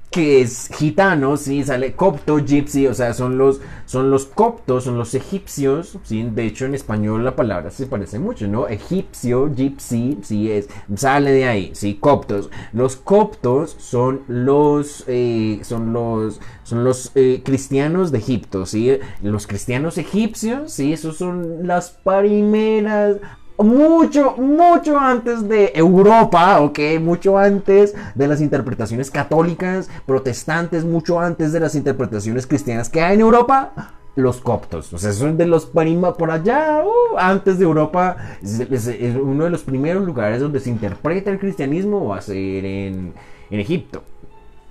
que 0.09 0.41
es 0.41 0.69
gitano, 0.73 1.35
sí, 1.35 1.64
sale 1.64 1.93
copto, 1.93 2.38
gypsy, 2.38 2.88
o 2.88 2.93
sea, 2.93 3.14
son 3.14 3.38
los, 3.38 3.59
son 3.85 4.09
los 4.09 4.26
coptos, 4.26 4.85
son 4.85 4.97
los 4.97 5.14
egipcios, 5.14 5.97
sí, 6.03 6.23
de 6.23 6.45
hecho 6.45 6.65
en 6.65 6.76
español 6.76 7.26
la 7.26 7.35
palabra 7.35 7.72
se 7.72 7.88
parece 7.88 8.18
mucho, 8.18 8.47
¿no? 8.47 8.69
Egipcio, 8.69 9.53
gypsy, 9.53 10.18
sí, 10.23 10.49
es, 10.49 10.69
sale 10.95 11.31
de 11.31 11.45
ahí, 11.45 11.72
sí, 11.73 11.95
coptos. 11.99 12.49
Los 12.72 12.95
coptos 12.95 13.76
son 13.80 14.22
los, 14.30 15.03
eh, 15.07 15.59
son 15.64 15.91
los, 15.91 16.39
son 16.64 16.85
los 16.85 17.11
eh, 17.15 17.41
cristianos 17.43 18.11
de 18.11 18.19
Egipto, 18.19 18.65
sí, 18.65 18.97
los 19.22 19.45
cristianos 19.45 19.97
egipcios, 19.97 20.72
sí, 20.72 20.93
esos 20.93 21.18
son 21.18 21.68
las 21.68 21.91
primeras 21.91 23.18
mucho, 23.57 24.35
mucho 24.38 24.99
antes 24.99 25.47
de 25.47 25.71
Europa, 25.73 26.59
ok, 26.61 26.79
mucho 27.01 27.38
antes 27.38 27.95
de 28.15 28.27
las 28.27 28.41
interpretaciones 28.41 29.11
católicas, 29.11 29.89
protestantes, 30.05 30.85
mucho 30.85 31.19
antes 31.19 31.51
de 31.51 31.59
las 31.59 31.75
interpretaciones 31.75 32.45
cristianas 32.47 32.89
que 32.89 33.01
hay 33.01 33.15
en 33.15 33.21
Europa, 33.21 33.93
los 34.15 34.41
coptos. 34.41 34.91
O 34.93 34.97
sea, 34.97 35.11
son 35.13 35.38
de 35.38 35.45
los 35.45 35.65
prima 35.67 36.15
por 36.15 36.31
allá, 36.31 36.84
uh, 36.84 37.17
antes 37.17 37.59
de 37.59 37.65
Europa. 37.65 38.17
Es, 38.41 38.88
uno 39.21 39.45
de 39.45 39.49
los 39.49 39.63
primeros 39.63 40.03
lugares 40.03 40.41
donde 40.41 40.59
se 40.59 40.69
interpreta 40.69 41.31
el 41.31 41.39
cristianismo 41.39 42.07
va 42.07 42.17
a 42.17 42.21
ser 42.21 42.65
en, 42.65 43.13
en 43.49 43.59
Egipto. 43.59 44.03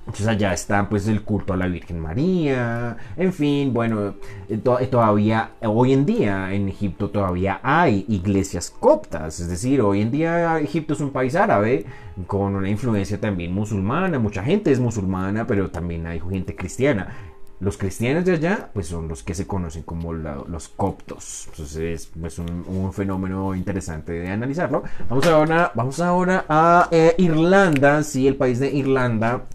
Entonces 0.07 0.29
allá 0.29 0.53
está 0.53 0.89
pues 0.89 1.09
el 1.09 1.23
culto 1.23 1.53
a 1.53 1.57
la 1.57 1.67
Virgen 1.67 1.99
María, 1.99 2.97
en 3.17 3.33
fin, 3.33 3.75
bueno, 3.75 4.15
eh, 4.49 4.61
eh, 4.81 4.87
todavía, 4.87 5.51
hoy 5.63 5.93
en 5.93 6.07
día 6.07 6.55
en 6.55 6.69
Egipto 6.69 7.11
todavía 7.11 7.59
hay 7.65 8.05
iglesias 8.09 8.71
coptas, 8.71 9.41
es 9.41 9.49
decir, 9.49 9.81
hoy 9.81 10.03
en 10.03 10.13
día 10.13 10.61
Egipto 10.61 10.95
es 10.95 11.01
un 11.01 11.11
país 11.11 11.35
árabe 11.35 11.87
con 12.29 12.55
una 12.55 12.71
influencia 12.71 13.21
también 13.21 13.53
musulmana, 13.53 14.21
mucha 14.21 14.45
gente 14.45 14.71
es 14.71 14.79
musulmana, 14.79 15.45
pero 15.45 15.71
también 15.71 16.07
hay 16.07 16.21
gente 16.21 16.55
cristiana. 16.55 17.13
Los 17.59 17.79
cristianos 17.79 18.27
de 18.27 18.33
allá, 18.33 18.71
pues 18.75 18.87
son 18.87 19.09
los 19.09 19.23
que 19.23 19.33
se 19.33 19.47
conocen 19.47 19.83
como 19.83 20.13
los 20.13 20.69
coptos. 20.69 21.47
Entonces 21.49 22.03
es 22.03 22.07
pues, 22.07 22.39
un, 22.39 22.93
fenómeno 22.93 23.55
interesante 23.55 24.13
de 24.13 24.29
analizarlo. 24.29 24.83
Vamos 25.09 25.27
ahora, 25.27 25.73
vamos 25.75 25.99
ahora 26.01 26.45
a 26.51 26.89
eh, 26.91 27.15
Irlanda. 27.17 28.03
Sí, 28.03 28.29
el 28.29 28.37
país 28.37 28.61
de 28.61 28.71
Irlanda 28.71 29.47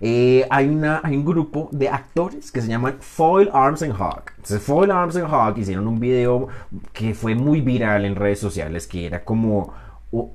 eh, 0.00 0.46
hay, 0.48 0.68
una, 0.68 1.00
hay 1.04 1.16
un 1.16 1.24
grupo 1.24 1.68
de 1.72 1.88
actores 1.88 2.50
que 2.50 2.62
se 2.62 2.68
llaman 2.68 2.96
Foil 3.00 3.50
Arms 3.52 3.82
and 3.82 3.94
Hawk. 3.98 4.32
Entonces, 4.36 4.62
Foil 4.62 4.90
Arms 4.90 5.16
and 5.16 5.28
Hawk 5.30 5.58
hicieron 5.58 5.86
un 5.86 6.00
video 6.00 6.48
que 6.92 7.14
fue 7.14 7.34
muy 7.34 7.60
viral 7.60 8.04
en 8.04 8.16
redes 8.16 8.38
sociales, 8.38 8.86
que 8.86 9.06
era 9.06 9.24
como, 9.24 9.74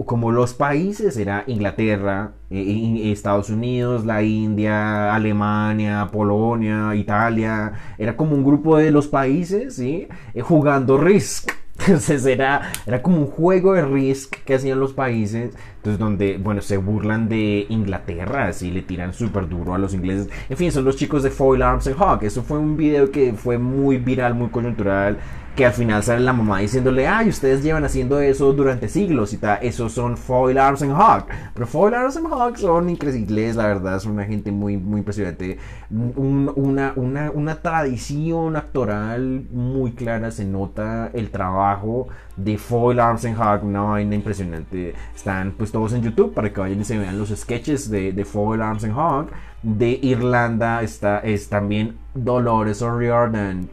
como 0.06 0.32
los 0.32 0.54
países, 0.54 1.18
era 1.18 1.44
Inglaterra, 1.48 2.34
eh, 2.52 3.12
Estados 3.12 3.50
Unidos, 3.50 4.06
la 4.06 4.22
India, 4.22 5.14
Alemania, 5.14 6.10
Polonia, 6.12 6.94
Italia. 6.96 7.74
Era 7.98 8.16
como 8.16 8.36
un 8.36 8.44
grupo 8.44 8.78
de 8.78 8.92
los 8.92 9.08
países, 9.08 9.76
¿sí? 9.76 10.08
Eh, 10.36 10.42
jugando 10.42 10.98
Risk. 10.98 11.52
Entonces 11.80 12.26
era, 12.26 12.72
era 12.86 13.02
como 13.02 13.18
un 13.18 13.28
juego 13.28 13.74
de 13.74 13.86
Risk 13.86 14.38
que 14.44 14.56
hacían 14.56 14.80
los 14.80 14.94
países. 14.94 15.54
Entonces 15.78 16.00
donde, 16.00 16.38
bueno, 16.38 16.62
se 16.62 16.78
burlan 16.78 17.30
de 17.30 17.66
Inglaterra, 17.70 18.48
así 18.48 18.72
le 18.72 18.82
tiran 18.82 19.14
súper 19.14 19.48
duro 19.48 19.76
a 19.76 19.78
los 19.78 19.94
ingleses. 19.94 20.30
En 20.50 20.58
fin, 20.58 20.72
son 20.72 20.86
los 20.86 20.96
chicos 20.96 21.24
de 21.24 21.32
Foil 21.32 21.62
Arms 21.62 21.88
and 21.88 21.98
Hawk. 22.00 22.24
Eso 22.24 22.44
fue 22.44 22.58
un 22.58 22.78
video 22.78 23.12
que 23.12 23.34
fue 23.34 23.58
muy 23.58 23.98
viral, 23.98 24.34
muy 24.34 24.50
coyuntural 24.50 25.18
que 25.56 25.66
al 25.66 25.74
final 25.74 26.04
sale 26.04 26.20
la 26.20 26.34
mamá 26.34 26.60
diciéndole, 26.60 27.08
ay, 27.08 27.30
ustedes 27.30 27.64
llevan 27.64 27.86
haciendo 27.86 28.20
eso 28.20 28.52
durante 28.52 28.90
siglos 28.90 29.32
y 29.34 29.38
tal, 29.38 29.60
esos 29.62 29.94
son 29.94 30.18
Foil 30.18 30.58
Arms 30.58 30.82
and 30.82 30.92
Hawk. 30.92 31.28
Pero 31.54 31.66
Foil 31.66 31.94
Arms 31.94 32.18
and 32.18 32.28
Hawk 32.28 32.58
son 32.58 32.90
increíbles, 32.90 33.56
la 33.56 33.68
verdad, 33.68 34.00
son 34.00 34.14
una 34.14 34.26
gente 34.26 34.52
muy, 34.52 34.76
muy 34.78 35.00
impresionante. 35.00 35.58
una, 35.90 36.94
una, 36.96 37.32
una 37.32 37.62
tradición 37.62 38.58
actoral 38.58 39.46
muy 39.52 39.94
clara, 39.94 40.30
se 40.32 40.44
nota 40.44 41.10
el 41.14 41.32
trabajo 41.32 42.08
de 42.36 42.58
Foil 42.58 43.00
Arms 43.00 43.24
and 43.24 43.40
Hawk, 43.40 43.64
una 43.64 43.82
vaina 43.82 44.16
impresionante. 44.16 44.94
Están 45.16 45.54
pues 45.58 45.72
todos 45.72 45.94
en 45.94 46.02
YouTube 46.02 46.34
para 46.34 46.52
que 46.52 46.60
vayan 46.60 46.82
y 46.82 46.84
se 46.84 46.98
vean 46.98 47.18
los 47.18 47.30
sketches 47.30 47.90
de, 47.90 48.12
de 48.12 48.26
Foil 48.26 48.62
Arms 48.62 48.84
and 48.84 48.94
Hawk. 48.94 49.30
De 49.64 49.98
Irlanda 50.02 50.84
está, 50.84 51.20
es 51.20 51.48
también 51.48 51.98
Dolores 52.14 52.82
O'Riordan 52.82 53.70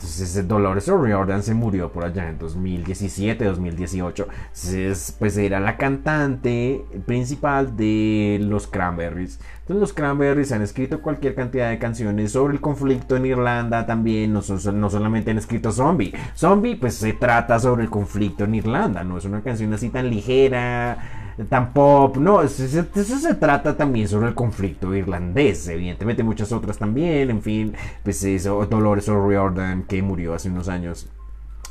entonces 0.00 0.48
Dolores 0.48 0.88
O'Riordan 0.88 1.42
se 1.42 1.52
murió 1.52 1.92
por 1.92 2.06
allá 2.06 2.30
en 2.30 2.38
2017, 2.38 3.44
2018. 3.44 4.28
Entonces, 4.30 5.14
pues 5.18 5.36
era 5.36 5.60
la 5.60 5.76
cantante 5.76 6.82
principal 7.04 7.76
de 7.76 8.38
los 8.40 8.66
Cranberries. 8.66 9.40
Entonces 9.60 9.80
los 9.80 9.92
Cranberries 9.92 10.52
han 10.52 10.62
escrito 10.62 11.02
cualquier 11.02 11.34
cantidad 11.34 11.68
de 11.68 11.78
canciones 11.78 12.32
sobre 12.32 12.54
el 12.54 12.62
conflicto 12.62 13.14
en 13.14 13.26
Irlanda 13.26 13.84
también, 13.84 14.32
no, 14.32 14.40
no 14.72 14.90
solamente 14.90 15.32
han 15.32 15.38
escrito 15.38 15.70
Zombie. 15.70 16.14
Zombie 16.34 16.76
pues 16.76 16.94
se 16.94 17.12
trata 17.12 17.58
sobre 17.58 17.82
el 17.82 17.90
conflicto 17.90 18.44
en 18.44 18.54
Irlanda, 18.54 19.04
no 19.04 19.18
es 19.18 19.26
una 19.26 19.42
canción 19.42 19.74
así 19.74 19.90
tan 19.90 20.08
ligera 20.08 21.19
tan 21.48 21.72
pop, 21.72 22.16
no, 22.16 22.42
eso, 22.42 22.66
se 22.66 23.34
trata 23.34 23.76
también 23.76 24.08
sobre 24.08 24.28
el 24.28 24.34
conflicto 24.34 24.94
irlandés, 24.94 25.68
evidentemente 25.68 26.22
muchas 26.22 26.52
otras 26.52 26.78
también, 26.78 27.30
en 27.30 27.42
fin, 27.42 27.74
pues 28.02 28.22
eso, 28.24 28.66
Dolores 28.66 29.08
O'Riordan 29.08 29.84
que 29.84 30.02
murió 30.02 30.34
hace 30.34 30.50
unos 30.50 30.68
años 30.68 31.08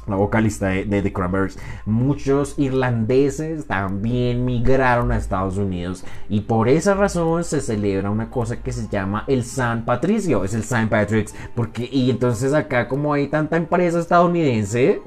la 0.09 0.15
vocalista 0.15 0.67
de, 0.67 1.01
The 1.01 1.13
Cranberries. 1.13 1.57
Muchos 1.85 2.57
irlandeses 2.57 3.65
también 3.67 4.43
migraron 4.43 5.11
a 5.11 5.17
Estados 5.17 5.57
Unidos 5.57 6.03
y 6.29 6.41
por 6.41 6.67
esa 6.67 6.93
razón 6.95 7.43
se 7.43 7.61
celebra 7.61 8.09
una 8.09 8.29
cosa 8.29 8.61
que 8.61 8.71
se 8.71 8.87
llama 8.87 9.23
el 9.27 9.43
San 9.43 9.85
Patricio, 9.85 10.43
es 10.43 10.53
el 10.53 10.63
San 10.63 10.89
Patrick's, 10.89 11.35
porque 11.55 11.87
y 11.91 12.09
entonces 12.09 12.53
acá 12.53 12.87
como 12.87 13.13
hay 13.13 13.27
tanta 13.27 13.57
empresa 13.57 13.99
estadounidense, 13.99 15.01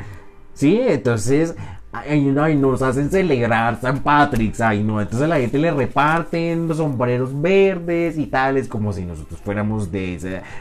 sí, 0.55 0.81
entonces 0.81 1.55
Ay, 1.95 2.23
no, 2.23 2.49
nos 2.49 2.81
hacen 2.81 3.11
celebrar 3.11 3.79
San 3.79 3.99
Patrick's, 3.99 4.63
ay 4.63 4.83
no, 4.83 4.99
entonces 4.99 5.29
la 5.29 5.37
gente 5.37 5.59
le 5.59 5.71
reparten 5.71 6.67
los 6.67 6.79
sombreros 6.79 7.39
verdes 7.39 8.17
y 8.17 8.25
tales, 8.25 8.67
como 8.67 8.95
si 8.95 9.05
nosotros 9.05 9.39
fuéramos 9.45 9.93
de 9.93 10.15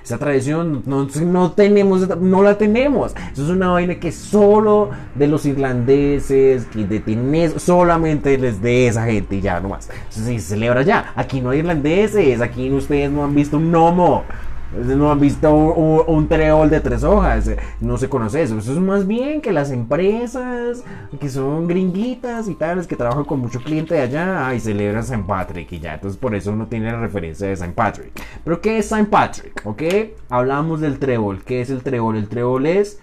esa, 0.04 0.18
tradición, 0.18 0.84
no, 0.86 1.52
tenemos, 1.54 2.06
no 2.20 2.44
la 2.44 2.58
tenemos, 2.58 3.16
eso 3.32 3.44
es 3.46 3.50
una 3.50 3.70
vaina 3.70 3.96
que 3.96 4.12
solo 4.12 4.90
de 5.16 5.28
los 5.28 5.46
irlandeses, 5.46 6.66
que 6.66 6.86
de 6.86 7.54
solamente 7.60 8.38
les 8.38 8.62
de 8.62 8.88
esa 8.88 9.06
gente 9.06 9.40
ya 9.40 9.62
nomás, 9.62 9.90
eso 10.10 10.26
se 10.26 10.38
celebra 10.38 10.82
ya, 10.82 11.14
aquí 11.16 11.40
no 11.40 11.52
hay 11.52 11.60
irlandeses, 11.60 12.42
aquí 12.42 12.70
ustedes 12.72 13.10
no 13.10 13.24
han 13.24 13.34
visto 13.34 13.56
un 13.56 13.72
gnomo, 13.72 14.26
no 14.74 15.12
han 15.12 15.20
visto 15.20 15.54
un, 15.54 16.28
treol 16.28 16.70
de 16.70 16.80
tres 16.80 17.04
hojas, 17.04 17.52
no 17.82 17.98
se 17.98 18.10
conoce 18.10 18.44
eso. 18.44 18.58
Eso 18.58 18.72
es 18.72 18.80
más 18.80 19.06
bien 19.06 19.42
que 19.42 19.52
las 19.52 19.72
empresas 19.72 20.84
que 21.20 21.30
son 21.30 21.68
gringuitas 21.68 22.48
y 22.48 22.56
tales 22.56 22.88
que 22.88 22.96
trabajan 22.96 23.26
con 23.26 23.40
mucho 23.40 23.62
cliente 23.62 23.96
de 23.96 24.02
allá 24.02 24.54
y 24.54 24.60
celebran 24.60 25.04
San 25.04 25.28
Patrick 25.28 25.72
y 25.74 25.80
ya. 25.80 25.96
Entonces 25.96 26.18
por 26.18 26.36
eso 26.36 26.52
uno 26.54 26.68
tiene 26.68 26.92
la 26.92 27.00
referencia 27.00 27.48
de 27.48 27.56
San 27.56 27.74
Patrick. 27.74 28.12
Pero 28.44 28.62
¿qué 28.62 28.78
es 28.78 28.88
San 28.88 29.08
Patrick? 29.08 29.62
¿Ok? 29.66 29.84
Hablamos 30.30 30.80
del 30.80 31.00
trébol. 31.00 31.44
¿Qué 31.44 31.62
es 31.62 31.70
el 31.70 31.84
trébol? 31.84 32.16
El 32.16 32.30
trébol 32.30 32.66
es 32.66 33.00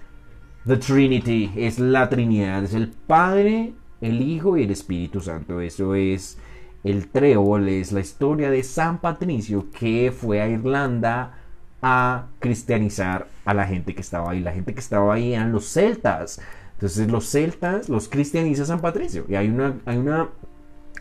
The 0.66 0.76
Trinity, 0.76 1.52
es 1.56 1.78
la 1.78 2.08
Trinidad, 2.08 2.64
es 2.64 2.74
el 2.74 2.88
Padre, 2.88 3.72
el 4.00 4.22
Hijo 4.22 4.56
y 4.56 4.64
el 4.64 4.70
Espíritu 4.70 5.20
Santo. 5.20 5.60
Eso 5.60 5.94
es 5.94 6.38
el 6.82 7.08
trébol, 7.08 7.68
es 7.68 7.92
la 7.92 8.00
historia 8.00 8.50
de 8.50 8.62
San 8.62 8.98
Patricio 8.98 9.66
que 9.70 10.12
fue 10.16 10.40
a 10.40 10.48
Irlanda 10.48 11.34
a 11.82 12.26
cristianizar 12.40 13.28
a 13.44 13.54
la 13.54 13.66
gente 13.66 13.94
que 13.94 14.00
estaba 14.00 14.30
ahí. 14.30 14.40
La 14.40 14.52
gente 14.52 14.74
que 14.74 14.80
estaba 14.80 15.14
ahí 15.14 15.34
eran 15.34 15.52
los 15.52 15.66
celtas. 15.66 16.40
Entonces 16.74 17.10
los 17.10 17.26
celtas 17.28 17.88
los 17.88 18.08
cristianiza 18.08 18.64
San 18.64 18.80
Patricio. 18.80 19.24
Y 19.28 19.34
hay 19.34 19.48
una, 19.48 19.76
hay 19.84 19.96
una, 19.96 20.28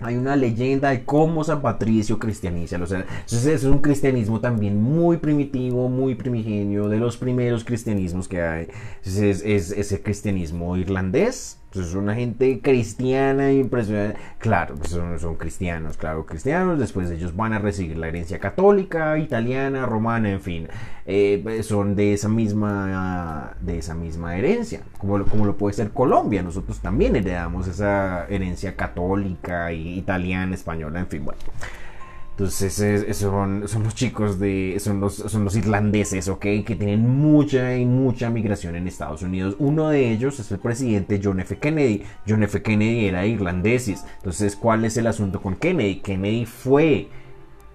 hay 0.01 0.15
una 0.15 0.35
leyenda 0.35 0.89
de 0.89 1.03
cómo 1.05 1.43
San 1.43 1.61
Patricio 1.61 2.19
cristianiza. 2.19 2.81
O 2.81 2.85
sea, 2.85 2.99
entonces 2.99 3.45
es 3.45 3.63
un 3.63 3.79
cristianismo 3.79 4.39
también 4.39 4.81
muy 4.81 5.17
primitivo, 5.17 5.89
muy 5.89 6.15
primigenio, 6.15 6.89
de 6.89 6.97
los 6.97 7.17
primeros 7.17 7.63
cristianismos 7.63 8.27
que 8.27 8.41
hay. 8.41 8.67
Entonces 8.97 9.41
es, 9.43 9.71
es 9.71 9.71
ese 9.71 10.01
cristianismo 10.01 10.77
irlandés 10.77 11.59
es 11.77 11.93
una 11.93 12.15
gente 12.15 12.59
cristiana 12.61 13.51
impresionante. 13.51 14.19
Claro, 14.39 14.75
pues, 14.75 14.89
son, 14.89 15.19
son, 15.19 15.35
cristianos, 15.35 15.97
claro, 15.97 16.25
cristianos. 16.25 16.79
Después 16.79 17.09
ellos 17.11 17.35
van 17.35 17.53
a 17.53 17.59
recibir 17.59 17.97
la 17.97 18.07
herencia 18.07 18.39
católica, 18.39 19.17
italiana, 19.17 19.85
romana, 19.85 20.31
en 20.31 20.41
fin. 20.41 20.67
Eh, 21.05 21.39
pues, 21.43 21.65
son 21.65 21.95
de 21.95 22.13
esa 22.13 22.29
misma, 22.29 23.55
de 23.61 23.77
esa 23.77 23.95
misma 23.95 24.37
herencia, 24.37 24.81
como, 24.97 25.23
como 25.25 25.45
lo 25.45 25.57
puede 25.57 25.73
ser 25.73 25.91
Colombia. 25.91 26.43
Nosotros 26.43 26.79
también 26.79 27.15
heredamos 27.15 27.67
esa 27.67 28.25
herencia 28.27 28.75
católica, 28.75 29.71
italiana, 29.71 30.55
española, 30.55 30.99
en 30.99 31.07
fin, 31.07 31.25
bueno. 31.25 31.39
Entonces 32.37 33.17
son, 33.17 33.61
los 33.61 33.95
chicos 33.95 34.37
de, 34.37 34.77
son 34.79 34.99
los, 34.99 35.15
son 35.15 35.43
los 35.43 35.55
irlandeses, 35.55 36.27
¿ok? 36.27 36.41
Que 36.63 36.75
tienen 36.77 37.01
mucha 37.09 37.75
y 37.75 37.83
mucha 37.83 38.29
migración 38.29 38.75
en 38.75 38.87
Estados 38.87 39.23
Unidos. 39.23 39.55
Uno 39.57 39.89
de 39.89 40.11
ellos 40.11 40.39
es 40.39 40.51
el 40.51 40.59
presidente 40.59 41.19
John 41.23 41.39
F. 41.39 41.57
Kennedy. 41.57 42.03
John 42.27 42.43
F. 42.43 42.61
Kennedy 42.61 43.07
era 43.07 43.25
irlandés. 43.25 43.87
Entonces, 44.17 44.55
¿cuál 44.55 44.85
es 44.85 44.97
el 44.97 45.07
asunto 45.07 45.41
con 45.41 45.55
Kennedy? 45.55 45.95
Kennedy 46.01 46.45
fue 46.45 47.07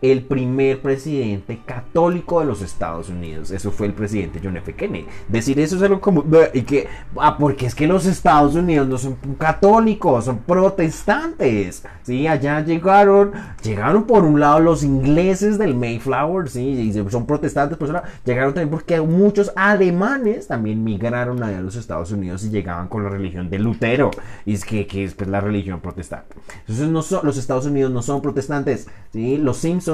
el 0.03 0.25
primer 0.25 0.83
presidente 0.83 1.61
católico 1.65 2.41
de 2.41 2.47
los 2.47 2.61
Estados 2.61 3.09
Unidos. 3.09 3.53
Eso 3.53 3.71
fue 3.71 3.87
el 3.87 3.95
presidente 3.95 4.41
John 4.43 4.57
F. 4.57 4.75
Kennedy. 4.75 5.07
Decir 5.29 5.61
eso 5.61 5.77
es 5.77 5.83
algo 5.83 6.01
como... 6.01 6.25
Y 6.53 6.63
que, 6.63 6.89
ah, 7.17 7.39
porque 7.39 7.67
es 7.67 7.75
que 7.77 7.87
los 7.87 8.05
Estados 8.07 8.57
Unidos 8.57 8.89
no 8.89 8.99
son 8.99 9.17
católicos, 9.39 10.25
son 10.25 10.39
protestantes. 10.39 11.85
Sí, 12.03 12.27
allá 12.27 12.65
llegaron, 12.65 13.31
llegaron 13.63 14.05
por 14.05 14.25
un 14.25 14.41
lado 14.41 14.59
los 14.59 14.83
ingleses 14.83 15.57
del 15.57 15.77
Mayflower, 15.77 16.49
sí, 16.49 16.61
y 16.61 16.93
son 17.11 17.25
protestantes, 17.25 17.79
ahora 17.81 18.03
llegaron 18.25 18.55
también 18.55 18.71
porque 18.71 19.01
muchos 19.01 19.53
alemanes 19.55 20.49
también 20.49 20.83
migraron 20.83 21.41
allá 21.45 21.59
a 21.59 21.63
los 21.63 21.77
Estados 21.77 22.11
Unidos 22.11 22.45
y 22.45 22.51
llegaban 22.51 22.89
con 22.89 23.05
la 23.05 23.11
religión 23.11 23.49
de 23.49 23.61
Lutero. 23.61 24.11
Y 24.45 24.55
es 24.55 24.65
que, 24.65 24.85
que 24.89 25.05
es 25.05 25.15
pues, 25.15 25.31
la 25.31 25.41
religión 25.41 25.81
protestante. 25.81 26.35
Entonces 26.61 26.89
no 26.89 27.03
son, 27.03 27.25
los 27.25 27.37
Estados 27.37 27.67
Unidos 27.67 27.93
no 27.93 28.03
son 28.03 28.21
protestantes, 28.21 28.89
sí, 29.13 29.37
los 29.37 29.59
Simpsons 29.59 29.92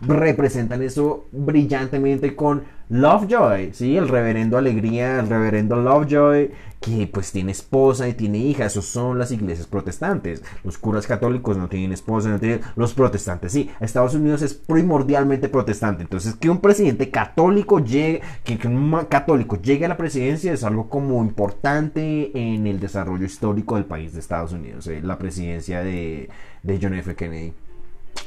Representan 0.00 0.82
eso 0.82 1.26
brillantemente 1.30 2.34
con 2.34 2.62
Lovejoy, 2.88 3.72
¿sí? 3.74 3.96
El 3.96 4.08
reverendo 4.08 4.56
Alegría, 4.56 5.20
el 5.20 5.28
reverendo 5.28 5.76
Lovejoy, 5.76 6.50
que 6.80 7.06
pues 7.06 7.30
tiene 7.30 7.52
esposa 7.52 8.08
y 8.08 8.14
tiene 8.14 8.38
hija, 8.38 8.64
esos 8.64 8.86
son 8.86 9.18
las 9.18 9.30
iglesias 9.30 9.66
protestantes. 9.66 10.42
Los 10.64 10.78
curas 10.78 11.06
católicos 11.06 11.56
no 11.56 11.68
tienen 11.68 11.92
esposa, 11.92 12.30
no 12.30 12.40
tienen... 12.40 12.62
Los 12.76 12.94
protestantes 12.94 13.52
sí. 13.52 13.70
Estados 13.80 14.14
Unidos 14.14 14.40
es 14.42 14.54
primordialmente 14.54 15.48
protestante. 15.48 16.02
Entonces, 16.02 16.34
que 16.34 16.48
un 16.48 16.60
presidente 16.60 17.10
católico 17.10 17.78
llegue, 17.78 18.22
que, 18.42 18.58
un 18.66 19.04
católico 19.08 19.60
llegue 19.60 19.84
a 19.84 19.88
la 19.88 19.98
presidencia 19.98 20.52
es 20.52 20.64
algo 20.64 20.88
como 20.88 21.22
importante 21.22 22.32
en 22.34 22.66
el 22.66 22.80
desarrollo 22.80 23.26
histórico 23.26 23.76
del 23.76 23.84
país 23.84 24.14
de 24.14 24.20
Estados 24.20 24.52
Unidos, 24.52 24.86
eh, 24.86 25.00
la 25.02 25.18
presidencia 25.18 25.80
de, 25.82 26.30
de 26.62 26.78
John 26.80 26.94
F. 26.94 27.14
Kennedy. 27.14 27.52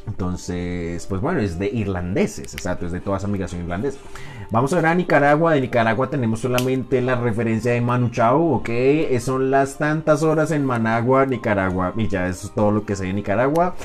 Entonces, 0.08 1.06
pues 1.08 1.22
bueno, 1.22 1.40
es 1.40 1.58
de 1.58 1.68
irlandeses, 1.68 2.54
exacto, 2.54 2.86
es 2.86 2.92
de 2.92 3.00
toda 3.00 3.18
esa 3.18 3.28
migración 3.28 3.62
irlandesa. 3.62 4.00
Vamos 4.54 4.72
a 4.72 4.76
ver 4.76 4.86
a 4.86 4.94
Nicaragua. 4.94 5.54
De 5.54 5.62
Nicaragua 5.62 6.12
tenemos 6.12 6.42
solamente 6.42 7.02
la 7.02 7.16
referencia 7.16 7.72
de 7.72 7.82
Manu 7.82 8.10
Chao, 8.10 8.54
ok. 8.54 8.70
Son 9.20 9.50
las 9.50 9.80
tantas 9.80 10.22
horas 10.22 10.52
en 10.52 10.64
Managua, 10.64 11.26
Nicaragua. 11.26 11.94
Y 11.98 12.08
ya 12.08 12.28
eso 12.28 12.48
es 12.48 12.54
todo 12.54 12.72
lo 12.72 12.86
que 12.86 12.96
sé 12.96 13.06
de 13.06 13.14
Nicaragua. 13.14 13.76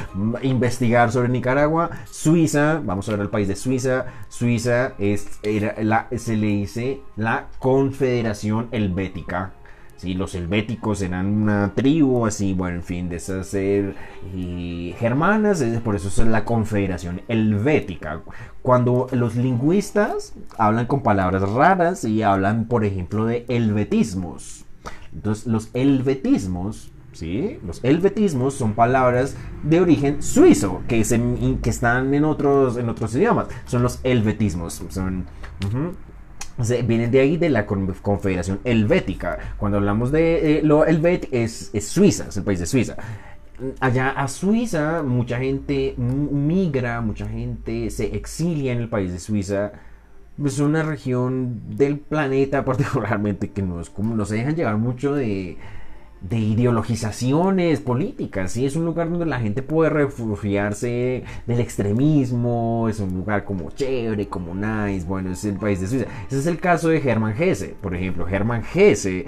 Investigar 0.43 1.11
sobre 1.11 1.31
Nicaragua. 1.31 1.89
Suiza, 2.11 2.83
vamos 2.85 3.09
a 3.09 3.13
ver 3.13 3.21
el 3.21 3.31
país 3.31 3.49
de 3.49 3.57
Suiza. 3.57 4.07
Suiza 4.29 4.93
es, 4.99 5.41
la, 5.81 6.09
se 6.15 6.37
le 6.37 6.49
dice 6.49 7.01
la 7.17 7.47
Confederación 7.59 8.69
Helvética 8.71 9.53
¿sí? 9.99 10.15
Los 10.15 10.35
helvéticos 10.35 11.03
eran 11.03 11.27
una 11.27 11.75
tribu, 11.75 12.25
así, 12.25 12.55
bueno, 12.55 12.77
en 12.77 12.83
fin, 12.83 13.09
de 13.09 13.17
esas 13.17 13.49
ser 13.49 13.95
y 14.35 14.95
germanas, 14.99 15.63
por 15.85 15.95
eso 15.95 16.09
es 16.09 16.29
la 16.29 16.45
confederación 16.45 17.21
helvética. 17.29 18.23
Cuando 18.63 19.09
los 19.13 19.37
lingüistas 19.37 20.35
hablan 20.57 20.87
con 20.87 21.03
palabras 21.03 21.49
raras 21.51 22.05
y 22.05 22.23
hablan, 22.23 22.67
por 22.67 22.85
ejemplo, 22.85 23.27
de 23.27 23.45
helvetismos. 23.49 24.65
Entonces, 25.13 25.47
los 25.47 25.71
helvetismos 25.75 26.93
¿sí? 27.13 27.59
Los 27.67 27.83
helvetismos 27.83 28.55
son 28.55 28.75
palabras 28.75 29.37
de 29.65 29.81
origen 29.81 30.23
suizo 30.23 30.83
que, 30.87 31.05
se, 31.05 31.21
que 31.63 31.71
están 31.71 32.15
en 32.15 32.25
otros, 32.25 32.77
en 32.77 32.89
otros 32.89 33.15
idiomas. 33.17 33.49
Son 33.67 33.83
los 33.83 34.01
helvetismos. 34.05 34.83
Son, 34.89 35.27
vienen 36.87 37.11
de 37.11 37.21
ahí 37.21 37.37
de 37.37 37.51
la 37.51 37.67
Confederación 37.67 38.61
Helvética. 38.65 39.39
Cuando 39.57 39.79
hablamos 39.79 40.11
de 40.11 40.59
eh, 40.59 40.63
lo 40.63 40.85
helvético, 40.85 41.37
es, 41.37 41.71
Suiza, 41.81 42.27
es 42.29 42.37
el 42.37 42.45
país 42.45 42.59
de 42.59 42.67
Suiza. 42.67 42.97
Allá 43.81 44.11
a 44.11 44.29
Suiza, 44.29 45.03
mucha 45.03 45.39
gente 45.39 45.95
migra, 45.97 47.01
mucha 47.01 47.27
gente 47.29 47.91
se 47.91 48.15
exilia 48.17 48.73
en 48.73 48.79
el 48.79 48.89
país 48.89 49.13
de 49.13 49.19
Suiza. 49.19 49.73
Es 50.45 50.59
una 50.61 50.83
región 50.83 51.77
del 51.77 51.99
planeta, 51.99 52.65
particularmente, 52.65 53.51
que 53.51 53.63
no, 53.63 53.81
es 53.81 53.91
como, 53.91 54.15
no 54.15 54.25
se 54.25 54.37
dejan 54.37 54.55
llevar 54.55 54.77
mucho 54.77 55.15
de, 55.15 55.57
de 56.21 56.39
ideologizaciones 56.39 57.81
políticas, 57.81 58.53
¿sí? 58.53 58.67
Es 58.67 58.77
un 58.77 58.85
lugar 58.85 59.11
donde 59.11 59.27
la 59.27 59.41
gente 59.41 59.63
puede 59.63 59.91
refugiarse 59.91 61.25
del 61.47 61.61
extremismo, 61.61 62.89
es 62.89 63.01
un 63.01 63.15
lugar 63.15 63.45
como 63.45 63.71
chévere, 63.71 64.29
como 64.29 64.55
nice, 64.55 65.07
bueno, 65.07 65.33
es 65.33 65.45
el 65.45 65.57
país 65.57 65.81
de 65.81 65.87
Suiza. 65.87 66.07
Ese 66.27 66.39
es 66.39 66.47
el 66.47 66.59
caso 66.59 66.89
de 66.89 66.99
Hermann 66.99 67.35
Hesse, 67.41 67.75
por 67.81 67.95
ejemplo. 67.95 68.27
Hermann 68.29 68.63
Hesse 68.75 69.27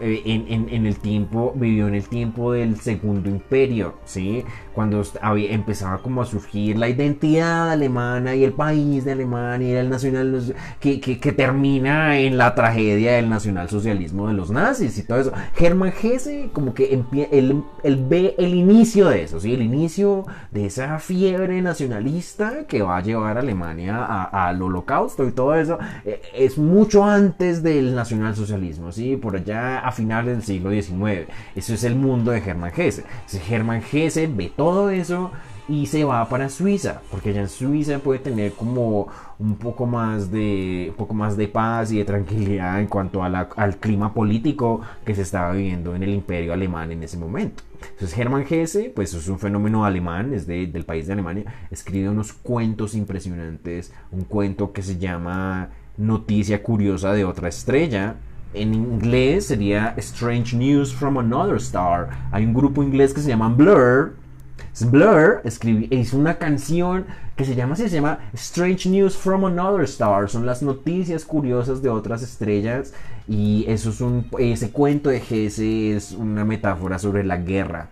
eh, 0.00 0.22
en, 0.24 0.86
el 0.86 0.96
tiempo, 0.96 1.52
vivió 1.54 1.88
en 1.88 1.94
el 1.94 2.08
tiempo 2.08 2.52
del 2.52 2.80
Segundo 2.80 3.28
Imperio, 3.28 3.96
¿sí? 4.04 4.44
Cuando 4.76 5.02
empezaba 5.48 6.02
como 6.02 6.20
a 6.20 6.26
surgir 6.26 6.76
la 6.76 6.86
identidad 6.86 7.70
alemana 7.70 8.34
y 8.34 8.44
el 8.44 8.52
país 8.52 9.06
de 9.06 9.12
Alemania 9.12 9.68
y 9.68 9.72
el 9.72 9.88
nacional 9.88 10.54
que, 10.80 11.00
que, 11.00 11.32
termina 11.32 12.18
en 12.18 12.36
la 12.36 12.54
tragedia 12.54 13.12
del 13.12 13.30
nacionalsocialismo 13.30 14.28
de 14.28 14.34
los 14.34 14.50
nazis 14.50 14.98
y 14.98 15.02
todo 15.02 15.18
eso. 15.18 15.32
Hermann 15.58 15.94
Hesse 16.02 16.50
como 16.52 16.74
que 16.74 16.92
él, 17.32 17.64
ve 18.06 18.34
el 18.36 18.54
inicio 18.54 19.08
de 19.08 19.22
eso, 19.22 19.40
¿sí? 19.40 19.54
El 19.54 19.62
inicio 19.62 20.26
de 20.50 20.66
esa 20.66 20.98
fiebre 20.98 21.62
nacionalista 21.62 22.66
que 22.66 22.82
va 22.82 22.98
a 22.98 23.02
llevar 23.02 23.38
a 23.38 23.40
Alemania 23.40 24.24
al 24.24 24.60
holocausto 24.60 25.26
y 25.26 25.32
todo 25.32 25.54
eso. 25.54 25.78
Eh, 26.04 26.20
es 26.34 26.58
mucho 26.58 27.02
antes 27.02 27.62
del 27.62 27.94
nacionalsocialismo, 27.94 28.92
¿sí? 28.92 29.16
Por 29.16 29.36
allá 29.36 29.78
a 29.78 29.90
finales 29.90 30.34
del 30.34 30.42
siglo 30.42 30.70
XIX. 30.70 31.30
Eso 31.54 31.72
es 31.72 31.82
el 31.82 31.96
mundo 31.96 32.30
de 32.30 32.40
Hermann 32.40 32.72
Hesse. 32.76 33.04
Hermann 33.48 33.80
Hesse 33.90 34.28
ve 34.28 34.52
todo 34.54 34.65
eso 34.90 35.30
y 35.68 35.86
se 35.86 36.04
va 36.04 36.28
para 36.28 36.48
Suiza, 36.48 37.00
porque 37.10 37.30
allá 37.30 37.40
en 37.40 37.48
Suiza 37.48 37.98
puede 37.98 38.20
tener 38.20 38.52
como 38.52 39.08
un 39.38 39.56
poco 39.56 39.84
más 39.86 40.30
de 40.30 40.86
un 40.90 40.96
poco 40.96 41.12
más 41.14 41.36
de 41.36 41.48
paz 41.48 41.92
y 41.92 41.98
de 41.98 42.04
tranquilidad 42.04 42.80
en 42.80 42.86
cuanto 42.86 43.22
al 43.22 43.76
clima 43.78 44.14
político 44.14 44.80
que 45.04 45.14
se 45.14 45.22
estaba 45.22 45.52
viviendo 45.52 45.94
en 45.94 46.02
el 46.02 46.10
Imperio 46.10 46.52
alemán 46.52 46.92
en 46.92 47.02
ese 47.02 47.16
momento. 47.16 47.62
Entonces 47.80 48.16
Hermann 48.16 48.44
Hesse, 48.48 48.90
pues 48.94 49.14
es 49.14 49.28
un 49.28 49.38
fenómeno 49.38 49.84
alemán, 49.84 50.34
es 50.34 50.46
del 50.46 50.84
país 50.84 51.06
de 51.06 51.12
Alemania, 51.12 51.44
escribe 51.70 52.08
unos 52.08 52.32
cuentos 52.32 52.94
impresionantes, 52.94 53.92
un 54.12 54.24
cuento 54.24 54.72
que 54.72 54.82
se 54.82 54.98
llama 54.98 55.70
Noticia 55.96 56.62
curiosa 56.62 57.12
de 57.12 57.24
otra 57.24 57.48
estrella, 57.48 58.16
en 58.54 58.72
inglés 58.74 59.46
sería 59.46 59.94
Strange 59.98 60.56
News 60.56 60.94
from 60.94 61.18
Another 61.18 61.56
Star. 61.56 62.08
Hay 62.30 62.44
un 62.44 62.54
grupo 62.54 62.82
inglés 62.82 63.12
que 63.12 63.20
se 63.20 63.28
llama 63.28 63.48
Blur. 63.48 64.14
Blur 64.84 65.42
hizo 65.90 66.18
una 66.18 66.36
canción 66.36 67.06
que 67.34 67.44
se 67.44 67.54
llama 67.54 67.76
se 67.76 67.88
llama 67.88 68.18
Strange 68.34 68.88
News 68.88 69.16
from 69.16 69.44
Another 69.44 69.84
Star. 69.84 70.28
Son 70.28 70.44
las 70.44 70.62
noticias 70.62 71.24
curiosas 71.24 71.82
de 71.82 71.88
otras 71.88 72.22
estrellas. 72.22 72.92
Y 73.26 73.64
eso 73.68 73.90
es 73.90 74.00
un, 74.00 74.28
ese 74.38 74.70
cuento 74.70 75.10
de 75.10 75.20
Gese 75.20 75.96
es 75.96 76.12
una 76.12 76.44
metáfora 76.44 76.98
sobre 76.98 77.24
la 77.24 77.38
guerra. 77.38 77.88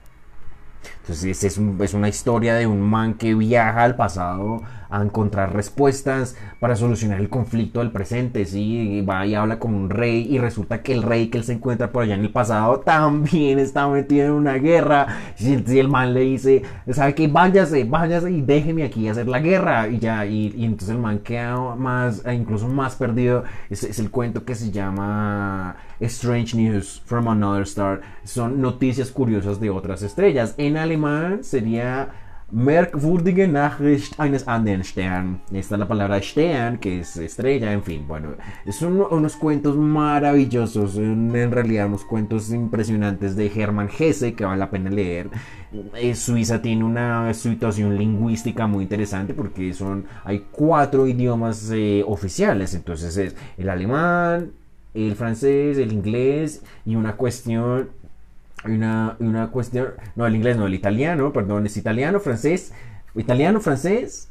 Entonces 1.01 1.43
es, 1.45 1.59
es, 1.59 1.95
una 1.95 2.09
historia 2.09 2.55
de 2.55 2.67
un 2.67 2.81
man 2.81 3.15
que 3.15 3.35
viaja 3.35 3.83
al 3.83 3.97
pasado 3.97 4.63
a 4.95 5.03
encontrar 5.03 5.53
respuestas 5.53 6.37
para 6.61 6.77
solucionar 6.77 7.21
el 7.21 7.29
conflicto 7.29 7.81
del 7.81 7.91
presente, 7.91 8.45
¿sí? 8.45 8.99
Y 8.99 9.01
va 9.03 9.27
y 9.27 9.35
habla 9.35 9.59
con 9.59 9.75
un 9.75 9.91
rey 9.91 10.27
y 10.31 10.39
resulta 10.39 10.83
que 10.83 10.93
el 10.93 11.03
rey 11.03 11.29
que 11.29 11.39
él 11.39 11.45
se 11.45 11.55
encuentra 11.55 11.91
por 11.91 12.05
allá 12.05 12.15
en 12.15 12.21
el 12.21 12.31
pasado 12.31 12.81
también 12.85 13.59
está 13.59 13.89
metido 13.89 14.27
en 14.27 14.33
una 14.33 14.55
guerra. 14.55 15.07
Y 15.39 15.79
el 15.79 15.89
man 15.89 16.15
le 16.15 16.21
dice, 16.21 16.63
¿sabe 16.91 17.15
qué? 17.15 17.27
Váyase, 17.27 17.85
váyase 17.85 18.31
y 18.31 18.41
déjeme 18.43 18.85
aquí 18.85 19.09
hacer 19.09 19.27
la 19.27 19.41
guerra. 19.41 19.89
Y 19.89 19.99
ya, 19.99 20.25
y, 20.27 20.65
entonces 20.65 20.91
el 20.91 20.99
man 20.99 21.19
queda 21.19 21.75
más, 21.75 22.23
incluso 22.33 22.69
más 22.69 22.95
perdido. 22.95 23.45
Es 23.71 23.99
el 23.99 24.11
cuento 24.11 24.45
que 24.45 24.55
se 24.55 24.71
llama 24.71 25.77
Strange 26.01 26.57
News 26.57 27.03
from 27.05 27.29
Another 27.29 27.63
Star. 27.63 28.01
Son 28.23 28.61
noticias 28.61 29.11
curiosas 29.11 29.59
de 29.59 29.71
otras 29.71 30.03
estrellas. 30.03 30.55
En 30.57 30.77
alemán 30.77 31.43
sería 31.43 32.11
Merkwürdige 32.51 33.49
Nachricht 33.49 34.19
eines 34.21 34.47
anderen 34.47 34.85
Stern. 34.85 35.41
Esta 35.53 35.75
es 35.75 35.79
la 35.79 35.89
palabra 35.89 36.21
Stern, 36.23 36.79
que 36.79 37.01
es 37.01 37.17
estrella, 37.17 37.73
en 37.73 37.83
fin. 37.83 38.07
Bueno, 38.07 38.35
son 38.71 39.01
unos 39.11 39.37
cuentos 39.37 39.77
maravillosos, 39.77 40.97
en 40.97 41.51
realidad 41.51 41.87
unos 41.87 42.05
cuentos 42.05 42.51
impresionantes 42.51 43.35
de 43.35 43.51
Hermann 43.55 43.89
Hesse 43.99 44.35
que 44.35 44.45
vale 44.45 44.59
la 44.59 44.71
pena 44.71 44.91
leer. 44.91 45.31
Eh, 45.95 46.15
Suiza 46.15 46.63
tiene 46.63 46.85
una 46.85 47.33
situación 47.35 47.97
lingüística 47.97 48.67
muy 48.67 48.85
interesante 48.85 49.35
porque 49.35 49.73
son, 49.73 50.05
hay 50.25 50.47
cuatro 50.53 51.07
idiomas 51.07 51.71
eh, 51.73 52.05
oficiales, 52.07 52.75
entonces 52.75 53.17
es 53.17 53.37
el 53.57 53.69
alemán, 53.69 54.53
el 54.93 55.17
francés, 55.17 55.79
el 55.79 55.93
inglés 55.93 56.63
y 56.85 56.95
una 56.95 57.17
cuestión 57.17 57.89
una, 58.65 59.17
una 59.19 59.51
cuestión, 59.51 59.89
no, 60.17 60.27
el 60.27 60.37
inglés 60.37 60.57
no, 60.57 60.67
el 60.67 60.75
italiano, 60.75 61.33
perdón, 61.33 61.67
es 61.67 61.77
italiano, 61.77 62.21
francés, 62.21 62.73
italiano, 63.15 63.61
francés, 63.61 64.29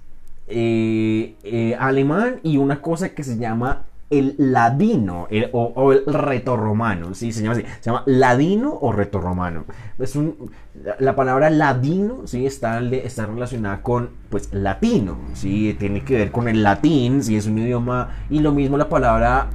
eh, 0.48 1.36
eh, 1.44 1.76
alemán 1.80 2.40
y 2.44 2.58
una 2.58 2.82
cosa 2.82 3.10
que 3.10 3.24
se 3.24 3.38
llama 3.38 3.86
el 4.10 4.36
ladino 4.38 5.28
o, 5.54 5.92
el 5.92 6.06
retorromano, 6.06 7.16
¿sí? 7.16 7.32
Se 7.32 7.42
llama 7.42 7.56
así, 7.56 7.64
se 7.80 7.90
llama 7.90 8.04
ladino 8.06 8.78
o 8.80 8.92
retorromano. 8.92 9.66
Es 9.98 10.16
un, 10.16 10.52
la, 11.00 11.16
palabra 11.16 11.50
ladino, 11.50 12.28
¿sí? 12.28 12.46
Está, 12.46 12.80
está 12.80 13.26
relacionada 13.26 13.82
con, 13.82 14.12
pues, 14.30 14.54
latino, 14.54 15.18
¿sí? 15.34 15.76
Tiene 15.80 16.04
que 16.04 16.16
ver 16.16 16.32
con 16.32 16.48
el 16.48 16.62
latín, 16.62 17.24
¿sí? 17.24 17.36
Es 17.38 17.48
un 17.48 17.58
idioma, 17.58 18.10
y 18.30 18.40
lo 18.40 18.52
mismo 18.52 18.78
la 18.78 18.90
palabra 18.90 19.50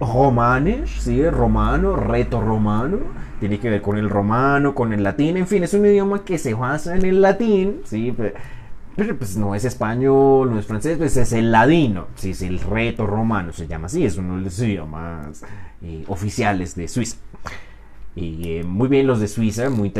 romanes, 0.00 0.90
¿sí? 0.90 1.28
Romano, 1.28 1.96
retorromano 1.96 2.98
tiene 3.40 3.58
que 3.58 3.70
ver 3.70 3.82
con 3.82 3.96
el 3.96 4.08
romano, 4.08 4.74
con 4.74 4.92
el 4.92 5.02
latín, 5.02 5.38
en 5.38 5.46
fin, 5.46 5.64
es 5.64 5.72
un 5.72 5.86
idioma 5.86 6.24
que 6.24 6.38
se 6.38 6.52
basa 6.54 6.94
en 6.94 7.06
el 7.06 7.22
latín, 7.22 7.80
¿sí? 7.84 8.14
Pero, 8.16 9.16
pues 9.16 9.36
no 9.38 9.54
es 9.54 9.64
español, 9.64 10.50
no 10.50 10.58
es 10.58 10.66
francés, 10.66 10.98
pues 10.98 11.16
es 11.16 11.32
el 11.32 11.50
ladino, 11.50 12.08
¿sí? 12.16 12.30
es 12.30 12.42
el 12.42 12.60
reto 12.60 13.06
romano, 13.06 13.52
se 13.52 13.66
llama 13.66 13.86
así, 13.86 14.04
es 14.04 14.18
uno 14.18 14.36
de 14.36 14.42
los 14.42 14.58
idiomas 14.58 15.42
eh, 15.82 16.04
oficiales 16.06 16.74
de 16.74 16.86
Suiza. 16.86 17.16
Eh, 18.22 18.64
muy 18.66 18.88
bien 18.88 19.06
los 19.06 19.18
de 19.18 19.28
Suiza, 19.28 19.70
muy 19.70 19.92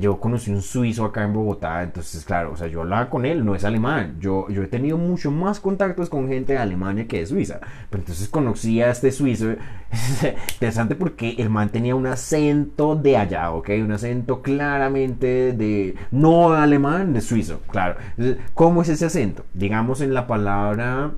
yo 0.00 0.18
conocí 0.18 0.50
un 0.50 0.62
suizo 0.62 1.04
acá 1.04 1.24
en 1.24 1.34
Bogotá, 1.34 1.82
entonces 1.82 2.24
claro, 2.24 2.52
o 2.52 2.56
sea, 2.56 2.66
yo 2.66 2.80
hablaba 2.80 3.10
con 3.10 3.26
él, 3.26 3.44
no 3.44 3.54
es 3.54 3.62
alemán, 3.64 4.16
yo, 4.20 4.48
yo 4.48 4.62
he 4.62 4.68
tenido 4.68 4.96
mucho 4.96 5.30
más 5.30 5.60
contactos 5.60 6.08
con 6.08 6.28
gente 6.28 6.54
de 6.54 6.58
Alemania 6.60 7.06
que 7.06 7.18
de 7.18 7.26
Suiza, 7.26 7.60
pero 7.90 8.00
entonces 8.00 8.28
conocí 8.28 8.80
a 8.80 8.90
este 8.90 9.12
suizo, 9.12 9.48
interesante 10.54 10.94
porque 10.94 11.34
el 11.36 11.50
man 11.50 11.68
tenía 11.68 11.94
un 11.94 12.06
acento 12.06 12.96
de 12.96 13.18
allá, 13.18 13.50
¿ok? 13.50 13.68
Un 13.84 13.92
acento 13.92 14.40
claramente 14.40 15.52
de, 15.52 15.94
no 16.10 16.54
alemán, 16.54 17.12
de 17.12 17.20
suizo, 17.20 17.60
claro. 17.70 17.96
¿cómo 18.54 18.80
es 18.80 18.88
ese 18.88 19.04
acento? 19.04 19.44
Digamos 19.52 20.00
en 20.00 20.14
la 20.14 20.26
palabra 20.26 21.10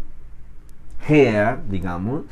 Her, 1.08 1.58
digamos, 1.68 2.22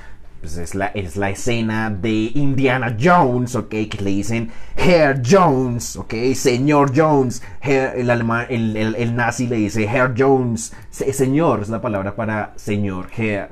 pues 0.40 0.56
es 0.56 0.74
la, 0.74 0.86
es 0.89 1.16
la 1.16 1.31
escena 1.31 1.90
de 1.90 2.31
Indiana 2.35 2.97
Jones, 2.98 3.56
¿ok? 3.56 3.69
Que 3.69 3.98
le 4.01 4.10
dicen 4.10 4.51
Herr 4.77 5.20
Jones, 5.24 5.97
¿ok? 5.97 6.15
Señor 6.35 6.93
Jones. 6.94 7.43
el, 7.62 8.09
alemán, 8.09 8.47
el, 8.48 8.77
el, 8.77 9.16
nazi 9.16 9.47
le 9.47 9.56
dice 9.56 9.85
Herr 9.85 10.15
Jones. 10.16 10.73
señor 10.90 11.62
es 11.62 11.69
la 11.69 11.81
palabra 11.81 12.15
para 12.15 12.52
señor. 12.56 13.09
Herr. 13.16 13.51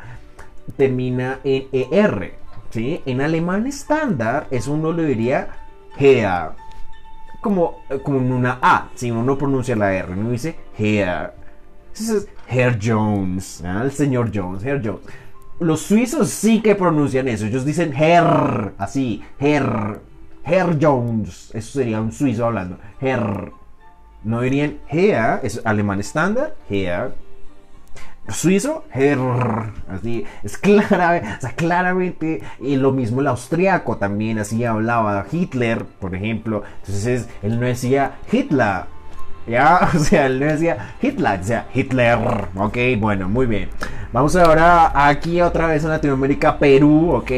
Termina 0.76 1.40
en 1.44 1.66
ER, 1.72 2.34
¿sí? 2.70 3.02
En 3.06 3.20
alemán 3.20 3.66
estándar, 3.66 4.46
eso 4.50 4.72
uno 4.72 4.92
le 4.92 5.04
diría 5.04 5.48
Herr. 5.98 6.52
Como, 7.40 7.82
como 8.02 8.18
en 8.18 8.32
una 8.32 8.58
A, 8.62 8.90
si 8.94 9.10
uno 9.10 9.22
no 9.22 9.38
pronuncia 9.38 9.76
la 9.76 9.92
R, 9.92 10.12
uno 10.12 10.30
dice 10.30 10.56
Herr. 10.78 11.34
es 11.92 12.28
Herr 12.48 12.78
Jones, 12.80 13.62
¿ah? 13.64 13.82
el 13.84 13.90
señor 13.90 14.30
Jones, 14.32 14.64
Herr 14.64 14.80
Jones. 14.84 15.02
Los 15.58 15.80
suizos 15.80 16.28
sí 16.28 16.60
que 16.60 16.74
pronuncian 16.74 17.28
eso. 17.28 17.46
Ellos 17.46 17.64
dicen 17.64 17.94
Herr, 17.94 18.74
así, 18.78 19.22
Herr. 19.38 20.00
Herr 20.44 20.78
Jones. 20.80 21.50
Eso 21.54 21.78
sería 21.78 22.00
un 22.00 22.12
suizo 22.12 22.46
hablando. 22.46 22.78
Herr. 23.00 23.52
No 24.22 24.40
dirían 24.40 24.78
Herr, 24.88 25.40
es 25.44 25.60
alemán 25.64 26.00
estándar, 26.00 26.54
Herr. 26.68 27.14
Suizo, 28.28 28.84
Herr. 28.92 29.72
Así, 29.88 30.24
es 30.42 30.58
clara, 30.58 31.36
o 31.38 31.40
sea, 31.40 31.52
claramente. 31.52 32.42
Y 32.60 32.76
lo 32.76 32.92
mismo 32.92 33.20
el 33.20 33.28
austriaco 33.28 33.96
también, 33.96 34.38
así 34.38 34.64
hablaba 34.64 35.26
Hitler, 35.30 35.84
por 35.84 36.14
ejemplo. 36.14 36.64
Entonces 36.80 37.28
él 37.42 37.60
no 37.60 37.66
decía 37.66 38.16
Hitler. 38.30 38.95
Ya, 39.46 39.90
o 39.94 39.98
sea, 39.98 40.26
él 40.26 40.40
decía 40.40 40.94
Hitler, 41.00 41.38
decía 41.38 41.66
Hitler. 41.72 42.18
Ok, 42.56 42.76
bueno, 42.98 43.28
muy 43.28 43.46
bien. 43.46 43.68
Vamos 44.12 44.34
ahora 44.36 45.08
aquí 45.08 45.40
otra 45.40 45.68
vez 45.68 45.84
a 45.84 45.88
Latinoamérica, 45.88 46.58
Perú, 46.58 47.12
ok. 47.12 47.30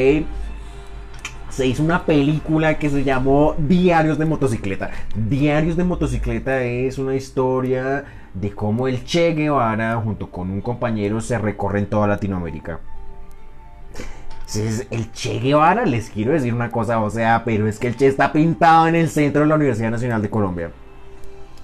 Se 1.50 1.66
hizo 1.66 1.82
una 1.82 2.04
película 2.04 2.78
que 2.78 2.88
se 2.88 3.02
llamó 3.02 3.54
Diarios 3.58 4.18
de 4.18 4.26
Motocicleta. 4.26 4.90
Diarios 5.14 5.76
de 5.76 5.84
Motocicleta 5.84 6.62
es 6.62 6.98
una 6.98 7.16
historia 7.16 8.04
de 8.32 8.52
cómo 8.52 8.86
el 8.86 9.04
Che 9.04 9.34
Guevara 9.34 9.96
junto 9.96 10.30
con 10.30 10.50
un 10.50 10.60
compañero 10.60 11.20
se 11.20 11.36
recorren 11.36 11.86
toda 11.86 12.06
Latinoamérica. 12.06 12.80
Entonces, 14.46 14.86
el 14.90 15.10
Che 15.12 15.40
Guevara, 15.40 15.84
les 15.84 16.10
quiero 16.10 16.32
decir 16.32 16.54
una 16.54 16.70
cosa, 16.70 17.00
o 17.00 17.10
sea, 17.10 17.42
pero 17.44 17.66
es 17.66 17.78
que 17.78 17.88
el 17.88 17.96
Che 17.96 18.06
está 18.06 18.32
pintado 18.32 18.86
en 18.86 18.94
el 18.94 19.08
centro 19.08 19.42
de 19.42 19.48
la 19.48 19.56
Universidad 19.56 19.90
Nacional 19.90 20.22
de 20.22 20.30
Colombia. 20.30 20.70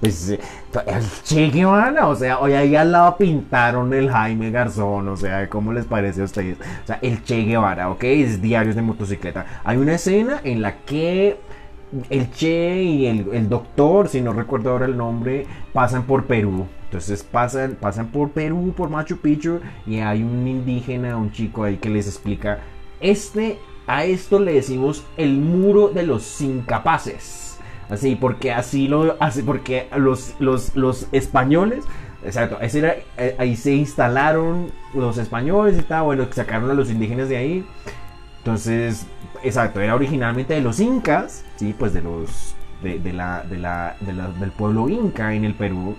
Pues 0.05 0.29
el 0.29 1.23
Che 1.23 1.49
Guevara, 1.49 2.09
o 2.09 2.15
sea, 2.15 2.39
hoy 2.39 2.53
ahí 2.53 2.77
al 2.77 2.93
lado 2.93 3.17
pintaron 3.17 3.95
el 3.95 4.11
Jaime 4.11 4.51
Garzón, 4.51 5.09
o 5.09 5.17
sea, 5.17 5.49
¿cómo 5.49 5.73
les 5.73 5.87
parece 5.87 6.21
a 6.21 6.25
ustedes? 6.25 6.59
O 6.61 6.87
sea, 6.87 6.99
el 7.01 7.25
Che 7.25 7.41
Guevara, 7.41 7.89
¿ok? 7.89 8.05
Es 8.05 8.43
diarios 8.43 8.77
de 8.77 8.83
motocicleta. 8.83 9.63
Hay 9.65 9.79
una 9.79 9.95
escena 9.95 10.43
en 10.45 10.61
la 10.61 10.77
que 10.81 11.39
el 12.11 12.31
Che 12.33 12.83
y 12.83 13.07
el, 13.07 13.49
doctor, 13.49 14.09
si 14.09 14.21
no 14.21 14.35
recuerdo 14.35 14.73
ahora 14.73 14.85
el 14.85 14.95
nombre, 14.95 15.47
pasan 15.73 16.03
por 16.03 16.27
Perú. 16.27 16.67
Entonces 16.85 17.23
pasan, 17.23 17.79
pasan 17.81 18.09
por 18.09 18.33
Perú, 18.33 18.75
por 18.77 18.91
Machu 18.91 19.17
Picchu, 19.17 19.61
y 19.87 20.01
hay 20.01 20.23
un 20.23 20.47
indígena, 20.47 21.17
un 21.17 21.33
chico 21.33 21.65
ahí 21.65 21.79
que 21.79 21.89
les 21.89 22.07
explica, 22.07 22.59
este, 23.01 23.59
a 23.87 24.05
esto 24.05 24.39
le 24.39 24.53
decimos 24.53 25.03
el 25.17 25.39
muro 25.39 25.89
de 25.89 26.03
los 26.03 26.43
incapaces. 26.43 27.54
Así, 27.89 28.17
porque 28.17 28.53
así 28.53 28.89
lo 28.89 29.17
hace, 29.21 29.43
porque 29.43 29.89
los, 29.97 30.35
los, 30.39 30.75
los 30.75 31.07
españoles, 31.13 31.85
exacto, 32.25 32.59
eh, 32.61 33.37
ahí 33.39 33.57
se 33.57 33.73
instalaron 33.73 34.73
los 34.95 35.19
españoles 35.19 35.79
y 35.79 35.83
tal, 35.83 36.05
bueno, 36.05 36.27
sacaron 36.31 36.71
a 36.71 36.75
los 36.75 36.91
indígenas 36.91 37.29
de 37.29 37.37
ahí. 37.37 37.67
Entonces, 38.39 39.07
exacto, 39.43 39.81
era 39.81 39.95
originalmente 39.95 40.55
de 40.55 40.61
los 40.61 40.81
incas, 40.81 41.45
sí, 41.57 41.75
pues 41.79 41.93
de 41.93 42.03
los, 42.03 42.55
de, 42.83 42.99
de 42.99 43.13
la, 43.13 43.43
de 43.43 43.59
la, 43.59 43.97
del 44.01 44.51
pueblo 44.51 44.89
inca 44.89 45.35
en 45.35 45.45
el 45.45 45.55
Perú. 45.55 45.97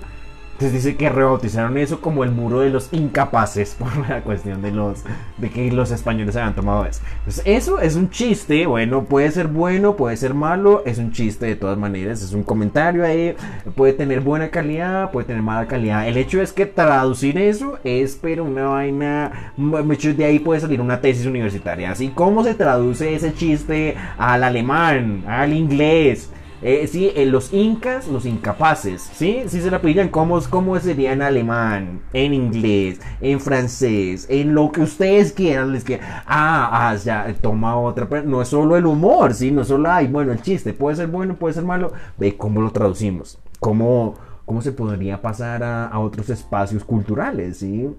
Entonces 0.55 0.85
dice 0.85 0.95
que 0.95 1.09
rebautizaron 1.09 1.77
eso 1.77 1.99
como 1.99 2.23
el 2.23 2.31
muro 2.31 2.61
de 2.61 2.69
los 2.69 2.87
incapaces 2.93 3.75
por 3.79 4.09
la 4.09 4.21
cuestión 4.21 4.61
de 4.61 4.71
los 4.71 5.03
de 5.37 5.49
que 5.49 5.69
los 5.69 5.91
españoles 5.91 6.37
habían 6.37 6.55
tomado 6.55 6.85
eso. 6.85 7.01
Entonces 7.19 7.43
eso 7.45 7.81
es 7.81 7.97
un 7.97 8.09
chiste, 8.09 8.65
bueno, 8.65 9.03
puede 9.03 9.31
ser 9.31 9.47
bueno, 9.47 9.97
puede 9.97 10.15
ser 10.15 10.33
malo, 10.33 10.81
es 10.85 10.97
un 10.97 11.11
chiste 11.11 11.45
de 11.45 11.57
todas 11.57 11.77
maneras, 11.77 12.21
es 12.21 12.31
un 12.31 12.43
comentario 12.43 13.03
ahí, 13.03 13.35
puede 13.75 13.91
tener 13.91 14.21
buena 14.21 14.49
calidad, 14.49 15.11
puede 15.11 15.27
tener 15.27 15.41
mala 15.41 15.67
calidad. 15.67 16.07
El 16.07 16.15
hecho 16.15 16.41
es 16.41 16.53
que 16.53 16.65
traducir 16.65 17.37
eso 17.37 17.77
es 17.83 18.17
pero 18.21 18.45
una 18.45 18.67
vaina, 18.67 19.53
de 19.57 20.25
ahí 20.25 20.39
puede 20.39 20.61
salir 20.61 20.79
una 20.79 21.01
tesis 21.01 21.25
universitaria. 21.25 21.91
Así 21.91 22.07
como 22.07 22.45
se 22.45 22.53
traduce 22.53 23.13
ese 23.13 23.33
chiste 23.33 23.97
al 24.17 24.41
alemán, 24.41 25.25
al 25.27 25.51
inglés, 25.51 26.29
eh, 26.61 26.87
sí, 26.87 27.11
en 27.15 27.31
los 27.31 27.53
incas, 27.53 28.07
los 28.07 28.25
incapaces, 28.25 29.01
¿sí? 29.01 29.43
Si 29.47 29.61
se 29.61 29.69
la 29.69 29.81
pillan, 29.81 30.09
¿cómo, 30.09 30.39
¿cómo 30.49 30.79
sería 30.79 31.13
en 31.13 31.21
alemán, 31.21 32.01
en 32.13 32.33
inglés, 32.33 32.99
en 33.21 33.39
francés, 33.39 34.25
en 34.29 34.53
lo 34.55 34.71
que 34.71 34.81
ustedes 34.81 35.33
quieran? 35.33 35.71
Les 35.73 35.83
que 35.83 35.99
ah, 36.01 36.69
ah, 36.71 36.95
ya, 36.95 37.33
toma 37.41 37.77
otra, 37.77 38.07
pero 38.07 38.23
no 38.23 38.41
es 38.41 38.47
solo 38.47 38.77
el 38.77 38.85
humor, 38.85 39.33
¿sí? 39.33 39.51
No 39.51 39.61
es 39.61 39.67
solo, 39.67 39.91
ay, 39.91 40.07
bueno, 40.07 40.31
el 40.31 40.41
chiste, 40.41 40.73
puede 40.73 40.95
ser 40.95 41.07
bueno, 41.07 41.35
puede 41.35 41.53
ser 41.53 41.65
malo, 41.65 41.91
ve 42.17 42.37
cómo 42.37 42.61
lo 42.61 42.71
traducimos, 42.71 43.37
cómo, 43.59 44.15
cómo 44.45 44.61
se 44.61 44.71
podría 44.71 45.21
pasar 45.21 45.63
a, 45.63 45.87
a 45.87 45.99
otros 45.99 46.29
espacios 46.29 46.83
culturales, 46.83 47.57
¿sí? 47.57 47.89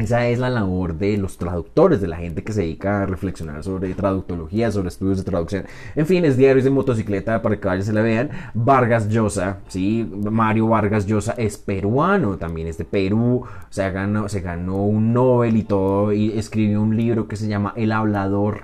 Esa 0.00 0.26
es 0.28 0.38
la 0.38 0.48
labor 0.48 0.94
de 0.96 1.18
los 1.18 1.36
traductores, 1.36 2.00
de 2.00 2.08
la 2.08 2.16
gente 2.16 2.42
que 2.42 2.54
se 2.54 2.62
dedica 2.62 3.02
a 3.02 3.06
reflexionar 3.06 3.62
sobre 3.62 3.92
traductología, 3.92 4.72
sobre 4.72 4.88
estudios 4.88 5.18
de 5.18 5.24
traducción. 5.24 5.66
En 5.94 6.06
fin, 6.06 6.24
es 6.24 6.38
diarios 6.38 6.64
de 6.64 6.70
motocicleta 6.70 7.42
para 7.42 7.60
que 7.60 7.68
vayan 7.68 7.84
se 7.84 7.92
la 7.92 8.00
vean. 8.00 8.30
Vargas 8.54 9.10
Llosa, 9.10 9.58
¿sí? 9.68 10.10
Mario 10.30 10.68
Vargas 10.68 11.04
Llosa 11.04 11.34
es 11.36 11.58
peruano, 11.58 12.38
también 12.38 12.66
es 12.66 12.78
de 12.78 12.86
Perú. 12.86 13.44
Se 13.68 13.90
ganó, 13.90 14.86
un 14.86 15.12
Nobel 15.12 15.58
y 15.58 15.64
todo, 15.64 16.14
y 16.14 16.32
escribió 16.38 16.80
un 16.80 16.96
libro 16.96 17.28
que 17.28 17.36
se 17.36 17.46
llama 17.46 17.74
El 17.76 17.92
Hablador. 17.92 18.62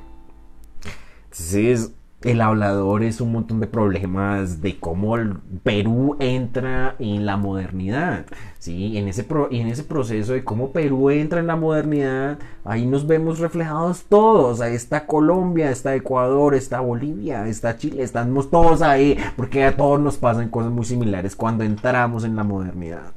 Entonces, 1.25 1.93
el 2.27 2.41
hablador 2.41 3.05
es 3.05 3.21
un 3.21 3.31
montón 3.31 3.61
de 3.61 3.69
problemas 3.69 4.61
de 4.61 4.81
cómo 4.81 5.17
el 5.17 5.37
Perú 5.63 6.17
entra 6.19 6.97
en 6.99 7.25
la 7.25 7.37
modernidad, 7.37 8.27
¿sí? 8.59 8.99
En 8.99 9.07
ese, 9.07 9.25
en 9.53 9.69
ese 9.69 9.85
proceso 9.85 10.33
de 10.33 10.43
cómo 10.43 10.73
Perú 10.73 11.11
entra 11.11 11.39
en 11.39 11.47
la 11.47 11.55
modernidad, 11.55 12.39
ahí 12.65 12.85
nos 12.85 13.07
vemos 13.07 13.39
reflejados 13.39 14.07
todos, 14.09 14.61
ahí 14.61 14.75
está 14.75 15.07
Colombia, 15.07 15.71
está 15.71 15.95
Ecuador, 15.95 16.57
está 16.57 16.81
Bolivia, 16.81 17.47
está 17.47 17.79
Chile, 17.79 18.03
estamos 18.03 18.51
todos 18.51 18.83
ahí, 18.83 19.17
porque 19.37 19.65
a 19.65 19.77
todos 19.77 20.01
nos 20.01 20.17
pasan 20.17 20.49
cosas 20.49 20.73
muy 20.73 20.85
similares 20.85 21.37
cuando 21.37 21.63
entramos 21.63 22.25
en 22.25 22.35
la 22.35 22.43
modernidad. 22.43 23.13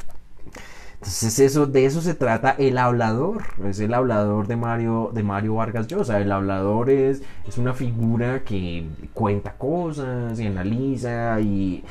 Entonces 1.00 1.40
eso, 1.40 1.66
de 1.66 1.86
eso 1.86 2.02
se 2.02 2.14
trata 2.14 2.52
el 2.52 2.78
hablador, 2.78 3.44
es 3.66 3.80
el 3.80 3.94
hablador 3.94 4.48
de 4.48 4.58
Mario, 4.58 5.12
de 5.14 5.24
Mario 5.24 5.56
Vargas 5.56 5.88
Llosa. 5.88 6.20
El 6.20 6.30
hablador 6.30 6.90
es, 6.90 7.24
es 7.48 7.58
una 7.58 7.74
figura 7.74 8.44
que 8.44 8.86
cuenta 9.14 9.54
cosas 9.58 10.38
y 10.40 10.48
analiza 10.48 11.40
y, 11.40 11.86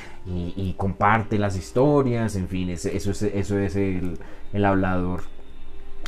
comparte 0.77 1.39
las 1.39 1.57
historias, 1.57 2.37
en 2.37 2.49
fin, 2.49 2.69
eso 2.69 2.91
es, 2.91 3.23
eso 3.23 3.59
es 3.59 3.77
el, 3.77 4.19
el 4.53 4.65
hablador. 4.67 5.23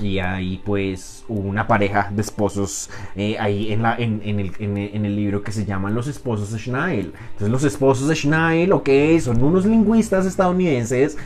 Y 0.03 0.19
ahí 0.19 0.61
pues 0.65 1.25
una 1.29 1.67
pareja 1.67 2.11
de 2.11 2.23
esposos 2.23 2.91
eh, 3.17 3.37
ahí 3.39 3.73
en, 3.73 3.85
el, 3.85 4.53
en, 4.59 5.05
el, 5.05 5.17
libro 5.17 5.43
que 5.43 5.53
se 5.53 5.65
llaman 5.65 5.95
Los 5.95 6.07
Esposos 6.07 6.53
de 6.53 6.59
Schneil. 6.59 7.13
Entonces 7.33 7.51
los 7.51 7.65
esposos 7.65 8.09
de 8.09 8.17
Schneil, 8.17 8.73
ok, 8.73 8.89
son 9.21 9.43
unos 9.43 9.67
lingüistas 9.67 10.27
estadounidenses 10.27 11.17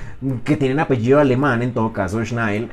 que 0.44 0.56
tienen 0.56 0.80
apellido 0.80 1.20
alemán 1.20 1.62
en 1.62 1.72
todo 1.72 1.92
caso, 1.92 2.24
Schneil. 2.24 2.68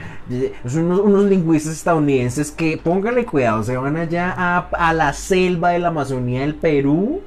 Son 0.66 0.86
unos, 0.86 1.00
unos 1.00 1.26
lingüistas 1.26 1.74
estadounidenses 1.74 2.52
que, 2.52 2.78
póngale 2.78 3.26
cuidado, 3.26 3.64
se 3.64 3.78
van 3.78 3.98
allá 3.98 4.34
a, 4.36 4.70
a 4.72 4.94
la 4.94 5.14
selva 5.14 5.70
de 5.70 5.80
la 5.80 5.90
Amazonía 5.90 6.42
del 6.42 6.56
Perú 6.56 7.22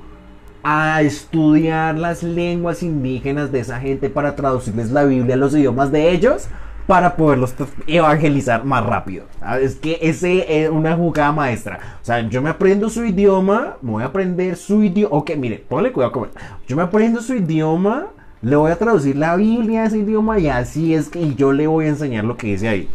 a 0.64 1.02
estudiar 1.02 1.98
las 1.98 2.22
lenguas 2.22 2.82
indígenas 2.82 3.52
de 3.52 3.60
esa 3.60 3.78
gente 3.80 4.08
para 4.08 4.34
traducirles 4.34 4.90
la 4.90 5.04
Biblia 5.04 5.34
a 5.34 5.38
los 5.38 5.54
idiomas 5.54 5.92
de 5.92 6.10
ellos 6.10 6.48
para 6.86 7.16
poderlos 7.16 7.54
evangelizar 7.86 8.64
más 8.64 8.84
rápido. 8.84 9.24
Ah, 9.40 9.58
es 9.58 9.76
que 9.76 9.98
ese 10.02 10.64
es 10.64 10.70
una 10.70 10.96
jugada 10.96 11.32
maestra. 11.32 11.78
O 12.02 12.04
sea, 12.04 12.20
yo 12.28 12.42
me 12.42 12.50
aprendo 12.50 12.90
su 12.90 13.04
idioma, 13.04 13.76
me 13.80 13.92
voy 13.92 14.02
a 14.02 14.06
aprender 14.06 14.56
su 14.56 14.82
idioma. 14.82 15.16
Ok, 15.16 15.32
mire, 15.36 15.64
ponle 15.68 15.92
cuidado 15.92 16.12
con 16.12 16.28
Yo 16.66 16.76
me 16.76 16.82
aprendo 16.82 17.20
su 17.20 17.34
idioma, 17.34 18.06
le 18.42 18.56
voy 18.56 18.70
a 18.70 18.76
traducir 18.76 19.16
la 19.16 19.36
Biblia 19.36 19.82
a 19.82 19.86
ese 19.86 19.98
idioma 19.98 20.38
y 20.38 20.48
así 20.48 20.94
es 20.94 21.08
que 21.08 21.34
yo 21.34 21.52
le 21.52 21.66
voy 21.66 21.86
a 21.86 21.88
enseñar 21.88 22.24
lo 22.24 22.36
que 22.36 22.48
dice 22.48 22.68
ahí. 22.68 22.88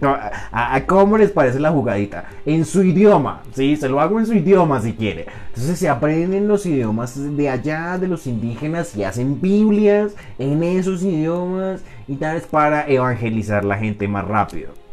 ¿A, 0.00 0.82
cómo 0.86 1.16
les 1.18 1.30
parece 1.30 1.60
la 1.60 1.70
jugadita? 1.70 2.24
En 2.44 2.64
su 2.64 2.82
idioma, 2.82 3.42
¿sí? 3.54 3.76
Se 3.76 3.88
lo 3.88 4.00
hago 4.00 4.18
en 4.18 4.26
su 4.26 4.34
idioma 4.34 4.80
si 4.80 4.92
quiere. 4.92 5.26
Entonces 5.48 5.78
se 5.78 5.88
aprenden 5.88 6.48
los 6.48 6.66
idiomas 6.66 7.14
de 7.36 7.48
allá, 7.48 7.98
de 7.98 8.08
los 8.08 8.26
indígenas, 8.26 8.96
y 8.96 9.04
hacen 9.04 9.40
Biblias 9.40 10.14
en 10.38 10.62
esos 10.62 11.02
idiomas 11.02 11.82
y 12.08 12.16
tal 12.16 12.36
es 12.36 12.46
para 12.46 12.88
evangelizar 12.88 13.64
la 13.64 13.76
gente 13.76 14.08
más 14.08 14.26
rápido. 14.26 14.83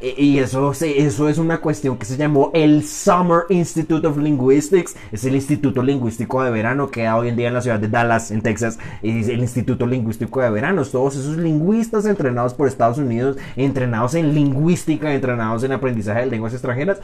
E, 0.00 0.14
y 0.16 0.38
eso, 0.38 0.72
eso 0.72 1.28
es 1.28 1.38
una 1.38 1.60
cuestión 1.60 1.96
que 1.96 2.04
se 2.04 2.16
llamó 2.16 2.50
el 2.54 2.84
Summer 2.84 3.42
Institute 3.48 4.06
of 4.06 4.18
Linguistics. 4.18 4.96
Es 5.12 5.24
el 5.24 5.34
Instituto 5.34 5.82
Lingüístico 5.82 6.42
de 6.42 6.50
Verano 6.50 6.90
que 6.90 7.08
hoy 7.08 7.28
en 7.28 7.36
día 7.36 7.48
en 7.48 7.54
la 7.54 7.60
ciudad 7.60 7.78
de 7.78 7.88
Dallas, 7.88 8.30
en 8.30 8.42
Texas. 8.42 8.78
Es 9.02 9.28
el 9.28 9.40
Instituto 9.40 9.86
Lingüístico 9.86 10.40
de 10.40 10.50
Verano. 10.50 10.84
Todos 10.84 11.16
esos 11.16 11.36
lingüistas 11.36 12.06
entrenados 12.06 12.54
por 12.54 12.68
Estados 12.68 12.98
Unidos, 12.98 13.36
entrenados 13.56 14.14
en 14.14 14.34
lingüística, 14.34 15.14
entrenados 15.14 15.64
en 15.64 15.72
aprendizaje 15.72 16.20
de 16.20 16.26
lenguas 16.26 16.52
extranjeras, 16.52 17.00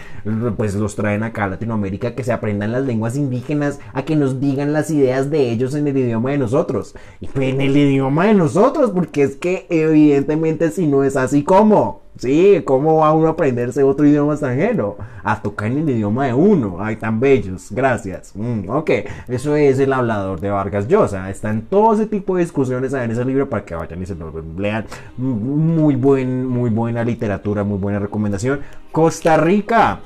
pues 0.57 0.75
los 0.75 0.97
traen 0.97 1.23
acá 1.23 1.45
a 1.45 1.49
Latinoamérica 1.49 2.15
que 2.15 2.25
se 2.25 2.33
aprendan 2.33 2.73
las 2.73 2.85
lenguas 2.85 3.17
indígenas, 3.17 3.81
a 3.93 4.05
que 4.05 4.17
nos 4.17 4.41
digan 4.41 4.73
las 4.73 4.91
ideas 4.91 5.31
de 5.31 5.51
ellos 5.51 5.75
en 5.75 5.89
el 5.89 5.97
idioma 5.97 6.31
de 6.31 6.39
nosotros. 6.39 6.95
Y 7.21 7.27
pues 7.29 7.55
en 7.55 7.61
el 7.61 7.77
idioma 7.77 8.27
de 8.27 8.35
nosotros, 8.35 8.91
porque 8.91 9.23
es 9.23 9.37
que 9.37 9.67
evidentemente 9.71 10.71
si 10.71 10.87
no 10.87 11.05
es 11.05 11.17
así 11.17 11.45
como... 11.45 12.03
Sí, 12.20 12.62
¿cómo 12.66 12.97
va 12.97 13.14
uno 13.14 13.28
a 13.28 13.30
aprenderse 13.30 13.82
otro 13.82 14.06
idioma 14.06 14.34
extranjero? 14.34 14.98
A 15.24 15.40
tocar 15.40 15.68
en 15.68 15.78
el 15.78 15.88
idioma 15.88 16.26
de 16.26 16.34
uno. 16.34 16.76
Ay, 16.78 16.97
tan 16.97 17.18
bellos. 17.18 17.68
Gracias. 17.70 18.32
Mm, 18.34 18.68
ok, 18.68 18.90
eso 19.28 19.56
es 19.56 19.78
el 19.78 19.90
hablador 19.90 20.38
de 20.38 20.51
Vargas 20.51 20.86
Llosa. 20.86 21.30
Está 21.30 21.48
en 21.48 21.62
todo 21.62 21.94
ese 21.94 22.05
tipo 22.05 22.36
de 22.36 22.42
discusiones 22.42 22.92
en 22.92 23.10
ese 23.10 23.24
libro 23.24 23.48
para 23.48 23.64
que 23.64 23.74
vayan 23.74 24.02
y 24.02 24.05
se 24.05 24.14
lo 24.16 24.30
lean. 24.59 24.84
Muy, 25.16 25.97
buen, 25.97 26.47
muy 26.47 26.68
buena 26.68 27.05
literatura, 27.05 27.64
muy 27.64 27.78
buena 27.78 27.98
recomendación. 27.98 28.60
Costa 28.92 29.38
Rica 29.38 30.01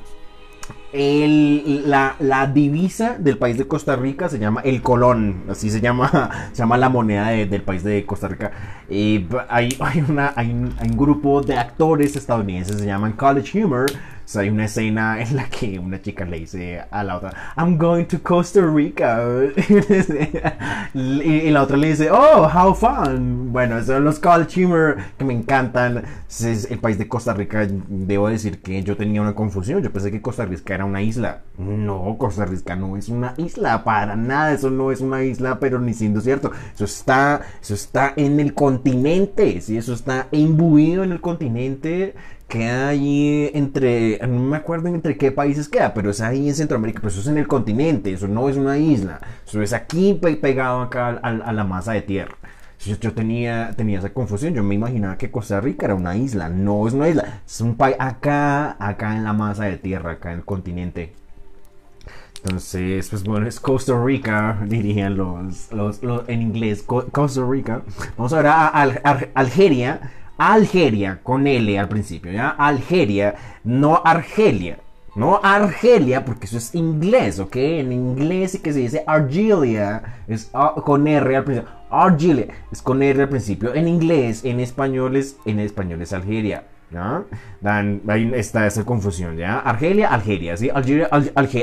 la, 0.95 2.51
divisa 2.53 3.17
del 3.19 3.37
país 3.37 3.59
de 3.59 3.67
Costa 3.67 3.97
Rica 3.97 4.29
se 4.29 4.39
llama 4.39 4.61
el 4.63 4.81
colón, 4.81 5.43
así 5.49 5.69
se 5.69 5.81
llama, 5.81 6.31
se 6.53 6.59
llama 6.59 6.79
la 6.79 6.89
moneda 6.89 7.31
del 7.31 7.63
país 7.63 7.83
de 7.83 8.07
Costa 8.07 8.29
Rica. 8.29 8.53
Y 8.89 9.27
hay, 9.49 9.77
una, 10.09 10.33
hay, 10.37 10.51
un, 10.51 10.73
hay 10.79 10.91
un 10.91 10.97
grupo 10.97 11.43
de 11.43 11.59
actores 11.59 12.15
estadounidenses, 12.15 12.79
se 12.79 12.87
llaman 12.87 13.13
College 13.13 13.65
Humor, 13.65 13.87
hay 14.37 14.49
una 14.49 14.65
escena 14.65 15.21
en 15.21 15.37
la 15.37 15.49
que 15.49 15.79
una 15.79 16.01
chica 16.01 16.25
le 16.25 16.41
dice 16.41 16.83
a 16.91 17.05
la 17.05 17.17
otra, 17.17 17.33
I'm 17.57 17.79
going 17.79 18.07
to 18.07 18.21
Costa 18.23 18.61
Rica. 18.63 19.23
y, 20.95 21.51
la 21.51 21.63
otra 21.63 21.77
le 21.77 21.89
dice, 21.89 22.11
oh, 22.11 22.49
how 22.49 22.75
fun. 22.75 23.53
Bueno, 23.53 23.83
son 23.85 24.05
los 24.05 24.19
college 24.19 24.65
humor 24.65 24.97
que 25.17 25.25
me 25.25 25.35
encantan. 25.35 26.03
Es 26.29 26.69
el 26.71 26.79
país 26.79 26.99
de 26.99 27.07
Costa 27.07 27.33
Rica. 27.35 27.67
Debo 27.69 28.29
decir 28.29 28.61
que 28.61 28.83
yo 28.83 28.97
tenía 28.97 29.21
una 29.21 29.35
confusión. 29.35 29.83
Yo 29.83 29.93
pensé 29.93 30.11
que 30.11 30.23
Costa 30.23 30.45
Rica 30.47 30.75
era 30.75 30.85
una 30.85 31.03
isla. 31.03 31.43
No, 31.59 32.17
Costa 32.19 32.45
Rica 32.45 32.75
no 32.75 32.97
es 32.97 33.09
una 33.09 33.35
isla. 33.37 33.85
Para 33.85 34.17
nada, 34.17 34.53
eso 34.53 34.71
no 34.71 34.91
es 34.91 35.01
una 35.01 35.23
isla, 35.23 35.61
pero 35.61 35.79
ni 35.79 35.95
siendo 35.95 36.21
cierto. 36.21 36.51
Eso 36.75 36.87
está, 36.87 37.43
eso 37.63 37.75
está 37.75 38.15
en 38.17 38.41
el 38.41 38.55
continente. 38.55 39.61
Sí, 39.61 39.77
eso 39.77 39.93
está 39.93 40.27
imbuido 40.33 41.05
en 41.05 41.13
el 41.13 41.21
continente 41.21 42.15
queda 42.49 42.89
allí 42.89 43.51
entre, 43.55 44.19
no 44.27 44.41
me 44.41 44.57
acuerdo 44.57 44.89
entre 44.89 45.17
qué 45.17 45.33
países 45.33 45.69
queda, 45.69 45.95
pero 45.95 46.11
es 46.11 46.21
ahí 46.21 46.49
en 46.49 46.55
Centroamérica, 46.55 47.01
pero 47.01 47.11
eso 47.11 47.21
es 47.21 47.27
en 47.27 47.39
el 47.39 47.47
continente, 47.47 48.13
eso 48.13 48.29
no 48.29 48.49
es 48.49 48.57
una 48.57 48.79
isla, 48.79 49.21
eso 49.47 49.63
es 49.63 49.73
aquí 49.73 50.15
pegado 50.15 50.83
acá 50.83 51.09
a, 51.09 51.53
la 51.53 51.65
masa 51.65 51.93
de 51.93 52.03
tierra. 52.03 52.37
Yo, 52.81 52.97
yo, 52.97 53.15
tenía, 53.15 53.73
tenía 53.77 53.99
esa 53.99 54.13
confusión, 54.13 54.53
yo 54.53 54.63
me 54.63 54.75
imaginaba 54.75 55.17
que 55.17 55.31
Costa 55.31 55.61
Rica 55.61 55.87
era 55.87 55.95
una 55.95 56.17
isla, 56.17 56.51
no 56.51 56.87
es 56.87 56.93
una 56.93 57.09
isla, 57.09 57.41
es 57.47 57.61
un 57.61 57.77
país 57.77 57.97
acá, 57.99 58.77
acá 58.79 59.17
en 59.17 59.25
la 59.25 59.33
masa 59.33 59.65
de 59.65 59.79
tierra, 59.79 60.13
acá 60.13 60.33
en 60.33 60.39
el 60.41 60.45
continente. 60.45 61.15
Entonces, 62.45 63.09
pues 63.09 63.25
bueno, 63.25 63.47
es 63.47 63.59
Costa 63.59 63.99
Rica, 63.99 64.59
dirían 64.67 65.17
los, 65.17 65.73
los, 65.73 66.03
en 66.29 66.43
inglés, 66.43 66.83
Costa 66.83 67.43
Rica. 67.49 67.81
Vamos 68.19 68.35
a 68.35 68.37
ver 68.37 68.47
a, 68.49 68.69
a 68.69 69.19
Algeria. 69.35 70.11
Algeria, 70.37 71.21
con 71.23 71.47
L 71.47 71.79
al 71.79 71.89
principio, 71.89 72.33
¿ya? 72.33 72.51
Algeria, 72.51 73.35
no 73.63 74.01
Argelia. 74.05 74.79
No 75.15 75.39
Argelia, 75.41 76.25
porque 76.25 76.47
eso 76.47 76.59
es 76.59 76.75
inglés, 76.75 77.39
¿ok? 77.39 77.55
En 77.57 77.93
inglés 77.93 78.53
sí 78.53 78.59
que 78.59 78.73
se 78.73 78.81
dice 78.81 79.05
Argelia, 79.07 80.03
es 80.27 80.51
con 80.85 81.07
R 81.07 81.37
al 81.37 81.45
principio. 81.45 81.71
Argelia, 81.89 82.47
es 82.73 82.83
con 82.83 83.01
R 83.01 83.23
al 83.23 83.29
principio. 83.29 83.75
En 83.75 83.87
inglés, 83.87 84.45
en 84.45 84.59
español 84.59 85.15
es, 85.15 85.37
en 85.45 85.61
español 85.61 86.03
es 86.03 86.13
Algeria. 86.13 86.65
¿ya? 86.91 87.23
Dan, 87.61 88.03
ahí 88.09 88.33
está 88.35 88.67
esa 88.67 88.85
confusión, 88.85 89.37
¿ya? 89.37 89.61
Argelia, 89.61 90.09
Algeria, 90.09 90.57
¿sí? 90.57 90.69
Algeria, 90.71 91.09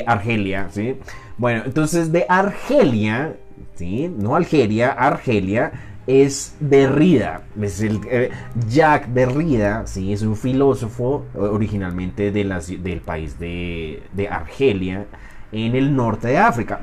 Argelia, 0.07 0.68
¿sí? 0.72 0.98
Bueno, 1.38 1.64
entonces 1.65 2.11
de 2.11 2.26
Argelia, 2.30 3.35
¿sí? 3.76 4.14
No 4.18 4.35
Algeria, 4.35 4.91
Argelia 4.91 5.72
es 6.07 6.55
Derrida. 6.59 7.43
Es 7.59 7.81
el, 7.81 7.99
eh, 8.09 8.31
Jack 8.69 9.07
Derrida, 9.07 9.85
sí, 9.87 10.13
es 10.13 10.21
un 10.21 10.35
filósofo 10.35 11.25
originalmente 11.35 12.31
de 12.31 12.43
del 12.81 13.01
país 13.01 13.39
de, 13.39 14.01
Argelia, 14.29 15.05
en 15.51 15.75
el 15.75 15.95
norte 15.95 16.29
de 16.29 16.37
África. 16.37 16.81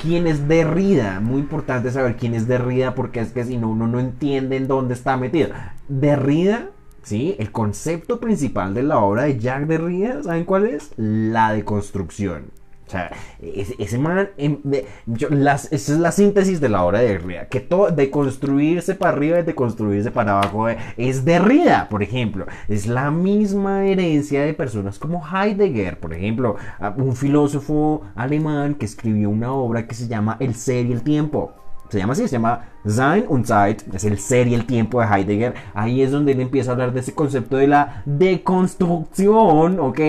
¿Quién 0.00 0.26
es 0.26 0.48
Derrida? 0.48 1.20
Muy 1.20 1.40
importante 1.40 1.90
saber 1.90 2.16
quién 2.16 2.34
es 2.34 2.48
Derrida 2.48 2.94
porque 2.94 3.20
es 3.20 3.30
que 3.30 3.44
si 3.44 3.56
no, 3.56 3.70
uno 3.70 3.86
no 3.86 4.00
entiende 4.00 4.56
en 4.56 4.66
dónde 4.66 4.94
está 4.94 5.16
metido. 5.16 5.50
Derrida, 5.88 6.70
¿sí? 7.02 7.36
El 7.38 7.52
concepto 7.52 8.18
principal 8.18 8.74
de 8.74 8.82
la 8.82 8.98
obra 8.98 9.24
de 9.24 9.38
Jack 9.38 9.66
Derrida, 9.66 10.24
¿saben 10.24 10.44
cuál 10.44 10.66
es? 10.66 10.90
La 10.96 11.52
deconstrucción. 11.52 12.55
O 12.86 12.90
sea, 12.90 13.10
ese, 13.40 13.98
man, 13.98 14.30
em, 14.36 14.58
esa 15.06 15.74
es 15.74 15.88
la 15.88 16.12
síntesis 16.12 16.60
de 16.60 16.68
la 16.68 16.84
obra 16.84 17.00
de 17.00 17.08
Derrida, 17.08 17.48
que 17.48 17.58
todo, 17.58 17.90
de 17.90 18.10
construirse 18.10 18.94
para 18.94 19.16
arriba 19.16 19.40
y 19.40 19.42
de 19.42 19.54
construirse 19.56 20.12
para 20.12 20.38
abajo 20.38 20.68
eh, 20.68 20.78
es 20.96 21.24
Derrida, 21.24 21.88
por 21.88 22.04
ejemplo. 22.04 22.46
Es 22.68 22.86
la 22.86 23.10
misma 23.10 23.86
herencia 23.86 24.44
de 24.44 24.54
personas 24.54 24.98
como 25.00 25.22
Heidegger, 25.26 25.98
por 25.98 26.14
ejemplo, 26.14 26.56
un 26.96 27.16
filósofo 27.16 28.02
alemán 28.14 28.74
que 28.74 28.86
escribió 28.86 29.30
una 29.30 29.52
obra 29.52 29.86
que 29.86 29.94
se 29.94 30.06
llama 30.06 30.36
El 30.38 30.54
ser 30.54 30.86
y 30.86 30.92
el 30.92 31.02
tiempo 31.02 31.54
se 31.88 31.98
llama 31.98 32.12
así, 32.12 32.22
se 32.28 32.36
llama 32.36 32.68
Sein 32.86 33.24
und 33.28 33.46
Zeit, 33.46 33.82
es 33.94 34.04
el 34.04 34.18
ser 34.18 34.48
y 34.48 34.54
el 34.54 34.66
tiempo 34.66 35.00
de 35.00 35.06
Heidegger. 35.06 35.54
Ahí 35.74 36.02
es 36.02 36.10
donde 36.10 36.32
él 36.32 36.40
empieza 36.40 36.70
a 36.70 36.72
hablar 36.72 36.92
de 36.92 37.00
ese 37.00 37.14
concepto 37.14 37.56
de 37.56 37.66
la 37.66 38.02
deconstrucción, 38.04 39.80
¿ok? 39.80 40.00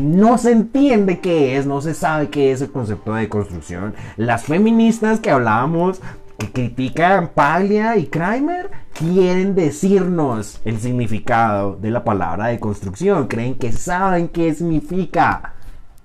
No 0.00 0.38
se 0.38 0.52
entiende 0.52 1.20
qué 1.20 1.56
es, 1.56 1.66
no 1.66 1.80
se 1.80 1.94
sabe 1.94 2.28
qué 2.28 2.52
es 2.52 2.60
el 2.60 2.70
concepto 2.70 3.14
de 3.14 3.22
deconstrucción. 3.22 3.94
Las 4.16 4.44
feministas 4.44 5.20
que 5.20 5.30
hablábamos, 5.30 6.00
que 6.38 6.50
critican 6.50 7.28
Paglia 7.28 7.96
y 7.96 8.06
Kramer, 8.06 8.70
quieren 8.92 9.54
decirnos 9.54 10.60
el 10.64 10.78
significado 10.78 11.76
de 11.76 11.90
la 11.90 12.04
palabra 12.04 12.48
deconstrucción. 12.48 13.28
Creen 13.28 13.56
que 13.56 13.72
saben 13.72 14.28
qué 14.28 14.54
significa, 14.54 15.54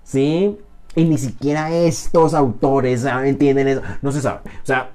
¿sí? 0.03 0.57
Y 0.95 1.05
ni 1.05 1.17
siquiera 1.17 1.71
estos 1.71 2.33
autores 2.33 3.05
entienden 3.05 3.67
eso. 3.67 3.81
No 4.01 4.11
se 4.11 4.21
sabe. 4.21 4.39
O 4.45 4.65
sea, 4.65 4.91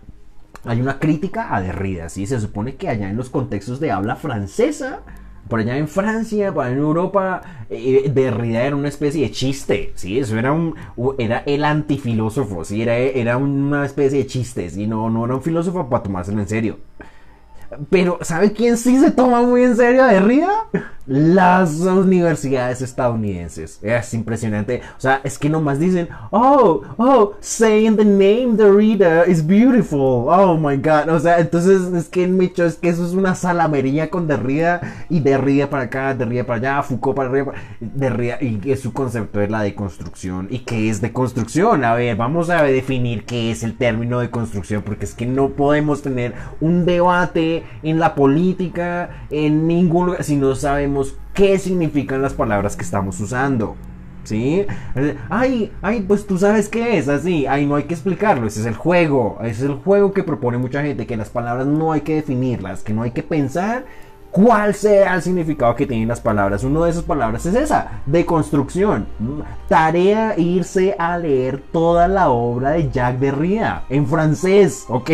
hay 0.64 0.80
una 0.80 0.98
crítica 0.98 1.54
a 1.54 1.60
Derrida, 1.60 2.08
¿sí? 2.08 2.26
Se 2.26 2.40
supone 2.40 2.76
que 2.76 2.88
allá 2.88 3.10
en 3.10 3.16
los 3.16 3.30
contextos 3.30 3.80
de 3.80 3.90
habla 3.90 4.16
francesa, 4.16 5.00
por 5.48 5.60
allá 5.60 5.76
en 5.76 5.88
Francia, 5.88 6.52
por 6.52 6.64
allá 6.64 6.74
en 6.74 6.80
Europa, 6.80 7.42
eh, 7.68 8.10
Derrida 8.12 8.62
era 8.62 8.76
una 8.76 8.88
especie 8.88 9.22
de 9.22 9.30
chiste, 9.30 9.92
¿sí? 9.94 10.18
Eso 10.18 10.38
era 10.38 10.52
un, 10.52 10.74
era 11.18 11.42
el 11.46 11.64
antifilósofo, 11.64 12.64
¿sí? 12.64 12.82
Era, 12.82 12.96
era 12.96 13.36
una 13.36 13.84
especie 13.84 14.20
de 14.20 14.26
chiste, 14.26 14.70
¿sí? 14.70 14.86
No, 14.86 15.10
no 15.10 15.24
era 15.26 15.34
un 15.34 15.42
filósofo 15.42 15.88
para 15.88 16.02
tomárselo 16.02 16.40
en 16.40 16.48
serio. 16.48 16.78
Pero, 17.90 18.18
¿sabe 18.22 18.52
quién 18.52 18.76
sí 18.76 18.98
se 18.98 19.10
toma 19.10 19.42
muy 19.42 19.62
en 19.64 19.76
serio 19.76 20.04
a 20.04 20.08
Derrida? 20.08 20.50
Las 21.06 21.80
universidades 21.80 22.80
estadounidenses. 22.80 23.78
Es 23.82 24.14
impresionante. 24.14 24.80
O 24.96 25.00
sea, 25.00 25.20
es 25.22 25.38
que 25.38 25.50
nomás 25.50 25.78
dicen, 25.78 26.08
oh, 26.30 26.82
oh, 26.96 27.32
saying 27.40 27.96
the 27.96 28.04
name 28.04 28.56
the 28.56 28.70
reader 28.70 29.28
is 29.28 29.46
beautiful. 29.46 30.26
Oh 30.28 30.56
my 30.56 30.76
god. 30.76 31.08
O 31.08 31.20
sea, 31.20 31.38
entonces 31.38 31.92
es 31.92 32.08
que 32.08 32.26
Micho, 32.26 32.64
es 32.64 32.76
que 32.76 32.88
eso 32.88 33.04
es 33.04 33.12
una 33.12 33.34
salamería 33.34 34.10
con 34.10 34.26
Derrida 34.26 34.80
y 35.08 35.20
Derrida 35.20 35.68
para 35.68 35.84
acá, 35.84 36.14
Derrida 36.14 36.44
para 36.44 36.58
allá, 36.58 36.82
Foucault 36.82 37.16
para 37.16 37.28
arriba, 37.28 37.52
Derrida, 37.80 38.38
y 38.40 38.60
es 38.70 38.80
su 38.80 38.92
concepto 38.92 39.40
de 39.40 39.48
la 39.48 39.62
deconstrucción. 39.62 40.48
¿Y 40.50 40.60
qué 40.60 40.88
es 40.88 41.00
deconstrucción? 41.00 41.84
A 41.84 41.94
ver, 41.94 42.16
vamos 42.16 42.50
a 42.50 42.62
definir 42.62 43.24
qué 43.24 43.50
es 43.50 43.62
el 43.62 43.76
término 43.76 44.20
de 44.20 44.30
construcción, 44.30 44.82
porque 44.82 45.04
es 45.04 45.14
que 45.14 45.26
no 45.26 45.50
podemos 45.50 46.02
tener 46.02 46.34
un 46.60 46.86
debate 46.86 47.64
en 47.82 47.98
la 47.98 48.14
política, 48.14 49.26
en 49.30 49.66
ningún 49.66 50.06
lugar, 50.06 50.24
si 50.24 50.36
no 50.36 50.54
sabemos 50.54 50.93
qué 51.32 51.58
significan 51.58 52.22
las 52.22 52.34
palabras 52.34 52.76
que 52.76 52.84
estamos 52.84 53.18
usando. 53.20 53.76
¿Sí? 54.24 54.64
Ay, 55.28 55.70
ay, 55.82 56.00
pues 56.00 56.26
tú 56.26 56.38
sabes 56.38 56.70
qué 56.70 56.96
es, 56.96 57.08
así, 57.08 57.46
ay, 57.46 57.66
no 57.66 57.74
hay 57.74 57.82
que 57.82 57.92
explicarlo, 57.92 58.46
ese 58.46 58.60
es 58.60 58.66
el 58.66 58.74
juego, 58.74 59.36
ese 59.42 59.50
es 59.50 59.70
el 59.70 59.74
juego 59.74 60.14
que 60.14 60.22
propone 60.22 60.56
mucha 60.56 60.82
gente, 60.82 61.06
que 61.06 61.18
las 61.18 61.28
palabras 61.28 61.66
no 61.66 61.92
hay 61.92 62.00
que 62.00 62.14
definirlas, 62.14 62.82
que 62.82 62.94
no 62.94 63.02
hay 63.02 63.10
que 63.10 63.22
pensar 63.22 63.84
cuál 64.34 64.74
sea 64.74 65.14
el 65.14 65.22
significado 65.22 65.76
que 65.76 65.86
tienen 65.86 66.08
las 66.08 66.20
palabras. 66.20 66.64
Una 66.64 66.84
de 66.84 66.90
esas 66.90 67.04
palabras 67.04 67.46
es 67.46 67.54
esa, 67.54 68.02
de 68.04 68.26
construcción. 68.26 69.06
Tarea 69.68 70.36
irse 70.36 70.96
a 70.98 71.16
leer 71.16 71.62
toda 71.70 72.08
la 72.08 72.30
obra 72.30 72.70
de 72.70 72.90
Jacques 72.90 73.20
Derrida 73.20 73.84
en 73.88 74.08
francés, 74.08 74.86
¿ok? 74.88 75.10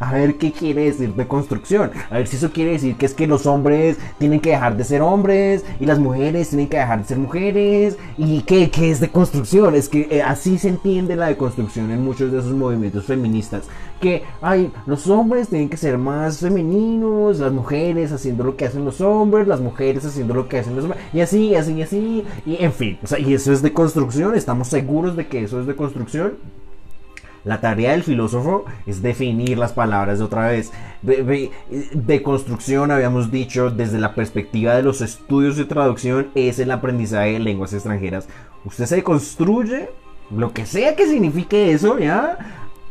A 0.00 0.12
ver 0.12 0.38
qué 0.38 0.50
quiere 0.50 0.86
decir 0.86 1.14
de 1.14 1.28
construcción. 1.28 1.92
A 2.10 2.14
ver 2.14 2.26
si 2.26 2.34
eso 2.34 2.50
quiere 2.50 2.72
decir 2.72 2.96
que 2.96 3.06
es 3.06 3.14
que 3.14 3.28
los 3.28 3.46
hombres 3.46 3.96
tienen 4.18 4.40
que 4.40 4.50
dejar 4.50 4.76
de 4.76 4.82
ser 4.82 5.02
hombres 5.02 5.64
y 5.78 5.86
las 5.86 6.00
mujeres 6.00 6.48
tienen 6.48 6.68
que 6.68 6.78
dejar 6.78 6.98
de 6.98 7.04
ser 7.04 7.18
mujeres. 7.18 7.96
¿Y 8.18 8.42
qué, 8.42 8.72
qué 8.72 8.90
es 8.90 8.98
de 8.98 9.08
construcción? 9.08 9.76
Es 9.76 9.88
que 9.88 10.08
eh, 10.10 10.20
así 10.20 10.58
se 10.58 10.70
entiende 10.70 11.14
la 11.14 11.28
deconstrucción 11.28 11.92
en 11.92 12.04
muchos 12.04 12.32
de 12.32 12.40
esos 12.40 12.52
movimientos 12.52 13.04
feministas. 13.04 13.62
Que, 14.00 14.24
ay, 14.42 14.72
los 14.86 15.06
hombres 15.06 15.48
tienen 15.48 15.68
que 15.68 15.76
ser 15.76 15.96
más 15.96 16.38
femeninos, 16.38 17.38
las 17.38 17.52
mujeres 17.52 18.10
haciendo 18.10 18.42
lo 18.42 18.56
que 18.56 18.63
hacen 18.66 18.84
los 18.84 19.00
hombres, 19.00 19.46
las 19.46 19.60
mujeres 19.60 20.04
haciendo 20.04 20.34
lo 20.34 20.48
que 20.48 20.58
hacen 20.58 20.76
los 20.76 20.84
hombres, 20.84 21.02
y 21.12 21.20
así, 21.20 21.48
y 21.48 21.54
así, 21.54 21.72
y 21.72 21.82
así, 21.82 22.24
y 22.46 22.62
en 22.62 22.72
fin, 22.72 22.98
o 23.02 23.06
sea, 23.06 23.18
y 23.18 23.34
eso 23.34 23.52
es 23.52 23.62
de 23.62 23.72
construcción, 23.72 24.34
estamos 24.34 24.68
seguros 24.68 25.16
de 25.16 25.26
que 25.26 25.44
eso 25.44 25.60
es 25.60 25.66
de 25.66 25.76
construcción. 25.76 26.34
La 27.44 27.60
tarea 27.60 27.92
del 27.92 28.02
filósofo 28.02 28.64
es 28.86 29.02
definir 29.02 29.58
las 29.58 29.74
palabras 29.74 30.18
de 30.18 30.24
otra 30.24 30.48
vez. 30.48 30.72
De, 31.02 32.22
construcción, 32.22 32.90
habíamos 32.90 33.30
dicho, 33.30 33.70
desde 33.70 34.00
la 34.00 34.14
perspectiva 34.14 34.74
de 34.74 34.82
los 34.82 35.02
estudios 35.02 35.56
de 35.58 35.66
traducción, 35.66 36.28
es 36.34 36.58
el 36.58 36.70
aprendizaje 36.70 37.32
de 37.32 37.40
lenguas 37.40 37.74
extranjeras. 37.74 38.28
Usted 38.64 38.86
se 38.86 39.02
construye, 39.02 39.90
lo 40.34 40.54
que 40.54 40.64
sea 40.64 40.96
que 40.96 41.06
signifique 41.06 41.72
eso, 41.72 41.98
¿ya? 41.98 42.38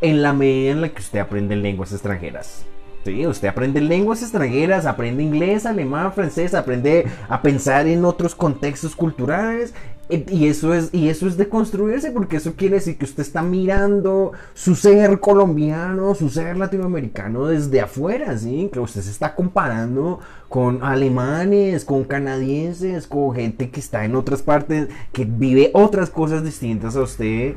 En 0.01 0.21
la 0.21 0.33
medida 0.33 0.71
en 0.71 0.81
la 0.81 0.89
que 0.89 1.01
usted 1.01 1.19
aprende 1.19 1.55
lenguas 1.55 1.91
extranjeras. 1.91 2.63
Usted 3.05 3.47
aprende 3.47 3.81
lenguas 3.81 4.21
extranjeras, 4.21 4.85
aprende 4.85 5.23
inglés, 5.23 5.65
alemán, 5.65 6.13
francés, 6.13 6.53
aprende 6.53 7.05
a 7.27 7.41
pensar 7.41 7.87
en 7.87 8.05
otros 8.05 8.33
contextos 8.33 8.95
culturales 8.95 9.73
eh, 10.09 10.25
y 10.29 10.47
eso 10.47 10.73
es 10.73 10.93
y 10.93 11.07
eso 11.07 11.27
es 11.27 11.37
de 11.37 11.47
construirse 11.47 12.11
porque 12.11 12.37
eso 12.37 12.53
quiere 12.55 12.75
decir 12.75 12.97
que 12.97 13.05
usted 13.05 13.23
está 13.23 13.41
mirando 13.41 14.33
su 14.53 14.75
ser 14.75 15.19
colombiano, 15.21 16.13
su 16.13 16.29
ser 16.29 16.57
latinoamericano 16.57 17.47
desde 17.47 17.79
afuera, 17.79 18.37
sí, 18.37 18.69
que 18.71 18.79
usted 18.79 19.01
se 19.01 19.11
está 19.11 19.33
comparando 19.33 20.19
con 20.49 20.83
alemanes, 20.83 21.85
con 21.85 22.03
canadienses, 22.03 23.07
con 23.07 23.33
gente 23.33 23.69
que 23.69 23.79
está 23.79 24.03
en 24.03 24.15
otras 24.15 24.41
partes, 24.41 24.89
que 25.13 25.25
vive 25.25 25.71
otras 25.73 26.09
cosas 26.09 26.43
distintas 26.43 26.95
a 26.95 27.01
usted 27.01 27.55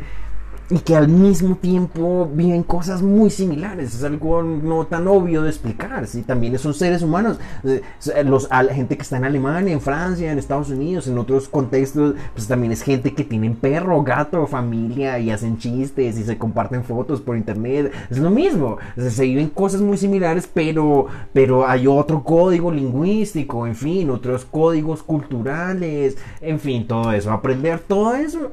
y 0.68 0.78
que 0.78 0.96
al 0.96 1.08
mismo 1.08 1.56
tiempo 1.56 2.28
viven 2.32 2.62
cosas 2.62 3.02
muy 3.02 3.30
similares. 3.30 3.94
Es 3.94 4.04
algo 4.04 4.42
no 4.42 4.86
tan 4.86 5.06
obvio 5.06 5.42
de 5.42 5.50
explicar. 5.50 6.06
¿sí? 6.06 6.22
También 6.22 6.58
son 6.58 6.74
seres 6.74 7.02
humanos. 7.02 7.38
Eh, 7.64 7.82
los, 8.24 8.48
la 8.50 8.74
gente 8.74 8.96
que 8.96 9.02
está 9.02 9.16
en 9.16 9.24
Alemania, 9.24 9.72
en 9.72 9.80
Francia, 9.80 10.32
en 10.32 10.38
Estados 10.38 10.70
Unidos, 10.70 11.06
en 11.06 11.18
otros 11.18 11.48
contextos, 11.48 12.16
pues 12.34 12.48
también 12.48 12.72
es 12.72 12.82
gente 12.82 13.14
que 13.14 13.24
tienen 13.24 13.54
perro, 13.54 14.02
gato, 14.02 14.46
familia 14.46 15.18
y 15.18 15.30
hacen 15.30 15.58
chistes 15.58 16.18
y 16.18 16.24
se 16.24 16.36
comparten 16.36 16.82
fotos 16.82 17.20
por 17.20 17.36
internet. 17.36 17.92
Es 18.10 18.18
lo 18.18 18.30
mismo. 18.30 18.78
se 18.96 19.24
viven 19.24 19.50
cosas 19.50 19.80
muy 19.80 19.96
similares, 19.96 20.48
pero, 20.52 21.06
pero 21.32 21.66
hay 21.66 21.86
otro 21.86 22.24
código 22.24 22.72
lingüístico, 22.72 23.66
en 23.66 23.76
fin, 23.76 24.10
otros 24.10 24.44
códigos 24.44 25.02
culturales, 25.02 26.16
en 26.40 26.58
fin, 26.58 26.86
todo 26.86 27.12
eso. 27.12 27.30
Aprender 27.30 27.78
todo 27.78 28.14
eso, 28.14 28.50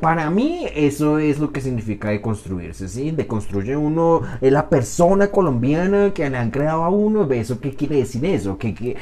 para 0.00 0.30
mí, 0.30 0.66
eso 0.74 1.18
es 1.18 1.38
lo 1.38 1.49
que 1.52 1.60
significa 1.60 2.08
deconstruirse, 2.08 2.88
¿sí? 2.88 3.10
Deconstruye 3.10 3.76
uno, 3.76 4.22
es 4.40 4.52
la 4.52 4.68
persona 4.68 5.28
colombiana 5.28 6.12
que 6.12 6.28
le 6.28 6.36
han 6.36 6.50
creado 6.50 6.84
a 6.84 6.90
uno, 6.90 7.30
¿eso 7.32 7.60
qué 7.60 7.74
quiere 7.74 7.96
decir 7.96 8.24
eso? 8.24 8.58
¿Qué, 8.58 8.74
qué, 8.74 8.96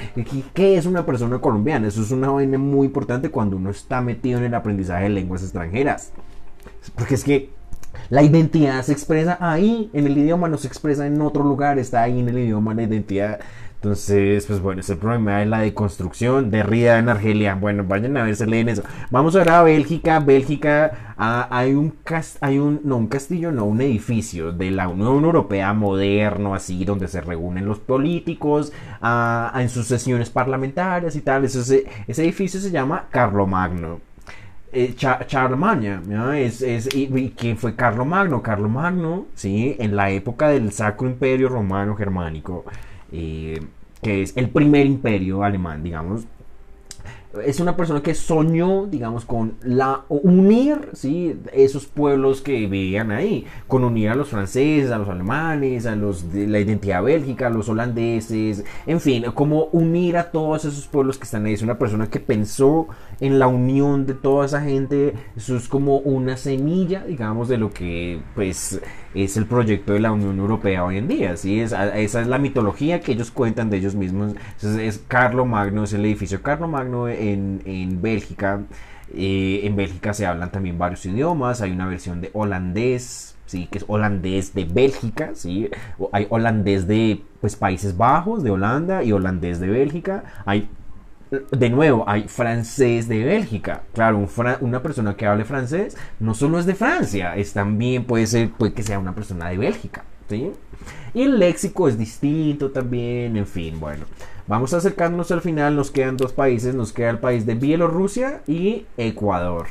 qué, 0.55 0.77
es 0.77 0.87
una 0.87 1.05
persona 1.07 1.41
colombiana? 1.41 1.89
Eso 1.89 2.03
es 2.03 2.11
una 2.11 2.31
vaina 2.31 2.59
muy 2.59 2.87
importante 2.87 3.31
cuando 3.31 3.57
uno 3.57 3.71
está 3.71 4.01
metido 4.01 4.39
en 4.39 4.47
el 4.47 4.55
aprendizaje 4.55 5.05
de 5.05 5.11
lenguas 5.11 5.43
extranjeras. 5.43 6.13
Porque 6.95 7.15
es 7.15 7.25
que 7.25 7.51
la 8.11 8.23
identidad 8.23 8.83
se 8.83 8.93
expresa 8.93 9.37
ahí, 9.41 9.91
en 9.93 10.07
el 10.07 10.17
idioma 10.17 10.49
no 10.49 10.57
se 10.57 10.69
expresa 10.69 11.07
en 11.07 11.21
otro 11.21 11.45
lugar, 11.45 11.79
está 11.79 12.03
ahí 12.03 12.19
en 12.19 12.29
el 12.29 12.39
idioma 12.39 12.75
la 12.75 12.85
identidad. 12.85 13.41
Entonces, 13.81 14.45
pues 14.47 14.61
bueno, 14.61 14.81
es 14.81 14.91
el 14.91 14.99
problema 14.99 15.39
de 15.39 15.47
la 15.47 15.61
deconstrucción 15.61 16.51
de 16.51 16.65
Rida 16.65 16.99
en 16.99 17.09
Argelia. 17.09 17.55
Bueno, 17.55 17.85
vayan 17.85 18.17
a 18.17 18.25
ver, 18.25 18.35
se 18.35 18.45
leen 18.45 18.69
eso. 18.69 18.83
Vamos 19.13 19.37
ahora 19.37 19.61
a 19.61 19.63
Bélgica. 19.63 20.19
Bélgica, 20.19 21.15
hay 21.17 21.75
un 21.75 21.95
hay 22.41 22.59
un, 22.59 22.81
no 22.83 22.97
un 22.97 23.07
castillo, 23.07 23.53
no, 23.53 23.67
un 23.67 23.81
edificio 23.81 24.51
de 24.51 24.73
la 24.73 24.89
Unión 24.89 25.25
Europea 25.25 25.73
moderno, 25.75 26.57
así, 26.57 26.85
donde 26.85 27.07
se 27.07 27.21
reúnen 27.21 27.67
los 27.67 27.79
políticos 27.79 28.73
ah, 29.01 29.53
en 29.55 29.69
sus 29.69 29.87
sesiones 29.87 30.29
parlamentarias 30.29 31.15
y 31.15 31.21
tal. 31.21 31.45
ese, 31.45 31.85
ese 32.09 32.25
edificio 32.25 32.59
se 32.59 32.73
llama 32.73 33.07
Carlomagno. 33.11 34.01
Eh, 34.73 34.95
Charlemagne, 34.97 36.01
es, 36.45 36.63
es 36.63 36.95
y, 36.95 37.33
¿quién 37.37 37.57
fue 37.57 37.77
Carlomagno? 37.77 38.43
Carlomagno, 38.43 39.27
sí, 39.35 39.77
en 39.79 39.95
la 39.97 40.11
época 40.11 40.49
del 40.49 40.73
Sacro 40.73 41.09
Imperio 41.09 41.49
Romano 41.49 41.95
Germánico. 41.95 42.65
Eh, 43.13 43.61
que 44.03 44.23
es 44.23 44.37
el 44.37 44.49
primer 44.51 44.87
imperio 44.87 45.43
alemán, 45.43 45.83
digamos, 45.83 46.27
es 47.45 47.61
una 47.61 47.77
persona 47.77 48.03
que 48.03 48.15
soñó, 48.15 48.87
digamos, 48.87 49.25
con 49.25 49.55
la 49.63 50.05
unir, 50.09 50.89
¿sí? 50.95 51.39
Esos 51.53 51.87
pueblos 51.87 52.41
que 52.41 52.53
vivían 52.53 53.11
ahí, 53.11 53.45
con 53.67 53.85
unir 53.85 54.09
a 54.09 54.15
los 54.15 54.29
franceses, 54.29 54.91
a 54.91 54.99
los 54.99 55.09
alemanes, 55.09 55.85
a 55.87 55.95
los 55.95 56.33
de 56.33 56.47
la 56.47 56.59
identidad 56.59 57.03
bélgica, 57.03 57.49
a 57.49 57.51
los 57.51 57.69
holandeses, 57.69 58.65
en 58.87 59.01
fin, 59.01 59.25
como 59.35 59.65
unir 59.73 60.17
a 60.17 60.31
todos 60.31 60.65
esos 60.65 60.87
pueblos 60.87 61.19
que 61.19 61.25
están 61.25 61.45
ahí. 61.45 61.53
Es 61.53 61.63
una 61.63 61.79
persona 61.79 62.09
que 62.09 62.21
pensó 62.21 62.89
en 63.21 63.39
la 63.39 63.47
unión 63.47 64.07
de 64.07 64.15
toda 64.15 64.47
esa 64.47 64.63
gente. 64.63 65.15
Eso 65.37 65.57
es 65.57 65.69
como 65.69 65.99
una 65.99 66.37
semilla, 66.37 67.05
digamos, 67.05 67.49
de 67.49 67.59
lo 67.59 67.71
que, 67.71 68.21
pues, 68.35 68.81
es 69.25 69.37
el 69.37 69.47
proyecto 69.47 69.93
de 69.93 70.01
la 70.01 70.13
Unión 70.13 70.39
Europea 70.39 70.85
hoy 70.85 70.99
en 70.99 71.09
día. 71.09 71.37
¿sí? 71.37 71.61
Es, 71.61 71.73
esa 71.73 72.21
es 72.21 72.27
la 72.27 72.39
mitología 72.39 73.01
que 73.01 73.13
ellos 73.13 73.31
cuentan 73.31 73.71
de 73.71 73.79
ellos 73.79 73.95
mismos. 73.95 74.35
Es 74.63 75.03
Carlo 75.09 75.45
Magno, 75.45 75.85
es 75.85 75.93
el 75.93 76.05
edificio 76.05 76.43
Carlo 76.43 76.69
Magno 76.69 77.09
en, 77.09 77.63
en 77.65 78.01
Bélgica. 78.01 78.63
Eh, 79.15 79.61
en 79.65 79.75
Bélgica 79.75 80.13
se 80.13 80.27
hablan 80.27 80.53
también 80.53 80.79
varios 80.79 81.05
idiomas. 81.07 81.61
Hay 81.61 81.73
una 81.73 81.87
versión 81.87 82.21
de 82.21 82.31
holandés, 82.33 83.37
¿sí? 83.47 83.67
que 83.71 83.79
es 83.79 83.85
holandés 83.89 84.55
de 84.55 84.65
Bélgica. 84.65 85.31
¿sí? 85.35 85.69
Hay 86.13 86.27
holandés 86.31 86.87
de 86.87 87.23
pues, 87.41 87.57
Países 87.57 87.97
Bajos, 87.97 88.43
de 88.43 88.51
Holanda, 88.51 89.03
y 89.03 89.13
holandés 89.13 89.61
de 89.61 89.69
Bélgica. 89.69 90.25
Hay 90.45 90.69
de 91.31 91.71
nuevo, 91.71 92.05
hay 92.07 92.29
francés 92.29 93.09
de 93.09 93.25
Bélgica. 93.25 93.83
Claro, 93.93 94.27
una 94.61 94.83
persona 94.83 95.17
que 95.17 95.27
hable 95.27 95.45
francés 95.45 95.97
no 96.21 96.35
solo 96.35 96.59
es 96.59 96.67
de 96.67 96.75
Francia, 96.75 97.37
es 97.37 97.53
también 97.53 98.05
puede 98.05 98.27
ser 98.27 98.51
puede 98.51 98.73
que 98.73 98.83
sea 98.83 98.99
una 98.99 99.15
persona 99.15 99.49
de 99.51 99.59
Bélgica. 99.59 100.05
¿sí? 100.29 100.53
Y 101.15 101.23
el 101.23 101.39
léxico 101.39 101.89
es 101.89 101.99
distinto 101.99 102.71
también, 102.71 103.37
en 103.37 103.47
fin, 103.47 103.79
bueno. 103.81 104.05
Vamos 104.47 104.73
acercándonos 104.73 105.31
al 105.31 105.43
final, 105.43 105.77
nos 105.77 105.91
quedan 105.91 106.17
dos 106.17 106.33
países, 106.33 106.75
nos 106.75 106.93
queda 106.93 107.11
el 107.11 107.19
país 107.19 107.45
de 107.45 107.55
Bielorrusia 107.55 108.41
y 108.47 108.87
Ecuador. 108.97 109.67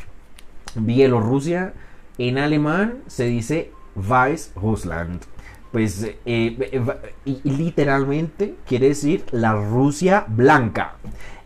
Bielorrusia 0.76 1.74
en 2.20 2.38
alemán 2.38 3.00
se 3.08 3.26
dice 3.26 3.72
Weißrussland 3.96 5.22
pues 5.72 6.04
eh, 6.04 6.16
eh, 6.26 7.40
literalmente 7.44 8.56
quiere 8.66 8.90
decir 8.90 9.26
la 9.32 9.54
Rusia 9.54 10.26
blanca. 10.28 10.96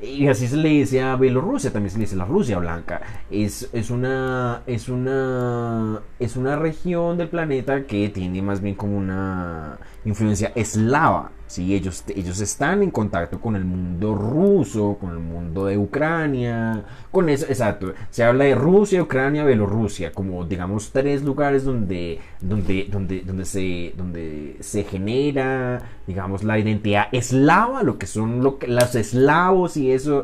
Y 0.02 0.28
así 0.28 0.48
se 0.48 0.58
le 0.58 0.70
dice 0.70 1.02
a 1.02 1.16
Bielorrusia, 1.16 1.72
también 1.72 1.92
se 1.92 1.98
le 1.98 2.06
dice 2.06 2.16
la 2.16 2.26
Rusia 2.26 2.58
blanca. 2.58 3.02
Es, 3.30 3.70
es, 3.72 3.92
una, 3.92 4.64
es, 4.66 4.90
una, 4.90 6.02
es 6.20 6.36
una 6.36 6.56
región 6.56 7.18
del 7.18 7.30
planeta 7.30 7.84
que 7.86 8.10
tiene 8.10 8.42
más 8.42 8.62
bien 8.62 8.74
como 8.74 8.98
una 8.98 9.78
influencia 10.04 10.52
eslava. 10.56 11.32
¿sí? 11.52 11.76
Ellos, 11.76 12.04
ellos 12.08 12.40
están 12.40 12.82
en 12.82 12.92
contacto 12.92 13.40
con 13.40 13.56
el 13.56 13.66
mundo 13.66 14.16
ruso, 14.16 14.98
con 15.00 15.12
el 15.12 15.20
mundo 15.20 15.66
de 15.66 15.78
Ucrania, 15.78 16.84
con 17.12 17.30
eso, 17.30 17.46
exacto. 17.46 17.94
Se 18.10 18.24
habla 18.24 18.46
de 18.46 18.56
Rusia, 18.56 19.04
Ucrania, 19.04 19.46
Bielorrusia, 19.46 20.12
como 20.12 20.46
digamos 20.46 20.92
tres 20.92 21.24
lugares 21.24 21.64
donde, 21.66 22.20
donde, 22.40 22.88
donde, 22.90 23.22
donde, 23.22 23.46
se, 23.46 23.94
donde 23.98 24.58
se 24.62 24.84
genera, 24.84 25.82
digamos, 26.08 26.44
la 26.44 26.58
identidad 26.58 27.08
eslava, 27.12 27.84
lo 27.84 27.98
que 27.98 28.08
son 28.08 28.42
lo 28.42 28.58
los 28.66 28.96
eslavos 28.96 29.78
y 29.78 29.91
eso 29.94 30.24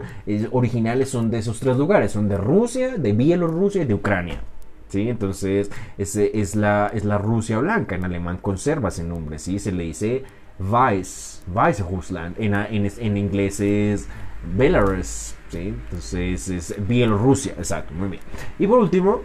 originales 0.51 1.09
son 1.09 1.29
de 1.29 1.39
esos 1.39 1.59
tres 1.59 1.77
lugares, 1.77 2.11
son 2.11 2.27
de 2.27 2.37
Rusia, 2.37 2.97
de 2.97 3.13
Bielorrusia 3.13 3.83
y 3.83 3.85
de 3.85 3.93
Ucrania. 3.93 4.41
¿Sí? 4.89 5.09
Entonces, 5.09 5.69
ese 5.97 6.39
es, 6.39 6.55
la, 6.55 6.89
es 6.93 7.03
la 7.03 7.17
Rusia 7.17 7.59
blanca. 7.59 7.95
En 7.95 8.05
alemán 8.05 8.37
conserva 8.37 8.87
ese 8.87 9.03
nombre, 9.03 9.37
¿sí? 9.37 9.59
Se 9.59 9.73
le 9.73 9.83
dice 9.83 10.23
Vice, 10.59 11.41
Weißrussland, 11.53 12.35
en, 12.39 12.53
en, 12.55 13.17
inglés 13.17 13.59
es 13.59 14.07
Belarus, 14.55 15.35
¿sí? 15.49 15.67
entonces 15.67 16.49
es 16.49 16.87
Bielorrusia, 16.87 17.53
exacto, 17.57 17.93
muy 17.93 18.09
bien. 18.09 18.23
Y 18.57 18.65
por 18.65 18.79
último, 18.79 19.21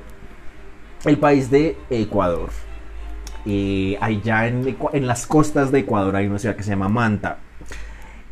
el 1.05 1.19
país 1.19 1.51
de 1.51 1.77
Ecuador. 1.89 2.51
Eh, 3.45 3.97
allá 4.01 4.47
en 4.47 5.07
las 5.07 5.27
costas 5.27 5.73
de 5.73 5.81
Ecuador 5.81 6.15
hay 6.15 6.27
una 6.27 6.39
ciudad 6.39 6.55
que 6.55 6.63
se 6.63 6.71
llama 6.71 6.89
Manta. 6.89 7.39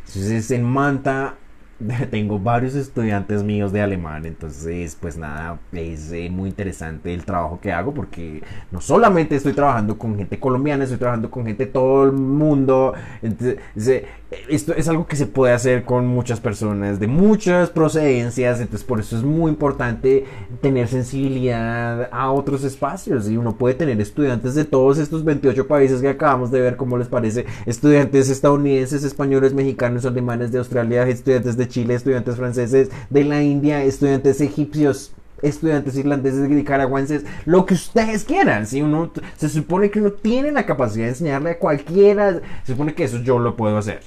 Entonces 0.05 0.51
en 0.51 0.63
Manta 0.63 1.35
tengo 2.11 2.39
varios 2.39 2.75
estudiantes 2.75 3.43
míos 3.43 3.71
de 3.71 3.81
alemán, 3.81 4.25
entonces 4.25 4.97
pues 4.99 5.17
nada, 5.17 5.59
es 5.71 6.11
eh, 6.11 6.29
muy 6.29 6.49
interesante 6.49 7.13
el 7.13 7.25
trabajo 7.25 7.59
que 7.61 7.71
hago 7.71 7.93
porque 7.93 8.43
no 8.71 8.81
solamente 8.81 9.35
estoy 9.35 9.53
trabajando 9.53 9.97
con 9.97 10.17
gente 10.17 10.39
colombiana, 10.39 10.83
estoy 10.83 10.99
trabajando 10.99 11.31
con 11.31 11.45
gente 11.45 11.65
de 11.65 11.71
todo 11.71 12.05
el 12.05 12.11
mundo, 12.11 12.93
entonces, 13.21 13.57
eh, 13.87 14.05
esto 14.47 14.73
es 14.73 14.87
algo 14.87 15.07
que 15.07 15.15
se 15.17 15.25
puede 15.25 15.53
hacer 15.53 15.83
con 15.83 16.07
muchas 16.07 16.39
personas 16.39 16.99
de 16.99 17.07
muchas 17.07 17.69
procedencias, 17.69 18.61
entonces 18.61 18.85
por 18.85 18.99
eso 18.99 19.17
es 19.17 19.23
muy 19.23 19.51
importante 19.51 20.25
tener 20.61 20.87
sensibilidad 20.87 22.07
a 22.11 22.31
otros 22.31 22.63
espacios 22.63 23.29
y 23.29 23.35
uno 23.35 23.57
puede 23.57 23.75
tener 23.75 23.99
estudiantes 23.99 24.55
de 24.55 24.63
todos 24.63 24.99
estos 24.99 25.25
28 25.25 25.67
países 25.67 26.01
que 26.01 26.07
acabamos 26.09 26.51
de 26.51 26.61
ver, 26.61 26.77
como 26.77 26.97
les 26.97 27.07
parece, 27.07 27.45
estudiantes 27.65 28.29
estadounidenses, 28.29 29.03
españoles, 29.03 29.53
mexicanos, 29.53 30.05
alemanes 30.05 30.51
de 30.51 30.59
Australia, 30.59 31.07
estudiantes 31.07 31.57
de 31.57 31.67
Chile, 31.71 31.95
estudiantes 31.95 32.35
franceses 32.35 32.91
de 33.09 33.23
la 33.23 33.41
India, 33.41 33.83
estudiantes 33.83 34.39
egipcios, 34.41 35.13
estudiantes 35.41 35.97
irlandeses, 35.97 36.47
nicaragüenses, 36.49 37.25
lo 37.45 37.65
que 37.65 37.73
ustedes 37.73 38.23
quieran. 38.23 38.67
Si 38.67 38.81
uno 38.81 39.11
se 39.37 39.49
supone 39.49 39.89
que 39.89 39.99
uno 39.99 40.11
tiene 40.11 40.51
la 40.51 40.65
capacidad 40.65 41.05
de 41.05 41.11
enseñarle 41.11 41.51
a 41.51 41.59
cualquiera, 41.59 42.41
se 42.63 42.73
supone 42.73 42.93
que 42.93 43.05
eso 43.05 43.17
yo 43.17 43.39
lo 43.39 43.55
puedo 43.55 43.77
hacer. 43.77 44.01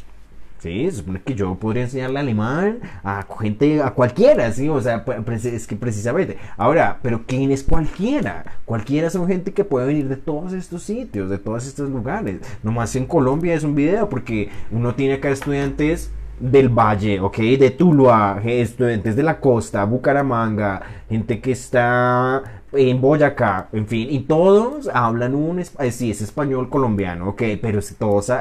Sí, 0.64 0.90
se 0.90 0.96
supone 0.98 1.20
que 1.20 1.34
yo 1.34 1.56
podría 1.56 1.82
enseñarle 1.82 2.20
alemán 2.20 2.78
a 3.02 3.26
gente, 3.38 3.82
a 3.82 3.90
cualquiera, 3.90 4.50
sí, 4.50 4.66
o 4.66 4.80
sea, 4.80 5.04
es 5.44 5.66
que 5.66 5.76
precisamente. 5.76 6.38
Ahora, 6.56 7.00
pero 7.02 7.24
¿quién 7.26 7.50
es 7.50 7.62
cualquiera? 7.62 8.46
Cualquiera 8.64 9.10
son 9.10 9.26
gente 9.26 9.52
que 9.52 9.64
puede 9.64 9.88
venir 9.88 10.08
de 10.08 10.16
todos 10.16 10.54
estos 10.54 10.82
sitios, 10.82 11.28
de 11.28 11.36
todos 11.36 11.66
estos 11.66 11.90
lugares. 11.90 12.38
Nomás 12.62 12.96
en 12.96 13.04
Colombia 13.04 13.52
es 13.52 13.62
un 13.62 13.74
video 13.74 14.08
porque 14.08 14.48
uno 14.70 14.94
tiene 14.94 15.14
acá 15.14 15.28
estudiantes 15.28 16.10
del 16.39 16.69
Valle, 16.69 17.20
¿ok? 17.20 17.36
De 17.59 17.70
Tuluá, 17.70 18.40
estudiantes 18.44 19.16
de 19.16 19.23
la 19.23 19.39
costa, 19.39 19.85
Bucaramanga, 19.85 21.03
gente 21.14 21.40
que 21.40 21.52
está 21.52 22.42
en 22.76 23.00
Boyacá, 23.00 23.68
en 23.72 23.86
fin, 23.86 24.08
y 24.10 24.20
todos 24.20 24.88
hablan 24.92 25.34
un, 25.34 25.60
eh, 25.60 25.92
sí, 25.92 26.10
es 26.10 26.20
español 26.20 26.68
colombiano, 26.68 27.28
ok, 27.28 27.42
pero 27.62 27.80
todos, 27.98 28.32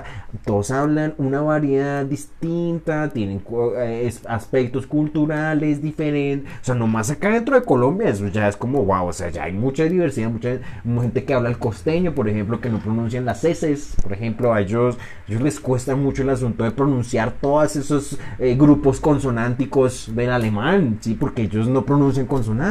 todos 0.44 0.72
hablan 0.72 1.14
una 1.18 1.42
variedad 1.42 2.06
distinta, 2.06 3.10
tienen 3.10 3.44
eh, 3.78 4.12
aspectos 4.28 4.88
culturales 4.88 5.82
diferentes, 5.82 6.52
o 6.62 6.66
sea, 6.66 6.76
nomás 6.76 7.12
acá 7.12 7.30
dentro 7.30 7.56
de 7.60 7.64
Colombia 7.64 8.10
eso 8.10 8.28
ya 8.28 8.48
es 8.48 8.58
como, 8.58 8.84
wow, 8.84 9.08
o 9.08 9.14
sea, 9.14 9.30
ya 9.30 9.44
hay 9.44 9.54
mucha 9.54 9.84
diversidad, 9.84 10.30
mucha, 10.30 10.58
gente 10.84 11.24
que 11.26 11.34
habla 11.34 11.50
el 11.50 11.60
costeño, 11.60 12.16
por 12.16 12.28
ejemplo, 12.28 12.60
que 12.60 12.70
no 12.70 12.80
pronuncian 12.80 13.26
las 13.26 13.44
S, 13.44 13.78
por 14.02 14.14
ejemplo, 14.14 14.54
a 14.54 14.62
ellos, 14.62 14.98
ellos 15.28 15.42
les 15.42 15.60
cuesta 15.60 15.96
mucho 15.96 16.24
el 16.24 16.30
asunto 16.30 16.64
de 16.64 16.72
pronunciar 16.72 17.34
todos 17.40 17.76
esos 17.76 18.18
eh, 18.40 18.56
grupos 18.56 19.00
consonánticos 19.00 20.12
del 20.16 20.32
alemán, 20.32 20.98
sí, 21.02 21.14
porque 21.14 21.44
ellos 21.44 21.68
no 21.68 21.86
pronuncian 21.86 22.26
consonantes, 22.26 22.63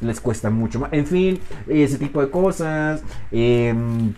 les 0.00 0.20
cuesta 0.20 0.50
mucho 0.50 0.80
más 0.80 0.92
en 0.92 1.06
fin, 1.06 1.40
ese 1.68 1.98
tipo 1.98 2.20
de 2.20 2.30
cosas. 2.30 3.02
Em, 3.30 4.14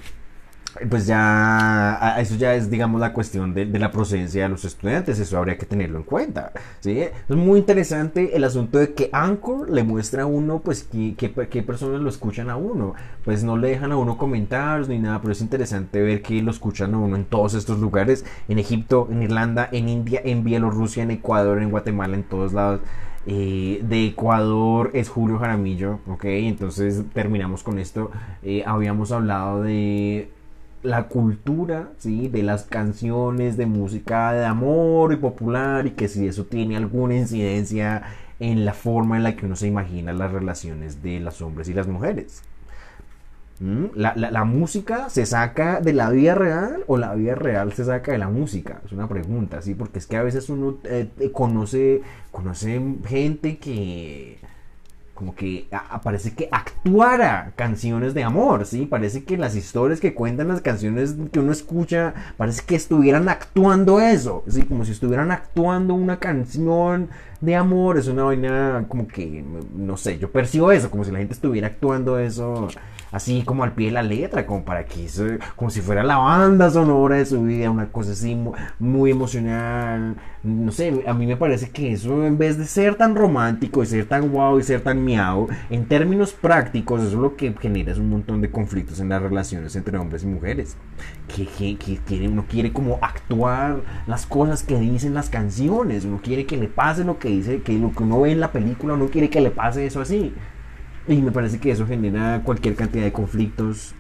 pues 0.90 1.06
ya, 1.06 2.16
eso 2.18 2.34
ya 2.34 2.54
es, 2.54 2.68
digamos, 2.68 3.00
la 3.00 3.12
cuestión 3.12 3.54
de, 3.54 3.66
la 3.66 3.90
procedencia 3.90 4.42
de 4.42 4.48
los 4.48 4.64
estudiantes, 4.64 5.18
eso 5.20 5.38
habría 5.38 5.56
que 5.56 5.66
tenerlo 5.66 5.98
en 5.98 6.04
cuenta, 6.04 6.52
¿sí? 6.80 7.00
Es 7.00 7.36
muy 7.36 7.60
interesante 7.60 8.36
el 8.36 8.42
asunto 8.44 8.78
de 8.78 8.92
que 8.92 9.08
Anchor 9.12 9.70
le 9.70 9.84
muestra 9.84 10.24
a 10.24 10.26
uno, 10.26 10.60
pues, 10.60 10.88
qué, 10.90 11.62
personas 11.64 12.00
lo 12.00 12.08
escuchan 12.08 12.50
a 12.50 12.56
uno, 12.56 12.94
pues 13.24 13.44
no 13.44 13.56
le 13.56 13.68
dejan 13.68 13.92
a 13.92 13.96
uno 13.96 14.18
comentarios 14.18 14.88
ni 14.88 14.98
nada, 14.98 15.20
pero 15.20 15.32
es 15.32 15.40
interesante 15.40 16.02
ver 16.02 16.22
que 16.22 16.42
lo 16.42 16.50
escuchan 16.50 16.94
a 16.94 16.98
uno 16.98 17.16
en 17.16 17.24
todos 17.24 17.54
estos 17.54 17.78
lugares, 17.78 18.24
en 18.48 18.58
Egipto, 18.58 19.08
en 19.10 19.22
Irlanda, 19.22 19.68
en 19.70 19.88
India, 19.88 20.20
en 20.24 20.42
Bielorrusia, 20.42 21.04
en 21.04 21.12
Ecuador, 21.12 21.62
en 21.62 21.70
Guatemala, 21.70 22.16
en 22.16 22.24
todos 22.24 22.52
lados. 22.52 22.80
Eh, 23.26 23.80
de 23.82 24.06
Ecuador 24.06 24.90
es 24.92 25.08
Julio 25.08 25.38
Jaramillo, 25.38 26.00
ok, 26.06 26.24
entonces 26.24 27.02
terminamos 27.14 27.62
con 27.62 27.78
esto. 27.78 28.10
Eh, 28.42 28.62
habíamos 28.66 29.12
hablado 29.12 29.62
de 29.62 30.28
la 30.82 31.08
cultura, 31.08 31.90
¿sí? 31.98 32.28
De 32.28 32.42
las 32.42 32.64
canciones 32.64 33.56
de 33.56 33.66
música 33.66 34.32
de 34.32 34.44
amor 34.44 35.12
y 35.14 35.16
popular 35.16 35.86
y 35.86 35.92
que 35.92 36.08
si 36.08 36.26
eso 36.26 36.44
tiene 36.44 36.76
alguna 36.76 37.16
incidencia 37.16 38.02
en 38.40 38.64
la 38.66 38.74
forma 38.74 39.16
en 39.16 39.22
la 39.22 39.36
que 39.36 39.46
uno 39.46 39.56
se 39.56 39.68
imagina 39.68 40.12
las 40.12 40.32
relaciones 40.32 41.02
de 41.02 41.20
los 41.20 41.40
hombres 41.40 41.68
y 41.68 41.74
las 41.74 41.88
mujeres. 41.88 42.42
¿Mm? 43.60 43.86
La, 43.94 44.44
música 44.44 45.08
se 45.10 45.26
saca 45.26 45.80
de 45.80 45.92
la 45.92 46.10
vida 46.10 46.34
real 46.34 46.82
o 46.88 46.96
la 46.96 47.14
vida 47.14 47.36
real 47.36 47.72
se 47.72 47.84
saca 47.84 48.12
de 48.12 48.18
la 48.18 48.28
música? 48.28 48.80
Es 48.84 48.92
una 48.92 49.08
pregunta, 49.08 49.62
¿sí? 49.62 49.74
Porque 49.74 50.00
es 50.00 50.06
que 50.06 50.16
a 50.16 50.22
veces 50.22 50.48
uno 50.48 50.78
eh, 50.84 51.08
conoce, 51.32 52.02
conoce 52.32 52.82
gente 53.06 53.58
que 53.58 54.38
como 55.14 55.36
que 55.36 55.68
parece 56.02 56.34
que 56.34 56.48
actuara 56.50 57.52
canciones 57.54 58.14
de 58.14 58.24
amor, 58.24 58.66
¿sí? 58.66 58.84
Parece 58.84 59.24
que 59.24 59.38
las 59.38 59.54
historias 59.54 60.00
que 60.00 60.12
cuentan 60.12 60.48
las 60.48 60.60
canciones 60.60 61.14
que 61.30 61.38
uno 61.38 61.52
escucha, 61.52 62.14
parece 62.36 62.62
que 62.66 62.74
estuvieran 62.74 63.28
actuando 63.28 64.00
eso, 64.00 64.42
¿sí? 64.48 64.62
Como 64.64 64.84
si 64.84 64.90
estuvieran 64.90 65.30
actuando 65.30 65.94
una 65.94 66.18
canción 66.18 67.08
de 67.40 67.54
amor, 67.54 67.98
es 67.98 68.08
una 68.08 68.24
vaina 68.24 68.86
como 68.88 69.06
que, 69.06 69.44
no 69.76 69.96
sé, 69.96 70.18
yo 70.18 70.32
percibo 70.32 70.72
eso, 70.72 70.90
como 70.90 71.04
si 71.04 71.12
la 71.12 71.18
gente 71.18 71.34
estuviera 71.34 71.68
actuando 71.68 72.18
eso 72.18 72.68
así 73.14 73.42
como 73.44 73.62
al 73.62 73.74
pie 73.74 73.86
de 73.86 73.92
la 73.92 74.02
letra, 74.02 74.44
como 74.44 74.64
para 74.64 74.86
que 74.86 75.06
como 75.54 75.70
si 75.70 75.80
fuera 75.80 76.02
la 76.02 76.16
banda 76.16 76.68
sonora 76.68 77.14
de 77.14 77.24
su 77.24 77.44
vida, 77.44 77.70
una 77.70 77.92
cosa 77.92 78.10
así 78.10 78.36
muy, 78.80 79.10
emocional. 79.12 80.16
No 80.42 80.72
sé, 80.72 81.04
a 81.06 81.14
mí 81.14 81.24
me 81.24 81.36
parece 81.36 81.70
que 81.70 81.92
eso 81.92 82.26
en 82.26 82.36
vez 82.36 82.58
de 82.58 82.64
ser 82.64 82.96
tan 82.96 83.14
romántico 83.14 83.82
y 83.82 83.86
ser 83.86 84.06
tan 84.06 84.30
guau 84.30 84.58
y 84.58 84.64
ser 84.64 84.80
tan 84.80 85.04
miau, 85.04 85.46
en 85.70 85.86
términos 85.86 86.32
prácticos, 86.32 87.02
eso 87.04 87.20
lo 87.20 87.36
que 87.36 87.54
genera 87.58 87.92
es 87.92 87.98
un 87.98 88.10
montón 88.10 88.40
de 88.40 88.50
conflictos 88.50 88.98
en 88.98 89.10
las 89.10 89.22
relaciones 89.22 89.76
entre 89.76 89.96
hombres 89.96 90.24
y 90.24 90.26
mujeres. 90.26 90.76
Que, 91.28 91.46
que, 91.76 92.28
uno 92.28 92.46
quiere 92.48 92.72
como 92.72 92.98
actuar 93.00 93.80
las 94.08 94.26
cosas 94.26 94.64
que 94.64 94.78
dicen 94.78 95.14
las 95.14 95.30
canciones, 95.30 96.04
uno 96.04 96.20
quiere 96.20 96.46
que 96.46 96.56
le 96.56 96.66
pase 96.66 97.04
lo 97.04 97.20
que 97.20 97.28
dice, 97.28 97.62
que 97.62 97.78
lo 97.78 97.92
que 97.92 98.02
uno 98.02 98.22
ve 98.22 98.32
en 98.32 98.40
la 98.40 98.50
película, 98.50 98.94
uno 98.94 99.06
quiere 99.06 99.30
que 99.30 99.40
le 99.40 99.52
pase 99.52 99.86
eso 99.86 100.00
así. 100.00 100.34
Y 101.06 101.20
me 101.20 101.32
parece 101.32 101.58
que 101.58 101.70
eso 101.70 101.86
genera 101.86 102.42
cualquier 102.44 102.74
cantidad 102.74 103.04
de 103.04 103.12
conflictos. 103.12 103.94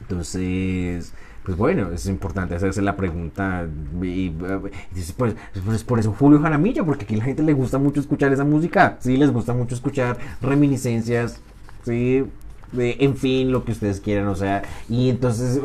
Entonces, 0.00 1.12
pues 1.44 1.56
bueno, 1.56 1.92
es 1.92 2.06
importante 2.06 2.54
hacerse 2.54 2.82
la 2.82 2.96
pregunta. 2.96 3.68
Y, 4.02 4.30
pues, 4.30 5.34
pues, 5.64 5.84
por 5.84 6.00
eso 6.00 6.12
Julio 6.12 6.40
Jaramillo, 6.40 6.84
porque 6.84 7.04
aquí 7.04 7.16
la 7.16 7.24
gente 7.24 7.42
le 7.42 7.52
gusta 7.52 7.78
mucho 7.78 8.00
escuchar 8.00 8.32
esa 8.32 8.44
música. 8.44 8.96
Sí, 9.00 9.16
les 9.16 9.30
gusta 9.30 9.54
mucho 9.54 9.74
escuchar 9.74 10.18
reminiscencias. 10.40 11.40
Sí, 11.84 12.24
en 12.72 13.16
fin, 13.16 13.52
lo 13.52 13.64
que 13.64 13.72
ustedes 13.72 14.00
quieran, 14.00 14.28
o 14.28 14.34
sea, 14.34 14.62
y 14.88 15.08
entonces 15.10 15.60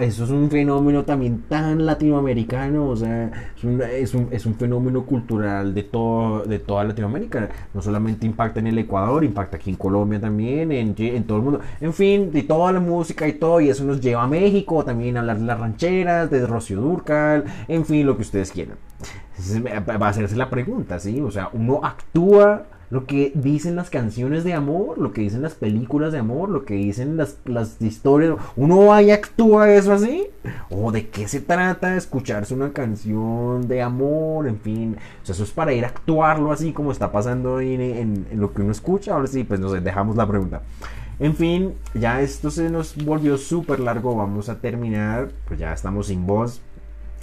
eso 0.00 0.24
es 0.24 0.30
un 0.30 0.50
fenómeno 0.50 1.04
también 1.04 1.42
tan 1.48 1.86
latinoamericano, 1.86 2.88
o 2.88 2.96
sea, 2.96 3.30
es 3.56 4.14
un, 4.14 4.28
es 4.30 4.46
un, 4.46 4.54
fenómeno 4.54 5.04
cultural 5.04 5.74
de, 5.74 5.82
todo, 5.84 6.44
de 6.44 6.58
toda 6.58 6.84
Latinoamérica, 6.84 7.48
no 7.72 7.82
solamente 7.82 8.26
impacta 8.26 8.60
en 8.60 8.66
el 8.66 8.78
Ecuador, 8.78 9.24
impacta 9.24 9.56
aquí 9.56 9.70
en 9.70 9.76
Colombia 9.76 10.20
también, 10.20 10.72
en, 10.72 10.94
en 10.96 11.24
todo 11.24 11.38
el 11.38 11.44
mundo, 11.44 11.60
en 11.80 11.92
fin, 11.92 12.32
de 12.32 12.42
toda 12.42 12.72
la 12.72 12.80
música 12.80 13.26
y 13.28 13.34
todo, 13.34 13.60
y 13.60 13.70
eso 13.70 13.84
nos 13.84 14.00
lleva 14.00 14.24
a 14.24 14.28
México, 14.28 14.84
también 14.84 15.16
a 15.16 15.20
hablar 15.20 15.38
de 15.38 15.46
las 15.46 15.58
rancheras, 15.58 16.30
de 16.30 16.46
Rocío 16.46 16.80
Durcal, 16.80 17.44
en 17.68 17.84
fin, 17.84 18.06
lo 18.06 18.16
que 18.16 18.22
ustedes 18.22 18.50
quieran. 18.50 18.76
va 19.88 20.06
a 20.06 20.10
hacerse 20.10 20.36
la 20.36 20.50
pregunta, 20.50 20.98
¿sí? 20.98 21.20
O 21.20 21.30
sea, 21.30 21.48
uno 21.52 21.80
actúa 21.82 22.66
lo 22.90 23.06
que 23.06 23.30
dicen 23.36 23.76
las 23.76 23.88
canciones 23.88 24.42
de 24.42 24.52
amor, 24.52 24.98
lo 24.98 25.12
que 25.12 25.20
dicen 25.20 25.42
las 25.42 25.54
películas 25.54 26.12
de 26.12 26.18
amor, 26.18 26.48
lo 26.48 26.64
que 26.64 26.74
dicen 26.74 27.16
las, 27.16 27.38
las 27.44 27.80
historias. 27.80 28.34
Uno 28.56 28.86
va 28.86 29.00
y 29.00 29.12
actúa 29.12 29.72
eso 29.72 29.92
así. 29.92 30.26
¿O 30.70 30.90
de 30.90 31.08
qué 31.08 31.28
se 31.28 31.40
trata 31.40 31.96
escucharse 31.96 32.52
una 32.52 32.72
canción 32.72 33.68
de 33.68 33.80
amor? 33.80 34.48
En 34.48 34.58
fin. 34.58 34.96
Eso 35.22 35.44
es 35.44 35.52
para 35.52 35.72
ir 35.72 35.84
a 35.84 35.88
actuarlo 35.88 36.50
así 36.50 36.72
como 36.72 36.90
está 36.90 37.12
pasando 37.12 37.60
en, 37.60 37.80
en, 37.80 38.26
lo 38.34 38.52
que 38.52 38.62
uno 38.62 38.72
escucha. 38.72 39.14
Ahora 39.14 39.28
sí, 39.28 39.44
pues 39.44 39.60
nos 39.60 39.72
dejamos 39.84 40.16
la 40.16 40.26
pregunta. 40.26 40.62
En 41.20 41.36
fin, 41.36 41.74
ya 41.94 42.20
esto 42.20 42.50
se 42.50 42.70
nos 42.70 42.96
volvió 42.96 43.38
súper 43.38 43.78
largo. 43.78 44.16
Vamos 44.16 44.48
a 44.48 44.58
terminar. 44.58 45.28
Pues 45.46 45.60
ya 45.60 45.72
estamos 45.72 46.08
sin 46.08 46.26
voz. 46.26 46.60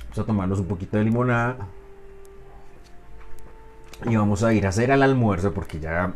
Vamos 0.04 0.20
a 0.20 0.24
tomarnos 0.24 0.60
un 0.62 0.68
poquito 0.68 0.98
de 0.98 1.04
limonada 1.04 1.58
y 4.06 4.16
vamos 4.16 4.44
a 4.44 4.54
ir 4.54 4.66
a 4.66 4.70
hacer 4.70 4.92
el 4.92 5.02
almuerzo 5.04 5.54
porque 5.54 5.80
ya 5.80 6.14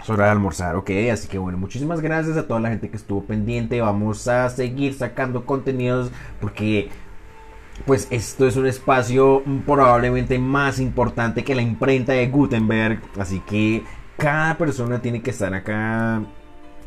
es 0.00 0.10
hora 0.10 0.26
de 0.26 0.30
almorzar, 0.32 0.76
ok. 0.76 0.90
Así 1.12 1.28
que 1.28 1.38
bueno, 1.38 1.58
muchísimas 1.58 2.00
gracias 2.00 2.36
a 2.36 2.46
toda 2.46 2.60
la 2.60 2.70
gente 2.70 2.90
que 2.90 2.96
estuvo 2.96 3.24
pendiente. 3.24 3.80
Vamos 3.80 4.26
a 4.28 4.48
seguir 4.50 4.94
sacando 4.94 5.44
contenidos 5.46 6.10
porque 6.40 6.90
pues 7.86 8.06
esto 8.10 8.46
es 8.46 8.56
un 8.56 8.66
espacio 8.66 9.42
probablemente 9.66 10.38
más 10.38 10.78
importante 10.78 11.44
que 11.44 11.54
la 11.54 11.62
imprenta 11.62 12.12
de 12.12 12.28
Gutenberg. 12.28 13.00
Así 13.18 13.40
que 13.40 13.84
cada 14.16 14.56
persona 14.58 15.00
tiene 15.00 15.22
que 15.22 15.30
estar 15.30 15.52
acá 15.54 16.22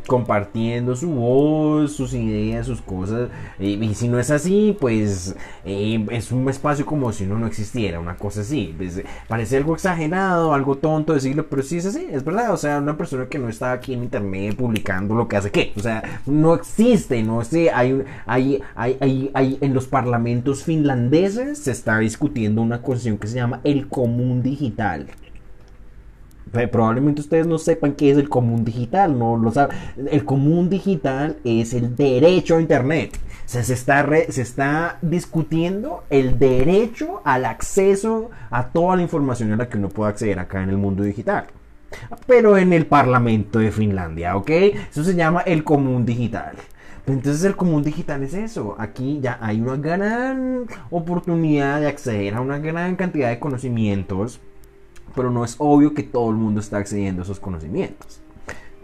compartiendo 0.07 0.95
su 0.95 1.09
voz, 1.09 1.93
sus 1.93 2.13
ideas, 2.13 2.65
sus 2.65 2.81
cosas. 2.81 3.29
y 3.59 3.93
si 3.95 4.07
no 4.07 4.19
es 4.19 4.31
así, 4.31 4.75
pues 4.79 5.35
eh, 5.65 6.05
es 6.11 6.31
un 6.31 6.47
espacio 6.49 6.85
como 6.85 7.11
si 7.11 7.25
uno 7.25 7.39
no 7.39 7.47
existiera, 7.47 7.99
una 7.99 8.17
cosa 8.17 8.41
así. 8.41 8.73
Pues, 8.77 9.01
parece 9.27 9.57
algo 9.57 9.73
exagerado, 9.73 10.53
algo 10.53 10.75
tonto 10.77 11.13
decirlo, 11.13 11.47
pero 11.47 11.63
sí 11.63 11.77
es 11.77 11.85
así, 11.85 12.07
es 12.11 12.23
verdad. 12.23 12.53
O 12.53 12.57
sea, 12.57 12.79
una 12.79 12.97
persona 12.97 13.27
que 13.27 13.39
no 13.39 13.49
está 13.49 13.71
aquí 13.71 13.93
en 13.93 14.03
internet 14.03 14.55
publicando 14.55 15.15
lo 15.15 15.27
que 15.27 15.37
hace 15.37 15.51
qué. 15.51 15.73
O 15.75 15.79
sea, 15.79 16.21
no 16.25 16.53
existe, 16.53 17.23
no 17.23 17.43
sé. 17.43 17.71
Hay, 17.71 18.03
hay, 18.25 18.61
hay, 18.75 18.97
hay, 18.99 19.31
hay 19.33 19.57
en 19.61 19.73
los 19.73 19.87
parlamentos 19.87 20.63
finlandeses 20.63 21.59
se 21.59 21.71
está 21.71 21.99
discutiendo 21.99 22.61
una 22.61 22.81
cuestión 22.81 23.17
que 23.17 23.27
se 23.27 23.35
llama 23.35 23.61
el 23.63 23.87
común 23.87 24.43
digital 24.43 25.07
probablemente 26.71 27.21
ustedes 27.21 27.47
no 27.47 27.57
sepan 27.57 27.93
qué 27.93 28.11
es 28.11 28.17
el 28.17 28.29
común 28.29 28.63
digital, 28.63 29.17
no 29.17 29.37
lo 29.37 29.51
saben. 29.51 29.75
El 30.09 30.25
común 30.25 30.69
digital 30.69 31.37
es 31.43 31.73
el 31.73 31.95
derecho 31.95 32.57
a 32.57 32.61
Internet. 32.61 33.19
Se 33.45 33.59
está, 33.59 34.07
se 34.29 34.41
está 34.41 34.97
discutiendo 35.01 36.03
el 36.09 36.39
derecho 36.39 37.21
al 37.23 37.45
acceso 37.45 38.31
a 38.49 38.69
toda 38.69 38.95
la 38.95 39.03
información 39.03 39.51
a 39.51 39.57
la 39.57 39.69
que 39.69 39.77
uno 39.77 39.89
puede 39.89 40.09
acceder 40.09 40.39
acá 40.39 40.63
en 40.63 40.69
el 40.69 40.77
mundo 40.77 41.03
digital. 41.03 41.45
Pero 42.27 42.57
en 42.57 42.73
el 42.73 42.87
Parlamento 42.87 43.59
de 43.59 43.71
Finlandia, 43.71 44.35
¿ok? 44.35 44.49
Eso 44.49 45.03
se 45.03 45.15
llama 45.15 45.41
el 45.41 45.63
común 45.63 46.05
digital. 46.05 46.55
Entonces 47.07 47.43
el 47.43 47.55
común 47.55 47.83
digital 47.83 48.23
es 48.23 48.33
eso. 48.33 48.75
Aquí 48.79 49.19
ya 49.21 49.37
hay 49.39 49.61
una 49.61 49.77
gran 49.77 50.65
oportunidad 50.89 51.79
de 51.81 51.87
acceder 51.87 52.33
a 52.33 52.41
una 52.41 52.57
gran 52.57 52.95
cantidad 52.95 53.29
de 53.29 53.39
conocimientos 53.39 54.41
pero 55.15 55.31
no 55.31 55.43
es 55.45 55.55
obvio 55.57 55.93
que 55.93 56.03
todo 56.03 56.29
el 56.29 56.35
mundo 56.35 56.59
está 56.59 56.77
accediendo 56.77 57.21
a 57.21 57.25
esos 57.25 57.39
conocimientos. 57.39 58.19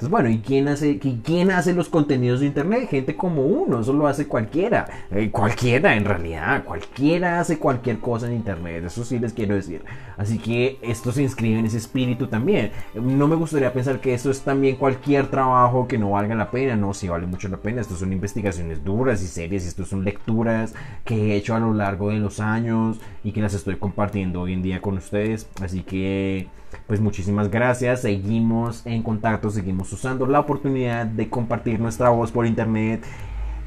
Entonces, 0.01 0.09
bueno, 0.13 0.29
¿y 0.29 0.39
quién 0.39 0.67
hace, 0.67 0.97
quién 0.97 1.51
hace 1.51 1.75
los 1.75 1.87
contenidos 1.87 2.39
de 2.39 2.47
Internet? 2.47 2.89
Gente 2.89 3.15
como 3.15 3.45
uno, 3.45 3.81
eso 3.81 3.93
lo 3.93 4.07
hace 4.07 4.25
cualquiera. 4.25 4.87
Eh, 5.11 5.29
cualquiera, 5.29 5.95
en 5.95 6.05
realidad, 6.05 6.63
cualquiera 6.63 7.39
hace 7.39 7.59
cualquier 7.59 7.99
cosa 7.99 8.25
en 8.25 8.33
Internet, 8.33 8.83
eso 8.83 9.05
sí 9.05 9.19
les 9.19 9.31
quiero 9.31 9.53
decir. 9.53 9.83
Así 10.17 10.39
que 10.39 10.79
esto 10.81 11.11
se 11.11 11.21
inscribe 11.21 11.59
en 11.59 11.67
ese 11.67 11.77
espíritu 11.77 12.25
también. 12.25 12.71
No 12.95 13.27
me 13.27 13.35
gustaría 13.35 13.71
pensar 13.71 14.01
que 14.01 14.15
esto 14.15 14.31
es 14.31 14.41
también 14.41 14.77
cualquier 14.77 15.27
trabajo 15.27 15.87
que 15.87 15.99
no 15.99 16.09
valga 16.09 16.33
la 16.33 16.49
pena, 16.49 16.75
no, 16.75 16.95
sí 16.95 17.07
vale 17.07 17.27
mucho 17.27 17.47
la 17.47 17.57
pena. 17.57 17.81
Esto 17.81 17.95
son 17.95 18.11
investigaciones 18.11 18.83
duras 18.83 19.21
y 19.21 19.27
serias, 19.27 19.67
esto 19.67 19.85
son 19.85 20.03
lecturas 20.03 20.73
que 21.05 21.33
he 21.33 21.35
hecho 21.35 21.53
a 21.53 21.59
lo 21.59 21.75
largo 21.75 22.09
de 22.09 22.17
los 22.17 22.39
años 22.39 22.99
y 23.23 23.33
que 23.33 23.41
las 23.41 23.53
estoy 23.53 23.75
compartiendo 23.75 24.41
hoy 24.41 24.53
en 24.53 24.63
día 24.63 24.81
con 24.81 24.97
ustedes. 24.97 25.47
Así 25.61 25.83
que 25.83 26.47
pues 26.87 26.99
muchísimas 26.99 27.49
gracias, 27.49 28.01
seguimos 28.01 28.85
en 28.85 29.03
contacto, 29.03 29.49
seguimos 29.49 29.91
usando 29.93 30.25
la 30.25 30.39
oportunidad 30.39 31.05
de 31.05 31.29
compartir 31.29 31.79
nuestra 31.79 32.09
voz 32.09 32.31
por 32.31 32.45
internet. 32.45 33.03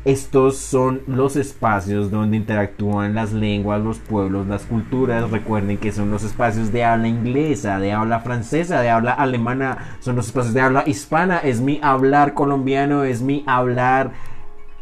Estos 0.04 0.58
son 0.58 1.00
los 1.06 1.34
espacios 1.34 2.10
donde 2.10 2.36
interactúan 2.36 3.14
las 3.14 3.32
lenguas, 3.32 3.80
los 3.82 3.98
pueblos, 3.98 4.46
las 4.46 4.64
culturas. 4.64 5.30
Recuerden 5.30 5.78
que 5.78 5.92
son 5.92 6.10
los 6.10 6.24
espacios 6.24 6.72
de 6.72 6.84
habla 6.84 7.08
inglesa, 7.08 7.78
de 7.78 7.92
habla 7.92 8.20
francesa, 8.20 8.82
de 8.82 8.90
habla 8.90 9.12
alemana. 9.12 9.96
Son 10.00 10.14
los 10.14 10.26
espacios 10.26 10.52
de 10.52 10.60
habla 10.60 10.84
hispana. 10.86 11.38
Es 11.38 11.62
mi 11.62 11.80
hablar 11.82 12.34
colombiano, 12.34 13.04
es 13.04 13.22
mi 13.22 13.44
hablar 13.46 14.12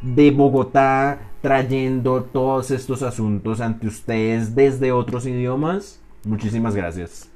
de 0.00 0.32
Bogotá, 0.32 1.20
trayendo 1.40 2.24
todos 2.24 2.72
estos 2.72 3.04
asuntos 3.04 3.60
ante 3.60 3.86
ustedes 3.86 4.56
desde 4.56 4.90
otros 4.90 5.24
idiomas. 5.24 6.00
Muchísimas 6.24 6.74
gracias. 6.74 7.31